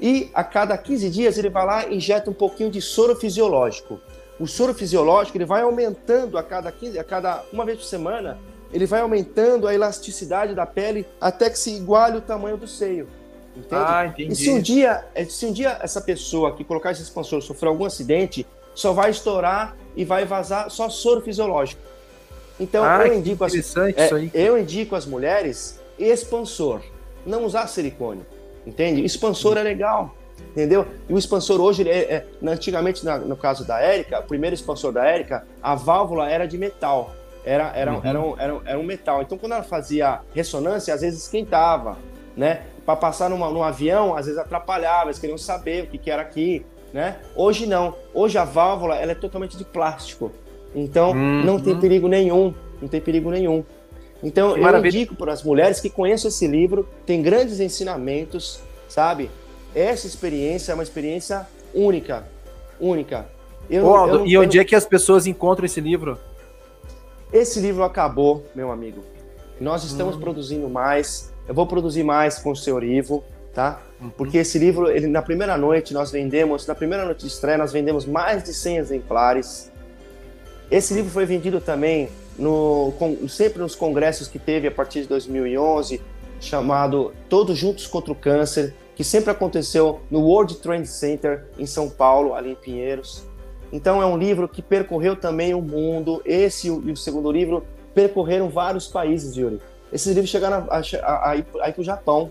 e 0.00 0.30
a 0.32 0.42
cada 0.42 0.76
15 0.76 1.10
dias 1.10 1.36
ele 1.36 1.50
vai 1.50 1.66
lá 1.66 1.86
e 1.86 1.96
injeta 1.96 2.30
um 2.30 2.34
pouquinho 2.34 2.70
de 2.70 2.80
soro 2.80 3.14
fisiológico. 3.14 4.00
O 4.38 4.46
soro 4.46 4.72
fisiológico 4.72 5.36
ele 5.36 5.44
vai 5.44 5.62
aumentando 5.62 6.38
a 6.38 6.42
cada 6.42 6.72
15, 6.72 6.98
a 6.98 7.04
cada 7.04 7.44
uma 7.52 7.64
vez 7.64 7.78
por 7.78 7.84
semana, 7.84 8.38
ele 8.72 8.86
vai 8.86 9.00
aumentando 9.00 9.68
a 9.68 9.74
elasticidade 9.74 10.54
da 10.54 10.64
pele 10.64 11.06
até 11.20 11.50
que 11.50 11.58
se 11.58 11.74
iguale 11.74 12.16
o 12.16 12.20
tamanho 12.20 12.56
do 12.56 12.66
seio. 12.66 13.08
Entende? 13.54 13.82
Ah, 13.84 14.06
entendi. 14.06 14.32
E 14.32 14.36
se 14.36 14.50
um 14.50 14.60
dia, 14.60 15.04
se 15.28 15.44
um 15.44 15.52
dia 15.52 15.78
essa 15.82 16.00
pessoa 16.00 16.54
que 16.54 16.64
colocar 16.64 16.92
esse 16.92 17.02
expansor 17.02 17.42
sofrer 17.42 17.68
algum 17.68 17.84
acidente, 17.84 18.46
só 18.74 18.92
vai 18.92 19.10
estourar 19.10 19.76
e 19.96 20.04
vai 20.04 20.24
vazar 20.24 20.70
só 20.70 20.88
soro 20.88 21.20
fisiológico. 21.20 21.82
Então 22.58 22.84
ah, 22.84 23.06
eu 23.06 23.14
indico 23.14 23.42
as, 23.42 23.54
é, 23.54 24.30
eu 24.34 24.58
indico 24.58 24.94
as 24.94 25.06
mulheres 25.06 25.80
expansor, 25.98 26.82
não 27.24 27.44
usar 27.44 27.66
silicone, 27.66 28.22
entende? 28.66 29.02
Expansor 29.02 29.56
é 29.56 29.62
legal, 29.62 30.14
entendeu? 30.50 30.86
E 31.08 31.14
o 31.14 31.18
expansor 31.18 31.58
hoje, 31.60 31.88
é, 31.88 31.98
é, 31.98 32.26
antigamente 32.42 33.04
na, 33.04 33.16
no 33.18 33.36
caso 33.36 33.64
da 33.66 33.80
Érica, 33.80 34.20
o 34.20 34.24
primeiro 34.24 34.54
expansor 34.54 34.92
da 34.92 35.04
Érica, 35.04 35.46
a 35.62 35.74
válvula 35.74 36.28
era 36.28 36.46
de 36.46 36.58
metal, 36.58 37.14
era, 37.44 37.72
era, 37.74 37.92
uhum. 37.94 38.00
era, 38.04 38.20
um, 38.20 38.34
era, 38.38 38.60
era 38.66 38.78
um 38.78 38.82
metal. 38.82 39.22
Então 39.22 39.38
quando 39.38 39.52
ela 39.52 39.62
fazia 39.62 40.20
ressonância, 40.34 40.92
às 40.92 41.00
vezes 41.00 41.22
esquentava, 41.22 41.96
né? 42.36 42.62
Para 42.84 42.96
passar 42.96 43.30
numa, 43.30 43.50
num 43.50 43.62
avião, 43.62 44.14
às 44.16 44.26
vezes 44.26 44.38
atrapalhava, 44.38 45.06
eles 45.06 45.18
queriam 45.18 45.38
saber 45.38 45.84
o 45.84 45.86
que, 45.86 45.96
que 45.96 46.10
era 46.10 46.22
aqui 46.22 46.64
né? 46.92 47.18
Hoje 47.34 47.66
não. 47.66 47.94
Hoje 48.12 48.38
a 48.38 48.44
válvula 48.44 48.96
ela 48.96 49.12
é 49.12 49.14
totalmente 49.14 49.56
de 49.56 49.64
plástico. 49.64 50.30
Então 50.74 51.10
uhum. 51.10 51.44
não 51.44 51.60
tem 51.60 51.78
perigo 51.78 52.08
nenhum. 52.08 52.54
Não 52.80 52.88
tem 52.88 53.00
perigo 53.00 53.30
nenhum. 53.30 53.64
Então 54.22 54.52
que 54.52 54.58
eu 54.58 54.62
maravilha. 54.62 54.96
indico 54.96 55.14
para 55.14 55.32
as 55.32 55.42
mulheres 55.42 55.80
que 55.80 55.88
conheçam 55.88 56.28
esse 56.28 56.46
livro, 56.46 56.88
tem 57.06 57.22
grandes 57.22 57.60
ensinamentos, 57.60 58.60
sabe? 58.88 59.30
Essa 59.74 60.06
experiência 60.06 60.72
é 60.72 60.74
uma 60.74 60.82
experiência 60.82 61.46
única, 61.74 62.26
única. 62.80 63.26
Eu, 63.68 63.86
Ô, 63.86 63.94
Aldo, 63.94 64.26
e 64.26 64.36
onde 64.36 64.58
é 64.58 64.64
que 64.64 64.74
as 64.74 64.84
pessoas 64.84 65.26
encontram 65.26 65.64
esse 65.64 65.80
livro? 65.80 66.18
Esse 67.32 67.60
livro 67.60 67.84
acabou, 67.84 68.44
meu 68.54 68.72
amigo. 68.72 69.02
Nós 69.60 69.84
estamos 69.84 70.16
hum. 70.16 70.20
produzindo 70.20 70.68
mais. 70.68 71.32
Eu 71.46 71.54
vou 71.54 71.66
produzir 71.66 72.02
mais 72.02 72.38
com 72.38 72.50
o 72.50 72.56
seu 72.56 72.82
Ivo, 72.82 73.22
tá? 73.54 73.80
Uhum. 74.00 74.10
Porque 74.10 74.38
esse 74.38 74.58
livro, 74.58 74.90
ele, 74.90 75.06
na 75.06 75.22
primeira 75.22 75.56
noite, 75.56 75.92
nós 75.92 76.10
vendemos, 76.10 76.66
na 76.66 76.74
primeira 76.74 77.04
noite 77.04 77.20
de 77.20 77.26
estreia, 77.26 77.58
nós 77.58 77.72
vendemos 77.72 78.06
mais 78.06 78.42
de 78.42 78.54
100 78.54 78.76
exemplares. 78.78 79.70
Esse 80.70 80.94
livro 80.94 81.10
foi 81.10 81.26
vendido 81.26 81.60
também 81.60 82.08
no, 82.38 82.92
com, 82.98 83.28
sempre 83.28 83.60
nos 83.60 83.74
congressos 83.74 84.28
que 84.28 84.38
teve 84.38 84.68
a 84.68 84.70
partir 84.70 85.02
de 85.02 85.08
2011, 85.08 86.00
chamado 86.40 87.12
Todos 87.28 87.58
Juntos 87.58 87.86
contra 87.86 88.12
o 88.12 88.16
Câncer, 88.16 88.74
que 88.94 89.04
sempre 89.04 89.30
aconteceu 89.30 90.00
no 90.10 90.20
World 90.20 90.56
Trade 90.56 90.86
Center 90.86 91.46
em 91.58 91.66
São 91.66 91.88
Paulo, 91.88 92.34
ali 92.34 92.52
em 92.52 92.54
Pinheiros. 92.54 93.24
Então 93.72 94.02
é 94.02 94.06
um 94.06 94.16
livro 94.16 94.48
que 94.48 94.62
percorreu 94.62 95.14
também 95.14 95.54
o 95.54 95.60
mundo. 95.60 96.20
Esse 96.24 96.68
e 96.68 96.70
o 96.70 96.96
segundo 96.96 97.30
livro 97.30 97.64
percorreram 97.94 98.48
vários 98.48 98.88
países, 98.88 99.36
Yuri. 99.36 99.60
Esses 99.92 100.08
livros 100.08 100.30
chegaram 100.30 100.66
a, 100.70 100.78
a, 100.78 101.30
a, 101.30 101.36
ir 101.36 101.44
para 101.44 101.74
o 101.80 101.84
Japão, 101.84 102.30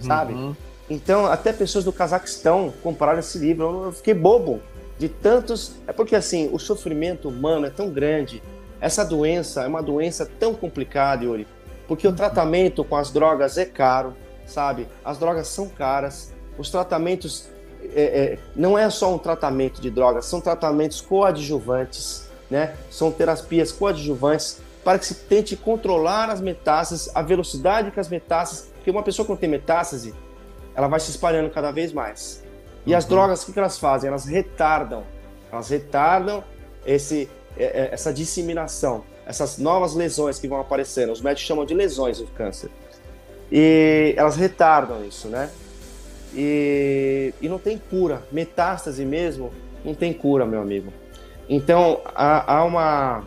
sabe? 0.00 0.34
Uhum. 0.34 0.56
Então, 0.88 1.26
até 1.26 1.52
pessoas 1.52 1.84
do 1.84 1.92
Cazaquistão 1.92 2.72
compraram 2.82 3.18
esse 3.18 3.38
livro. 3.38 3.84
Eu 3.86 3.92
fiquei 3.92 4.14
bobo 4.14 4.60
de 4.98 5.08
tantos. 5.08 5.72
É 5.86 5.92
porque, 5.92 6.14
assim, 6.14 6.48
o 6.52 6.58
sofrimento 6.58 7.28
humano 7.28 7.66
é 7.66 7.70
tão 7.70 7.90
grande. 7.90 8.42
Essa 8.80 9.04
doença 9.04 9.62
é 9.62 9.66
uma 9.66 9.82
doença 9.82 10.28
tão 10.38 10.54
complicada, 10.54 11.24
Yuri. 11.24 11.46
Porque 11.88 12.06
o 12.06 12.10
uhum. 12.10 12.16
tratamento 12.16 12.84
com 12.84 12.96
as 12.96 13.10
drogas 13.10 13.56
é 13.56 13.64
caro, 13.64 14.14
sabe? 14.46 14.86
As 15.04 15.18
drogas 15.18 15.48
são 15.48 15.68
caras. 15.68 16.32
Os 16.58 16.70
tratamentos. 16.70 17.48
É, 17.94 18.02
é, 18.02 18.38
não 18.56 18.78
é 18.78 18.88
só 18.88 19.14
um 19.14 19.18
tratamento 19.18 19.78
de 19.78 19.90
drogas, 19.90 20.24
são 20.24 20.40
tratamentos 20.40 21.02
coadjuvantes, 21.02 22.30
né? 22.50 22.74
São 22.90 23.12
terapias 23.12 23.70
coadjuvantes 23.70 24.58
para 24.82 24.98
que 24.98 25.04
se 25.04 25.14
tente 25.14 25.54
controlar 25.54 26.30
as 26.30 26.40
metástases, 26.40 27.10
a 27.14 27.20
velocidade 27.20 27.90
que 27.90 28.00
as 28.00 28.08
metástases. 28.08 28.72
Porque 28.84 28.90
uma 28.90 29.02
pessoa 29.02 29.26
que 29.26 29.34
tem 29.36 29.48
metástase, 29.48 30.14
ela 30.74 30.86
vai 30.88 31.00
se 31.00 31.10
espalhando 31.10 31.48
cada 31.48 31.70
vez 31.70 31.90
mais. 31.90 32.44
E 32.84 32.90
uhum. 32.90 32.98
as 32.98 33.06
drogas, 33.06 33.42
o 33.48 33.50
que, 33.50 33.58
elas 33.58 33.78
fazem? 33.78 34.08
Elas 34.08 34.26
retardam, 34.26 35.04
elas 35.50 35.70
retardam 35.70 36.44
esse, 36.84 37.30
é, 37.56 37.64
é, 37.64 37.88
essa 37.92 38.12
disseminação, 38.12 39.02
essas 39.24 39.56
novas 39.56 39.94
lesões 39.94 40.38
que 40.38 40.46
vão 40.46 40.60
aparecendo. 40.60 41.12
Os 41.12 41.22
médicos 41.22 41.46
chamam 41.46 41.64
de 41.64 41.72
lesões 41.72 42.18
do 42.18 42.26
câncer. 42.26 42.70
E 43.50 44.12
elas 44.18 44.36
retardam 44.36 45.02
isso, 45.02 45.28
né? 45.28 45.48
E, 46.34 47.32
e 47.40 47.48
não 47.48 47.58
tem 47.58 47.78
cura. 47.78 48.22
Metástase 48.30 49.02
mesmo, 49.02 49.50
não 49.82 49.94
tem 49.94 50.12
cura, 50.12 50.44
meu 50.44 50.60
amigo. 50.60 50.92
Então, 51.48 52.02
há, 52.04 52.56
há 52.56 52.64
uma, 52.64 53.24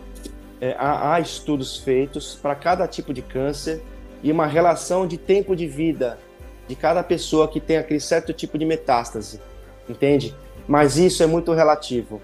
é, 0.60 0.76
há, 0.78 1.14
há 1.14 1.20
estudos 1.20 1.78
feitos 1.78 2.36
para 2.40 2.54
cada 2.54 2.86
tipo 2.86 3.12
de 3.12 3.22
câncer 3.22 3.82
e 4.22 4.32
uma 4.32 4.46
relação 4.46 5.06
de 5.06 5.16
tempo 5.16 5.54
de 5.54 5.66
vida 5.66 6.18
de 6.66 6.74
cada 6.74 7.02
pessoa 7.02 7.48
que 7.48 7.60
tem 7.60 7.78
aquele 7.78 8.00
certo 8.00 8.32
tipo 8.32 8.58
de 8.58 8.64
metástase, 8.64 9.40
entende? 9.88 10.34
Mas 10.66 10.96
isso 10.98 11.22
é 11.22 11.26
muito 11.26 11.52
relativo. 11.52 12.20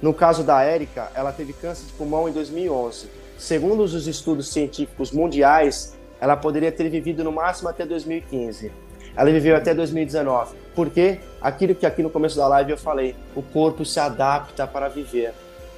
No 0.00 0.12
caso 0.12 0.42
da 0.42 0.62
Érica, 0.62 1.10
ela 1.14 1.32
teve 1.32 1.52
câncer 1.52 1.86
de 1.86 1.92
pulmão 1.92 2.28
em 2.28 2.32
2011. 2.32 3.08
Segundo 3.38 3.82
os 3.82 4.06
estudos 4.06 4.52
científicos 4.52 5.10
mundiais, 5.10 5.96
ela 6.20 6.36
poderia 6.36 6.70
ter 6.70 6.88
vivido 6.88 7.24
no 7.24 7.32
máximo 7.32 7.68
até 7.68 7.86
2015. 7.86 8.70
Ela 9.16 9.30
viveu 9.30 9.56
até 9.56 9.74
2019. 9.74 10.56
Por 10.74 10.90
quê? 10.90 11.20
Aquilo 11.40 11.74
que 11.74 11.86
aqui 11.86 12.02
no 12.02 12.10
começo 12.10 12.36
da 12.36 12.46
live 12.48 12.72
eu 12.72 12.78
falei, 12.78 13.14
o 13.34 13.42
corpo 13.42 13.84
se 13.84 13.98
adapta 14.00 14.66
para 14.66 14.88
viver 14.88 15.32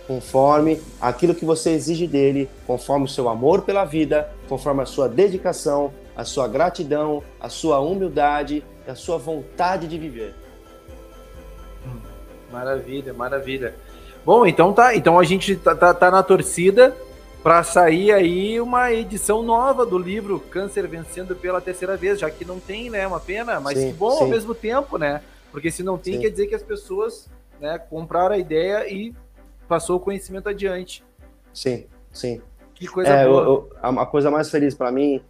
conforme 0.06 0.80
aquilo 1.00 1.34
que 1.34 1.44
você 1.44 1.70
exige 1.70 2.06
dele, 2.06 2.48
conforme 2.66 3.06
o 3.06 3.08
seu 3.08 3.28
amor 3.28 3.62
pela 3.62 3.84
vida, 3.84 4.30
conforme 4.48 4.82
a 4.82 4.86
sua 4.86 5.08
dedicação, 5.08 5.92
a 6.16 6.24
sua 6.24 6.46
gratidão, 6.46 7.22
a 7.40 7.48
sua 7.48 7.80
humildade 7.80 8.64
e 8.86 8.90
a 8.90 8.94
sua 8.94 9.18
vontade 9.18 9.88
de 9.88 9.98
viver. 9.98 10.34
Maravilha, 12.52 13.12
maravilha. 13.12 13.74
Bom, 14.24 14.46
então 14.46 14.72
tá, 14.72 14.94
então 14.94 15.18
a 15.18 15.24
gente 15.24 15.56
tá, 15.56 15.74
tá, 15.74 15.92
tá 15.92 16.10
na 16.10 16.22
torcida 16.22 16.96
para 17.42 17.62
sair 17.62 18.12
aí 18.12 18.58
uma 18.60 18.90
edição 18.92 19.42
nova 19.42 19.84
do 19.84 19.98
livro 19.98 20.40
Câncer 20.50 20.86
Vencendo 20.86 21.36
pela 21.36 21.60
terceira 21.60 21.96
vez, 21.96 22.18
já 22.18 22.30
que 22.30 22.44
não 22.44 22.58
tem, 22.58 22.88
né, 22.88 23.06
uma 23.06 23.20
pena, 23.20 23.60
mas 23.60 23.76
sim, 23.76 23.88
que 23.88 23.92
bom 23.92 24.12
sim. 24.12 24.24
ao 24.24 24.28
mesmo 24.28 24.54
tempo, 24.54 24.96
né? 24.96 25.20
Porque 25.52 25.70
se 25.70 25.82
não 25.82 25.98
tem, 25.98 26.14
sim. 26.14 26.20
quer 26.20 26.30
dizer 26.30 26.46
que 26.46 26.54
as 26.54 26.62
pessoas 26.62 27.28
né, 27.60 27.78
compraram 27.78 28.34
a 28.34 28.38
ideia 28.38 28.90
e 28.90 29.14
passou 29.68 29.96
o 29.96 30.00
conhecimento 30.00 30.48
adiante. 30.48 31.04
Sim, 31.52 31.86
sim. 32.12 32.40
Que 32.74 32.86
coisa 32.86 33.10
é, 33.10 33.26
boa. 33.26 33.42
Eu, 33.42 33.70
eu, 33.82 34.00
a 34.00 34.06
coisa 34.06 34.30
mais 34.30 34.50
feliz 34.50 34.74
para 34.74 34.90
mim 34.90 35.22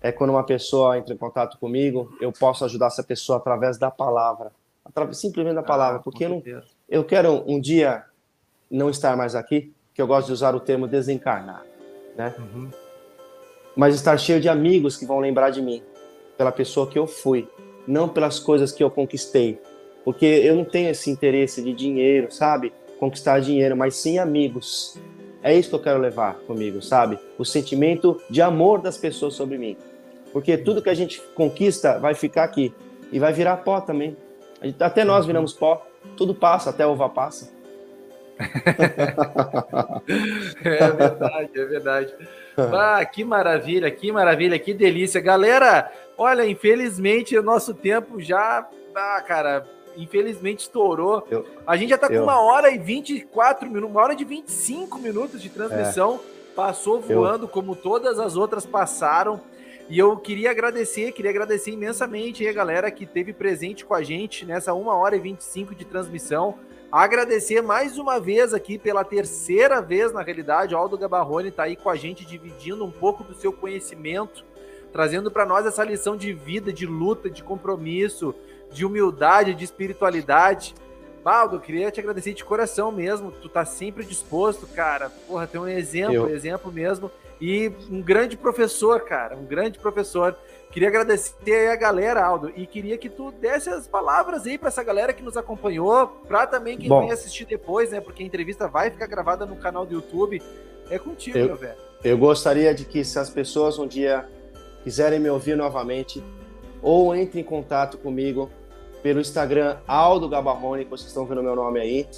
é 0.00 0.12
quando 0.12 0.30
uma 0.30 0.44
pessoa 0.44 0.98
entra 0.98 1.14
em 1.14 1.16
contato 1.16 1.58
comigo, 1.58 2.14
eu 2.20 2.30
posso 2.30 2.64
ajudar 2.64 2.88
essa 2.88 3.02
pessoa 3.02 3.38
através 3.38 3.78
da 3.78 3.90
palavra, 3.90 4.52
através 4.84 5.18
simplesmente 5.18 5.54
da 5.54 5.62
ah, 5.62 5.64
palavra, 5.64 5.98
ah, 5.98 6.02
porque 6.02 6.26
eu, 6.26 6.28
não, 6.28 6.42
eu 6.88 7.02
quero 7.04 7.42
um 7.46 7.58
dia 7.58 8.04
não 8.70 8.90
estar 8.90 9.16
mais 9.16 9.34
aqui, 9.34 9.72
que 9.94 10.02
eu 10.02 10.06
gosto 10.06 10.26
de 10.26 10.34
usar 10.34 10.54
o 10.54 10.60
termo 10.60 10.86
desencarnar, 10.86 11.64
né? 12.14 12.34
Uhum. 12.38 12.68
Mas 13.74 13.94
estar 13.94 14.18
cheio 14.18 14.42
de 14.42 14.48
amigos 14.48 14.96
que 14.96 15.06
vão 15.06 15.20
lembrar 15.20 15.48
de 15.48 15.62
mim, 15.62 15.82
pela 16.36 16.52
pessoa 16.52 16.86
que 16.86 16.98
eu 16.98 17.06
fui, 17.06 17.48
não 17.86 18.06
pelas 18.06 18.38
coisas 18.38 18.72
que 18.72 18.84
eu 18.84 18.90
conquistei, 18.90 19.58
porque 20.04 20.26
eu 20.26 20.54
não 20.54 20.66
tenho 20.66 20.90
esse 20.90 21.10
interesse 21.10 21.62
de 21.62 21.72
dinheiro, 21.72 22.30
sabe? 22.30 22.74
Conquistar 23.04 23.38
dinheiro, 23.40 23.76
mas 23.76 23.96
sim 23.96 24.18
amigos. 24.18 24.98
É 25.42 25.54
isso 25.54 25.68
que 25.68 25.74
eu 25.74 25.82
quero 25.82 25.98
levar 26.00 26.36
comigo, 26.46 26.80
sabe? 26.80 27.18
O 27.38 27.44
sentimento 27.44 28.18
de 28.30 28.40
amor 28.40 28.80
das 28.80 28.96
pessoas 28.96 29.34
sobre 29.34 29.58
mim. 29.58 29.76
Porque 30.32 30.56
tudo 30.56 30.80
que 30.80 30.88
a 30.88 30.94
gente 30.94 31.20
conquista 31.34 31.98
vai 31.98 32.14
ficar 32.14 32.44
aqui 32.44 32.74
e 33.12 33.18
vai 33.18 33.30
virar 33.32 33.58
pó 33.58 33.78
também. 33.80 34.16
Até 34.80 35.04
nós 35.04 35.26
viramos 35.26 35.52
pó, 35.52 35.86
tudo 36.16 36.34
passa, 36.34 36.70
até 36.70 36.84
a 36.84 36.88
uva 36.88 37.10
passa. 37.10 37.52
é 40.64 40.90
verdade, 40.90 41.50
é 41.54 41.64
verdade. 41.66 42.14
Ah, 42.56 43.04
que 43.04 43.22
maravilha, 43.22 43.90
que 43.90 44.10
maravilha, 44.10 44.58
que 44.58 44.72
delícia. 44.72 45.20
Galera, 45.20 45.92
olha, 46.16 46.46
infelizmente 46.46 47.36
o 47.36 47.42
nosso 47.42 47.74
tempo 47.74 48.18
já, 48.18 48.66
ah, 48.96 49.22
cara, 49.26 49.66
infelizmente 49.96 50.60
estourou. 50.60 51.26
Eu, 51.30 51.44
a 51.66 51.76
gente 51.76 51.90
já 51.90 51.98
tá 51.98 52.08
eu, 52.08 52.18
com 52.18 52.24
uma 52.24 52.40
hora 52.40 52.70
e 52.70 52.78
24 52.78 53.68
minutos, 53.68 53.90
uma 53.90 54.02
hora 54.02 54.14
de 54.14 54.24
25 54.24 54.98
minutos 54.98 55.40
de 55.40 55.48
transmissão. 55.48 56.20
É, 56.30 56.54
passou 56.54 57.00
voando 57.00 57.44
eu, 57.44 57.48
como 57.48 57.74
todas 57.74 58.18
as 58.18 58.36
outras 58.36 58.64
passaram. 58.64 59.40
E 59.88 59.98
eu 59.98 60.16
queria 60.16 60.50
agradecer, 60.50 61.12
queria 61.12 61.30
agradecer 61.30 61.70
imensamente 61.70 62.46
a 62.48 62.52
galera 62.52 62.90
que 62.90 63.04
teve 63.04 63.32
presente 63.32 63.84
com 63.84 63.92
a 63.92 64.02
gente 64.02 64.46
nessa 64.46 64.72
uma 64.72 64.94
hora 64.94 65.14
e 65.14 65.20
25 65.20 65.74
de 65.74 65.84
transmissão. 65.84 66.58
Agradecer 66.90 67.60
mais 67.60 67.98
uma 67.98 68.20
vez 68.20 68.54
aqui, 68.54 68.78
pela 68.78 69.04
terceira 69.04 69.82
vez 69.82 70.12
na 70.12 70.22
realidade, 70.22 70.74
o 70.74 70.78
Aldo 70.78 70.96
Gabarrone 70.96 71.48
está 71.48 71.64
aí 71.64 71.76
com 71.76 71.90
a 71.90 71.96
gente, 71.96 72.24
dividindo 72.24 72.84
um 72.84 72.90
pouco 72.90 73.24
do 73.24 73.34
seu 73.34 73.52
conhecimento, 73.52 74.44
trazendo 74.92 75.28
para 75.28 75.44
nós 75.44 75.66
essa 75.66 75.82
lição 75.82 76.16
de 76.16 76.32
vida, 76.32 76.72
de 76.72 76.86
luta, 76.86 77.28
de 77.28 77.42
compromisso, 77.42 78.32
de 78.74 78.84
humildade, 78.84 79.54
de 79.54 79.64
espiritualidade. 79.64 80.74
Baldo, 81.22 81.58
queria 81.58 81.90
te 81.90 82.00
agradecer 82.00 82.34
de 82.34 82.44
coração 82.44 82.92
mesmo. 82.92 83.30
Tu 83.30 83.48
tá 83.48 83.64
sempre 83.64 84.04
disposto, 84.04 84.66
cara. 84.66 85.10
Porra, 85.26 85.46
tem 85.46 85.58
um 85.58 85.66
exemplo, 85.66 86.14
Eu. 86.14 86.28
exemplo 86.28 86.70
mesmo. 86.70 87.10
E 87.40 87.72
um 87.90 88.02
grande 88.02 88.36
professor, 88.36 89.00
cara. 89.00 89.34
Um 89.36 89.44
grande 89.46 89.78
professor. 89.78 90.36
Queria 90.70 90.88
agradecer 90.88 91.34
aí 91.46 91.68
a 91.68 91.76
galera, 91.76 92.24
Aldo, 92.24 92.52
e 92.56 92.66
queria 92.66 92.98
que 92.98 93.08
tu 93.08 93.30
desse 93.30 93.70
as 93.70 93.86
palavras 93.86 94.44
aí 94.44 94.58
para 94.58 94.68
essa 94.68 94.82
galera 94.82 95.12
que 95.12 95.22
nos 95.22 95.36
acompanhou, 95.36 96.08
para 96.26 96.48
também 96.48 96.76
quem 96.76 96.88
Bom, 96.88 97.08
assistir 97.12 97.44
depois, 97.44 97.92
né? 97.92 98.00
Porque 98.00 98.24
a 98.24 98.26
entrevista 98.26 98.66
vai 98.66 98.90
ficar 98.90 99.06
gravada 99.06 99.46
no 99.46 99.54
canal 99.54 99.86
do 99.86 99.94
YouTube. 99.94 100.42
É 100.90 100.98
contigo, 100.98 101.38
eu, 101.38 101.46
meu 101.46 101.56
velho. 101.56 101.78
Eu 102.02 102.18
gostaria 102.18 102.74
de 102.74 102.84
que 102.84 103.04
se 103.04 103.18
as 103.18 103.30
pessoas 103.30 103.78
um 103.78 103.86
dia 103.86 104.28
quiserem 104.82 105.20
me 105.20 105.30
ouvir 105.30 105.56
novamente, 105.56 106.22
ou 106.82 107.14
entre 107.14 107.40
em 107.40 107.44
contato 107.44 107.96
comigo 107.96 108.50
pelo 109.04 109.20
Instagram 109.20 109.76
Aldo 109.86 110.30
Gabarrone, 110.30 110.84
que 110.84 110.90
vocês 110.90 111.08
estão 111.08 111.26
vendo 111.26 111.42
meu 111.42 111.54
nome 111.54 111.78
aí, 111.78 112.08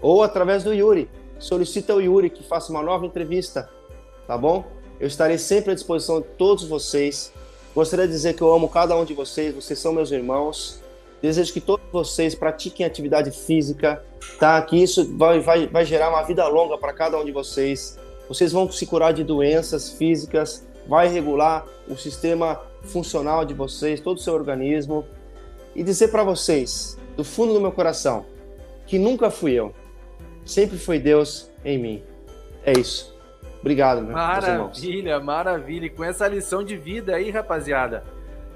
ou 0.00 0.22
através 0.22 0.64
do 0.64 0.72
Yuri. 0.72 1.10
Solicita 1.38 1.94
o 1.94 2.00
Yuri 2.00 2.30
que 2.30 2.42
faça 2.42 2.72
uma 2.72 2.82
nova 2.82 3.04
entrevista, 3.04 3.68
tá 4.26 4.38
bom? 4.38 4.64
Eu 4.98 5.06
estarei 5.06 5.36
sempre 5.36 5.72
à 5.72 5.74
disposição 5.74 6.22
de 6.22 6.28
todos 6.38 6.64
vocês. 6.64 7.30
Gostaria 7.74 8.06
de 8.06 8.12
dizer 8.14 8.32
que 8.32 8.40
eu 8.40 8.50
amo 8.50 8.66
cada 8.66 8.96
um 8.96 9.04
de 9.04 9.12
vocês, 9.12 9.54
vocês 9.54 9.78
são 9.78 9.92
meus 9.92 10.10
irmãos. 10.10 10.80
Desejo 11.20 11.52
que 11.52 11.60
todos 11.60 11.84
vocês 11.92 12.34
pratiquem 12.34 12.86
atividade 12.86 13.30
física, 13.30 14.02
tá? 14.40 14.62
Que 14.62 14.82
isso 14.82 15.14
vai, 15.18 15.38
vai, 15.40 15.66
vai 15.66 15.84
gerar 15.84 16.08
uma 16.08 16.22
vida 16.22 16.48
longa 16.48 16.78
para 16.78 16.94
cada 16.94 17.18
um 17.18 17.26
de 17.26 17.32
vocês. 17.32 17.98
Vocês 18.26 18.52
vão 18.52 18.72
se 18.72 18.86
curar 18.86 19.12
de 19.12 19.22
doenças 19.22 19.90
físicas, 19.90 20.66
vai 20.88 21.08
regular 21.08 21.66
o 21.86 21.94
sistema 21.94 22.62
funcional 22.84 23.44
de 23.44 23.52
vocês, 23.52 24.00
todo 24.00 24.16
o 24.16 24.20
seu 24.20 24.32
organismo 24.32 25.04
e 25.76 25.82
dizer 25.82 26.08
para 26.08 26.24
vocês, 26.24 26.98
do 27.16 27.22
fundo 27.22 27.52
do 27.52 27.60
meu 27.60 27.70
coração, 27.70 28.24
que 28.86 28.98
nunca 28.98 29.30
fui 29.30 29.52
eu, 29.52 29.74
sempre 30.44 30.78
foi 30.78 30.98
Deus 30.98 31.50
em 31.64 31.78
mim. 31.78 32.02
É 32.64 32.72
isso. 32.72 33.14
Obrigado, 33.60 34.00
meu 34.00 34.12
Maravilha, 34.12 35.20
maravilha. 35.20 35.86
E 35.86 35.90
com 35.90 36.02
essa 36.02 36.26
lição 36.26 36.64
de 36.64 36.76
vida 36.76 37.14
aí, 37.14 37.30
rapaziada, 37.30 38.04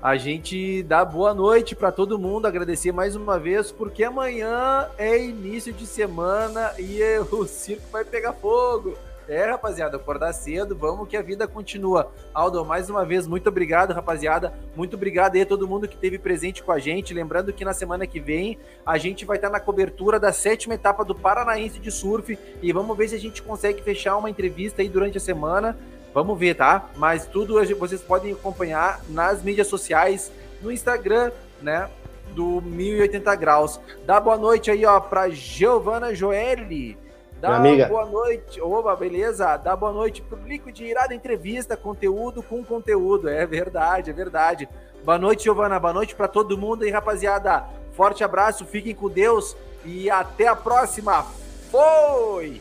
a 0.01 0.17
gente 0.17 0.83
dá 0.85 1.05
boa 1.05 1.35
noite 1.35 1.77
para 1.77 1.93
todo 1.93 2.19
mundo, 2.19 2.47
agradecer 2.47 2.91
mais 2.91 3.15
uma 3.15 3.39
vez, 3.39 3.71
porque 3.71 4.03
amanhã 4.03 4.89
é 4.97 5.23
início 5.23 5.73
de 5.75 5.87
semana 5.87 6.73
e 6.79 7.01
o 7.31 7.45
circo 7.45 7.85
vai 7.93 8.05
pegar 8.05 8.33
fogo. 8.33 8.97
É, 9.31 9.45
rapaziada, 9.45 9.97
acordar 9.97 10.33
cedo, 10.33 10.75
vamos 10.75 11.09
que 11.09 11.17
a 11.17 11.23
vida 11.23 11.47
continua. 11.47 12.13
Aldo, 12.35 12.65
mais 12.65 12.91
uma 12.91 13.05
vez, 13.05 13.29
muito 13.29 13.49
obrigado, 13.49 13.93
rapaziada. 13.93 14.53
Muito 14.75 14.97
obrigado 14.97 15.37
aí 15.37 15.43
a 15.43 15.47
todo 15.47 15.69
mundo 15.69 15.87
que 15.87 15.95
esteve 15.95 16.19
presente 16.19 16.65
com 16.65 16.73
a 16.73 16.81
gente. 16.81 17.15
Lembrando 17.15 17.53
que 17.53 17.65
na 17.65 17.73
semana 17.73 18.09
que 18.09 18.19
vem 18.19 18.59
a 18.85 18.99
gente 18.99 19.25
vai 19.25 19.37
estar 19.37 19.49
na 19.49 19.61
cobertura 19.61 20.19
da 20.19 20.33
sétima 20.33 20.75
etapa 20.75 21.05
do 21.05 21.15
Paranaense 21.15 21.79
de 21.79 21.93
Surf 21.93 22.37
e 22.61 22.73
vamos 22.73 22.97
ver 22.97 23.07
se 23.07 23.15
a 23.15 23.21
gente 23.21 23.41
consegue 23.41 23.81
fechar 23.85 24.17
uma 24.17 24.29
entrevista 24.29 24.83
aí 24.83 24.89
durante 24.89 25.19
a 25.19 25.21
semana. 25.21 25.79
Vamos 26.13 26.37
ver, 26.37 26.57
tá? 26.57 26.91
Mas 26.97 27.25
tudo 27.25 27.55
vocês 27.77 28.01
podem 28.01 28.33
acompanhar 28.33 29.01
nas 29.09 29.45
mídias 29.45 29.69
sociais, 29.69 30.33
no 30.61 30.73
Instagram, 30.73 31.31
né? 31.63 31.89
Do 32.35 32.61
1080 32.63 33.33
graus. 33.37 33.81
Dá 34.05 34.19
boa 34.19 34.37
noite 34.37 34.73
aí, 34.73 34.85
ó, 34.85 34.99
pra 34.99 35.29
Giovana 35.29 36.13
Joelli. 36.13 36.99
Dá 37.41 37.57
amiga. 37.57 37.87
boa 37.87 38.05
noite. 38.05 38.61
Oba, 38.61 38.95
beleza? 38.95 39.57
Dá 39.57 39.75
boa 39.75 39.93
noite 39.93 40.21
pro 40.21 40.39
Liquid 40.47 40.79
Irada 40.81 41.15
Entrevista, 41.15 41.77
conteúdo 41.77 42.43
com 42.43 42.63
conteúdo. 42.63 43.29
É 43.29 43.47
verdade, 43.47 44.11
é 44.11 44.13
verdade. 44.13 44.69
Boa 45.03 45.19
noite, 45.19 45.45
Giovana. 45.45 45.81
Boa 45.81 45.95
noite 45.95 46.15
para 46.15 46.29
todo 46.29 46.59
mundo 46.59 46.83
aí, 46.83 46.91
rapaziada. 46.91 47.65
Forte 47.93 48.23
abraço, 48.23 48.67
fiquem 48.67 48.95
com 48.95 49.09
Deus 49.09 49.57
e 49.85 50.11
até 50.11 50.49
a 50.49 50.55
próxima. 50.55 51.25
Foi! 51.71 52.61